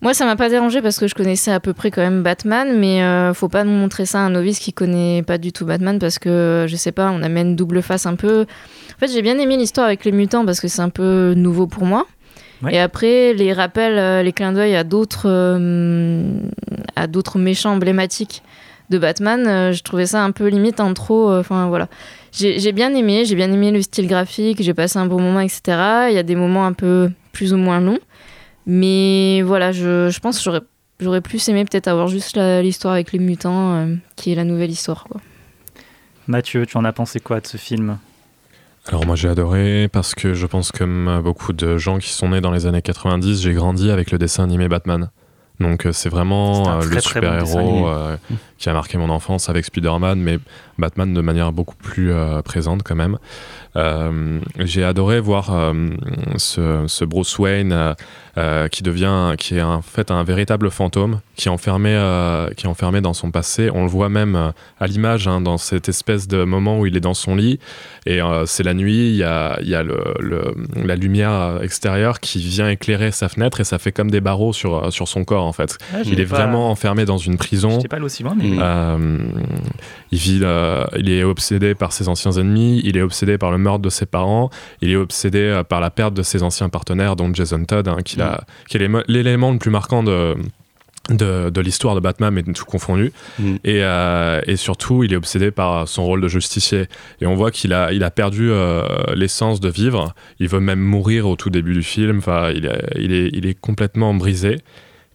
Moi, 0.00 0.12
ça 0.12 0.26
m'a 0.26 0.36
pas 0.36 0.50
dérangé 0.50 0.82
parce 0.82 0.98
que 0.98 1.06
je 1.08 1.14
connaissais 1.14 1.50
à 1.50 1.60
peu 1.60 1.72
près 1.72 1.90
quand 1.90 2.02
même 2.02 2.22
Batman, 2.22 2.78
mais 2.78 3.02
euh, 3.02 3.32
faut 3.32 3.48
pas 3.48 3.64
montrer 3.64 4.04
ça 4.04 4.18
à 4.18 4.22
un 4.22 4.30
novice 4.30 4.58
qui 4.58 4.74
connaît 4.74 5.22
pas 5.22 5.38
du 5.38 5.50
tout 5.50 5.64
Batman 5.64 5.98
parce 5.98 6.18
que 6.18 6.66
je 6.68 6.76
sais 6.76 6.92
pas, 6.92 7.10
on 7.10 7.22
amène 7.22 7.56
double 7.56 7.80
face 7.80 8.04
un 8.04 8.14
peu. 8.14 8.44
En 8.96 8.98
fait, 8.98 9.12
j'ai 9.12 9.22
bien 9.22 9.38
aimé 9.38 9.56
l'histoire 9.56 9.86
avec 9.86 10.04
les 10.04 10.12
mutants 10.12 10.44
parce 10.44 10.60
que 10.60 10.68
c'est 10.68 10.82
un 10.82 10.88
peu 10.88 11.34
nouveau 11.36 11.66
pour 11.66 11.84
moi. 11.84 12.06
Et 12.70 12.78
après, 12.78 13.34
les 13.34 13.52
rappels, 13.52 13.98
euh, 13.98 14.22
les 14.22 14.32
clins 14.32 14.52
d'œil 14.52 14.74
à 14.74 14.84
d'autres 14.84 15.26
euh, 15.26 16.38
à 16.96 17.06
d'autres 17.06 17.38
méchants 17.38 17.72
emblématiques 17.72 18.42
de 18.88 18.96
Batman, 18.98 19.46
euh, 19.46 19.72
je 19.72 19.82
trouvais 19.82 20.06
ça 20.06 20.22
un 20.24 20.30
peu 20.30 20.46
limite 20.48 20.80
en 20.80 20.94
trop. 20.94 21.30
euh, 21.30 21.40
Enfin 21.40 21.68
voilà, 21.68 21.88
j'ai 22.32 22.72
bien 22.72 22.94
aimé, 22.94 23.24
j'ai 23.26 23.34
bien 23.34 23.52
aimé 23.52 23.70
le 23.70 23.82
style 23.82 24.06
graphique, 24.06 24.62
j'ai 24.62 24.72
passé 24.72 24.98
un 24.98 25.04
bon 25.04 25.20
moment, 25.20 25.40
etc. 25.40 25.60
Il 26.08 26.14
y 26.14 26.18
a 26.18 26.22
des 26.22 26.36
moments 26.36 26.64
un 26.64 26.72
peu 26.72 27.10
plus 27.32 27.52
ou 27.52 27.58
moins 27.58 27.80
longs. 27.80 27.98
Mais 28.66 29.42
voilà, 29.42 29.72
je, 29.72 30.08
je 30.08 30.20
pense 30.20 30.42
que 30.42 30.50
j'aurais, 31.00 31.20
plus 31.20 31.46
aimé 31.50 31.66
peut-être 31.66 31.88
avoir 31.88 32.08
juste 32.08 32.38
l'histoire 32.38 32.94
avec 32.94 33.12
les 33.12 33.18
mutants, 33.18 33.88
qui 34.16 34.32
est 34.32 34.34
la 34.34 34.44
nouvelle 34.44 34.70
histoire. 34.70 35.04
Quoi. 35.10 35.20
Mathieu, 36.28 36.64
tu 36.64 36.78
en 36.78 36.84
as 36.86 36.92
pensé 36.94 37.20
quoi 37.20 37.40
de 37.40 37.46
ce 37.46 37.58
film? 37.58 37.98
Alors 38.86 39.06
moi 39.06 39.16
j'ai 39.16 39.28
adoré 39.28 39.88
parce 39.90 40.14
que 40.14 40.34
je 40.34 40.46
pense 40.46 40.70
comme 40.70 41.20
beaucoup 41.24 41.52
de 41.52 41.78
gens 41.78 41.98
qui 41.98 42.10
sont 42.10 42.28
nés 42.28 42.40
dans 42.40 42.50
les 42.50 42.66
années 42.66 42.82
90, 42.82 43.40
j'ai 43.40 43.52
grandi 43.54 43.90
avec 43.90 44.10
le 44.10 44.18
dessin 44.18 44.44
animé 44.44 44.68
Batman. 44.68 45.10
Donc 45.60 45.86
euh, 45.86 45.92
c'est 45.92 46.08
vraiment 46.08 46.68
euh, 46.68 46.80
très, 46.80 46.88
le 46.88 46.94
bon 46.96 47.00
super-héros 47.00 47.88
euh, 47.88 48.16
qui 48.58 48.68
a 48.68 48.72
marqué 48.72 48.98
mon 48.98 49.10
enfance 49.10 49.48
avec 49.48 49.64
Spider-Man, 49.64 50.18
mais 50.20 50.38
Batman 50.78 51.12
de 51.12 51.20
manière 51.20 51.52
beaucoup 51.52 51.76
plus 51.76 52.12
euh, 52.12 52.40
présente 52.42 52.82
quand 52.82 52.94
même. 52.94 53.18
Euh, 53.76 54.38
j'ai 54.58 54.84
adoré 54.84 55.20
voir 55.20 55.52
euh, 55.52 55.90
ce, 56.36 56.84
ce 56.86 57.04
Bruce 57.04 57.38
Wayne 57.38 57.94
qui 58.72 58.82
devient, 58.82 59.34
qui 59.38 59.56
est 59.58 59.62
en 59.62 59.80
fait 59.80 60.10
un 60.10 60.24
véritable 60.24 60.68
fantôme, 60.70 61.20
qui 61.36 61.46
est 61.46 61.50
enfermé, 61.52 61.90
qui 62.56 62.66
est 62.66 62.68
enfermé 62.68 63.00
dans 63.00 63.12
son 63.14 63.30
passé. 63.30 63.70
On 63.72 63.82
le 63.84 63.88
voit 63.88 64.08
même 64.08 64.52
à 64.80 64.86
l'image 64.88 65.28
hein, 65.28 65.40
dans 65.40 65.56
cette 65.56 65.88
espèce 65.88 66.26
de 66.26 66.42
moment 66.42 66.80
où 66.80 66.86
il 66.86 66.96
est 66.96 67.00
dans 67.00 67.14
son 67.14 67.36
lit 67.36 67.60
et 68.06 68.18
c'est 68.46 68.64
la 68.64 68.74
nuit. 68.74 69.10
Il 69.10 69.16
y 69.16 69.22
a, 69.22 69.58
il 69.62 69.68
y 69.68 69.76
a 69.76 69.84
le, 69.84 70.02
le- 70.18 70.52
la 70.84 70.96
lumière 70.96 71.60
extérieure 71.62 72.18
qui 72.18 72.40
vient 72.40 72.68
éclairer 72.68 73.12
sa 73.12 73.28
fenêtre 73.28 73.60
et 73.60 73.64
ça 73.64 73.78
fait 73.78 73.92
comme 73.92 74.10
des 74.10 74.20
barreaux 74.20 74.52
sur, 74.52 74.92
sur 74.92 75.06
son 75.06 75.24
corps 75.24 75.44
en 75.46 75.52
fait. 75.52 75.78
Ah, 75.94 75.98
il 76.04 76.18
est 76.18 76.26
pas- 76.26 76.38
vraiment 76.38 76.70
enfermé 76.72 77.04
dans 77.04 77.18
une 77.18 77.36
prison. 77.36 77.70
J'étais 77.70 77.86
pas 77.88 77.96
allé 77.96 78.04
aussi 78.06 78.24
loin, 78.24 78.34
mais. 78.36 78.43
Euh, 78.60 79.18
il, 80.12 80.18
vit, 80.18 80.40
euh, 80.42 80.84
il 80.96 81.10
est 81.10 81.24
obsédé 81.24 81.74
par 81.74 81.92
ses 81.92 82.08
anciens 82.08 82.32
ennemis, 82.32 82.80
il 82.84 82.96
est 82.96 83.02
obsédé 83.02 83.38
par 83.38 83.50
le 83.50 83.58
meurtre 83.58 83.80
de 83.82 83.90
ses 83.90 84.06
parents, 84.06 84.50
il 84.80 84.90
est 84.90 84.96
obsédé 84.96 85.38
euh, 85.40 85.64
par 85.64 85.80
la 85.80 85.90
perte 85.90 86.14
de 86.14 86.22
ses 86.22 86.42
anciens 86.42 86.68
partenaires, 86.68 87.16
dont 87.16 87.32
Jason 87.34 87.64
Todd, 87.64 87.88
hein, 87.88 87.98
qui, 88.04 88.20
a- 88.20 88.44
qui 88.68 88.76
est 88.76 88.88
l'élément 89.08 89.50
le 89.52 89.58
plus 89.58 89.70
marquant 89.70 90.02
de, 90.02 90.34
de, 91.10 91.50
de 91.50 91.60
l'histoire 91.60 91.94
de 91.94 92.00
Batman, 92.00 92.32
mais 92.32 92.42
tout 92.42 92.64
confondu. 92.64 93.12
Et, 93.64 93.80
euh, 93.82 94.40
et 94.46 94.56
surtout, 94.56 95.04
il 95.04 95.12
est 95.12 95.16
obsédé 95.16 95.50
par 95.50 95.86
son 95.88 96.04
rôle 96.04 96.20
de 96.22 96.28
justicier. 96.28 96.86
Et 97.20 97.26
on 97.26 97.34
voit 97.34 97.50
qu'il 97.50 97.72
a, 97.74 97.92
il 97.92 98.02
a 98.04 98.10
perdu 98.10 98.50
euh, 98.50 98.82
l'essence 99.14 99.60
de 99.60 99.68
vivre. 99.68 100.14
Il 100.38 100.48
veut 100.48 100.60
même 100.60 100.80
mourir 100.80 101.28
au 101.28 101.36
tout 101.36 101.50
début 101.50 101.74
du 101.74 101.82
film. 101.82 102.18
Enfin, 102.18 102.50
il, 102.54 102.64
est, 102.66 102.84
il, 102.98 103.12
est, 103.12 103.28
il 103.34 103.46
est 103.46 103.58
complètement 103.60 104.14
brisé. 104.14 104.56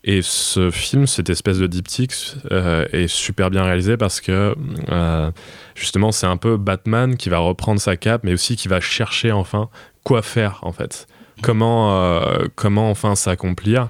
Et 0.03 0.21
ce 0.21 0.71
film, 0.71 1.07
cette 1.07 1.29
espèce 1.29 1.57
de 1.57 1.67
diptyque, 1.67 2.35
euh, 2.51 2.85
est 2.93 3.07
super 3.07 3.49
bien 3.49 3.63
réalisé 3.63 3.97
parce 3.97 4.21
que 4.21 4.55
euh, 4.89 5.31
justement, 5.75 6.11
c'est 6.11 6.27
un 6.27 6.37
peu 6.37 6.57
Batman 6.57 7.17
qui 7.17 7.29
va 7.29 7.39
reprendre 7.39 7.81
sa 7.81 7.97
cape, 7.97 8.23
mais 8.23 8.33
aussi 8.33 8.55
qui 8.55 8.67
va 8.67 8.79
chercher 8.79 9.31
enfin 9.31 9.69
quoi 10.03 10.21
faire 10.21 10.59
en 10.61 10.71
fait. 10.71 11.07
Comment, 11.41 11.93
euh, 11.93 12.45
comment 12.55 12.89
enfin 12.89 13.15
s'accomplir. 13.15 13.89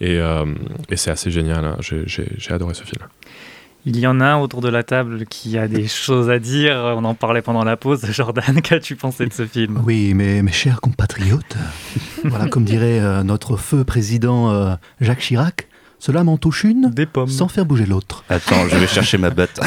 Et, 0.00 0.18
c'est 0.96 1.10
assez 1.10 1.30
génial. 1.30 1.64
hein. 1.64 1.76
J'ai 1.80 2.52
adoré 2.52 2.74
ce 2.74 2.84
film. 2.84 3.02
Il 3.86 3.98
y 3.98 4.06
en 4.06 4.20
a 4.20 4.26
un 4.26 4.38
autour 4.38 4.60
de 4.60 4.68
la 4.68 4.82
table 4.82 5.24
qui 5.26 5.56
a 5.56 5.66
des 5.68 5.88
choses 5.88 6.28
à 6.28 6.38
dire. 6.38 6.76
On 6.96 7.04
en 7.04 7.14
parlait 7.14 7.42
pendant 7.42 7.64
la 7.64 7.76
pause. 7.76 8.04
Jordan, 8.10 8.60
qu'as-tu 8.62 8.96
pensé 8.96 9.26
de 9.26 9.32
ce 9.32 9.46
film? 9.46 9.82
Oui, 9.84 10.12
mais 10.14 10.42
mes 10.42 10.52
chers 10.52 10.80
compatriotes, 10.80 11.56
voilà, 12.24 12.48
comme 12.48 12.64
dirait 12.64 13.00
euh, 13.00 13.22
notre 13.22 13.56
feu 13.56 13.84
président 13.84 14.50
euh, 14.50 14.74
Jacques 15.00 15.20
Chirac, 15.20 15.66
cela 15.98 16.24
m'en 16.24 16.38
touche 16.38 16.64
une 16.64 16.90
sans 17.28 17.48
faire 17.48 17.66
bouger 17.66 17.84
l'autre. 17.84 18.24
Attends, 18.30 18.66
je 18.68 18.76
vais 18.78 18.86
chercher 18.86 19.18
ma 19.18 19.28
batte. 19.28 19.60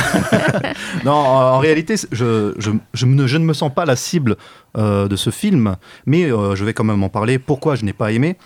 non, 1.06 1.12
en, 1.12 1.54
en 1.54 1.60
réalité, 1.60 1.94
je, 2.12 2.56
je, 2.58 2.72
je 2.96 3.06
ne, 3.06 3.28
je 3.28 3.38
ne 3.38 3.46
me 3.46 3.54
sens 3.54 3.72
pas 3.72 3.86
la 3.86 3.96
cible 3.96 4.36
euh, 4.76 5.08
de 5.08 5.16
ce 5.16 5.30
film, 5.30 5.76
mais 6.08 6.32
euh, 6.32 6.56
je 6.56 6.66
vais 6.66 6.74
quand 6.74 6.84
même 6.84 7.04
en 7.04 7.10
parler. 7.10 7.38
Pourquoi 7.38 7.76
je 7.76 7.86
n'ai 7.86 7.94
pas 7.94 8.12
aimé? 8.12 8.38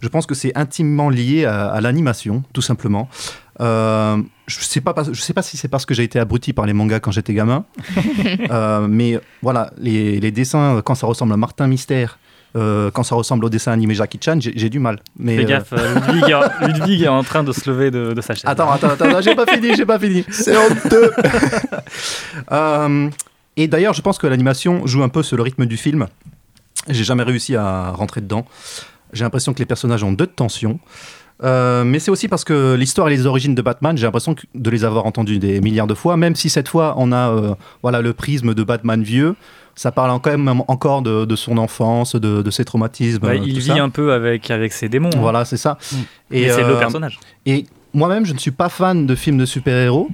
Je 0.00 0.08
pense 0.08 0.26
que 0.26 0.34
c'est 0.34 0.54
intimement 0.54 1.08
lié 1.08 1.46
à, 1.46 1.68
à 1.68 1.80
l'animation, 1.80 2.42
tout 2.52 2.60
simplement. 2.60 3.08
Euh, 3.62 4.18
je 4.50 4.58
ne 4.58 4.64
sais, 4.64 4.80
pas 4.80 4.94
je 5.10 5.20
sais 5.20 5.32
pas 5.32 5.42
si 5.42 5.56
c'est 5.56 5.68
parce 5.68 5.86
que 5.86 5.94
j'ai 5.94 6.02
été 6.02 6.18
abruti 6.18 6.52
par 6.52 6.66
les 6.66 6.72
mangas 6.72 7.00
quand 7.00 7.12
j'étais 7.12 7.34
gamin, 7.34 7.64
Euh, 8.50 8.86
mais 8.88 9.18
voilà, 9.42 9.70
les, 9.78 10.20
les 10.20 10.30
dessins, 10.30 10.82
quand 10.84 10.94
ça 10.94 11.06
ressemble 11.06 11.32
à 11.32 11.36
Martin 11.36 11.66
Mystère, 11.68 12.18
euh, 12.56 12.90
quand 12.90 13.04
ça 13.04 13.14
ressemble 13.14 13.44
au 13.44 13.48
dessin 13.48 13.70
animé 13.70 13.94
Jackie 13.94 14.18
Chan, 14.24 14.38
j'ai 14.40 14.68
du 14.70 14.80
mal. 14.80 14.98
Mais, 15.16 15.36
Fais 15.36 15.44
euh, 15.44 15.46
gaffe, 15.46 15.72
euh, 15.72 15.94
Ludwig, 15.94 16.24
est- 16.30 16.66
Ludwig 16.66 17.02
est 17.02 17.08
en 17.08 17.22
train 17.22 17.44
de 17.44 17.52
se 17.52 17.70
lever 17.70 17.90
de, 17.92 18.12
de 18.12 18.20
sa 18.20 18.34
chaise. 18.34 18.44
Attends, 18.46 18.70
attends, 18.72 18.88
attends, 18.88 19.20
j'ai 19.20 19.36
pas 19.36 19.46
fini, 19.46 19.74
j'ai 19.76 19.86
pas 19.86 19.98
fini. 20.00 20.24
C'est 20.30 20.56
honteux. 20.56 21.12
Euh, 22.52 23.08
et 23.56 23.68
d'ailleurs, 23.68 23.94
je 23.94 24.02
pense 24.02 24.18
que 24.18 24.26
l'animation 24.26 24.86
joue 24.86 25.02
un 25.02 25.08
peu 25.08 25.22
sur 25.22 25.36
le 25.36 25.42
rythme 25.42 25.66
du 25.66 25.76
film. 25.76 26.06
J'ai 26.88 27.04
jamais 27.04 27.22
réussi 27.22 27.56
à 27.56 27.90
rentrer 27.90 28.20
dedans. 28.20 28.46
J'ai 29.12 29.24
l'impression 29.24 29.52
que 29.52 29.58
les 29.58 29.66
personnages 29.66 30.02
ont 30.02 30.12
deux 30.12 30.26
tensions. 30.26 30.78
Euh, 31.42 31.84
mais 31.84 31.98
c'est 31.98 32.10
aussi 32.10 32.28
parce 32.28 32.44
que 32.44 32.74
l'histoire 32.74 33.08
et 33.08 33.10
les 33.10 33.26
origines 33.26 33.54
de 33.54 33.62
Batman, 33.62 33.96
j'ai 33.96 34.04
l'impression 34.06 34.34
de 34.54 34.70
les 34.70 34.84
avoir 34.84 35.06
entendues 35.06 35.38
des 35.38 35.60
milliards 35.60 35.86
de 35.86 35.94
fois, 35.94 36.16
même 36.16 36.34
si 36.36 36.50
cette 36.50 36.68
fois 36.68 36.94
on 36.98 37.12
a 37.12 37.30
euh, 37.30 37.54
voilà, 37.82 38.02
le 38.02 38.12
prisme 38.12 38.54
de 38.54 38.62
Batman 38.62 39.02
vieux. 39.02 39.34
Ça 39.76 39.92
parle 39.92 40.20
quand 40.20 40.30
même 40.36 40.62
encore 40.68 41.00
de, 41.00 41.24
de 41.24 41.36
son 41.36 41.56
enfance, 41.56 42.14
de, 42.14 42.42
de 42.42 42.50
ses 42.50 42.66
traumatismes. 42.66 43.20
Bah, 43.20 43.28
euh, 43.28 43.36
il 43.36 43.58
vit 43.58 43.68
ça. 43.68 43.82
un 43.82 43.88
peu 43.88 44.12
avec, 44.12 44.50
avec 44.50 44.72
ses 44.72 44.90
démons. 44.90 45.08
hein. 45.14 45.18
Voilà, 45.20 45.46
c'est 45.46 45.56
ça. 45.56 45.78
Et 46.30 46.50
c'est 46.50 46.64
le 46.64 46.78
personnage. 46.78 47.18
Et 47.46 47.64
moi-même, 47.94 48.26
je 48.26 48.34
ne 48.34 48.38
suis 48.38 48.50
pas 48.50 48.68
fan 48.68 49.06
de 49.06 49.14
films 49.14 49.38
de 49.38 49.46
super-héros. 49.46 50.08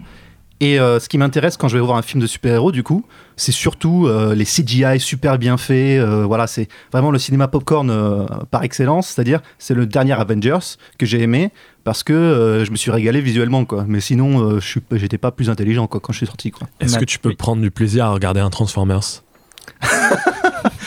Et 0.61 0.81
euh, 0.81 0.99
ce 0.99 1.09
qui 1.09 1.19
m'intéresse 1.19 1.57
quand 1.57 1.69
je 1.69 1.77
vais 1.77 1.85
voir 1.85 1.99
un 1.99 2.03
film 2.03 2.23
de 2.23 2.27
super-héros, 2.27 2.73
du 2.73 2.83
coup, 2.83 3.05
c'est 3.37 3.53
surtout 3.53 4.07
euh, 4.07 4.35
les 4.35 4.45
CGI 4.47 4.99
super 4.99 5.39
bien 5.39 5.57
faits. 5.59 6.01
euh, 6.01 6.25
voilà, 6.25 6.47
c'est 6.47 6.69
vraiment 6.93 7.11
le 7.11 7.19
cinéma 7.19 7.47
popcorn 7.47 7.91
euh, 7.91 8.25
par 8.51 8.63
excellence. 8.63 9.09
C'est-à-dire, 9.09 9.41
c'est 9.59 9.75
le 9.75 9.87
dernier 9.87 10.15
Avengers 10.15 10.77
que 10.99 11.05
j'ai 11.05 11.21
aimé 11.21 11.51
parce 11.85 12.03
que 12.03 12.15
euh, 12.15 12.65
je 12.65 12.71
me 12.71 12.77
suis 12.77 12.91
régalé 12.91 13.21
visuellement, 13.21 13.65
quoi. 13.67 13.85
Mais 13.87 14.01
sinon, 14.01 14.41
euh, 14.43 14.61
je 14.61 14.79
j'étais 14.93 15.19
pas 15.19 15.31
plus 15.31 15.51
intelligent, 15.51 15.87
quoi, 15.87 16.01
quand 16.01 16.13
je 16.13 16.19
suis 16.19 16.27
sorti, 16.27 16.51
quoi. 16.51 16.67
Est-ce 16.81 16.99
que 16.99 17.05
tu 17.05 17.19
peux 17.19 17.35
prendre 17.35 17.61
du 17.61 17.71
plaisir 17.71 18.07
à 18.07 18.13
regarder 18.13 18.41
un 18.41 18.51
Transformers? 18.51 19.23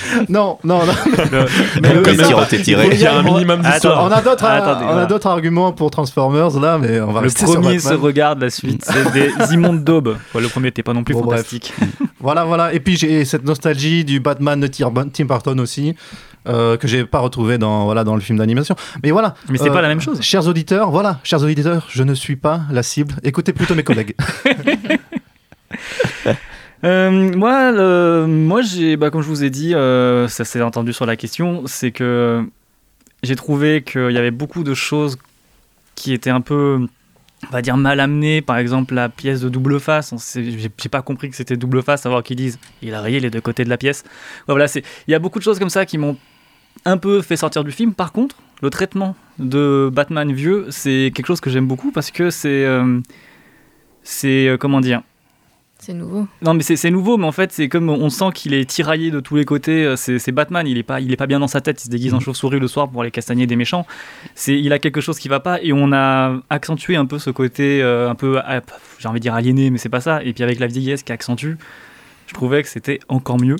non, 0.29 0.57
non, 0.63 0.85
non. 0.85 0.93
Mais 1.81 1.93
le- 1.93 2.01
Comme 2.01 2.17
tiroté 2.17 2.61
tiré. 2.61 2.89
Il 2.91 2.99
y 2.99 3.05
a 3.05 3.15
un 3.17 3.23
minimum 3.23 3.61
d'histoire. 3.61 4.03
On 4.03 4.11
a 4.11 4.21
d'autres, 4.21 4.43
Attendez, 4.45 4.85
on 4.85 4.87
a 4.89 4.91
voilà. 4.91 5.05
d'autres 5.05 5.27
arguments 5.27 5.71
pour 5.71 5.91
Transformers 5.91 6.59
là, 6.59 6.77
mais 6.77 6.99
on 7.01 7.11
va 7.11 7.21
Le 7.21 7.25
rester 7.27 7.45
sur 7.45 7.59
premier 7.61 7.79
se 7.79 7.93
regarde, 7.93 8.41
la 8.41 8.49
suite, 8.49 8.83
c'est 8.85 9.11
des 9.13 9.31
immondes 9.53 9.83
daubes. 9.83 10.15
Ouais, 10.33 10.41
le 10.41 10.47
premier 10.47 10.67
n'était 10.67 10.83
pas 10.83 10.93
non 10.93 11.03
plus 11.03 11.13
Bon, 11.13 11.23
fantastique. 11.23 11.73
Voilà, 12.19 12.43
voilà. 12.45 12.73
Et 12.73 12.79
puis 12.79 12.97
j'ai 12.97 13.25
cette 13.25 13.45
nostalgie 13.45 14.03
du 14.05 14.19
Batman 14.19 14.59
de 14.59 14.67
Tim 14.67 14.91
Tim 15.13 15.25
Burton 15.25 15.59
aussi. 15.59 15.95
euh, 16.47 16.77
que 16.77 16.87
j'ai 16.87 17.03
pas 17.05 17.19
retrouvé 17.19 17.57
dans 17.57 17.83
voilà 17.83 18.05
dans 18.05 18.15
le 18.15 18.21
film 18.21 18.37
d'animation 18.39 18.73
mais 19.03 19.11
voilà 19.11 19.35
Mais 19.49 19.57
c'est 19.57 19.69
Euh, 19.69 19.73
pas 19.73 19.81
la 19.81 19.89
même 19.89 19.99
chose. 19.99 20.21
chers 20.21 20.47
auditeurs 20.47 20.89
voilà 20.89 21.19
chers 21.23 21.43
auditeurs 21.43 21.85
je 21.89 22.01
ne 22.01 22.13
suis 22.13 22.37
pas 22.37 22.61
la 22.71 22.81
cible 22.81 23.13
écoutez 23.23 23.51
plutôt 23.51 23.75
mes 23.75 23.83
collègues 23.83 24.15
Euh, 26.83 27.11
moi, 27.35 27.71
moi 28.27 28.61
bah, 28.97 29.09
comme 29.09 29.21
je 29.21 29.27
vous 29.27 29.43
ai 29.43 29.49
dit, 29.49 29.75
euh, 29.75 30.27
ça 30.27 30.45
s'est 30.45 30.61
entendu 30.61 30.93
sur 30.93 31.05
la 31.05 31.15
question, 31.15 31.63
c'est 31.65 31.91
que 31.91 32.45
j'ai 33.23 33.35
trouvé 33.35 33.83
qu'il 33.83 34.11
y 34.11 34.17
avait 34.17 34.31
beaucoup 34.31 34.63
de 34.63 34.73
choses 34.73 35.17
qui 35.95 36.13
étaient 36.13 36.29
un 36.29 36.41
peu, 36.41 36.87
on 37.47 37.51
va 37.51 37.61
dire, 37.61 37.75
mal 37.75 37.99
amenées. 37.99 38.41
Par 38.41 38.57
exemple, 38.57 38.93
la 38.93 39.09
pièce 39.09 39.41
de 39.41 39.49
double 39.49 39.79
face, 39.79 40.13
j'ai 40.35 40.89
pas 40.89 41.01
compris 41.01 41.29
que 41.29 41.35
c'était 41.35 41.57
double 41.57 41.83
face, 41.83 42.01
savoir 42.01 42.23
qu'ils 42.23 42.37
disent 42.37 42.59
il 42.81 42.93
a 42.93 43.01
rayé 43.01 43.19
les 43.19 43.29
deux 43.29 43.41
côtés 43.41 43.65
de 43.65 43.69
la 43.69 43.77
pièce. 43.77 44.03
Voilà, 44.47 44.67
il 44.75 45.11
y 45.11 45.15
a 45.15 45.19
beaucoup 45.19 45.39
de 45.39 45.43
choses 45.43 45.59
comme 45.59 45.69
ça 45.69 45.85
qui 45.85 45.97
m'ont 45.97 46.17
un 46.85 46.97
peu 46.97 47.21
fait 47.21 47.35
sortir 47.35 47.65
du 47.65 47.71
film. 47.71 47.93
Par 47.93 48.13
contre, 48.13 48.37
le 48.61 48.69
traitement 48.69 49.17
de 49.37 49.89
Batman 49.91 50.31
vieux, 50.31 50.67
c'est 50.69 51.11
quelque 51.13 51.27
chose 51.27 51.41
que 51.41 51.49
j'aime 51.49 51.67
beaucoup 51.67 51.91
parce 51.91 52.11
que 52.11 52.29
c'est, 52.29 52.65
euh, 52.65 53.01
c'est 54.03 54.55
comment 54.61 54.79
dire. 54.79 55.01
C'est 55.81 55.93
nouveau. 55.93 56.27
Non, 56.41 56.53
mais 56.53 56.61
c'est 56.61 56.75
c'est 56.75 56.91
nouveau, 56.91 57.17
mais 57.17 57.25
en 57.25 57.31
fait, 57.31 57.53
c'est 57.53 57.69
comme 57.69 57.89
on 57.89 58.09
sent 58.09 58.31
qu'il 58.35 58.53
est 58.53 58.69
tiraillé 58.69 59.11
de 59.11 59.21
tous 59.21 59.37
les 59.37 59.45
côtés. 59.45 59.85
euh, 59.85 59.95
C'est 59.95 60.31
Batman, 60.33 60.67
il 60.67 60.77
est, 60.77 60.83
pas, 60.83 60.99
il 60.99 61.11
est 61.13 61.15
pas 61.15 61.25
bien 61.25 61.39
dans 61.39 61.47
sa 61.47 61.61
tête, 61.61 61.81
il 61.81 61.85
se 61.85 61.89
déguise 61.89 62.13
en 62.13 62.19
chauve-souris 62.19 62.59
le 62.59 62.67
soir 62.67 62.89
pour 62.89 63.01
aller 63.01 63.11
castagner 63.11 63.47
des 63.47 63.55
méchants. 63.55 63.87
C'est 64.35 64.59
Il 64.59 64.73
a 64.73 64.79
quelque 64.79 64.99
chose 64.99 65.17
qui 65.19 65.29
va 65.29 65.39
pas, 65.39 65.61
et 65.61 65.71
on 65.71 65.93
a 65.93 66.37
accentué 66.49 66.97
un 66.97 67.05
peu 67.05 67.17
ce 67.17 67.29
côté 67.29 67.81
euh, 67.81 68.09
un 68.09 68.15
peu, 68.15 68.39
ah, 68.43 68.59
j'ai 68.99 69.07
envie 69.07 69.19
de 69.19 69.23
dire 69.23 69.33
aliéné, 69.33 69.69
mais 69.69 69.77
c'est 69.77 69.87
pas 69.87 70.01
ça. 70.01 70.21
Et 70.23 70.33
puis 70.33 70.43
avec 70.43 70.59
la 70.59 70.67
vieillesse 70.67 71.01
qui 71.03 71.13
accentue, 71.13 71.53
je 72.27 72.33
trouvais 72.33 72.61
que 72.61 72.67
c'était 72.67 72.99
encore 73.07 73.39
mieux. 73.39 73.55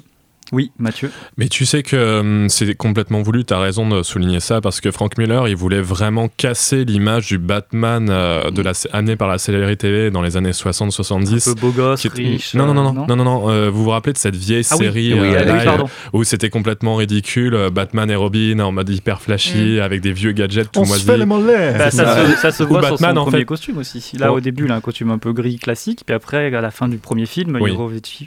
Oui, 0.52 0.72
Mathieu. 0.80 1.12
Mais 1.38 1.48
tu 1.48 1.66
sais 1.66 1.84
que 1.84 2.20
hum, 2.22 2.50
c'est 2.50 2.74
complètement 2.76 3.22
voulu, 3.22 3.46
tu 3.46 3.54
as 3.54 3.60
raison 3.60 3.88
de 3.88 4.02
souligner 4.04 4.40
ça, 4.40 4.62
parce 4.62 4.82
que 4.82 4.90
Frank 4.92 5.18
Miller, 5.18 5.48
il 5.48 5.56
voulait 5.56 5.82
vraiment 5.82 6.28
casser 6.38 6.86
l'image 6.86 7.28
du 7.28 7.38
Batman 7.38 8.08
euh, 8.10 8.50
de 8.52 8.62
la, 8.62 8.72
amené 8.94 9.16
par 9.16 9.28
la 9.28 9.38
série 9.38 9.78
télé 9.78 10.10
dans 10.12 10.22
les 10.22 10.38
années 10.38 10.52
60-70. 10.52 11.50
Un 11.50 11.54
peu 11.54 11.60
beau 11.62 11.72
gosse, 11.72 12.06
est- 12.06 12.14
riche, 12.14 12.54
Non, 12.56 12.66
non, 12.66 12.74
non, 12.74 12.90
euh, 12.90 12.94
non, 12.94 13.06
non, 13.08 13.16
non, 13.16 13.24
non, 13.24 13.50
euh, 13.50 13.70
vous 13.70 13.84
vous 13.84 13.90
rappelez 13.92 14.14
de 14.14 14.18
cette 14.18 14.36
vieille 14.36 14.66
Ah 14.72 14.76
série 14.76 15.14
oui, 15.14 15.20
euh, 15.20 15.40
oui, 15.44 15.52
live 15.54 15.64
pardon. 15.66 15.86
où 16.14 16.24
c'était 16.24 16.50
complètement 16.50 16.96
ridicule, 16.96 17.58
Batman 17.72 18.10
et 18.10 18.16
Robin 18.16 18.60
en 18.60 18.72
mode 18.72 18.90
hyper 18.90 19.22
flashy, 19.22 19.80
avec 19.80 20.02
des 20.02 20.12
vieux 20.14 20.32
gadgets 20.32 20.72
tout 20.72 20.80
On 20.82 20.86
se 20.86 21.00
fait 21.06 21.18
les 21.18 21.26
mollets. 21.26 21.74
Bah, 21.78 21.92
ça, 21.92 22.26
se, 22.28 22.36
ça 22.38 22.52
se 22.52 22.64
Ou 22.64 22.68
voit 22.68 22.82
sur 22.84 22.92
Batman, 22.94 23.16
son 23.16 23.22
en 23.22 23.24
premier 23.26 23.40
fait. 23.40 23.46
costume 23.46 23.78
aussi. 23.78 24.18
Là, 24.18 24.32
Oh. 24.32 24.38
au 24.38 24.40
début, 24.40 24.66
il 24.66 24.72
a 24.72 24.76
un 24.76 24.82
costume 24.82 25.12
un 25.12 25.18
peu 25.18 25.32
gris 25.34 25.58
classique, 25.58 26.02
puis 26.06 26.16
après, 26.16 26.54
à 26.54 26.62
la 26.62 26.72
fin 26.72 26.88
du 26.88 26.98
premier 26.98 27.26
film, 27.26 27.58
Oui. 27.62 27.72
il 27.72 27.78
revêtit, 27.78 28.26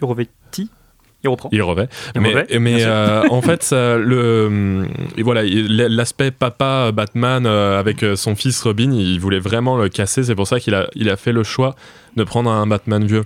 il 1.24 1.28
reprend. 1.28 1.48
Il 1.52 1.62
revêt. 1.62 1.88
Il 2.14 2.20
mais 2.20 2.28
revêt, 2.30 2.46
euh, 2.86 3.22
en 3.30 3.42
fait, 3.42 3.62
ça, 3.62 3.96
le, 3.96 4.84
et 5.16 5.22
voilà, 5.22 5.44
il- 5.44 5.76
l'aspect 5.76 6.30
papa 6.30 6.90
Batman 6.92 7.46
euh, 7.46 7.78
avec 7.78 8.02
euh, 8.02 8.16
son 8.16 8.34
fils 8.34 8.60
Robin, 8.62 8.90
il 8.92 9.20
voulait 9.20 9.38
vraiment 9.38 9.76
le 9.76 9.88
casser. 9.88 10.24
C'est 10.24 10.34
pour 10.34 10.46
ça 10.48 10.58
qu'il 10.60 10.74
a, 10.74 10.88
il 10.94 11.08
a 11.10 11.16
fait 11.16 11.32
le 11.32 11.42
choix 11.44 11.74
de 12.16 12.24
prendre 12.24 12.50
un 12.50 12.66
Batman 12.66 13.04
vieux. 13.06 13.22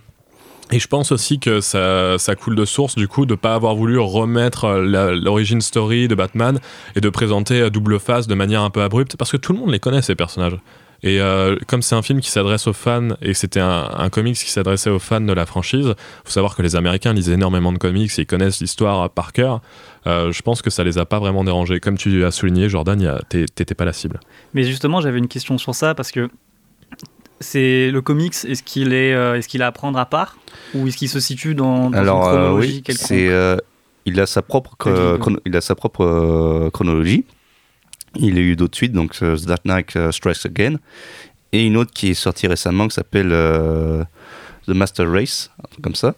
Et 0.72 0.80
je 0.80 0.88
pense 0.88 1.12
aussi 1.12 1.38
que 1.38 1.61
ça, 1.61 2.18
ça 2.18 2.34
coule 2.34 2.57
de 2.57 2.64
source 2.64 2.97
du 2.97 3.07
coup 3.07 3.24
de 3.24 3.36
pas 3.36 3.55
avoir 3.55 3.76
voulu 3.76 4.01
remettre 4.01 4.64
euh, 4.64 5.14
l'origine 5.14 5.61
story 5.61 6.09
de 6.09 6.16
Batman 6.16 6.59
et 6.97 7.01
de 7.01 7.09
présenter 7.09 7.60
euh, 7.60 7.70
double 7.70 8.01
face 8.01 8.27
de 8.27 8.35
manière 8.35 8.62
un 8.62 8.70
peu 8.70 8.82
abrupte 8.82 9.16
parce 9.16 9.31
que 9.31 9.36
tout 9.36 9.52
le 9.52 9.60
monde 9.60 9.70
les 9.70 9.78
connaît 9.78 10.02
ces 10.02 10.16
personnages. 10.16 10.56
Et 11.02 11.20
euh, 11.20 11.56
comme 11.66 11.82
c'est 11.82 11.94
un 11.94 12.02
film 12.02 12.20
qui 12.20 12.31
s'adresse 12.31 12.66
aux 12.66 12.73
fans 12.73 13.09
et 13.23 13.35
c'était 13.35 13.60
un, 13.60 13.90
un 13.97 14.09
comics 14.09 14.35
qui 14.36 14.51
s'adressait 14.51 14.90
aux 14.90 14.98
fans 14.98 15.20
de 15.20 15.32
la 15.32 15.47
franchise, 15.47 15.94
faut 16.24 16.31
savoir 16.31 16.56
que 16.56 16.62
les 16.62 16.74
Américains 16.74 17.12
lisent 17.12 17.28
énormément 17.28 17.73
de 17.73 17.78
comics 17.78 18.10
et 18.18 18.23
ils 18.23 18.27
connaissent 18.27 18.60
l'histoire 18.60 19.10
par 19.10 19.32
cœur. 19.32 19.60
Euh, 20.06 20.32
je 20.32 20.43
pense 20.43 20.62
que 20.62 20.70
ça 20.70 20.85
les 20.85 20.98
a 20.98 21.05
pas 21.05 21.18
vraiment 21.18 21.44
dérangés. 21.44 21.81
Comme 21.81 21.98
tu 21.98 22.24
as 22.24 22.31
souligné, 22.31 22.68
Jordan, 22.68 23.20
t'étais 23.28 23.74
pas 23.74 23.85
la 23.85 23.93
cible. 23.93 24.20
Mais 24.55 24.62
justement, 24.64 25.01
j'avais 25.01 25.18
une 25.18 25.28
question 25.28 25.59
sur 25.59 25.74
ça 25.74 25.94
parce 25.94 26.10
que 26.12 26.28
c'est 27.40 27.90
le 27.90 28.01
comics. 28.01 28.35
Est-ce 28.47 28.62
qu'il 28.62 28.93
est, 28.94 29.12
euh, 29.14 29.35
est-ce 29.36 29.48
qu'il 29.48 29.62
a 29.62 29.66
à 29.66 29.73
prendre 29.73 29.98
à 29.98 30.06
part? 30.06 30.36
Ou 30.74 30.89
est-ce 30.89 30.97
qu'il 30.97 31.09
se 31.09 31.20
situe 31.20 31.55
dans, 31.55 31.90
dans 31.90 31.98
Alors 31.98 32.23
une 32.23 32.28
euh, 32.28 32.31
chronologie 32.39 32.68
oui, 32.77 32.82
quelconque? 32.82 33.06
c'est 33.06 33.28
euh, 33.28 33.56
il 34.06 34.18
a 34.20 34.27
sa 34.27 34.43
propre 34.43 34.77
Que 34.78 34.89
dit- 34.89 34.97
chro- 34.97 35.18
chrono- 35.18 35.40
il 35.44 35.56
a 35.56 35.60
sa 35.60 35.74
propre 35.74 36.02
euh, 36.05 36.70
chronologie. 36.70 37.24
Il 38.20 38.38
a 38.38 38.40
eu 38.40 38.56
d'autres 38.56 38.76
suites 38.76 38.93
donc 38.93 39.12
The 39.14 39.47
Dark 39.47 39.64
Knight 39.64 39.97
euh, 39.97 40.12
Strikes 40.12 40.44
Again 40.47 40.76
et 41.52 41.66
une 41.66 41.76
autre 41.76 41.93
qui 41.93 42.10
est 42.10 42.14
sortie 42.14 42.47
récemment 42.47 42.88
qui 42.88 42.94
s'appelle 42.94 43.30
euh, 43.32 44.05
The 44.66 44.70
Master 44.70 45.10
Race, 45.10 45.51
un 45.64 45.68
truc 45.68 45.82
comme 45.84 45.94
ça. 45.94 46.14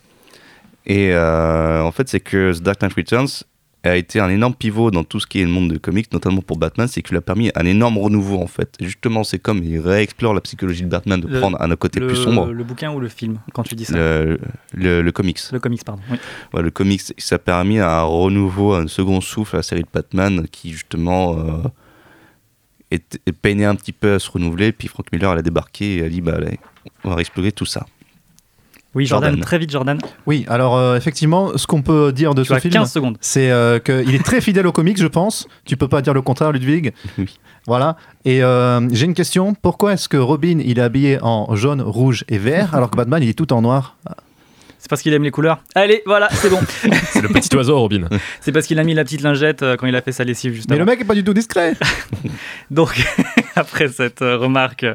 Et 0.86 1.10
euh, 1.12 1.82
en 1.82 1.92
fait, 1.92 2.08
c'est 2.08 2.20
que 2.20 2.52
The 2.56 2.62
Dark 2.62 2.80
Knight 2.80 2.94
Returns 2.94 3.44
a 3.84 3.96
été 3.96 4.18
un 4.20 4.28
énorme 4.28 4.54
pivot 4.54 4.90
dans 4.90 5.04
tout 5.04 5.20
ce 5.20 5.26
qui 5.26 5.40
est 5.40 5.44
le 5.44 5.50
monde 5.50 5.70
de 5.72 5.78
comics, 5.78 6.12
notamment 6.12 6.40
pour 6.40 6.56
Batman, 6.58 6.88
c'est 6.88 7.00
qu'il 7.00 7.16
a 7.16 7.20
permis 7.20 7.52
un 7.54 7.64
énorme 7.64 7.96
renouveau 7.98 8.40
en 8.42 8.48
fait. 8.48 8.74
Justement, 8.80 9.22
c'est 9.22 9.38
comme 9.38 9.62
il 9.62 9.78
réexplore 9.78 10.34
la 10.34 10.40
psychologie 10.40 10.82
de 10.82 10.88
Batman 10.88 11.20
de 11.20 11.28
Le- 11.28 11.38
prendre 11.38 11.60
un 11.62 11.76
côté 11.76 12.00
le, 12.00 12.08
plus 12.08 12.16
sombre. 12.16 12.46
Le 12.46 12.64
bouquin 12.64 12.90
ou 12.90 12.98
le 12.98 13.08
film 13.08 13.38
quand 13.52 13.62
tu 13.62 13.76
dis 13.76 13.84
ça 13.84 13.94
Le, 13.94 14.40
le, 14.74 15.00
le 15.02 15.12
comics. 15.12 15.38
Le 15.52 15.60
comics, 15.60 15.84
pardon. 15.84 16.02
Oui. 16.10 16.18
Ouais, 16.54 16.62
le 16.62 16.70
comics, 16.70 17.02
ça 17.18 17.36
a 17.36 17.38
permis 17.38 17.78
un 17.78 18.02
renouveau, 18.02 18.74
un 18.74 18.88
second 18.88 19.20
souffle 19.20 19.54
à 19.56 19.58
la 19.60 19.62
série 19.62 19.82
de 19.82 19.88
Batman 19.92 20.46
qui 20.50 20.72
justement 20.72 21.38
euh, 21.38 21.68
est- 22.90 23.20
est 23.26 23.32
peiné 23.32 23.64
un 23.64 23.74
petit 23.74 23.92
peu 23.92 24.14
à 24.14 24.18
se 24.18 24.30
renouveler. 24.30 24.72
Puis 24.72 24.88
Frank 24.88 25.06
Miller, 25.12 25.32
elle 25.32 25.38
a 25.38 25.42
débarqué 25.42 25.96
et 25.98 26.04
a 26.04 26.08
dit 26.08 26.20
bah, 26.20 26.34
allez, 26.36 26.58
on 27.04 27.14
va 27.14 27.20
explorer 27.20 27.52
tout 27.52 27.66
ça. 27.66 27.86
Oui, 28.94 29.04
Jordan, 29.04 29.28
Jordan. 29.30 29.44
très 29.44 29.58
vite, 29.58 29.70
Jordan. 29.70 29.98
Oui, 30.26 30.46
alors 30.48 30.74
euh, 30.76 30.96
effectivement, 30.96 31.56
ce 31.56 31.66
qu'on 31.66 31.82
peut 31.82 32.10
dire 32.10 32.34
de 32.34 32.42
Tu 32.42 32.48
ce 32.48 32.54
as 32.54 32.60
film, 32.60 32.72
15 32.72 32.90
secondes. 32.90 33.18
c'est 33.20 33.50
euh, 33.50 33.78
qu'il 33.78 34.14
est 34.14 34.24
très 34.24 34.40
fidèle 34.40 34.66
aux 34.66 34.72
comics, 34.72 34.98
je 34.98 35.06
pense. 35.06 35.46
Tu 35.66 35.76
peux 35.76 35.88
pas 35.88 36.00
dire 36.00 36.14
le 36.14 36.22
contraire, 36.22 36.52
Ludwig. 36.52 36.92
Voilà. 37.66 37.98
Et 38.24 38.42
euh, 38.42 38.88
j'ai 38.92 39.04
une 39.04 39.12
question. 39.12 39.52
Pourquoi 39.52 39.92
est-ce 39.92 40.08
que 40.08 40.16
Robin 40.16 40.58
il 40.64 40.78
est 40.78 40.82
habillé 40.82 41.18
en 41.20 41.54
jaune, 41.54 41.82
rouge 41.82 42.24
et 42.28 42.38
vert, 42.38 42.74
alors 42.74 42.90
que 42.90 42.96
Batman 42.96 43.22
il 43.22 43.28
est 43.28 43.34
tout 43.34 43.52
en 43.52 43.60
noir? 43.60 43.98
C'est 44.78 44.88
parce 44.88 45.02
qu'il 45.02 45.12
aime 45.12 45.24
les 45.24 45.30
couleurs. 45.30 45.60
Allez, 45.74 46.02
voilà, 46.06 46.28
c'est 46.30 46.50
bon. 46.50 46.60
C'est 47.10 47.20
le 47.20 47.28
petit 47.28 47.54
oiseau, 47.56 47.78
Robin. 47.78 48.08
c'est 48.40 48.52
parce 48.52 48.66
qu'il 48.66 48.78
a 48.78 48.84
mis 48.84 48.94
la 48.94 49.02
petite 49.02 49.22
lingette 49.22 49.62
euh, 49.62 49.76
quand 49.76 49.86
il 49.86 49.96
a 49.96 50.02
fait 50.02 50.12
sa 50.12 50.24
lessive 50.24 50.54
juste 50.54 50.70
Mais 50.70 50.78
le 50.78 50.84
mec 50.84 51.00
est 51.00 51.04
pas 51.04 51.14
du 51.14 51.24
tout 51.24 51.34
discret. 51.34 51.74
Donc, 52.70 53.04
après 53.56 53.88
cette 53.88 54.22
euh, 54.22 54.36
remarque 54.36 54.86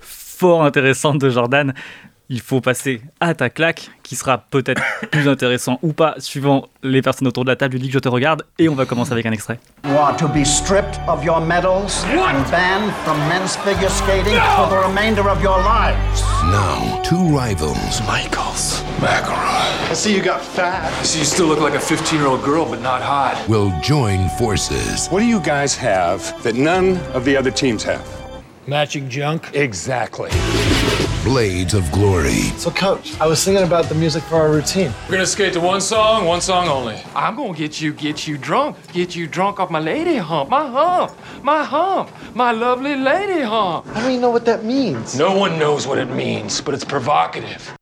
fort 0.00 0.64
intéressante 0.64 1.18
de 1.20 1.30
Jordan, 1.30 1.72
il 2.30 2.40
faut 2.40 2.60
passer 2.60 3.02
à 3.20 3.34
ta 3.34 3.50
claque, 3.50 3.90
qui 4.02 4.16
sera 4.16 4.38
peut-être 4.38 4.82
plus 5.10 5.28
intéressant 5.28 5.78
ou 5.82 5.92
pas, 5.92 6.14
suivant 6.18 6.68
les 6.82 7.02
personnes 7.02 7.28
autour 7.28 7.44
de 7.44 7.50
la 7.50 7.56
table. 7.56 7.78
Dit 7.78 7.88
que 7.88 7.94
je 7.94 7.98
te 7.98 8.08
regarde, 8.08 8.44
et 8.58 8.68
on 8.68 8.74
va 8.74 8.86
commencer 8.86 9.12
avec 9.12 9.26
un 9.26 9.32
extrait. 9.32 9.58
Want 9.84 10.16
to 10.18 10.28
be 10.28 10.44
stripped 10.44 10.98
of 11.06 11.22
your 11.24 11.40
medals 11.40 12.04
and 12.04 12.44
banned 12.50 12.90
from 13.04 13.18
men's 13.28 13.56
figure 13.56 13.90
skating 13.90 14.38
for 14.56 14.68
the 14.68 14.86
remainder 14.88 15.28
of 15.28 15.42
your 15.42 15.58
lives. 15.58 16.22
Now, 16.50 17.00
two 17.02 17.36
rivals, 17.36 18.00
Michaels, 18.06 18.82
McElroy, 19.00 19.90
I 19.90 19.94
see 19.94 20.14
you 20.14 20.22
got 20.22 20.40
fat. 20.42 20.92
I 21.00 21.04
see 21.04 21.20
you 21.20 21.24
still 21.24 21.46
look 21.46 21.60
like 21.60 21.74
a 21.74 21.80
15 21.80 22.18
year 22.18 22.28
old 22.28 22.42
girl, 22.42 22.64
but 22.64 22.80
not 22.80 23.02
hot. 23.02 23.42
will 23.48 23.72
join 23.82 24.28
forces. 24.38 25.08
What 25.08 25.20
do 25.20 25.26
you 25.26 25.40
guys 25.40 25.74
have 25.76 26.20
that 26.42 26.54
none 26.54 26.96
of 27.14 27.24
the 27.24 27.36
other 27.36 27.50
teams 27.50 27.82
have? 27.84 28.02
Matching 28.66 29.10
junk? 29.10 29.50
Exactly. 29.54 30.30
Blades 31.24 31.72
of 31.72 31.90
Glory. 31.90 32.52
So, 32.58 32.70
coach, 32.70 33.18
I 33.18 33.26
was 33.26 33.42
thinking 33.42 33.64
about 33.64 33.86
the 33.86 33.94
music 33.94 34.22
for 34.24 34.36
our 34.36 34.50
routine. 34.50 34.92
We're 35.08 35.16
gonna 35.16 35.26
skate 35.26 35.54
to 35.54 35.60
one 35.60 35.80
song, 35.80 36.26
one 36.26 36.42
song 36.42 36.68
only. 36.68 36.96
I'm 37.16 37.36
gonna 37.36 37.54
get 37.54 37.80
you, 37.80 37.94
get 37.94 38.28
you 38.28 38.36
drunk. 38.36 38.76
Get 38.92 39.16
you 39.16 39.26
drunk 39.26 39.58
off 39.58 39.70
my 39.70 39.80
lady 39.80 40.16
hump. 40.16 40.50
My 40.50 40.68
hump. 40.68 41.12
My 41.42 41.64
hump. 41.64 42.10
My 42.34 42.52
lovely 42.52 42.94
lady 42.94 43.40
hump. 43.40 43.86
I 43.96 44.02
don't 44.02 44.10
even 44.10 44.20
know 44.20 44.30
what 44.30 44.44
that 44.44 44.64
means. 44.64 45.18
No 45.18 45.34
one 45.34 45.58
knows 45.58 45.86
what 45.86 45.96
it 45.96 46.10
means, 46.10 46.60
but 46.60 46.74
it's 46.74 46.84
provocative. 46.84 47.72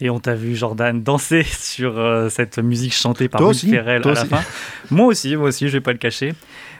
Et 0.00 0.08
on 0.08 0.18
t'a 0.18 0.34
vu, 0.34 0.56
Jordan, 0.56 1.02
danser 1.02 1.42
sur 1.42 1.98
euh, 1.98 2.30
cette 2.30 2.58
musique 2.58 2.94
chantée 2.94 3.28
par 3.28 3.42
Will 3.42 3.54
Ferrell 3.54 4.02
à 4.06 4.12
la 4.12 4.24
fin. 4.24 4.42
Moi 4.90 5.06
aussi, 5.06 5.36
moi 5.36 5.48
aussi, 5.48 5.68
je 5.68 5.72
vais 5.72 5.80
pas 5.82 5.92
le 5.92 5.98
cacher. 5.98 6.34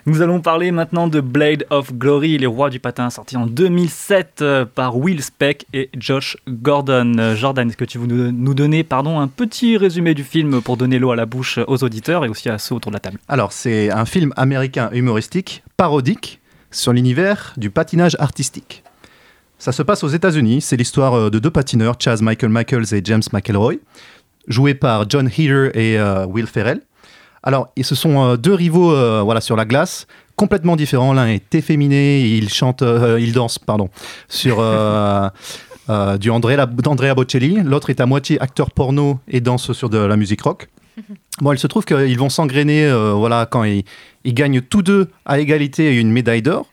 Nous 0.09 0.23
allons 0.23 0.41
parler 0.41 0.71
maintenant 0.71 1.09
de 1.09 1.21
Blade 1.21 1.67
of 1.69 1.93
Glory, 1.93 2.39
les 2.39 2.47
rois 2.47 2.71
du 2.71 2.79
patin, 2.79 3.11
sorti 3.11 3.37
en 3.37 3.45
2007 3.45 4.39
euh, 4.41 4.65
par 4.65 4.97
Will 4.97 5.21
Speck 5.21 5.67
et 5.75 5.91
Josh 5.99 6.37
Gordon. 6.49 7.19
Euh, 7.19 7.35
Jordan, 7.35 7.69
est-ce 7.69 7.77
que 7.77 7.85
tu 7.85 7.99
veux 7.99 8.31
nous 8.31 8.55
donner 8.55 8.85
pardon, 8.85 9.19
un 9.19 9.27
petit 9.27 9.77
résumé 9.77 10.15
du 10.15 10.23
film 10.23 10.63
pour 10.63 10.77
donner 10.77 11.01
l'eau 11.01 11.11
à 11.11 11.17
la 11.17 11.27
bouche 11.27 11.59
aux 11.67 11.83
auditeurs 11.83 12.25
et 12.25 12.29
aussi 12.29 12.49
à 12.49 12.59
ceux 12.59 12.77
autour 12.77 12.93
de 12.93 12.95
la 12.95 13.01
table? 13.01 13.19
Alors, 13.27 13.51
c'est 13.51 13.91
un 13.91 14.05
film 14.05 14.33
américain 14.37 14.91
humoristique, 14.93 15.65
parodique, 15.77 16.41
sur 16.71 16.93
l'univers 16.93 17.53
du 17.57 17.71
patinage 17.71 18.15
artistique. 18.21 18.85
Ça 19.59 19.73
se 19.73 19.83
passe 19.83 20.05
aux 20.05 20.09
États-Unis. 20.09 20.61
C'est 20.61 20.77
l'histoire 20.77 21.15
euh, 21.15 21.31
de 21.31 21.41
deux 21.41 21.51
patineurs, 21.51 21.97
Chaz 21.99 22.23
Michael 22.23 22.51
Michaels 22.51 22.95
et 22.95 23.01
James 23.03 23.25
McElroy, 23.33 23.79
joués 24.47 24.75
par 24.75 25.11
John 25.11 25.27
Heater 25.27 25.77
et 25.77 25.99
Will 26.29 26.47
Ferrell. 26.47 26.83
Alors, 27.47 27.69
et 27.77 27.85
ce 27.85 27.95
sont 27.95 28.25
euh, 28.25 28.37
deux 28.37 28.55
rivaux 28.55 28.93
euh, 28.93 29.23
voilà, 29.25 29.41
sur 29.41 29.55
la 29.55 29.65
glace, 29.65 30.09
complètement 30.35 30.75
différents. 30.75 31.13
L'un 31.13 31.29
est 31.29 31.55
efféminé, 31.55 32.23
il 32.23 32.49
chante, 32.49 32.83
euh, 32.83 33.21
il 33.21 33.33
danse, 33.33 33.61
pardon, 33.61 33.89
sur 34.29 34.57
du 36.19 36.31
Andrea, 36.31 36.67
d'Andrea 36.67 37.15
Bocelli. 37.15 37.61
L'autre 37.63 37.89
est 37.91 38.01
à 38.01 38.07
moitié 38.07 38.43
acteur 38.43 38.73
porno 38.73 39.21
et 39.29 39.41
danse 39.41 39.73
sur 39.73 39.89
de 39.89 39.97
la 39.97 40.17
musique 40.17 40.43
rock. 40.43 40.69
Bon, 41.43 41.53
il 41.53 41.59
se 41.59 41.67
trouve 41.67 41.85
qu'ils 41.85 42.19
vont 42.19 42.31
s'engrainer 42.31 42.91
voilà, 43.15 43.45
quand 43.45 43.63
ils, 43.63 43.85
ils 44.25 44.33
gagnent 44.33 44.63
tous 44.63 44.81
deux 44.81 45.11
à 45.27 45.39
égalité 45.39 45.95
une 45.95 46.11
médaille 46.11 46.41
d'or. 46.41 46.67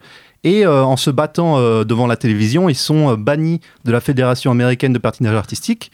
Et 0.46 0.66
en 0.66 0.96
se 0.96 1.10
battant 1.10 1.84
devant 1.84 2.08
la 2.08 2.16
télévision, 2.16 2.70
ils 2.70 2.76
sont 2.76 3.18
bannis 3.18 3.60
de 3.84 3.92
la 3.92 4.00
Fédération 4.00 4.52
américaine 4.52 4.94
de 4.94 5.00
patinage 5.00 5.36
artistique. 5.36 5.92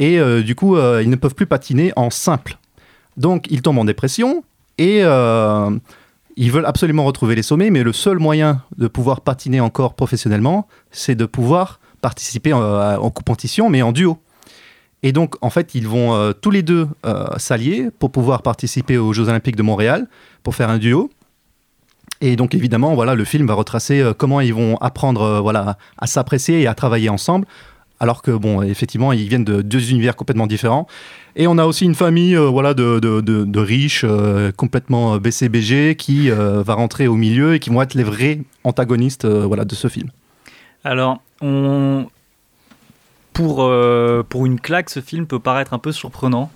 Et 0.00 0.18
du 0.42 0.56
coup, 0.56 0.76
ils 0.76 1.08
ne 1.08 1.14
peuvent 1.14 1.36
plus 1.36 1.46
patiner 1.46 1.92
en 1.94 2.10
simple. 2.10 2.58
Donc, 3.18 3.46
ils 3.50 3.60
tombent 3.60 3.78
en 3.78 3.84
dépression 3.84 4.44
et 4.78 5.00
euh, 5.02 5.70
ils 6.36 6.52
veulent 6.52 6.66
absolument 6.66 7.04
retrouver 7.04 7.34
les 7.34 7.42
sommets. 7.42 7.68
Mais 7.68 7.82
le 7.82 7.92
seul 7.92 8.18
moyen 8.18 8.62
de 8.78 8.86
pouvoir 8.86 9.20
patiner 9.20 9.60
encore 9.60 9.94
professionnellement, 9.94 10.68
c'est 10.90 11.16
de 11.16 11.26
pouvoir 11.26 11.80
participer 12.00 12.52
euh, 12.52 12.96
en 12.96 13.10
compétition, 13.10 13.68
mais 13.68 13.82
en 13.82 13.92
duo. 13.92 14.18
Et 15.02 15.12
donc, 15.12 15.34
en 15.42 15.50
fait, 15.50 15.74
ils 15.74 15.86
vont 15.86 16.14
euh, 16.14 16.32
tous 16.32 16.50
les 16.50 16.62
deux 16.62 16.88
s'allier 17.36 17.88
pour 17.98 18.10
pouvoir 18.10 18.42
participer 18.42 18.96
aux 18.96 19.12
Jeux 19.12 19.28
Olympiques 19.28 19.56
de 19.56 19.62
Montréal, 19.62 20.08
pour 20.42 20.54
faire 20.54 20.70
un 20.70 20.78
duo. 20.78 21.10
Et 22.20 22.36
donc, 22.36 22.54
évidemment, 22.54 22.94
voilà, 22.94 23.14
le 23.14 23.24
film 23.24 23.46
va 23.46 23.54
retracer 23.54 24.12
comment 24.16 24.40
ils 24.40 24.54
vont 24.54 24.76
apprendre 24.78 25.40
voilà, 25.40 25.76
à 25.98 26.06
s'apprécier 26.06 26.60
et 26.60 26.66
à 26.66 26.74
travailler 26.74 27.08
ensemble. 27.08 27.46
Alors 28.00 28.22
que, 28.22 28.30
bon, 28.30 28.62
effectivement, 28.62 29.12
ils 29.12 29.28
viennent 29.28 29.44
de 29.44 29.60
deux 29.60 29.90
univers 29.90 30.14
complètement 30.14 30.46
différents. 30.46 30.86
Et 31.34 31.46
on 31.48 31.58
a 31.58 31.64
aussi 31.66 31.84
une 31.84 31.94
famille 31.96 32.36
euh, 32.36 32.46
voilà, 32.48 32.72
de, 32.74 33.00
de- 33.00 33.20
de- 33.20 33.44
de 33.44 33.60
riches, 33.60 34.02
euh, 34.04 34.52
complètement 34.52 35.14
euh, 35.14 35.18
BCBG, 35.18 35.96
qui 35.96 36.30
euh, 36.30 36.62
va 36.62 36.74
rentrer 36.74 37.08
au 37.08 37.16
milieu 37.16 37.54
et 37.54 37.58
qui 37.58 37.70
vont 37.70 37.82
être 37.82 37.94
les 37.94 38.04
vrais 38.04 38.40
antagonistes 38.64 39.26
voilà, 39.26 39.64
de 39.64 39.74
ce 39.74 39.88
film. 39.88 40.10
Alors, 40.84 41.20
on... 41.40 42.06
pour, 43.32 43.68
pour 44.28 44.46
une 44.46 44.60
claque, 44.60 44.90
ce 44.90 45.00
film 45.00 45.26
peut 45.26 45.38
paraître 45.40 45.72
un 45.74 45.78
peu 45.78 45.92
surprenant. 45.92 46.50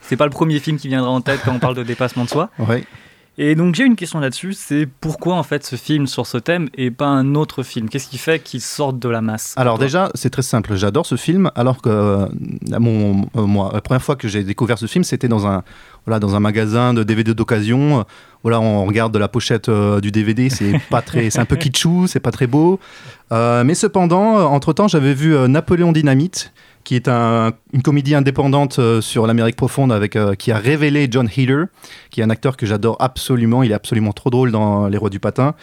C'est 0.00 0.16
pas 0.16 0.24
le 0.26 0.30
premier 0.30 0.58
film 0.60 0.78
qui 0.78 0.88
viendra 0.88 1.10
en 1.10 1.20
tête 1.20 1.40
quand 1.44 1.52
on 1.52 1.58
parle 1.58 1.74
de 1.74 1.82
dépassement 1.92 2.24
de 2.24 2.28
soi. 2.30 2.50
Ouais. 2.58 2.84
Et 3.40 3.54
donc 3.54 3.76
j'ai 3.76 3.84
une 3.84 3.94
question 3.94 4.18
là-dessus, 4.18 4.52
c'est 4.52 4.88
pourquoi 5.00 5.36
en 5.36 5.44
fait 5.44 5.64
ce 5.64 5.76
film 5.76 6.08
sur 6.08 6.26
ce 6.26 6.38
thème 6.38 6.68
et 6.74 6.90
pas 6.90 7.06
un 7.06 7.36
autre 7.36 7.62
film? 7.62 7.88
Qu'est-ce 7.88 8.08
qui 8.08 8.18
fait 8.18 8.40
qu'il 8.40 8.60
sorte 8.60 8.98
de 8.98 9.08
la 9.08 9.20
masse? 9.20 9.54
Alors 9.56 9.78
déjà, 9.78 10.10
c'est 10.14 10.30
très 10.30 10.42
simple. 10.42 10.74
J'adore 10.74 11.06
ce 11.06 11.14
film, 11.14 11.52
alors 11.54 11.80
que 11.80 11.88
euh, 11.88 12.26
mon, 12.80 13.28
euh, 13.36 13.46
moi, 13.46 13.70
la 13.72 13.80
première 13.80 14.02
fois 14.02 14.16
que 14.16 14.26
j'ai 14.26 14.42
découvert 14.42 14.76
ce 14.76 14.86
film, 14.86 15.04
c'était 15.04 15.28
dans 15.28 15.46
un, 15.46 15.62
voilà, 16.08 16.20
dans 16.20 16.34
un 16.34 16.40
magasin 16.40 16.94
de 16.94 17.02
DVD 17.04 17.34
d'occasion. 17.34 18.00
Euh, 18.00 18.02
Voilà, 18.44 18.60
on 18.60 18.86
regarde 18.86 19.12
de 19.12 19.18
la 19.18 19.28
pochette 19.28 19.68
euh, 19.68 20.00
du 20.00 20.10
DVD, 20.10 20.48
c'est 20.48 20.72
pas 20.90 21.02
très, 21.02 21.28
c'est 21.28 21.40
un 21.40 21.44
peu 21.44 21.56
kitschou, 21.56 22.06
c'est 22.06 22.20
pas 22.20 22.30
très 22.30 22.46
beau. 22.46 22.78
Euh, 23.32 23.62
mais 23.64 23.74
cependant, 23.74 24.36
entre 24.50 24.72
temps, 24.72 24.88
j'avais 24.88 25.12
vu 25.12 25.34
Napoléon 25.48 25.90
Dynamite, 25.92 26.52
qui 26.84 26.94
est 26.94 27.08
un- 27.08 27.50
une 27.74 27.82
comédie 27.82 28.14
indépendante 28.14 28.78
euh, 28.78 29.00
sur 29.02 29.26
l'Amérique 29.26 29.56
profonde, 29.56 29.92
avec 29.92 30.14
euh, 30.16 30.34
qui 30.36 30.50
a 30.52 30.56
révélé 30.56 31.08
John 31.10 31.28
Heater, 31.36 31.64
qui 32.10 32.20
est 32.20 32.24
un 32.24 32.30
acteur 32.30 32.56
que 32.56 32.64
j'adore 32.64 32.96
absolument. 33.00 33.62
Il 33.64 33.72
est 33.72 33.74
absolument 33.74 34.12
trop 34.12 34.30
drôle 34.30 34.50
dans 34.52 34.86
Les 34.86 34.96
Rois 34.96 35.10
du 35.10 35.18
patin. 35.20 35.54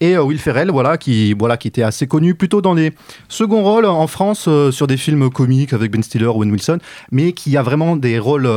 Et 0.00 0.16
euh, 0.16 0.22
Will 0.24 0.38
Ferrell, 0.38 0.70
voilà, 0.72 0.96
qui, 0.96 1.34
voilà, 1.34 1.56
qui 1.58 1.68
était 1.68 1.84
assez 1.84 2.06
connu 2.08 2.34
plutôt 2.34 2.62
dans 2.62 2.74
des 2.74 2.94
seconds 3.28 3.62
rôles 3.62 3.84
en 3.86 4.06
France 4.08 4.48
sur 4.70 4.86
des 4.86 4.96
films 4.96 5.28
comiques 5.30 5.72
avec 5.74 5.92
Ben 5.92 6.02
Stiller, 6.02 6.26
Owen 6.26 6.50
Wilson, 6.50 6.78
mais 7.12 7.32
qui 7.32 7.56
a 7.58 7.62
vraiment 7.62 7.96
des 7.96 8.18
rôles 8.18 8.48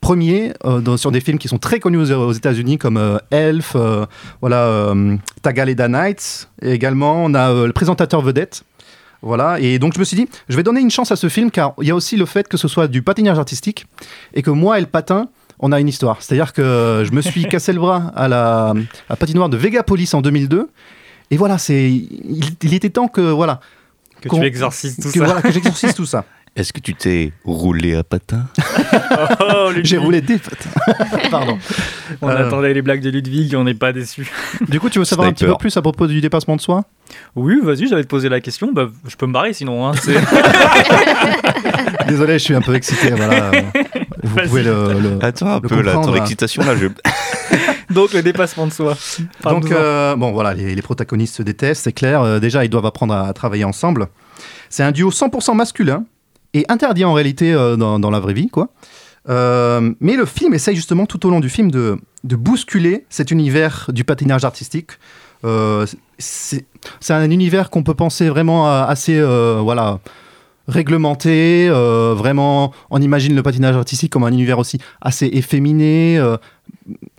premiers 0.00 0.52
euh, 0.64 0.80
dans- 0.80 0.96
sur 0.96 1.10
des 1.10 1.20
films 1.20 1.38
qui 1.38 1.48
sont 1.48 1.58
très 1.58 1.80
connus 1.80 1.98
aux, 1.98 2.10
aux 2.12 2.32
États-Unis 2.32 2.78
comme 2.78 2.96
euh, 2.96 3.18
Elf, 3.30 3.72
euh, 3.74 4.06
voilà, 4.40 4.64
euh, 4.66 5.16
Tagaleda 5.42 5.88
Nights. 5.88 6.48
Et 6.62 6.72
également, 6.72 7.24
on 7.24 7.34
a 7.34 7.50
euh, 7.50 7.66
le 7.66 7.72
présentateur 7.72 8.20
vedette. 8.22 8.62
Voilà, 9.20 9.58
et 9.58 9.80
donc 9.80 9.94
je 9.94 9.98
me 9.98 10.04
suis 10.04 10.16
dit, 10.16 10.28
je 10.48 10.56
vais 10.56 10.62
donner 10.62 10.80
une 10.80 10.92
chance 10.92 11.10
à 11.10 11.16
ce 11.16 11.28
film 11.28 11.50
car 11.50 11.74
il 11.82 11.88
y 11.88 11.90
a 11.90 11.94
aussi 11.96 12.16
le 12.16 12.24
fait 12.24 12.46
que 12.46 12.56
ce 12.56 12.68
soit 12.68 12.86
du 12.86 13.02
patinage 13.02 13.36
artistique 13.36 13.86
et 14.32 14.42
que 14.42 14.50
moi 14.50 14.78
et 14.78 14.80
le 14.80 14.86
patin, 14.86 15.28
on 15.58 15.72
a 15.72 15.80
une 15.80 15.88
histoire. 15.88 16.18
C'est-à-dire 16.22 16.52
que 16.52 17.02
je 17.04 17.10
me 17.10 17.20
suis 17.20 17.44
cassé 17.48 17.72
le 17.72 17.80
bras 17.80 18.12
à 18.14 18.28
la, 18.28 18.68
à 18.68 18.74
la 19.10 19.16
patinoire 19.16 19.48
de 19.48 19.56
Vegapolis 19.56 20.14
en 20.14 20.20
2002 20.22 20.68
et 21.32 21.36
voilà, 21.36 21.58
c'est 21.58 21.90
il, 21.90 22.44
il 22.62 22.74
était 22.74 22.90
temps 22.90 23.08
que 23.08 23.20
voilà 23.20 23.58
Que 24.20 24.28
qu'on- 24.28 24.38
tu 24.38 24.46
exorcises 24.46 24.94
tout 24.98 25.08
que, 25.10 25.18
ça. 25.18 25.24
voilà, 25.24 25.42
que 25.42 25.50
j'exorcise 25.50 25.94
tout 25.96 26.06
ça. 26.06 26.24
Est-ce 26.58 26.72
que 26.72 26.80
tu 26.80 26.94
t'es 26.94 27.32
roulé 27.44 27.94
à 27.94 28.02
patin 28.02 28.46
Oh. 29.40 29.70
J'ai 29.82 29.96
roulé 29.96 30.20
des 30.20 30.38
patins. 30.38 30.70
Pardon. 31.30 31.56
On 32.20 32.28
Euh, 32.28 32.46
attendait 32.46 32.74
les 32.74 32.82
blagues 32.82 33.00
de 33.00 33.10
Ludwig 33.10 33.54
on 33.54 33.62
n'est 33.64 33.74
pas 33.74 33.92
déçus. 33.92 34.30
Du 34.68 34.80
coup, 34.80 34.90
tu 34.90 34.98
veux 34.98 35.04
savoir 35.04 35.28
un 35.28 35.32
petit 35.32 35.44
peu 35.44 35.54
plus 35.56 35.76
à 35.76 35.82
propos 35.82 36.06
du 36.08 36.20
dépassement 36.20 36.56
de 36.56 36.60
soi 36.60 36.84
Oui, 37.36 37.58
vas-y, 37.62 37.86
j'allais 37.88 38.02
te 38.02 38.08
poser 38.08 38.28
la 38.28 38.40
question. 38.40 38.72
Bah, 38.72 38.88
je 39.06 39.14
peux 39.16 39.26
me 39.26 39.32
barrer 39.32 39.52
sinon. 39.52 39.86
hein, 39.88 39.92
c'est- 40.02 40.14
Désolé, 42.08 42.34
je 42.34 42.44
suis 42.44 42.54
un 42.54 42.60
peu 42.60 42.74
excité. 42.74 43.10
Voilà. 43.10 43.50
Vous 44.22 44.34
Vas-y. 44.34 44.48
pouvez 44.48 44.62
le, 44.64 45.00
le- 45.00 45.18
Attends 45.24 45.46
un 45.56 45.60
le 45.60 45.68
peu 45.68 45.80
là, 45.82 45.92
ton 45.94 46.14
excitation 46.14 46.64
là, 46.64 46.74
je. 46.76 46.86
Donc 47.92 48.12
le 48.12 48.22
dépassement 48.22 48.66
de 48.66 48.72
soi. 48.72 48.96
Donc, 49.44 49.70
euh, 49.70 50.16
bon, 50.16 50.32
voilà, 50.32 50.54
les, 50.54 50.74
les 50.74 50.82
protagonistes 50.82 51.36
se 51.36 51.42
détestent, 51.42 51.84
c'est 51.84 51.92
clair. 51.92 52.20
Euh, 52.22 52.38
déjà, 52.40 52.64
ils 52.64 52.68
doivent 52.70 52.86
apprendre 52.86 53.14
à, 53.14 53.32
travailler 53.32 53.64
ensemble. 53.64 54.08
C'est 54.70 54.82
un 54.82 54.92
duo 54.92 55.10
100% 55.10 55.54
masculin 55.56 56.04
interdit 56.68 57.04
en 57.04 57.12
réalité 57.12 57.52
euh, 57.52 57.76
dans, 57.76 58.10
la 58.10 58.20
vraie 58.20 58.34
vie, 58.34 58.48
quoi. 58.48 58.68
Euh, 59.28 59.92
mais 60.00 60.16
le 60.16 60.24
film 60.24 60.54
essaye 60.54 60.74
justement 60.74 61.04
tout 61.04 61.26
au 61.26 61.30
long 61.30 61.40
du 61.40 61.50
film 61.50 61.70
de, 61.70 61.98
bousculer 62.24 63.04
cet 63.10 63.30
univers 63.30 63.90
du 63.92 64.04
patinage 64.04 64.44
artistique 64.44 64.92
Euh, 65.44 65.86
c'est 66.18 66.64
un 67.10 67.30
univers 67.30 67.70
qu'on 67.70 67.84
peut 67.84 67.94
penser 67.94 68.28
vraiment 68.28 68.68
assez 68.68 69.20
voilà 69.20 70.00
réglementé. 70.66 71.68
vraiment, 71.70 72.72
on 72.90 73.00
imagine 73.00 73.36
le 73.36 73.42
patinage 73.42 73.76
artistique 73.76 74.10
comme 74.10 74.24
un 74.24 74.32
univers 74.32 74.58
aussi 74.58 74.78
assez 75.00 75.26
efféminé. 75.26 76.20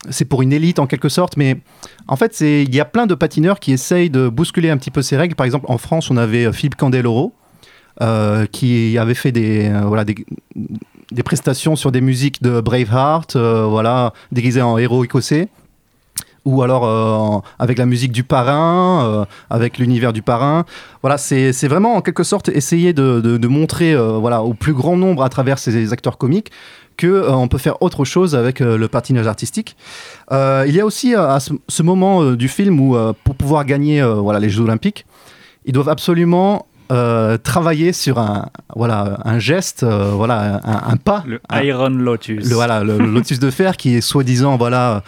c'est 0.09 0.25
pour 0.25 0.41
une 0.41 0.51
élite 0.51 0.79
en 0.79 0.87
quelque 0.87 1.07
sorte, 1.07 1.37
mais 1.37 1.61
en 2.09 2.17
fait, 2.17 2.41
il 2.41 2.75
y 2.75 2.81
a 2.81 2.85
plein 2.85 3.07
de 3.07 3.15
patineurs 3.15 3.61
qui 3.61 3.71
essayent 3.71 4.09
de 4.09 4.27
bousculer 4.27 4.69
un 4.69 4.77
petit 4.77 4.91
peu 4.91 5.01
ces 5.01 5.15
règles. 5.15 5.35
Par 5.35 5.45
exemple, 5.45 5.67
en 5.69 5.77
France, 5.77 6.11
on 6.11 6.17
avait 6.17 6.51
Philippe 6.51 6.75
Candeloro 6.75 7.33
euh, 8.01 8.45
qui 8.45 8.97
avait 8.97 9.13
fait 9.13 9.31
des, 9.31 9.69
euh, 9.69 9.81
voilà, 9.81 10.05
des, 10.05 10.15
prestations 11.23 11.75
sur 11.75 11.91
des 11.91 12.01
musiques 12.01 12.41
de 12.41 12.61
Braveheart, 12.61 13.35
euh, 13.35 13.65
voilà, 13.65 14.13
déguisé 14.31 14.61
en 14.61 14.77
héros 14.77 15.03
écossais. 15.03 15.49
Ou 16.45 16.63
alors 16.63 16.85
euh, 16.85 17.41
avec 17.59 17.77
la 17.77 17.85
musique 17.85 18.13
du 18.13 18.23
parrain, 18.23 19.03
euh, 19.05 19.25
avec 19.49 19.77
l'univers 19.77 20.13
du 20.13 20.21
parrain. 20.21 20.65
Voilà, 21.01 21.17
c'est 21.17 21.67
vraiment 21.67 21.95
en 21.95 22.01
quelque 22.01 22.23
sorte 22.23 22.47
essayer 22.49 22.93
de, 22.93 23.19
de- 23.19 23.47
montrer 23.47 23.93
euh, 23.93 24.13
voilà, 24.13 24.41
au 24.41 24.53
plus 24.53 24.73
grand 24.73 24.95
nombre 24.95 25.23
à 25.23 25.29
travers 25.29 25.59
ces 25.59 25.91
acteurs 25.91 26.17
comiques 26.17 26.51
qu'on 26.99 27.47
peut 27.47 27.57
faire 27.57 27.81
autre 27.81 28.03
chose 28.05 28.35
avec 28.35 28.61
euh, 28.61 28.77
le 28.77 28.87
patinage 28.87 29.27
artistique. 29.27 29.75
Euh, 30.31 30.65
il 30.67 30.75
y 30.75 30.79
a 30.79 30.85
aussi 30.85 31.15
euh, 31.15 31.29
à 31.29 31.39
ce, 31.39 31.53
ce 31.67 31.83
moment 31.83 32.21
euh, 32.23 32.35
du 32.35 32.47
film 32.47 32.79
où, 32.79 32.95
euh, 32.95 33.13
pour 33.23 33.35
pouvoir 33.35 33.65
gagner 33.65 34.01
euh, 34.01 34.15
voilà, 34.15 34.39
les 34.39 34.49
Jeux 34.49 34.63
Olympiques, 34.63 35.05
ils 35.65 35.73
doivent 35.73 35.89
absolument 35.89 36.65
euh, 36.91 37.37
travailler 37.37 37.93
sur 37.93 38.17
un, 38.19 38.47
voilà, 38.75 39.19
un 39.25 39.37
geste, 39.39 39.83
euh, 39.83 40.11
voilà, 40.13 40.59
un, 40.63 40.91
un 40.93 40.97
pas. 40.97 41.23
Le 41.27 41.39
un- 41.49 41.61
Iron 41.61 41.89
Lotus. 41.89 42.47
le, 42.49 42.55
voilà, 42.55 42.83
le, 42.83 42.97
le 42.97 43.05
lotus 43.11 43.39
de 43.39 43.49
fer 43.51 43.77
qui 43.77 43.95
est 43.95 44.01
soi-disant 44.01 44.57
voilà, 44.57 45.03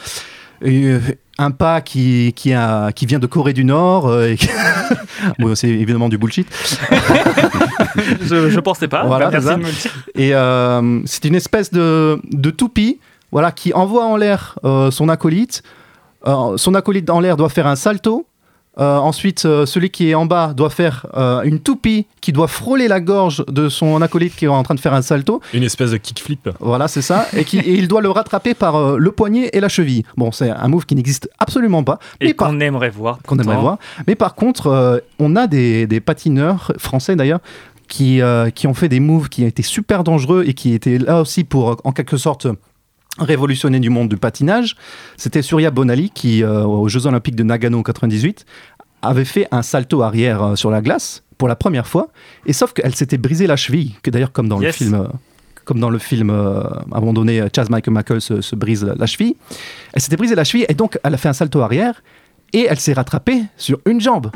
euh, 0.64 1.00
un 1.40 1.52
pas 1.52 1.82
qui, 1.82 2.34
qui, 2.36 2.54
a, 2.54 2.92
qui 2.92 3.06
vient 3.08 3.18
de 3.20 3.26
Corée 3.28 3.54
du 3.54 3.64
Nord. 3.66 4.22
et 4.24 4.36
qui- 4.36 4.50
Bon, 5.40 5.56
c'est 5.56 5.70
évidemment 5.70 6.10
du 6.10 6.18
bullshit. 6.18 6.48
je, 8.22 8.50
je 8.50 8.60
pensais 8.60 8.88
pas. 8.88 9.04
Voilà, 9.06 9.30
dire. 9.30 9.58
Et 10.16 10.32
c'est 11.06 11.26
une 11.26 11.36
espèce 11.36 11.72
de, 11.72 12.20
de 12.32 12.50
toupie 12.52 13.00
voilà, 13.32 13.52
qui 13.52 13.74
envoie 13.74 14.06
en 14.06 14.18
l'air 14.18 14.58
son 14.92 15.10
acolyte. 15.10 15.64
Son 16.26 16.74
acolyte 16.76 17.10
en 17.10 17.20
l'air 17.20 17.38
doit 17.38 17.50
faire 17.50 17.68
un 17.68 17.76
salto. 17.76 18.28
Euh, 18.80 18.98
ensuite, 18.98 19.44
euh, 19.46 19.66
celui 19.66 19.90
qui 19.90 20.10
est 20.10 20.16
en 20.16 20.26
bas 20.26 20.54
doit 20.54 20.70
faire 20.70 21.06
euh, 21.16 21.42
une 21.42 21.60
toupie 21.60 22.08
qui 22.22 22.32
doit 22.32 22.48
frôler 22.48 22.88
la 22.88 23.02
gorge 23.02 23.44
de 23.48 23.68
son 23.68 24.02
acolyte 24.02 24.36
qui 24.36 24.46
est 24.46 24.48
en 24.48 24.64
train 24.64 24.76
de 24.76 24.80
faire 24.80 24.94
un 24.94 25.02
salto. 25.02 25.42
Une 25.54 25.64
espèce 25.64 25.92
de 25.92 25.98
kickflip. 25.98 26.50
Voilà, 26.60 26.88
c'est 26.88 27.02
ça. 27.02 27.28
Et, 27.36 27.44
qui, 27.44 27.60
et 27.60 27.74
il 27.74 27.88
doit 27.88 28.02
le 28.02 28.10
rattraper 28.10 28.54
par 28.54 28.76
euh, 28.76 28.98
le 28.98 29.12
poignet 29.12 29.50
et 29.52 29.60
la 29.60 29.68
cheville. 29.70 30.04
Bon, 30.16 30.32
c'est 30.32 30.50
un 30.50 30.68
move 30.70 30.86
qui 30.86 30.96
n'existe 30.96 31.30
absolument 31.40 31.84
pas. 31.84 32.00
Et 32.22 32.34
qu'on 32.34 32.60
aimerait 32.62 32.90
voir. 32.90 33.20
qu'on 33.28 33.38
aimerait 33.40 33.58
voir. 33.58 33.78
Mais 34.08 34.16
par 34.16 34.36
contre, 34.36 34.68
euh, 34.68 35.00
on 35.20 35.36
a 35.36 35.48
des, 35.48 35.86
des 35.86 36.00
patineurs 36.00 36.72
français 36.78 37.16
d'ailleurs 37.16 37.42
qui, 37.92 38.22
euh, 38.22 38.50
qui 38.52 38.68
ont 38.68 38.74
fait 38.74 38.88
des 38.88 39.02
moves 39.02 39.28
qui 39.28 39.44
étaient 39.44 39.62
super 39.62 40.06
dangereux 40.06 40.46
et 40.48 40.54
qui 40.54 40.74
étaient 40.74 40.98
là 40.98 41.20
aussi 41.20 41.44
pour, 41.44 41.76
en 41.84 41.92
quelque 41.92 42.16
sorte, 42.16 42.48
révolutionner 43.20 43.80
du 43.80 43.90
monde 43.90 44.10
du 44.10 44.18
patinage. 44.18 44.76
C'était 45.18 45.42
Surya 45.42 45.72
Bonali 45.72 46.10
qui, 46.10 46.44
euh, 46.44 46.64
aux 46.64 46.88
Jeux 46.90 47.06
Olympiques 47.08 47.36
de 47.36 47.44
Nagano 47.44 47.80
en 47.80 47.84
98, 47.84 48.46
avait 49.02 49.26
fait 49.26 49.48
un 49.52 49.62
salto 49.62 50.02
arrière 50.02 50.44
euh, 50.44 50.56
sur 50.56 50.72
la 50.72 50.82
glace 50.82 51.24
pour 51.38 51.48
la 51.48 51.56
première 51.56 51.88
fois. 51.88 52.10
Et 52.46 52.54
sauf 52.54 52.74
qu'elle 52.74 52.96
s'était 52.96 53.18
brisé 53.18 53.48
la 53.48 53.56
cheville, 53.56 53.94
que 54.04 54.12
d'ailleurs 54.12 54.32
comme 54.32 54.48
dans 54.48 54.60
le 54.60 54.72
film. 54.72 54.94
euh, 54.96 55.08
comme 55.66 55.80
dans 55.80 55.90
le 55.92 56.00
film, 56.00 56.30
euh, 56.32 56.62
à 56.64 56.98
un 56.98 57.00
moment 57.00 57.14
donné, 57.14 57.42
Chaz 57.56 57.70
Michael 57.70 57.94
Michael 57.94 58.20
se, 58.22 58.42
se 58.42 58.56
brise 58.56 58.84
la, 58.84 58.96
la 58.96 59.06
cheville. 59.06 59.36
Elle 59.94 60.02
s'était 60.02 60.18
brisé 60.18 60.34
la 60.36 60.44
cheville 60.44 60.66
et 60.70 60.74
donc 60.74 60.98
elle 61.04 61.14
a 61.14 61.18
fait 61.18 61.30
un 61.30 61.34
salto 61.34 61.62
arrière 61.62 62.02
et 62.54 62.66
elle 62.70 62.80
s'est 62.80 62.94
rattrapée 62.94 63.44
sur 63.58 63.80
une 63.86 64.02
jambe. 64.02 64.32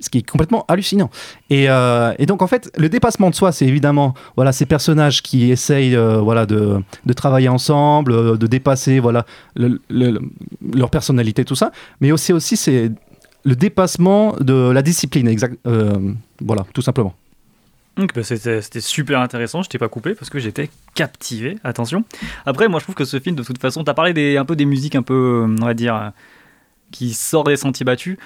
Ce 0.00 0.08
qui 0.08 0.18
est 0.18 0.30
complètement 0.30 0.64
hallucinant. 0.66 1.10
Et, 1.50 1.68
euh, 1.68 2.14
et 2.18 2.24
donc, 2.24 2.40
en 2.40 2.46
fait, 2.46 2.70
le 2.78 2.88
dépassement 2.88 3.28
de 3.28 3.34
soi, 3.34 3.52
c'est 3.52 3.66
évidemment 3.66 4.14
voilà, 4.34 4.50
ces 4.52 4.64
personnages 4.64 5.22
qui 5.22 5.50
essayent 5.50 5.94
euh, 5.94 6.18
voilà, 6.18 6.46
de, 6.46 6.82
travailler 7.14 7.48
ensemble, 7.50 8.12
euh, 8.12 8.36
de 8.36 8.46
dépasser 8.46 8.98
voilà, 8.98 9.26
le- 9.54 9.80
le- 9.90 10.10
le- 10.10 10.20
leur 10.74 10.88
personnalité, 10.88 11.44
tout 11.44 11.54
ça. 11.54 11.70
Mais 12.00 12.12
aussi, 12.12 12.32
aussi 12.32 12.56
c'est 12.56 12.90
le 13.44 13.56
dépassement 13.56 14.36
de 14.40 14.70
la 14.70 14.82
discipline, 14.82 15.34
voilà, 16.40 16.64
tout 16.72 16.82
simplement. 16.82 17.14
Bah, 17.96 18.22
c'était 18.22 18.80
super 18.80 19.20
intéressant, 19.20 19.62
je 19.62 19.68
t'ai 19.68 19.78
pas 19.78 19.88
coupé 19.88 20.14
parce 20.14 20.30
que 20.30 20.38
j'étais 20.38 20.70
captivé, 20.94 21.58
attention. 21.64 22.04
Après, 22.46 22.68
moi 22.68 22.78
je 22.80 22.84
trouve 22.84 22.94
que 22.94 23.04
ce 23.04 23.20
film, 23.20 23.36
de 23.36 23.42
toute 23.42 23.60
façon, 23.60 23.84
t'as 23.84 23.94
parlé 23.94 24.14
des, 24.14 24.38
un 24.38 24.44
peu 24.46 24.56
des 24.56 24.64
musiques 24.64 24.94
un 24.94 25.02
peu, 25.02 25.44
on 25.46 25.64
va 25.64 25.74
dire, 25.74 26.12
qui 26.90 27.12
sortent 27.12 27.48
des 27.48 27.56
sentiers 27.56 27.84
battus. 27.84 28.16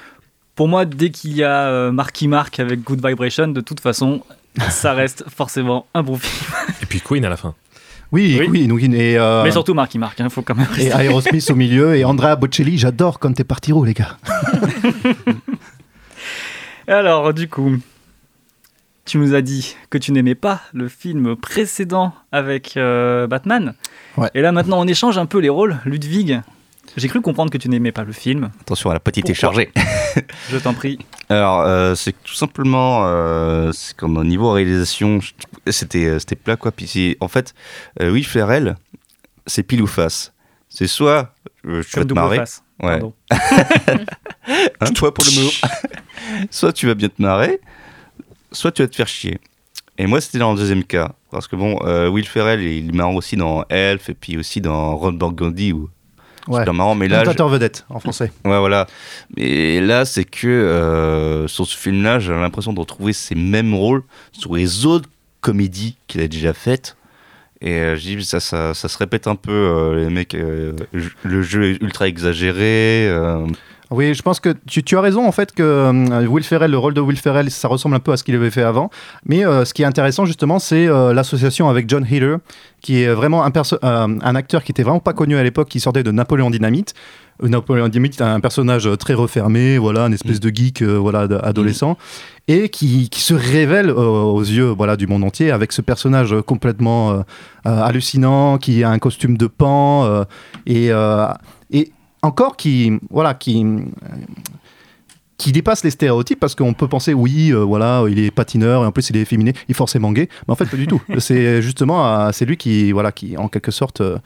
Pour 0.55 0.68
moi, 0.68 0.85
dès 0.85 1.10
qu'il 1.10 1.36
y 1.36 1.43
a 1.43 1.66
euh, 1.66 1.93
Marky 1.93 2.28
Mark 2.28 2.60
avec 2.60 2.82
Good 2.82 3.05
Vibration, 3.05 3.48
de 3.48 3.60
toute 3.60 3.81
façon, 3.81 4.22
ça 4.70 4.93
reste 4.94 5.24
forcément 5.28 5.86
un 5.94 6.02
bon 6.02 6.16
film. 6.16 6.52
Et 6.82 6.86
puis 6.86 7.01
Queen 7.01 7.24
à 7.24 7.28
la 7.28 7.36
fin. 7.36 7.55
Oui, 8.12 8.40
oui, 8.48 8.68
donc, 8.68 8.81
et, 8.81 9.18
euh, 9.18 9.43
Mais 9.43 9.51
surtout 9.51 9.74
Marky 9.74 9.98
Mark, 9.98 10.16
il 10.20 10.31
faut 10.31 10.43
quand 10.43 10.55
même 10.55 10.68
et 10.78 10.89
rester. 10.89 11.05
Aerosmith 11.05 11.51
au 11.51 11.56
milieu, 11.56 11.97
et 11.97 12.05
Andrea 12.05 12.36
Bocelli, 12.36 12.78
j'adore 12.78 13.18
comme 13.18 13.35
t'es 13.35 13.43
parti 13.43 13.72
roux, 13.72 13.85
les 13.85 13.94
gars. 13.94 14.16
Alors, 16.86 17.35
du 17.35 17.48
coup, 17.48 17.76
tu 19.05 19.18
nous 19.18 19.35
as 19.35 19.43
dit 19.43 19.74
que 19.90 19.98
tu 19.98 20.12
n'aimais 20.12 20.36
pas 20.36 20.60
le 20.72 20.89
film 20.89 21.35
précédent 21.35 22.14
avec 22.31 22.76
euh, 22.76 23.26
Batman. 23.26 23.74
Et 24.35 24.43
là, 24.43 24.52
maintenant, 24.52 24.81
on 24.81 24.86
échange 24.86 25.18
un 25.18 25.26
peu 25.26 25.39
les 25.39 25.48
rôles. 25.48 25.78
Ludwig, 25.85 26.40
j'ai 26.96 27.08
cru 27.08 27.20
comprendre 27.20 27.50
que 27.50 27.58
tu 27.58 27.68
n'aimais 27.68 27.92
pas 27.92 28.04
le 28.04 28.12
film. 28.12 28.50
Attention, 28.60 28.90
la 28.90 29.00
petite 29.00 29.24
Pourquoi 29.24 29.34
chargée. 29.40 29.72
Je 30.50 30.58
t'en 30.58 30.74
prie. 30.74 30.98
Alors, 31.28 31.62
euh, 31.62 31.94
c'est 31.94 32.12
tout 32.22 32.34
simplement, 32.34 33.02
euh, 33.06 33.72
c'est 33.72 33.96
comme 33.96 34.16
au 34.16 34.24
niveau 34.24 34.52
réalisation, 34.52 35.18
c'était 35.66 36.06
euh, 36.06 36.18
c'était 36.18 36.36
plat 36.36 36.56
quoi. 36.56 36.70
Puis 36.72 37.16
en 37.20 37.28
fait, 37.28 37.54
euh, 38.00 38.10
Will 38.12 38.24
Ferrell, 38.24 38.76
c'est 39.46 39.62
pile 39.62 39.82
ou 39.82 39.86
face. 39.86 40.32
C'est 40.68 40.86
soit 40.86 41.32
euh, 41.66 41.82
tu 41.82 41.90
Comme 41.94 42.02
vas 42.02 42.08
te 42.08 42.14
marrer, 42.14 42.36
face. 42.38 42.62
ouais, 42.82 43.00
un 44.80 44.86
toi 44.94 45.12
pour 45.14 45.24
le 45.24 45.42
mot. 45.42 45.50
soit 46.50 46.72
tu 46.72 46.86
vas 46.86 46.94
bien 46.94 47.08
te 47.08 47.20
marrer, 47.20 47.60
soit 48.52 48.72
tu 48.72 48.82
vas 48.82 48.88
te 48.88 48.94
faire 48.96 49.08
chier. 49.08 49.38
Et 49.96 50.06
moi, 50.06 50.20
c'était 50.20 50.38
dans 50.38 50.52
le 50.52 50.58
deuxième 50.58 50.82
cas, 50.82 51.12
parce 51.30 51.46
que 51.46 51.54
bon, 51.54 51.78
Will 52.10 52.26
Ferrell, 52.26 52.60
il 52.60 52.88
est 52.88 52.92
marrant 52.92 53.14
aussi 53.14 53.36
dans 53.36 53.64
Elf 53.68 54.08
et 54.10 54.14
puis 54.14 54.36
aussi 54.36 54.60
dans 54.60 54.96
Ron 54.96 55.12
Burgundy 55.12 55.72
où 55.72 55.88
Ouais. 56.48 56.62
c'est 56.66 56.72
marrant, 56.72 56.94
mais 56.94 57.08
là, 57.08 57.24
je- 57.24 57.42
vedette, 57.44 57.86
en 57.88 58.00
français. 58.00 58.30
Ouais, 58.44 58.58
voilà. 58.58 58.86
Mais 59.36 59.80
là, 59.80 60.04
c'est 60.04 60.24
que 60.24 60.46
euh, 60.46 61.48
sur 61.48 61.66
ce 61.66 61.76
film-là, 61.76 62.18
j'ai 62.18 62.32
l'impression 62.32 62.72
de 62.72 62.80
retrouver 62.80 63.12
ces 63.12 63.34
mêmes 63.34 63.74
rôles 63.74 64.02
sur 64.32 64.54
les 64.56 64.84
autres 64.86 65.08
comédies 65.40 65.96
qu'il 66.06 66.20
a 66.20 66.28
déjà 66.28 66.52
faites. 66.52 66.96
Et 67.60 67.72
euh, 67.72 67.96
je 67.96 68.00
dis, 68.02 68.24
ça, 68.24 68.40
ça, 68.40 68.74
ça 68.74 68.88
se 68.88 68.98
répète 68.98 69.26
un 69.26 69.36
peu, 69.36 69.52
euh, 69.52 70.04
les 70.04 70.10
mecs, 70.10 70.34
euh, 70.34 70.72
le 71.22 71.42
jeu 71.42 71.70
est 71.70 71.82
ultra 71.82 72.08
exagéré. 72.08 73.10
Oui, 73.94 74.12
je 74.12 74.22
pense 74.22 74.40
que 74.40 74.56
tu, 74.66 74.82
tu 74.82 74.96
as 74.96 75.00
raison 75.00 75.24
en 75.24 75.30
fait 75.30 75.52
que 75.52 75.62
euh, 75.62 76.26
Will 76.26 76.42
Ferrell, 76.42 76.72
le 76.72 76.78
rôle 76.78 76.94
de 76.94 77.00
Will 77.00 77.16
Ferrell, 77.16 77.48
ça 77.48 77.68
ressemble 77.68 77.94
un 77.94 78.00
peu 78.00 78.10
à 78.10 78.16
ce 78.16 78.24
qu'il 78.24 78.34
avait 78.34 78.50
fait 78.50 78.64
avant. 78.64 78.90
Mais 79.24 79.46
euh, 79.46 79.64
ce 79.64 79.72
qui 79.72 79.82
est 79.82 79.84
intéressant 79.84 80.26
justement, 80.26 80.58
c'est 80.58 80.88
euh, 80.88 81.14
l'association 81.14 81.68
avec 81.68 81.88
John 81.88 82.04
Heater, 82.04 82.38
qui 82.80 83.02
est 83.02 83.14
vraiment 83.14 83.44
un, 83.44 84.34
acteur 84.34 84.64
qui 84.64 84.72
était 84.72 84.82
vraiment 84.82 84.98
pas 84.98 85.12
connu 85.12 85.36
à 85.36 85.44
l'époque, 85.44 85.68
qui 85.68 85.78
sortait 85.78 86.02
de 86.02 86.10
Napoléon 86.10 86.50
Dynamite. 86.50 86.94
Napoléon 87.40 87.88
Dynamite, 87.88 88.20
un 88.20 88.40
personnage 88.40 88.88
très 88.98 89.14
refermé, 89.14 89.78
voilà, 89.78 90.06
une 90.06 90.12
espèce 90.12 90.40
de 90.40 90.50
geek, 90.54 90.82
voilà, 90.82 91.28
adolescent, 91.42 91.96
et 92.46 92.68
qui, 92.68 93.08
qui 93.08 93.20
se 93.20 93.34
révèle 93.34 93.88
euh, 93.88 93.94
aux 93.94 94.42
yeux, 94.42 94.68
voilà, 94.68 94.96
du 94.96 95.06
monde 95.06 95.24
entier 95.24 95.50
avec 95.50 95.72
ce 95.72 95.80
personnage 95.80 96.34
complètement 96.46 97.12
euh, 97.12 97.22
hallucinant, 97.64 98.58
qui 98.58 98.84
a 98.84 98.90
un 98.90 98.98
costume 98.98 99.38
de 99.38 99.46
pan 99.46 100.04
euh, 100.04 100.24
et 100.66 100.90
encore 102.24 102.56
qui 102.56 102.92
voilà 103.10 103.34
qui 103.34 103.64
qui 105.36 105.51
dépasse 105.52 105.82
les 105.84 105.90
stéréotypes 105.90 106.38
parce 106.38 106.55
qu'on 106.55 106.74
peut 106.74 106.88
penser 106.88 107.12
oui 107.12 107.51
euh, 107.52 107.59
voilà 107.64 108.05
il 108.09 108.18
est 108.18 108.30
patineur 108.30 108.84
et 108.84 108.86
en 108.86 108.92
plus 108.92 109.10
il 109.10 109.16
est 109.16 109.20
efféminé 109.22 109.52
il 109.68 109.72
est 109.72 109.74
forcément 109.74 110.12
gay 110.12 110.28
mais 110.46 110.52
en 110.52 110.55
fait 110.56 110.66
pas 110.66 110.76
du 110.76 110.86
tout 110.86 111.02
c'est 111.18 111.60
justement 111.60 112.06
euh, 112.06 112.30
c'est 112.32 112.44
lui 112.44 112.56
qui 112.56 112.92
voilà 112.92 113.10
qui 113.12 113.36
en 113.36 113.48
quelque 113.48 113.72
sorte 113.72 114.01
euh, 114.01 114.18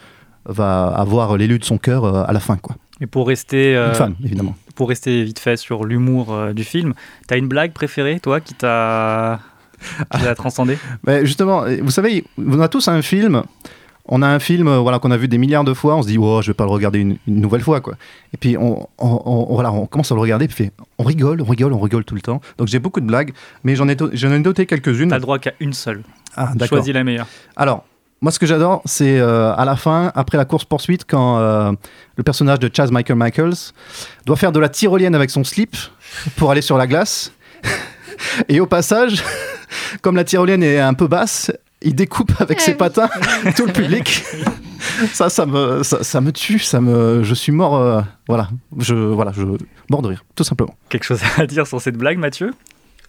va 0.44 0.86
avoir 0.88 1.36
l'élu 1.36 1.58
de 1.58 1.64
son 1.64 1.78
cœur 1.78 2.04
euh, 2.04 2.24
à 2.26 2.32
la 2.32 2.40
fin 2.40 2.56
quoi 2.56 2.76
Et 3.00 3.06
pour 3.06 3.26
rester. 3.26 3.74
euh, 3.76 3.88
une 3.88 3.94
femme 3.94 4.14
évidemment 4.24 4.54
Pour 4.74 4.88
rester 4.90 5.24
vite 5.24 5.38
fait 5.38 5.56
sur 5.56 5.84
l'humour 5.84 6.32
euh, 6.32 6.52
du 6.52 6.64
film, 6.64 6.92
t'as 7.26 7.36
une 7.38 7.48
blague 7.48 7.72
préférée, 7.72 8.20
toi, 8.20 8.40
qui 8.40 8.54
t'a 8.54 9.40
qui 10.12 10.20
t'a 10.22 10.34
transcendé? 10.34 10.76
Mais 11.06 11.24
justement, 11.24 11.64
vous 11.82 11.90
savez, 11.90 12.24
on 12.38 12.60
a 12.60 12.68
tous 12.68 12.88
un 12.88 13.00
film. 13.02 13.42
On 14.10 14.22
a 14.22 14.26
un 14.26 14.39
film 14.39 14.68
euh, 14.68 14.78
voilà, 14.78 14.98
qu'on 14.98 15.10
a 15.10 15.16
vu 15.16 15.28
des 15.28 15.39
milliards 15.39 15.64
de 15.64 15.74
fois. 15.74 15.97
On 15.97 16.02
se 16.02 16.09
dit, 16.09 16.16
oh, 16.18 16.40
je 16.43 16.48
vais 16.51 16.55
pas 16.55 16.64
le 16.64 16.70
regarder 16.70 16.98
une, 17.01 17.16
une 17.26 17.40
nouvelle 17.40 17.60
fois. 17.60 17.80
Quoi. 17.80 17.94
Et 18.32 18.36
puis, 18.39 18.56
on, 18.56 18.89
on- 18.98 19.22
on- 19.24 19.52
voilà, 19.55 19.70
on 19.70 19.86
commence 19.86 20.10
à 20.10 20.14
le 20.14 20.20
regarder. 20.20 20.48
Puis 20.48 20.56
fait, 20.64 20.72
on 20.98 21.05
rigole, 21.05 21.40
on 21.43 21.44
rigole, 21.44 21.72
on 21.72 21.78
rigole 21.80 22.05
tout 22.05 22.14
le 22.14 22.20
temps. 22.22 22.40
Donc, 22.56 22.68
j'ai 22.68 22.78
beaucoup 22.78 23.01
de 23.01 23.06
blagues. 23.06 23.32
Mais 23.64 23.76
j'en 23.76 23.89
ai, 23.89 23.97
j'en 24.14 24.32
ai 24.32 24.39
noté 24.39 24.66
quelques-unes. 24.66 25.10
T'as 25.10 25.16
le 25.16 25.22
droit 25.22 25.39
qu'à 25.39 25.52
une 25.60 25.72
seule. 25.72 26.02
Ah, 26.36 26.51
d'accord. 26.55 26.78
Choisis 26.78 26.94
la 26.94 27.05
meilleure. 27.05 27.26
Alors, 27.56 27.85
moi, 28.20 28.32
ce 28.32 28.39
que 28.39 28.47
j'adore, 28.47 28.82
c'est 28.85 29.20
euh, 29.20 29.55
à 29.55 29.64
la 29.64 29.76
fin, 29.76 30.10
après 30.14 30.39
la 30.39 30.44
course-poursuite, 30.44 31.05
quand 31.06 31.39
euh, 31.39 31.70
le 32.16 32.22
personnage 32.24 32.59
de 32.59 32.68
Chaz 32.74 32.90
Michael 32.90 33.16
Michaels 33.16 33.72
doit 34.26 34.36
faire 34.36 34.51
de 34.52 34.59
la 34.59 34.68
tyrolienne 34.68 35.14
avec 35.14 35.30
son 35.30 35.44
slip 35.44 35.76
pour 36.36 36.51
aller 36.51 36.62
sur 36.62 36.78
la 36.78 36.86
glace. 36.86 37.32
Et 38.48 38.59
au 38.60 38.66
passage, 38.66 39.22
comme 40.02 40.16
la 40.16 40.24
tyrolienne 40.24 40.62
est 40.62 40.80
un 40.80 40.94
peu 40.94 41.06
basse, 41.06 41.52
il 41.82 41.94
découpe 41.94 42.32
avec 42.40 42.60
ses 42.60 42.74
patins 42.74 43.09
tout 43.56 43.66
le 43.66 43.72
public. 43.72 44.22
ça, 45.12 45.28
ça 45.28 45.46
me, 45.46 45.82
ça, 45.82 46.02
ça 46.02 46.20
me 46.20 46.32
tue. 46.32 46.59
Ça 46.59 46.80
me, 46.80 47.22
je 47.22 47.34
suis 47.34 47.52
mort. 47.52 47.76
euh, 47.76 48.00
voilà, 48.28 48.48
je, 48.78 48.94
voilà, 48.94 49.32
je 49.34 49.42
mort 49.90 50.02
de 50.02 50.09
rire, 50.09 50.24
tout 50.34 50.44
simplement. 50.44 50.74
Quelque 50.88 51.05
chose 51.05 51.20
à 51.36 51.46
dire 51.46 51.66
sur 51.66 51.80
cette 51.80 51.96
blague, 51.96 52.18
Mathieu? 52.18 52.52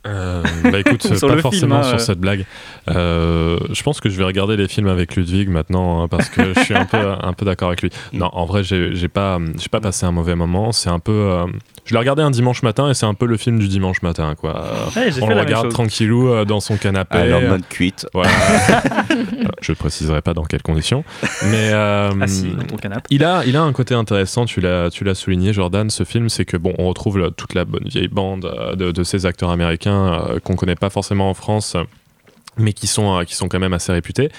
Euh, 0.08 0.44
bah 0.64 0.80
écoute, 0.80 1.06
pas 1.10 1.18
film, 1.18 1.40
forcément 1.41 1.80
hein, 1.80 1.84
sur 1.84 1.96
euh. 1.96 1.98
cette 1.98 2.20
blague. 2.20 2.46
Euh, 2.88 3.60
je 3.72 3.84
pense 3.84 4.00
que 4.00 4.10
je 4.10 4.18
vais 4.18 4.24
regarder 4.24 4.56
les 4.56 4.70
films 4.70 4.88
avec 4.88 5.16
Ludwig 5.18 5.50
maintenant 5.50 6.02
hein, 6.02 6.08
parce 6.08 6.30
que 6.30 6.54
je 6.54 6.60
suis 6.62 6.74
un 6.74 6.86
peu, 6.86 6.98
un 7.22 7.34
peu 7.34 7.46
d'accord 7.46 7.68
avec 7.68 7.82
lui. 7.82 7.90
Non, 8.14 8.30
en 8.32 8.46
vrai, 8.46 8.64
j'ai 8.64 9.08
pas, 9.10 9.40
j'ai 9.58 9.68
pas 9.68 9.82
passé 9.82 10.06
un 10.06 10.12
mauvais 10.12 10.36
moment. 10.36 10.72
C'est 10.72 10.90
un 10.90 11.00
peu. 11.00 11.12
euh, 11.12 11.46
je 11.90 11.95
l'ai 11.95 11.99
regardé 11.99 12.22
un 12.22 12.30
dimanche 12.30 12.61
matin 12.61 12.88
et 12.91 12.94
c'est 12.94 13.07
un 13.07 13.16
peu 13.16 13.26
le 13.26 13.36
film 13.36 13.57
du 13.57 13.68
dimanche 13.68 14.03
matin, 14.03 14.36
quoi. 14.36 14.64
Ouais, 14.95 15.07
On 15.22 15.28
fait 15.28 15.34
le 15.34 15.40
regarde 15.40 15.70
tranquillou 15.70 16.30
euh, 16.30 16.45
dans 16.45 16.60
son 16.60 16.78
canapé. 16.78 17.18
Alors, 17.18 17.41
mode 17.41 17.68
cuite. 17.68 18.06
Voilà. 18.14 18.30
je 19.61 19.72
ne 19.72 19.76
préciserai 19.76 20.22
pas 20.22 20.36
dans 20.36 20.44
quelles 20.44 20.61
conditions. 20.61 21.03
Mais 21.45 21.72
euh, 21.74 22.11
Assis 22.22 22.52
dans 22.56 22.64
ton 22.68 22.76
canapé. 22.76 23.07
il 23.10 23.24
a, 23.24 23.44
il 23.44 23.57
a 23.57 23.64
un 23.64 23.74
côté 23.74 23.95
intéressant, 23.95 24.45
tu 24.45 24.61
l'as, 24.61 24.91
tu 24.91 25.03
l'as 25.03 25.16
souligné, 25.16 25.52
Jordan, 25.52 25.90
ce 25.90 26.03
film, 26.03 26.30
c'est 26.30 26.45
que 26.45 26.57
bon, 26.57 26.76
on 26.78 26.88
retrouve 26.88 27.32
toute 27.36 27.56
la 27.56 27.66
bonne 27.66 27.88
vieille 27.88 28.07
bande 28.07 28.45
euh, 28.45 28.76
de, 28.76 28.91
de 28.91 29.03
ces 29.03 29.26
acteurs 29.26 29.49
américains 29.49 30.14
euh, 30.14 30.40
qu'on 30.40 30.56
connaît 30.56 30.76
pas 30.76 30.91
forcément 30.91 31.32
en 31.32 31.34
France, 31.34 31.74
euh, 31.76 31.84
mais 32.60 32.73
qui 32.73 32.88
sont, 32.88 33.18
euh, 33.19 33.23
qui 33.23 33.36
sont 33.36 33.48
quand 33.48 33.60
même 33.60 33.73
assez 33.73 33.91
réputés. 33.91 34.30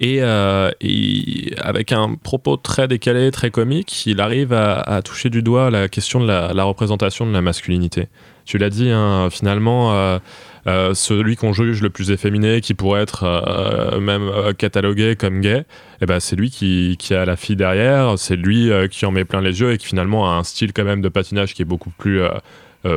Et, 0.00 0.18
euh, 0.22 0.70
et 0.80 1.52
avec 1.60 1.92
un 1.92 2.14
propos 2.14 2.56
très 2.56 2.88
décalé, 2.88 3.30
très 3.30 3.50
comique, 3.50 4.06
il 4.06 4.20
arrive 4.20 4.52
à, 4.52 4.80
à 4.80 5.02
toucher 5.02 5.30
du 5.30 5.42
doigt 5.42 5.70
la 5.70 5.88
question 5.88 6.20
de 6.20 6.26
la, 6.26 6.52
la 6.52 6.64
représentation 6.64 7.26
de 7.26 7.32
la 7.32 7.40
masculinité. 7.42 8.08
Tu 8.44 8.58
l'as 8.58 8.70
dit, 8.70 8.90
hein, 8.90 9.28
finalement. 9.30 9.94
euh, 9.94 10.18
euh, 10.66 10.94
celui 10.94 11.36
qu'on 11.36 11.52
juge 11.52 11.82
le 11.82 11.90
plus 11.90 12.10
efféminé, 12.10 12.62
qui 12.62 12.72
pourrait 12.72 13.02
être 13.02 13.24
euh, 13.24 14.00
même 14.00 14.30
catalogué 14.56 15.14
comme 15.14 15.42
gay, 15.42 15.64
eh 16.00 16.06
ben, 16.06 16.20
c'est 16.20 16.36
lui 16.36 16.48
qui, 16.50 16.96
qui 16.98 17.12
a 17.12 17.26
la 17.26 17.36
fille 17.36 17.54
derrière, 17.54 18.14
c'est 18.18 18.34
lui 18.36 18.70
qui 18.90 19.04
en 19.04 19.10
met 19.10 19.26
plein 19.26 19.42
les 19.42 19.60
yeux 19.60 19.72
et 19.72 19.76
qui 19.76 19.86
finalement 19.86 20.26
a 20.26 20.36
un 20.36 20.42
style 20.42 20.72
quand 20.72 20.84
même 20.84 21.02
de 21.02 21.10
patinage 21.10 21.52
qui 21.52 21.60
est 21.60 21.66
beaucoup 21.66 21.90
plus 21.90 22.22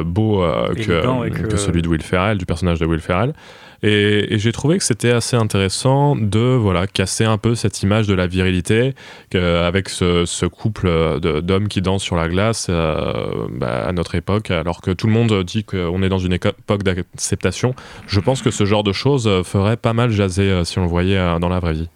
beau 0.05 0.45
que 0.75 1.01
que- 1.29 1.57
celui 1.57 1.81
de 1.81 1.89
Will 1.89 2.01
Ferrell, 2.03 2.37
du 2.37 2.45
personnage 2.45 2.79
de 2.79 2.85
Will 2.85 3.01
Ferrell. 3.01 3.33
Et, 3.83 4.37
j'ai 4.37 4.51
trouvé 4.51 4.77
que 4.77 4.83
c'était 4.83 5.11
assez 5.11 5.35
intéressant 5.35 6.15
de 6.15 6.39
voilà 6.39 6.87
casser 6.87 7.25
un 7.25 7.37
peu 7.37 7.55
cette 7.55 7.81
image 7.83 8.07
de 8.07 8.13
la 8.13 8.27
virilité 8.27 8.93
avec 9.33 9.89
ce, 9.89 10.45
couple 10.47 11.19
d'hommes 11.19 11.67
qui 11.67 11.81
dansent 11.81 12.03
sur 12.03 12.15
la 12.15 12.27
glace 12.27 12.67
euh, 12.69 13.47
bah, 13.49 13.85
à 13.85 13.91
notre 13.91 14.15
époque, 14.15 14.51
alors 14.51 14.81
que 14.81 14.91
tout 14.91 15.07
le 15.07 15.13
monde 15.13 15.43
dit 15.43 15.63
qu'on 15.63 16.01
est 16.01 16.09
dans 16.09 16.19
une 16.19 16.33
époque 16.33 16.83
d'acceptation. 16.83 17.73
Je 18.07 18.19
pense 18.19 18.41
que 18.41 18.51
ce 18.51 18.65
genre 18.65 18.83
de 18.83 18.93
choses 18.93 19.29
ferait 19.43 19.77
pas 19.77 19.93
mal 19.93 20.11
jaser 20.11 20.49
euh, 20.49 20.63
si 20.63 20.79
on 20.79 20.83
le 20.83 20.87
voyait 20.87 21.17
euh, 21.17 21.39
dans 21.39 21.49
la 21.49 21.59
vraie 21.59 21.73
vie. 21.73 21.89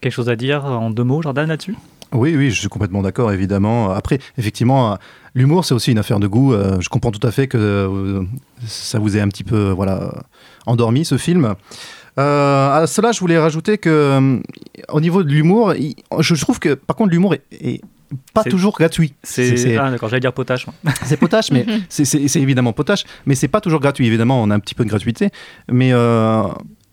Quelque 0.00 0.12
chose 0.12 0.28
à 0.28 0.36
dire 0.36 0.64
en 0.64 0.90
deux 0.90 1.04
mots, 1.04 1.22
Jordan, 1.22 1.48
là-dessus? 1.48 1.74
Oui, 2.16 2.34
oui, 2.36 2.50
je 2.50 2.58
suis 2.60 2.68
complètement 2.68 3.02
d'accord, 3.02 3.32
évidemment. 3.32 3.90
Après, 3.92 4.18
effectivement, 4.38 4.98
l'humour, 5.34 5.64
c'est 5.64 5.74
aussi 5.74 5.92
une 5.92 5.98
affaire 5.98 6.18
de 6.20 6.26
goût. 6.26 6.52
Euh, 6.54 6.80
Je 6.80 6.88
comprends 6.88 7.10
tout 7.10 7.24
à 7.26 7.30
fait 7.30 7.46
que 7.46 7.56
euh, 7.58 8.22
ça 8.66 8.98
vous 8.98 9.16
ait 9.16 9.20
un 9.20 9.28
petit 9.28 9.44
peu 9.44 9.56
euh, 9.56 9.72
voilà, 9.74 10.12
endormi, 10.66 11.04
ce 11.04 11.16
film. 11.18 11.54
Euh, 12.18 12.82
à 12.82 12.86
cela, 12.86 13.12
je 13.12 13.20
voulais 13.20 13.38
rajouter 13.38 13.76
que, 13.78 14.40
au 14.88 15.00
niveau 15.00 15.22
de 15.22 15.30
l'humour, 15.30 15.74
je 16.18 16.34
trouve 16.34 16.58
que, 16.58 16.74
par 16.74 16.96
contre, 16.96 17.10
l'humour 17.10 17.34
est, 17.34 17.42
est 17.52 17.80
pas 18.32 18.42
C'est- 18.44 18.50
toujours 18.50 18.72
gratuit. 18.78 19.12
C'est 19.22 19.76
ah 19.76 19.90
d'accord, 19.90 20.08
j'allais 20.08 20.20
dire 20.20 20.32
potache. 20.32 20.66
moi. 20.66 20.94
C'est 21.04 21.16
potache, 21.18 21.50
mais 21.50 21.66
c'est- 21.88 22.04
c'est 22.04 22.28
c'est 22.28 22.40
évidemment 22.40 22.72
potache, 22.72 23.04
mais 23.26 23.34
c'est 23.34 23.48
pas 23.48 23.60
toujours 23.60 23.80
gratuit. 23.80 24.06
Évidemment, 24.06 24.40
on 24.42 24.50
a 24.50 24.54
un 24.54 24.60
petit 24.60 24.74
peu 24.76 24.84
de 24.84 24.88
gratuité, 24.88 25.30
mais 25.70 25.90
euh, 25.92 26.42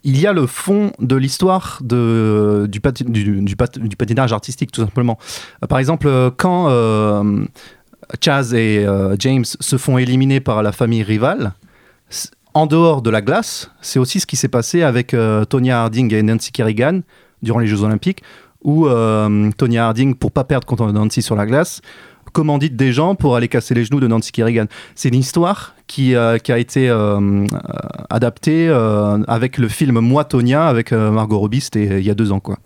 il 0.04 0.20
y 0.20 0.28
a 0.28 0.34
le 0.34 0.46
fond 0.48 0.92
de 1.00 1.16
l'histoire 1.16 1.80
du, 1.82 2.80
pati- 2.82 3.06
du, 3.06 3.42
du 3.42 3.56
pat- 3.56 3.80
du 3.80 3.96
patinage 3.96 4.34
artistique, 4.34 4.72
tout 4.72 4.82
simplement. 4.82 5.18
Euh, 5.64 5.68
Par 5.68 5.80
exemple, 5.80 6.08
euh, 6.08 6.30
quand 6.36 6.68
euh, 6.70 7.46
Chaz 8.22 8.54
et 8.54 8.86
James 9.20 9.46
se 9.46 9.78
font 9.78 9.98
éliminer 9.98 10.40
par 10.42 10.62
la 10.64 10.72
famille 10.72 11.04
rivale, 11.04 11.54
en 12.54 12.68
dehors 12.68 13.02
de 13.02 13.10
la 13.10 13.22
glace, 13.22 13.72
c'est 13.82 13.98
aussi 13.98 14.20
ce 14.20 14.26
qui 14.28 14.36
s'est 14.36 14.48
passé 14.50 14.84
avec 14.84 15.14
euh, 15.14 15.46
Tonya 15.46 15.82
Harding 15.84 16.14
et 16.14 16.22
Nancy 16.22 16.52
Kerrigan 16.52 17.00
durant 17.42 17.60
les 17.60 17.68
Jeux 17.68 17.82
Olympiques, 17.84 18.22
où 18.64 18.88
Tonya 19.58 19.88
Harding, 19.88 20.16
pour 20.16 20.32
pas 20.32 20.46
perdre 20.46 20.66
contre 20.66 20.90
Nancy 20.92 21.22
sur 21.22 21.36
la 21.36 21.46
glace, 21.46 21.82
commandite 22.34 22.76
des 22.76 22.92
gens 22.92 23.16
pour 23.16 23.36
aller 23.36 23.48
casser 23.48 23.74
les 23.74 23.86
genoux 23.86 24.00
de 24.00 24.08
Nancy 24.08 24.32
Kerrigan. 24.32 24.66
C'est 24.96 25.10
une 25.10 25.16
histoire 25.16 25.76
qui, 25.88 26.16
euh, 26.16 26.38
qui 26.38 26.52
a 26.52 26.58
été 26.58 26.90
euh, 26.90 27.20
euh, 27.20 27.48
adaptée 28.10 28.68
euh, 28.68 29.24
avec 29.28 29.58
le 29.58 29.68
film 29.68 30.00
Moi 30.00 30.26
Tonya 30.26 30.68
avec 30.68 30.92
euh, 30.92 31.12
Margot 31.12 31.40
Robbie, 31.40 31.62
c'était 31.62 32.00
il 32.00 32.06
y 32.06 32.10
a 32.10 32.16
deux 32.16 32.32
ans 32.32 32.40
quoi. 32.40 32.58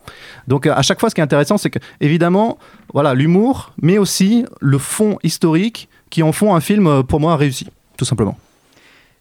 Donc 0.47 0.65
à 0.65 0.81
chaque 0.81 0.99
fois, 0.99 1.09
ce 1.09 1.15
qui 1.15 1.21
est 1.21 1.23
intéressant, 1.23 1.57
c'est 1.57 1.69
que 1.69 1.79
évidemment, 2.01 2.57
voilà 2.93 3.13
l'humour, 3.13 3.73
mais 3.81 3.97
aussi 3.97 4.45
le 4.61 4.77
fond 4.77 5.19
historique 5.23 5.89
qui 6.09 6.23
en 6.23 6.31
font 6.31 6.55
un 6.55 6.61
film 6.61 7.03
pour 7.03 7.19
moi 7.19 7.35
réussi, 7.35 7.67
tout 7.97 8.05
simplement. 8.05 8.37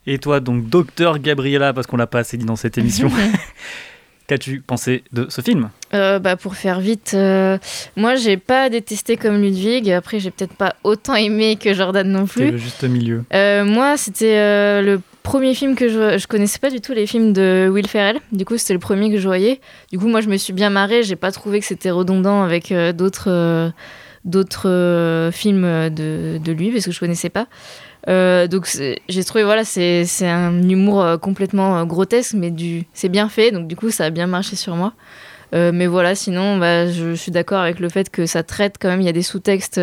Et 0.09 0.19
toi, 0.19 0.39
donc, 0.39 0.69
docteur 0.69 1.19
Gabriella, 1.19 1.73
parce 1.73 1.85
qu'on 1.85 1.97
l'a 1.97 2.07
pas 2.07 2.19
assez 2.19 2.37
dit 2.37 2.45
dans 2.45 2.55
cette 2.55 2.77
émission, 2.77 3.11
qu'as-tu 4.27 4.61
pensé 4.61 5.03
de 5.13 5.27
ce 5.29 5.41
film? 5.41 5.69
Euh, 5.93 6.19
bah, 6.19 6.35
pour 6.35 6.55
faire 6.55 6.79
vite, 6.79 7.13
euh, 7.15 7.57
moi 7.95 8.15
j'ai 8.15 8.37
pas 8.37 8.69
détesté 8.69 9.17
comme 9.17 9.41
Ludwig. 9.41 9.89
Après, 9.89 10.19
j'ai 10.19 10.31
peut-être 10.31 10.53
pas 10.53 10.75
autant 10.83 11.15
aimé 11.15 11.55
que 11.55 11.73
Jordan 11.73 12.07
non 12.07 12.25
plus. 12.25 12.51
le 12.51 12.57
juste 12.57 12.83
milieu. 12.83 13.23
Euh, 13.33 13.63
moi, 13.63 13.97
c'était 13.97 14.37
euh, 14.37 14.81
le 14.81 15.01
premier 15.23 15.55
film 15.55 15.75
que 15.75 15.87
je, 15.87 16.17
je 16.17 16.27
connaissais 16.27 16.59
pas 16.59 16.69
du 16.69 16.81
tout 16.81 16.93
les 16.93 17.07
films 17.07 17.33
de 17.33 17.69
Will 17.71 17.87
Ferrell. 17.87 18.19
Du 18.31 18.45
coup, 18.45 18.57
c'était 18.57 18.73
le 18.73 18.79
premier 18.79 19.09
que 19.09 19.17
je 19.17 19.27
voyais. 19.27 19.59
Du 19.91 19.97
coup, 19.97 20.07
moi, 20.07 20.21
je 20.21 20.27
me 20.27 20.37
suis 20.37 20.53
bien 20.53 20.69
marrée. 20.69 21.03
J'ai 21.03 21.15
pas 21.15 21.31
trouvé 21.31 21.59
que 21.59 21.65
c'était 21.65 21.91
redondant 21.91 22.43
avec 22.43 22.73
d'autres 22.95 23.71
d'autres 24.25 25.29
films 25.31 25.89
de, 25.89 26.37
de 26.37 26.51
lui 26.51 26.71
parce 26.71 26.85
que 26.85 26.91
je 26.91 26.99
connaissais 26.99 27.29
pas. 27.29 27.47
Euh, 28.07 28.47
donc 28.47 28.67
j'ai 29.09 29.23
trouvé 29.23 29.43
voilà 29.43 29.65
c'est 29.65 30.05
c'est 30.05 30.29
un 30.29 30.61
humour 30.69 31.01
euh, 31.01 31.17
complètement 31.17 31.77
euh, 31.79 31.83
grotesque 31.83 32.35
mais 32.35 32.51
du 32.51 32.85
c'est 32.93 33.09
bien 33.09 33.27
fait 33.27 33.51
donc 33.51 33.67
du 33.67 33.75
coup 33.75 33.89
ça 33.89 34.05
a 34.05 34.09
bien 34.11 34.27
marché 34.27 34.55
sur 34.55 34.75
moi. 34.75 34.93
Euh, 35.55 35.71
mais 35.73 35.87
voilà, 35.87 36.13
sinon, 36.13 36.57
bah, 36.57 36.91
je 36.91 37.13
suis 37.15 37.31
d'accord 37.31 37.61
avec 37.61 37.79
le 37.79 37.87
fait 37.87 38.09
que 38.09 38.25
ça 38.25 38.43
traite 38.43 38.75
quand 38.81 38.89
même, 38.89 38.99
il 38.99 39.05
y 39.05 39.09
a 39.09 39.13
des 39.13 39.21
sous-textes 39.21 39.79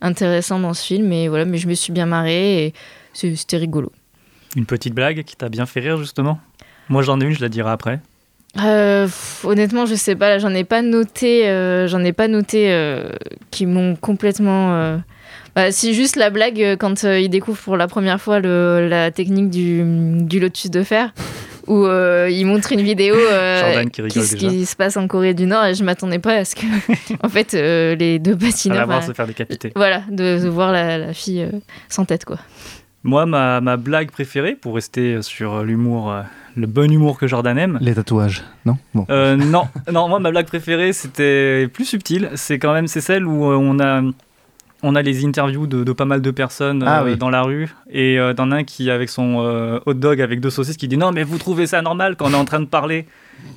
intéressants 0.00 0.60
dans 0.60 0.74
ce 0.74 0.86
film, 0.86 1.10
et 1.10 1.26
voilà, 1.26 1.44
mais 1.44 1.58
je 1.58 1.66
me 1.66 1.74
suis 1.74 1.92
bien 1.92 2.06
marrée 2.06 2.66
et 2.66 2.74
c'est- 3.12 3.34
c'était 3.34 3.56
rigolo. 3.56 3.90
Une 4.54 4.64
petite 4.64 4.94
blague 4.94 5.24
qui 5.24 5.34
t'a 5.34 5.48
bien 5.48 5.66
fait 5.66 5.80
rire, 5.80 5.96
justement? 5.96 6.38
Moi, 6.88 7.02
j'en 7.02 7.20
ai 7.20 7.24
une, 7.24 7.32
je 7.32 7.40
la 7.40 7.48
dirai 7.48 7.68
après. 7.70 7.98
Euh, 8.62 9.08
honnêtement, 9.42 9.86
je 9.86 9.96
sais 9.96 10.14
pas, 10.14 10.38
j'en 10.38 10.54
ai 10.54 10.62
pas 10.62 10.82
noté, 10.82 11.48
euh, 11.48 11.88
j'en 11.88 12.04
ai 12.04 12.12
pas 12.12 12.28
noté 12.28 12.72
euh, 12.72 13.10
qui 13.50 13.66
m'ont 13.66 13.96
complètement. 13.96 14.70
Euh, 15.58 15.66
Bah, 15.66 15.72
si 15.72 15.94
juste 15.94 16.16
la 16.16 16.30
blague 16.30 16.60
euh, 16.62 16.76
quand 16.76 17.04
euh, 17.04 17.18
il 17.20 17.28
découvre 17.28 17.58
pour 17.58 17.76
la 17.76 17.86
première 17.88 18.20
fois 18.20 18.40
le, 18.40 18.86
la 18.88 19.10
technique 19.10 19.50
du, 19.50 19.82
du 20.24 20.40
lotus 20.40 20.70
de 20.70 20.82
fer, 20.82 21.12
où 21.66 21.84
euh, 21.84 22.28
il 22.30 22.46
montre 22.46 22.72
une 22.72 22.80
vidéo 22.80 23.14
euh, 23.14 23.60
Jordan 23.60 23.90
qui 23.90 24.02
rigole 24.02 24.22
ce 24.24 24.34
déjà. 24.34 24.48
qui 24.48 24.64
se 24.66 24.74
passe 24.76 24.96
en 24.96 25.06
Corée 25.06 25.34
du 25.34 25.44
Nord 25.46 25.66
et 25.66 25.74
je 25.74 25.84
m'attendais 25.84 26.18
pas 26.18 26.34
à 26.34 26.44
ce 26.44 26.54
que, 26.54 26.62
en 27.22 27.28
fait, 27.28 27.54
euh, 27.54 27.94
les 27.96 28.18
deux 28.18 28.32
À 28.32 28.36
patineurs. 28.36 28.78
la 28.78 28.84
voir 28.86 29.00
bah, 29.00 29.06
se 29.06 29.12
faire 29.12 29.26
décapiter. 29.26 29.72
Voilà, 29.76 30.02
de, 30.10 30.42
de 30.42 30.48
voir 30.48 30.72
la, 30.72 30.96
la 30.98 31.12
fille 31.12 31.42
euh, 31.42 31.50
sans 31.88 32.04
tête, 32.06 32.24
quoi. 32.24 32.38
Moi, 33.04 33.26
ma, 33.26 33.60
ma 33.60 33.76
blague 33.76 34.10
préférée, 34.10 34.54
pour 34.56 34.74
rester 34.74 35.22
sur 35.22 35.62
l'humour, 35.62 36.10
euh, 36.10 36.22
le 36.56 36.66
bon 36.66 36.90
humour 36.90 37.16
que 37.18 37.26
Jordan 37.28 37.56
aime, 37.56 37.78
Les 37.80 37.94
tatouages, 37.94 38.42
non? 38.66 38.76
Bon. 38.92 39.06
Euh, 39.08 39.36
non, 39.36 39.68
non, 39.92 40.08
moi 40.08 40.18
ma 40.18 40.30
blague 40.32 40.46
préférée 40.46 40.92
c'était 40.92 41.68
plus 41.72 41.84
subtil. 41.84 42.30
C'est 42.34 42.58
quand 42.58 42.72
même 42.74 42.88
c'est 42.88 43.00
celle 43.00 43.24
où 43.24 43.44
euh, 43.50 43.54
on 43.56 43.78
a 43.78 44.02
on 44.82 44.94
a 44.94 45.02
les 45.02 45.24
interviews 45.24 45.66
de, 45.66 45.82
de 45.84 45.92
pas 45.92 46.04
mal 46.04 46.22
de 46.22 46.30
personnes 46.30 46.84
Ah 46.86 47.00
euh, 47.02 47.04
oui. 47.06 47.16
dans 47.16 47.30
la 47.30 47.42
rue. 47.42 47.68
Et 47.90 48.18
euh, 48.18 48.32
t'en 48.34 48.50
as 48.52 48.56
un 48.56 48.64
qui 48.64 48.90
avec 48.90 49.08
son 49.08 49.44
euh, 49.44 49.80
hot 49.86 49.94
dog 49.94 50.20
avec 50.20 50.40
deux 50.40 50.50
saucisses 50.50 50.76
qui 50.76 50.88
dit 50.88 50.96
non 50.96 51.10
mais 51.12 51.24
vous 51.24 51.38
trouvez 51.38 51.66
ça 51.66 51.82
normal 51.82 52.16
quand 52.16 52.26
on 52.26 52.32
est 52.32 52.36
en 52.36 52.44
train 52.44 52.60
de 52.60 52.66
parler 52.66 53.06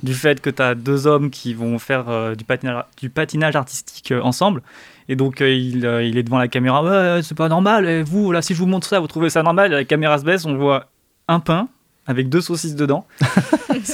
du 0.02 0.14
fait 0.14 0.40
que 0.40 0.50
t'as 0.50 0.74
deux 0.74 1.06
hommes 1.06 1.30
qui 1.30 1.54
vont 1.54 1.78
faire 1.78 2.36
du 2.36 2.44
patinage 2.44 2.84
du 3.00 3.10
patinage 3.10 3.56
artistique 3.56 4.12
ensemble. 4.22 4.62
Et 5.08 5.16
donc 5.16 5.40
il, 5.40 5.84
il 6.04 6.18
est 6.18 6.22
devant 6.22 6.38
la 6.38 6.48
caméra 6.48 6.82
ouais 6.82 7.22
c'est 7.22 7.36
pas 7.36 7.48
normal. 7.48 7.88
Et 7.88 8.02
vous 8.02 8.32
là 8.32 8.42
si 8.42 8.54
je 8.54 8.58
vous 8.58 8.66
montre 8.66 8.86
ça 8.86 9.00
vous 9.00 9.08
trouvez 9.08 9.30
ça 9.30 9.42
normal? 9.42 9.72
Et 9.72 9.76
la 9.76 9.84
caméra 9.84 10.18
se 10.18 10.24
baisse 10.24 10.44
on 10.44 10.56
voit 10.56 10.86
un 11.28 11.40
pain 11.40 11.68
avec 12.06 12.28
deux 12.28 12.40
saucisses 12.40 12.74
dedans. 12.74 13.06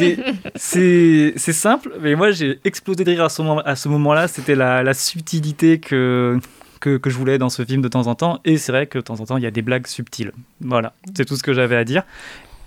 C'est 0.56 1.52
simple, 1.52 1.92
mais 2.00 2.14
moi 2.14 2.30
j'ai 2.30 2.58
explosé 2.64 3.04
de 3.04 3.10
rire 3.10 3.24
à 3.24 3.28
ce 3.28 3.42
moment, 3.42 3.60
à 3.60 3.76
ce 3.76 3.88
moment-là. 3.88 4.28
C'était 4.28 4.54
la, 4.54 4.82
la 4.82 4.94
subtilité 4.94 5.78
que, 5.78 6.38
que, 6.80 6.96
que 6.96 7.10
je 7.10 7.16
voulais 7.16 7.38
dans 7.38 7.48
ce 7.48 7.64
film 7.64 7.82
de 7.82 7.88
temps 7.88 8.06
en 8.06 8.14
temps. 8.14 8.40
Et 8.44 8.56
c'est 8.56 8.72
vrai 8.72 8.86
que 8.86 8.98
de 8.98 9.02
temps 9.04 9.20
en 9.20 9.24
temps, 9.24 9.36
il 9.36 9.42
y 9.42 9.46
a 9.46 9.50
des 9.50 9.62
blagues 9.62 9.86
subtiles. 9.86 10.32
Voilà, 10.60 10.92
c'est 11.16 11.24
tout 11.24 11.36
ce 11.36 11.42
que 11.42 11.52
j'avais 11.52 11.76
à 11.76 11.84
dire. 11.84 12.02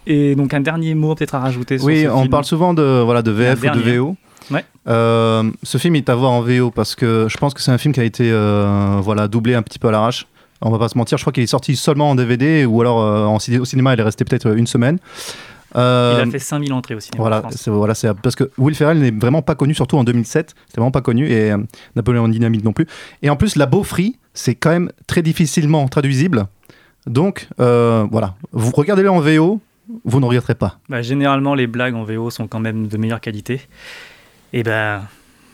Et 0.07 0.35
donc 0.35 0.53
un 0.53 0.61
dernier 0.61 0.95
mot 0.95 1.13
peut-être 1.15 1.35
à 1.35 1.39
rajouter 1.39 1.77
sur 1.77 1.85
Oui, 1.87 2.03
ce 2.03 2.07
on 2.07 2.19
film. 2.21 2.29
parle 2.31 2.45
souvent 2.45 2.73
de, 2.73 3.01
voilà, 3.03 3.21
de 3.21 3.31
VF 3.31 3.61
ou 3.61 3.69
de. 3.77 3.79
VO. 3.97 4.15
Ouais. 4.49 4.65
Euh, 4.87 5.43
ce 5.63 5.77
film 5.77 5.95
est 5.95 6.09
à 6.09 6.15
voir 6.15 6.31
en 6.31 6.41
VO 6.41 6.71
parce 6.71 6.95
que 6.95 7.27
je 7.29 7.37
pense 7.37 7.53
que 7.53 7.61
c'est 7.61 7.71
un 7.71 7.77
film 7.77 7.93
qui 7.93 7.99
a 7.99 8.03
été 8.03 8.31
euh, 8.31 8.97
voilà, 9.01 9.27
doublé 9.27 9.53
un 9.53 9.61
petit 9.61 9.79
peu 9.79 9.87
à 9.89 9.91
l'arrache. 9.91 10.27
On 10.63 10.69
va 10.69 10.77
pas 10.77 10.89
se 10.89 10.97
mentir, 10.97 11.17
je 11.17 11.23
crois 11.23 11.33
qu'il 11.33 11.43
est 11.43 11.47
sorti 11.47 11.75
seulement 11.75 12.11
en 12.11 12.15
DVD 12.15 12.65
ou 12.65 12.81
alors 12.81 13.01
euh, 13.01 13.25
en 13.25 13.35
au 13.37 13.65
cinéma, 13.65 13.93
il 13.93 13.99
est 13.99 14.03
resté 14.03 14.25
peut-être 14.25 14.55
une 14.55 14.67
semaine. 14.67 14.99
Euh, 15.75 16.21
Il 16.23 16.27
a 16.27 16.31
fait 16.31 16.39
5000 16.39 16.73
entrées 16.73 16.95
au 16.95 16.99
cinéma. 16.99 17.21
voilà, 17.21 17.43
c'est 17.51 17.69
voilà, 17.69 17.93
parce 18.21 18.35
que 18.35 18.49
Will 18.57 18.75
Ferrell 18.75 18.99
n'est 18.99 19.11
vraiment 19.11 19.41
pas 19.41 19.55
connu, 19.55 19.73
surtout 19.73 19.97
en 19.97 20.03
2007. 20.03 20.53
C'était 20.67 20.81
vraiment 20.81 20.91
pas 20.91 21.01
connu 21.01 21.27
et 21.29 21.51
euh, 21.51 21.57
Napoléon 21.95 22.27
Dynamite 22.27 22.63
non 22.63 22.73
plus. 22.73 22.87
Et 23.21 23.29
en 23.29 23.35
plus, 23.35 23.55
la 23.55 23.65
beaufrie, 23.65 24.17
c'est 24.33 24.55
quand 24.55 24.69
même 24.69 24.91
très 25.07 25.21
difficilement 25.21 25.87
traduisible. 25.87 26.45
Donc 27.07 27.47
euh, 27.59 28.05
voilà, 28.11 28.35
vous 28.51 28.71
regardez-le 28.71 29.09
en 29.09 29.19
VO, 29.19 29.59
vous 30.05 30.19
n'en 30.19 30.27
regretterez 30.27 30.55
pas. 30.55 30.77
Bah, 30.89 31.01
généralement, 31.01 31.55
les 31.55 31.67
blagues 31.67 31.95
en 31.95 32.03
VO 32.03 32.29
sont 32.29 32.47
quand 32.47 32.59
même 32.59 32.87
de 32.87 32.97
meilleure 32.97 33.21
qualité. 33.21 33.61
Et 34.53 34.63
ben, 34.63 35.01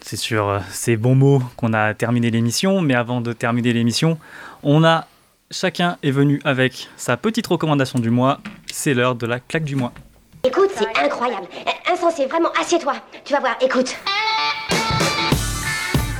c'est 0.01 0.17
sur 0.17 0.59
ces 0.69 0.97
bons 0.97 1.15
mots 1.15 1.41
qu'on 1.55 1.73
a 1.73 1.93
terminé 1.93 2.31
l'émission. 2.31 2.81
Mais 2.81 2.95
avant 2.95 3.21
de 3.21 3.33
terminer 3.33 3.73
l'émission, 3.73 4.17
on 4.63 4.83
a 4.83 5.07
chacun 5.51 5.97
est 6.03 6.11
venu 6.11 6.41
avec 6.43 6.89
sa 6.97 7.17
petite 7.17 7.47
recommandation 7.47 7.99
du 7.99 8.09
mois. 8.09 8.39
C'est 8.71 8.93
l'heure 8.93 9.15
de 9.15 9.25
la 9.25 9.39
claque 9.39 9.63
du 9.63 9.75
mois. 9.75 9.93
Écoute, 10.43 10.69
c'est 10.75 10.97
incroyable. 11.03 11.47
Insensé, 11.91 12.25
vraiment, 12.25 12.49
assieds-toi. 12.59 12.93
Tu 13.25 13.33
vas 13.33 13.39
voir, 13.39 13.55
écoute. 13.61 13.95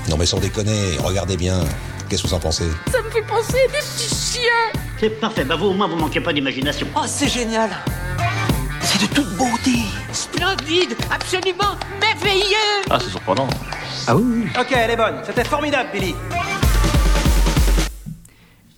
Non 0.10 0.16
mais 0.18 0.26
sans 0.26 0.40
déconner, 0.40 0.98
regardez 1.04 1.36
bien. 1.38 1.60
Qu'est-ce 2.10 2.24
que 2.24 2.28
vous 2.30 2.34
en 2.34 2.40
pensez? 2.40 2.66
Ça 2.92 3.02
me 3.02 3.10
fait 3.10 3.22
penser 3.24 3.58
à 3.66 3.68
des 3.72 3.78
petits 3.80 4.16
chiens 4.16 4.82
C'est 4.98 5.10
parfait, 5.20 5.44
bah 5.44 5.56
vous 5.58 5.66
au 5.68 5.74
moins 5.74 5.88
vous 5.88 5.98
manquez 5.98 6.22
pas 6.22 6.32
d'imagination. 6.32 6.88
Oh, 6.96 7.02
c'est 7.06 7.28
génial 7.28 7.70
C'est 8.82 9.02
de 9.02 9.14
toute 9.14 9.30
beauté 9.36 9.80
Splendide 10.14 10.96
Absolument 11.12 11.76
merveilleux 12.00 12.84
Ah 12.90 12.98
c'est 13.02 13.10
surprenant. 13.10 13.48
Ah 14.08 14.16
oui, 14.16 14.48
Ok, 14.58 14.68
elle 14.72 14.92
est 14.92 14.96
bonne. 14.96 15.16
C'était 15.26 15.44
formidable, 15.44 15.90
Billy. 15.94 16.16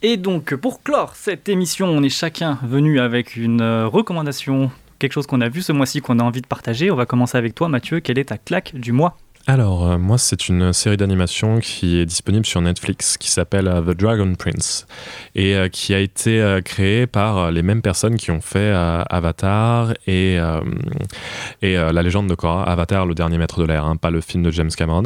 Et 0.01 0.17
donc, 0.17 0.55
pour 0.55 0.81
clore 0.81 1.13
cette 1.15 1.47
émission, 1.49 1.85
on 1.87 2.01
est 2.01 2.09
chacun 2.09 2.57
venu 2.63 2.99
avec 2.99 3.35
une 3.35 3.61
euh, 3.61 3.85
recommandation, 3.85 4.71
quelque 4.99 5.13
chose 5.13 5.27
qu'on 5.27 5.41
a 5.41 5.49
vu 5.49 5.61
ce 5.61 5.71
mois-ci, 5.71 6.01
qu'on 6.01 6.19
a 6.19 6.23
envie 6.23 6.41
de 6.41 6.47
partager. 6.47 6.91
On 6.91 6.95
va 6.95 7.05
commencer 7.05 7.37
avec 7.37 7.55
toi, 7.55 7.69
Mathieu. 7.69 7.99
Quelle 8.01 8.19
est 8.19 8.25
ta 8.25 8.37
claque 8.37 8.75
du 8.75 8.91
mois? 8.91 9.17
Alors, 9.51 9.87
euh, 9.87 9.97
moi, 9.97 10.19
c'est 10.19 10.47
une 10.47 10.73
série 10.73 10.95
d'animation 10.95 11.57
qui 11.57 11.97
est 11.97 12.05
disponible 12.05 12.45
sur 12.45 12.61
Netflix 12.61 13.17
qui 13.17 13.31
s'appelle 13.31 13.67
euh, 13.67 13.81
The 13.81 13.97
Dragon 13.97 14.35
Prince 14.35 14.85
et 15.33 15.55
euh, 15.55 15.69
qui 15.69 15.95
a 15.95 15.99
été 15.99 16.59
créée 16.63 17.07
par 17.07 17.49
les 17.49 17.63
mêmes 17.63 17.81
personnes 17.81 18.17
qui 18.17 18.29
ont 18.29 18.41
fait 18.41 18.71
Avatar 19.09 19.93
et, 20.05 20.37
La 21.63 22.03
légende 22.03 22.29
de 22.29 22.35
Korra. 22.35 22.63
Avatar, 22.63 23.07
le 23.07 23.15
dernier 23.15 23.39
maître 23.39 23.59
de 23.59 23.65
l'air, 23.65 23.85
hein, 23.85 23.95
pas 23.95 24.11
le 24.11 24.21
film 24.21 24.43
de 24.43 24.51
James 24.51 24.69
Cameron. 24.69 25.03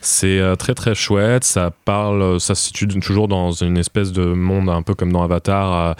C'est 0.00 0.42
très 0.58 0.74
très 0.74 0.96
chouette. 0.96 1.44
Ça 1.44 1.70
parle, 1.84 2.40
ça 2.40 2.56
se 2.56 2.66
situe 2.66 2.88
toujours 2.88 3.28
dans 3.28 3.52
une 3.52 3.78
espèce 3.78 4.10
de 4.10 4.24
monde 4.24 4.70
un 4.70 4.82
peu 4.82 4.94
comme 4.94 5.12
dans 5.12 5.22
Avatar 5.22 5.94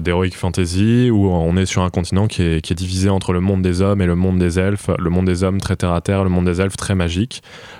d'heroic 0.00 0.30
fantasy 0.34 1.10
où 1.10 1.28
on 1.28 1.56
est 1.58 1.66
sur 1.66 1.82
un 1.82 1.90
continent 1.90 2.26
qui 2.26 2.42
est, 2.42 2.60
qui 2.62 2.72
est 2.72 2.76
divisé 2.76 3.10
entre 3.10 3.34
le 3.34 3.40
monde 3.40 3.60
des 3.60 3.82
hommes 3.82 4.00
et 4.00 4.06
le 4.06 4.16
monde 4.16 4.38
des 4.38 4.58
elfes. 4.58 4.88
Le 4.98 5.10
monde 5.10 5.26
des 5.26 5.44
hommes 5.44 5.60
très 5.60 5.76
terre 5.76 5.92
à 5.92 6.00
terre, 6.00 6.24
le 6.24 6.30
monde 6.30 6.46
des 6.46 6.62
elfes 6.62 6.76
très 6.76 6.94
magique. 6.94 7.33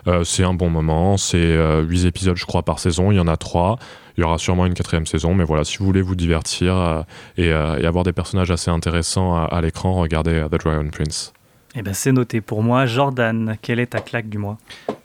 Euh, 0.07 0.25
c'est 0.25 0.45
un 0.45 0.55
bon 0.55 0.71
moment. 0.71 1.17
C'est 1.17 1.37
euh, 1.39 1.83
8 1.83 2.07
épisodes, 2.07 2.37
je 2.37 2.47
crois, 2.47 2.63
par 2.63 2.79
saison. 2.79 3.11
Il 3.13 3.17
y 3.17 3.21
en 3.21 3.29
a 3.29 3.37
3. 3.37 3.79
Il 4.17 4.21
y 4.21 4.25
aura 4.25 4.39
sûrement 4.39 4.67
une 4.67 4.75
quatrième 4.75 5.07
saison, 5.07 5.35
mais 5.35 5.45
voilà, 5.45 5.65
si 5.65 5.79
vous 5.79 5.87
voulez 5.87 6.03
vous 6.03 6.15
divertir 6.15 6.77
euh, 6.77 7.03
et, 7.37 7.53
euh, 7.53 7.79
et 7.81 7.87
avoir 7.87 8.05
des 8.05 8.13
personnages 8.13 8.51
assez 8.51 8.71
intéressants 8.71 9.35
à, 9.35 9.45
à 9.45 9.61
l'écran, 9.61 9.95
regardez 9.95 10.35
euh, 10.35 10.49
The 10.49 10.63
Dragon 10.63 10.89
Prince. 10.91 11.33
Eh 11.77 11.83
ben, 11.83 11.93
c'est 11.93 12.13
noté 12.13 12.41
pour 12.41 12.63
moi. 12.63 12.87
Jordan, 12.87 13.57
quelle 13.61 13.81
est 13.81 13.87
ta 13.87 13.99
claque 13.99 14.29
du 14.29 14.39
mois? 14.39 14.59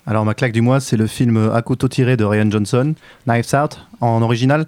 Alors 0.05 0.26
ma 0.26 0.34
claque 0.34 0.51
du 0.51 0.61
mois, 0.61 0.80
c'est 0.80 0.97
le 0.97 1.07
film 1.07 1.51
À 1.53 1.61
couteau 1.61 1.88
tiré 1.88 2.17
de 2.17 2.23
Ryan 2.23 2.49
Johnson, 2.49 2.93
Knives 3.27 3.53
Out 3.53 3.80
en 4.01 4.21
original. 4.21 4.65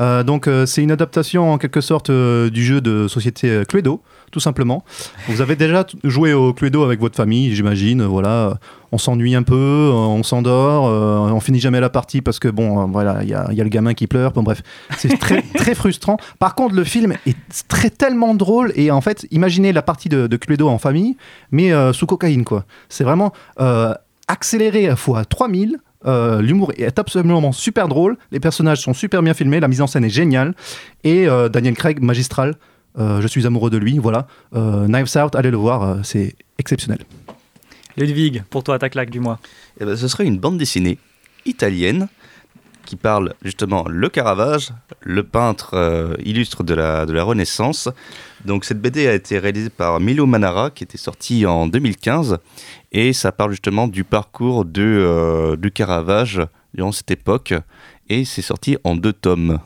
Euh, 0.00 0.22
donc 0.22 0.46
euh, 0.48 0.66
c'est 0.66 0.82
une 0.82 0.90
adaptation 0.90 1.52
en 1.52 1.58
quelque 1.58 1.80
sorte 1.80 2.10
euh, 2.10 2.50
du 2.50 2.64
jeu 2.64 2.80
de 2.80 3.06
société 3.06 3.50
euh, 3.50 3.64
Cluedo, 3.64 4.00
tout 4.30 4.40
simplement. 4.40 4.84
Vous 5.28 5.40
avez 5.40 5.56
déjà 5.56 5.86
joué 6.04 6.32
au 6.32 6.52
Cluedo 6.52 6.82
avec 6.82 7.00
votre 7.00 7.16
famille, 7.16 7.54
j'imagine. 7.54 8.02
Voilà, 8.02 8.58
on 8.92 8.98
s'ennuie 8.98 9.34
un 9.34 9.42
peu, 9.42 9.54
euh, 9.54 9.92
on 9.92 10.22
s'endort, 10.22 10.86
euh, 10.86 11.32
on 11.32 11.40
finit 11.40 11.60
jamais 11.60 11.80
la 11.80 11.90
partie 11.90 12.20
parce 12.20 12.38
que 12.38 12.48
bon, 12.48 12.82
euh, 12.82 12.86
voilà, 12.90 13.22
il 13.22 13.28
y 13.28 13.34
a, 13.34 13.48
il 13.50 13.56
y 13.56 13.60
a 13.60 13.64
le 13.64 13.70
gamin 13.70 13.94
qui 13.94 14.06
pleure. 14.06 14.32
Bon 14.32 14.42
bref, 14.42 14.62
c'est 14.96 15.18
très 15.18 15.42
très 15.54 15.74
frustrant. 15.74 16.16
Par 16.38 16.54
contre, 16.54 16.74
le 16.74 16.84
film 16.84 17.14
est 17.26 17.36
très 17.68 17.90
tellement 17.90 18.34
drôle 18.34 18.72
et 18.76 18.90
en 18.90 19.00
fait, 19.00 19.26
imaginez 19.30 19.72
la 19.72 19.82
partie 19.82 20.08
de, 20.08 20.26
de 20.26 20.36
Cluedo 20.36 20.68
en 20.68 20.78
famille, 20.78 21.16
mais 21.50 21.72
euh, 21.72 21.92
sous 21.92 22.06
cocaïne 22.06 22.44
quoi. 22.44 22.64
C'est 22.88 23.04
vraiment 23.04 23.32
accéléré 24.28 24.88
à 24.88 24.96
fois 24.96 25.24
3000. 25.24 25.78
Euh, 26.06 26.40
L'humour 26.40 26.72
est 26.78 26.98
absolument 26.98 27.52
super 27.52 27.88
drôle, 27.88 28.16
les 28.32 28.40
personnages 28.40 28.80
sont 28.80 28.94
super 28.94 29.22
bien 29.22 29.34
filmés, 29.34 29.60
la 29.60 29.68
mise 29.68 29.82
en 29.82 29.86
scène 29.86 30.04
est 30.04 30.10
géniale 30.10 30.54
et 31.04 31.28
euh, 31.28 31.48
Daniel 31.48 31.74
Craig 31.74 32.00
magistral. 32.00 32.54
Euh, 32.98 33.20
je 33.20 33.28
suis 33.28 33.46
amoureux 33.46 33.70
de 33.70 33.76
lui, 33.78 33.98
voilà. 33.98 34.26
Euh, 34.54 34.86
Knives 34.86 35.16
Out, 35.16 35.34
allez 35.34 35.50
le 35.50 35.56
voir, 35.56 35.82
euh, 35.82 35.96
c'est 36.02 36.34
exceptionnel. 36.58 37.00
Ludwig, 37.96 38.42
pour 38.50 38.64
toi, 38.64 38.78
ta 38.78 38.88
claque 38.88 39.10
du 39.10 39.20
mois 39.20 39.38
Eh 39.80 39.84
ben, 39.84 39.96
ce 39.96 40.08
serait 40.08 40.26
une 40.26 40.38
bande 40.38 40.58
dessinée 40.58 40.98
italienne 41.44 42.08
qui 42.90 42.96
parle 42.96 43.34
justement 43.42 43.84
le 43.88 44.08
Caravage, 44.08 44.72
le 45.00 45.22
peintre 45.22 45.74
euh, 45.74 46.16
illustre 46.24 46.64
de 46.64 46.74
la, 46.74 47.06
de 47.06 47.12
la 47.12 47.22
Renaissance. 47.22 47.88
Donc 48.44 48.64
cette 48.64 48.80
BD 48.80 49.06
a 49.06 49.14
été 49.14 49.38
réalisée 49.38 49.70
par 49.70 50.00
Milo 50.00 50.26
Manara 50.26 50.70
qui 50.70 50.82
était 50.82 50.98
sorti 50.98 51.46
en 51.46 51.68
2015 51.68 52.38
et 52.90 53.12
ça 53.12 53.30
parle 53.30 53.52
justement 53.52 53.86
du 53.86 54.02
parcours 54.02 54.64
de, 54.64 54.82
euh, 54.82 55.56
du 55.56 55.70
Caravage 55.70 56.40
durant 56.74 56.90
cette 56.90 57.12
époque 57.12 57.54
et 58.08 58.24
c'est 58.24 58.42
sorti 58.42 58.76
en 58.82 58.96
deux 58.96 59.12
tomes. 59.12 59.60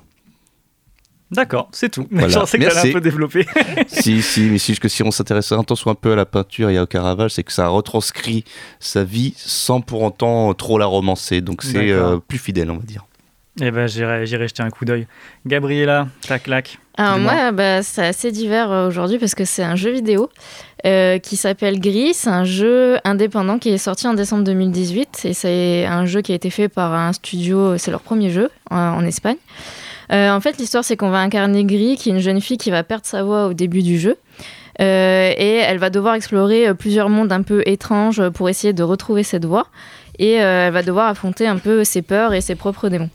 D'accord, 1.31 1.69
c'est 1.73 1.89
tout. 1.89 2.07
Voilà. 2.11 2.29
Je 2.29 2.39
pensais 2.39 2.59
que 2.59 2.63
t'allais 2.63 2.75
un 2.75 2.83
Merci. 2.83 2.93
peu 2.93 3.01
développer. 3.01 3.47
si, 3.89 4.23
si, 4.23 4.43
mais 4.43 4.59
si, 4.59 4.79
que 4.79 4.89
si 4.89 5.03
on 5.03 5.11
s'intéresse 5.11 5.51
un 5.53 5.65
temps 5.65 5.75
soit 5.75 5.93
un 5.93 5.97
peu 5.97 6.13
à 6.13 6.17
la 6.17 6.27
peinture 6.27 6.71
et 6.71 6.79
au 6.79 6.87
Caravage, 6.87 7.33
c'est 7.33 7.43
que 7.43 7.53
ça 7.53 7.69
retranscrit 7.69 8.45
sa 8.79 9.05
vie 9.05 9.35
sans 9.37 9.81
pour 9.81 10.03
autant 10.03 10.53
trop 10.55 10.79
la 10.79 10.87
romancer. 10.87 11.41
Donc 11.41 11.63
c'est 11.63 11.91
euh, 11.91 12.19
plus 12.19 12.39
fidèle, 12.39 12.71
on 12.71 12.77
va 12.77 12.85
dire. 12.85 13.05
Eh 13.61 13.71
ben, 13.71 13.87
j'irai 13.87 14.27
j'irai 14.27 14.49
jeter 14.49 14.63
un 14.63 14.71
coup 14.71 14.85
d'œil. 14.85 15.07
Gabriella, 15.47 16.09
ta 16.27 16.39
claque. 16.39 16.79
Alors 16.97 17.19
moi, 17.19 17.51
bah, 17.53 17.83
c'est 17.83 18.07
assez 18.07 18.31
divers 18.31 18.71
euh, 18.71 18.89
aujourd'hui 18.89 19.19
parce 19.19 19.35
que 19.35 19.45
c'est 19.45 19.63
un 19.63 19.77
jeu 19.77 19.91
vidéo 19.91 20.29
euh, 20.87 21.19
qui 21.19 21.37
s'appelle 21.37 21.81
Gris. 21.81 22.15
C'est 22.15 22.31
un 22.31 22.45
jeu 22.45 22.99
indépendant 23.05 23.59
qui 23.59 23.71
est 23.71 23.79
sorti 23.79 24.07
en 24.07 24.15
décembre 24.15 24.45
2018 24.45 25.23
et 25.25 25.35
c'est 25.35 25.87
un 25.87 26.05
jeu 26.05 26.21
qui 26.21 26.33
a 26.33 26.35
été 26.35 26.51
fait 26.51 26.69
par 26.69 26.93
un 26.93 27.13
studio, 27.13 27.79
c'est 27.79 27.91
leur 27.91 28.01
premier 28.01 28.31
jeu 28.31 28.51
en, 28.71 28.77
en 28.77 29.05
Espagne. 29.05 29.37
Euh, 30.12 30.31
en 30.31 30.40
fait, 30.40 30.59
l'histoire, 30.59 30.85
c'est 30.85 30.97
qu'on 30.97 31.10
va 31.10 31.18
incarner 31.18 31.64
Gris, 31.64 31.97
qui 31.97 32.10
est 32.10 32.12
une 32.12 32.20
jeune 32.20 32.40
fille 32.40 32.59
qui 32.59 32.70
va 32.70 32.82
perdre 32.82 33.06
sa 33.06 33.22
voix 33.22 33.47
au 33.47 33.55
début 33.55 33.82
du 33.82 33.98
jeu. 33.98 34.16
Euh, 34.81 35.32
et 35.36 35.56
elle 35.56 35.78
va 35.78 35.89
devoir 35.89 36.14
explorer 36.14 36.68
euh, 36.68 36.74
plusieurs 36.74 37.09
mondes 37.09 37.31
un 37.31 37.43
peu 37.43 37.62
étranges 37.64 38.28
pour 38.31 38.48
essayer 38.48 38.72
de 38.72 38.82
retrouver 38.82 39.22
cette 39.22 39.44
voix. 39.44 39.68
Et 40.19 40.41
euh, 40.41 40.69
elle 40.69 40.73
va 40.73 40.82
devoir 40.82 41.09
affronter 41.09 41.47
un 41.47 41.57
peu 41.57 41.82
ses 41.85 42.03
peurs 42.03 42.35
et 42.35 42.41
ses 42.41 42.55
propres 42.55 42.89
démons. 42.89 43.11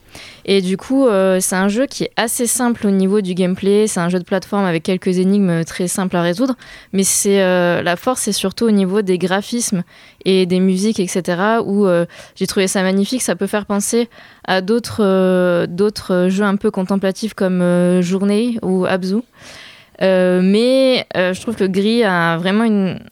Et 0.46 0.62
du 0.62 0.76
coup, 0.76 1.08
euh, 1.08 1.40
c'est 1.40 1.56
un 1.56 1.70
jeu 1.70 1.86
qui 1.86 2.04
est 2.04 2.12
assez 2.18 2.46
simple 2.48 2.88
au 2.88 2.92
niveau 2.92 3.22
du 3.22 3.36
gameplay. 3.36 3.88
C'est 3.88 4.00
un 4.00 4.10
jeu 4.10 4.20
de 4.20 4.24
plateforme 4.24 4.66
avec 4.66 4.84
quelques 4.84 5.18
énigmes 5.18 5.64
très 5.64 5.88
simples 5.88 6.18
à 6.18 6.22
résoudre. 6.22 6.56
Mais 6.92 7.04
c'est 7.04 7.42
euh, 7.42 7.82
la 7.82 7.96
force, 7.96 8.22
c'est 8.22 8.34
surtout 8.34 8.66
au 8.66 8.72
niveau 8.72 9.02
des 9.02 9.18
graphismes 9.18 9.84
et 10.26 10.46
des 10.46 10.60
musiques, 10.60 11.00
etc. 11.00 11.60
Où 11.66 11.88
j'ai 12.36 12.48
trouvé 12.48 12.68
ça 12.68 12.82
magnifique. 12.84 13.22
Ça 13.22 13.36
peut 13.36 13.48
faire 13.48 13.66
penser 13.66 14.10
à 14.46 14.62
d'autres 14.62 16.28
jeux 16.30 16.44
un 16.44 16.56
peu 16.56 16.72
contemplatifs 16.72 17.34
comme 17.34 18.02
Journée 18.02 18.58
ou 18.62 18.86
Abzu. 18.86 19.18
Mais 20.02 21.06
je 21.16 21.40
trouve 21.40 21.56
que 21.56 21.66
Gris 21.66 22.04
a 22.04 22.38
vraiment 22.38 22.64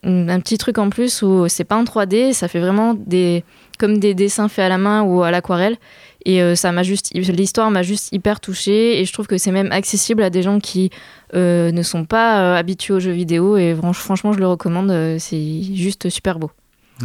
un 0.03 0.39
petit 0.39 0.57
truc 0.57 0.77
en 0.77 0.89
plus 0.89 1.21
où 1.21 1.47
c'est 1.47 1.63
pas 1.63 1.77
en 1.77 1.83
3D, 1.83 2.33
ça 2.33 2.47
fait 2.47 2.59
vraiment 2.59 2.93
des, 2.93 3.43
comme 3.77 3.99
des 3.99 4.13
dessins 4.13 4.47
faits 4.49 4.65
à 4.65 4.69
la 4.69 4.77
main 4.77 5.01
ou 5.03 5.23
à 5.23 5.31
l'aquarelle. 5.31 5.77
Et 6.25 6.41
euh, 6.41 6.55
ça 6.55 6.71
m'a 6.73 6.83
juste, 6.83 7.13
l'histoire 7.13 7.71
m'a 7.71 7.83
juste 7.83 8.09
hyper 8.11 8.39
touchée 8.41 8.99
et 8.99 9.05
je 9.05 9.13
trouve 9.13 9.27
que 9.27 9.37
c'est 9.37 9.51
même 9.51 9.71
accessible 9.71 10.21
à 10.23 10.29
des 10.29 10.41
gens 10.43 10.59
qui 10.59 10.89
euh, 11.35 11.71
ne 11.71 11.81
sont 11.83 12.03
pas 12.03 12.41
euh, 12.41 12.55
habitués 12.57 12.93
aux 12.95 12.99
jeux 12.99 13.11
vidéo 13.13 13.55
et 13.55 13.73
franch- 13.73 13.93
franchement 13.93 14.33
je 14.33 14.39
le 14.39 14.47
recommande, 14.47 15.17
c'est 15.19 15.61
juste 15.73 16.09
super 16.09 16.37
beau. 16.37 16.51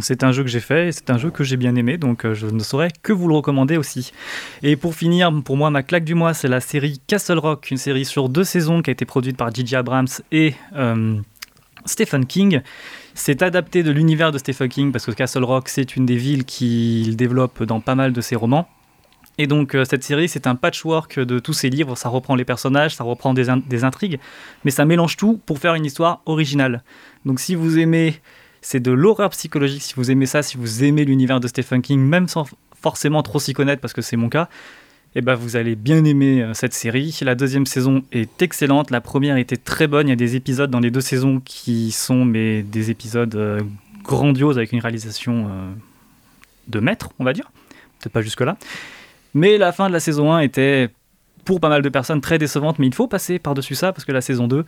C'est 0.01 0.23
un 0.23 0.31
jeu 0.31 0.41
que 0.43 0.49
j'ai 0.49 0.59
fait 0.59 0.87
et 0.87 0.91
c'est 0.91 1.11
un 1.11 1.19
jeu 1.19 1.29
que 1.29 1.43
j'ai 1.43 1.55
bien 1.55 1.75
aimé, 1.75 1.97
donc 1.99 2.29
je 2.33 2.47
ne 2.47 2.59
saurais 2.63 2.89
que 3.03 3.13
vous 3.13 3.27
le 3.27 3.35
recommander 3.35 3.77
aussi. 3.77 4.11
Et 4.63 4.75
pour 4.75 4.95
finir, 4.95 5.31
pour 5.45 5.55
moi, 5.55 5.69
ma 5.69 5.83
claque 5.83 6.03
du 6.03 6.15
mois, 6.15 6.33
c'est 6.33 6.47
la 6.47 6.59
série 6.59 6.99
Castle 7.05 7.37
Rock, 7.37 7.69
une 7.69 7.77
série 7.77 8.03
sur 8.03 8.27
deux 8.27 8.43
saisons 8.43 8.81
qui 8.81 8.89
a 8.89 8.93
été 8.93 9.05
produite 9.05 9.37
par 9.37 9.53
J.J. 9.53 9.75
Abrams 9.75 10.07
et 10.31 10.55
Stephen 11.85 12.25
King. 12.25 12.61
C'est 13.15 13.41
adapté 13.41 13.83
de 13.83 13.91
l'univers 13.91 14.31
de 14.31 14.37
Stephen 14.37 14.69
King 14.69 14.91
parce 14.91 15.05
que 15.05 15.11
Castle 15.11 15.43
Rock, 15.43 15.69
c'est 15.69 15.95
une 15.95 16.05
des 16.05 16.15
villes 16.15 16.45
qu'il 16.45 17.15
développe 17.15 17.63
dans 17.63 17.79
pas 17.79 17.95
mal 17.95 18.11
de 18.11 18.21
ses 18.21 18.35
romans. 18.35 18.67
Et 19.37 19.47
donc 19.47 19.75
euh, 19.75 19.83
cette 19.85 20.03
série, 20.03 20.27
c'est 20.29 20.45
un 20.47 20.55
patchwork 20.55 21.19
de 21.19 21.39
tous 21.39 21.53
ses 21.53 21.69
livres, 21.69 21.95
ça 21.95 22.09
reprend 22.09 22.35
les 22.35 22.45
personnages, 22.45 22.95
ça 22.95 23.03
reprend 23.03 23.33
des, 23.33 23.49
in- 23.49 23.57
des 23.67 23.83
intrigues, 23.83 24.19
mais 24.63 24.71
ça 24.71 24.85
mélange 24.85 25.17
tout 25.17 25.39
pour 25.45 25.57
faire 25.59 25.73
une 25.75 25.85
histoire 25.85 26.21
originale. 26.25 26.83
Donc 27.25 27.39
si 27.39 27.55
vous 27.55 27.79
aimez 27.79 28.21
C'est 28.61 28.79
de 28.79 28.91
l'horreur 28.91 29.29
psychologique 29.31 29.81
si 29.81 29.93
vous 29.95 30.09
aimez 30.09 30.25
ça, 30.25 30.41
si 30.41 30.55
vous 30.57 30.83
aimez 30.83 31.03
l'univers 31.03 31.39
de 31.39 31.47
Stephen 31.47 31.81
King, 31.81 31.99
même 31.99 32.27
sans 32.27 32.45
forcément 32.79 33.21
trop 33.21 33.39
s'y 33.39 33.53
connaître 33.53 33.81
parce 33.81 33.93
que 33.93 34.01
c'est 34.01 34.17
mon 34.17 34.29
cas. 34.29 34.47
Et 35.15 35.21
ben 35.21 35.35
vous 35.35 35.55
allez 35.55 35.75
bien 35.75 36.03
aimer 36.05 36.41
euh, 36.41 36.53
cette 36.53 36.73
série. 36.73 37.17
La 37.21 37.35
deuxième 37.35 37.65
saison 37.65 38.03
est 38.11 38.41
excellente. 38.41 38.89
La 38.89 39.01
première 39.01 39.37
était 39.37 39.57
très 39.57 39.87
bonne. 39.87 40.07
Il 40.07 40.09
y 40.09 40.13
a 40.13 40.17
des 40.17 40.35
épisodes 40.35 40.71
dans 40.71 40.79
les 40.79 40.89
deux 40.89 41.01
saisons 41.01 41.39
qui 41.43 41.91
sont 41.91 42.25
mais 42.25 42.63
des 42.63 42.89
épisodes 42.89 43.35
euh, 43.35 43.61
grandioses 44.03 44.57
avec 44.57 44.71
une 44.71 44.79
réalisation 44.79 45.47
euh, 45.49 45.71
de 46.67 46.79
maître, 46.79 47.11
on 47.19 47.23
va 47.23 47.33
dire. 47.33 47.51
Peut-être 47.99 48.13
pas 48.13 48.21
jusque-là. 48.21 48.57
Mais 49.35 49.57
la 49.57 49.71
fin 49.71 49.87
de 49.87 49.93
la 49.93 49.99
saison 49.99 50.33
1 50.33 50.39
était, 50.39 50.89
pour 51.45 51.59
pas 51.59 51.69
mal 51.69 51.83
de 51.83 51.89
personnes, 51.89 52.21
très 52.21 52.39
décevante. 52.39 52.79
Mais 52.79 52.87
il 52.87 52.95
faut 52.95 53.07
passer 53.07 53.37
par-dessus 53.37 53.75
ça 53.75 53.93
parce 53.93 54.05
que 54.05 54.11
la 54.11 54.21
saison 54.21 54.47
2 54.47 54.65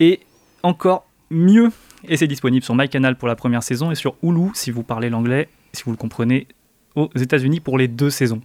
est 0.00 0.20
encore 0.64 1.06
mieux. 1.30 1.70
Et 2.08 2.16
c'est 2.16 2.26
disponible 2.26 2.64
sur 2.64 2.74
MyCanal 2.74 3.16
pour 3.16 3.28
la 3.28 3.36
première 3.36 3.62
saison 3.62 3.92
et 3.92 3.94
sur 3.94 4.16
Hulu 4.22 4.50
si 4.54 4.72
vous 4.72 4.82
parlez 4.82 5.10
l'anglais, 5.10 5.48
si 5.72 5.84
vous 5.84 5.92
le 5.92 5.96
comprenez, 5.96 6.48
aux 6.96 7.10
États-Unis 7.14 7.60
pour 7.60 7.78
les 7.78 7.88
deux 7.88 8.10
saisons. 8.10 8.42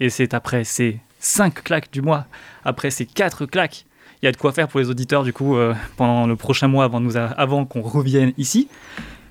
Et 0.00 0.10
c'est 0.10 0.34
après 0.34 0.64
ces 0.64 1.00
5 1.20 1.62
claques 1.64 1.90
du 1.92 2.02
mois, 2.02 2.26
après 2.64 2.90
ces 2.90 3.06
4 3.06 3.46
claques, 3.46 3.86
il 4.22 4.26
y 4.26 4.28
a 4.28 4.32
de 4.32 4.36
quoi 4.36 4.52
faire 4.52 4.68
pour 4.68 4.80
les 4.80 4.88
auditeurs 4.88 5.22
du 5.22 5.32
coup 5.32 5.56
euh, 5.56 5.74
pendant 5.96 6.26
le 6.26 6.36
prochain 6.36 6.66
mois 6.68 6.90
avant, 7.36 7.66
qu'on 7.66 7.82
revienne 7.82 8.32
ici. 8.38 8.68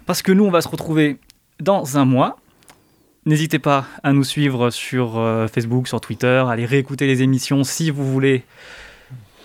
Parce 0.06 0.22
que 0.22 0.32
nous, 0.32 0.46
on 0.46 0.52
va 0.52 0.62
se 0.62 0.68
retrouver 0.68 1.18
dans 1.60 1.98
un 1.98 2.06
mois. 2.06 2.38
N'hésitez 3.26 3.58
pas 3.58 3.86
à 4.04 4.12
nous 4.14 4.24
suivre 4.24 4.70
sur 4.70 5.18
euh, 5.18 5.48
Facebook, 5.48 5.88
sur 5.88 6.02
Twitter, 6.02 6.44
à 6.46 6.52
aller 6.52 6.66
réécouter 6.66 7.08
les 7.08 7.22
émissions 7.24 7.64
si 7.64 7.90
vous 7.90 8.06
voulez 8.12 8.44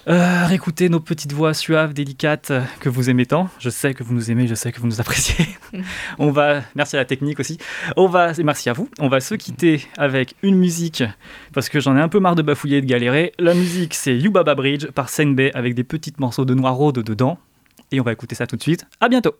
euh, 0.09 0.47
réécouter 0.47 0.89
nos 0.89 1.01
petites 1.01 1.33
voix 1.33 1.53
suaves, 1.53 1.93
délicates 1.93 2.51
euh, 2.51 2.63
que 2.81 2.89
vous 2.89 3.11
aimez 3.11 3.27
tant. 3.27 3.51
Je 3.59 3.69
sais 3.69 3.93
que 3.95 4.03
vous 4.03 4.15
nous 4.15 4.31
aimez, 4.31 4.47
je 4.47 4.55
sais 4.55 4.73
que 4.73 4.81
vous 4.81 4.87
nous 4.87 5.01
appréciez. 5.01 5.47
on 6.19 6.31
va, 6.31 6.63
merci 6.75 6.97
à 6.97 7.01
la 7.01 7.05
technique 7.05 7.41
aussi. 7.41 7.59
On 7.97 8.07
va, 8.07 8.33
et 8.33 8.43
merci 8.43 8.71
à 8.71 8.73
vous. 8.73 8.89
On 8.99 9.09
va 9.09 9.21
se 9.21 9.35
quitter 9.35 9.83
avec 9.97 10.35
une 10.43 10.57
musique 10.57 11.05
parce 11.53 11.69
que 11.69 11.81
j'en 11.81 11.97
ai 11.97 12.01
un 12.01 12.09
peu 12.09 12.21
marre 12.21 12.37
de 12.37 12.43
bafouiller 12.43 12.79
et 12.79 12.81
de 12.81 12.87
galérer. 12.87 13.33
La 13.39 13.55
musique, 13.55 13.95
c'est 13.95 14.17
Yubaba 14.17 14.55
Bridge 14.55 14.87
par 14.87 15.09
Senbei 15.09 15.51
avec 15.55 15.75
des 15.75 15.85
petites 15.85 16.21
morceaux 16.21 16.45
de 16.45 16.55
noir 16.55 16.75
rôde 16.75 17.01
dedans. 17.01 17.39
Et 17.93 18.01
on 18.01 18.05
va 18.05 18.13
écouter 18.13 18.35
ça 18.35 18.47
tout 18.47 18.57
de 18.57 18.63
suite. 18.63 18.87
À 19.01 19.09
bientôt. 19.09 19.35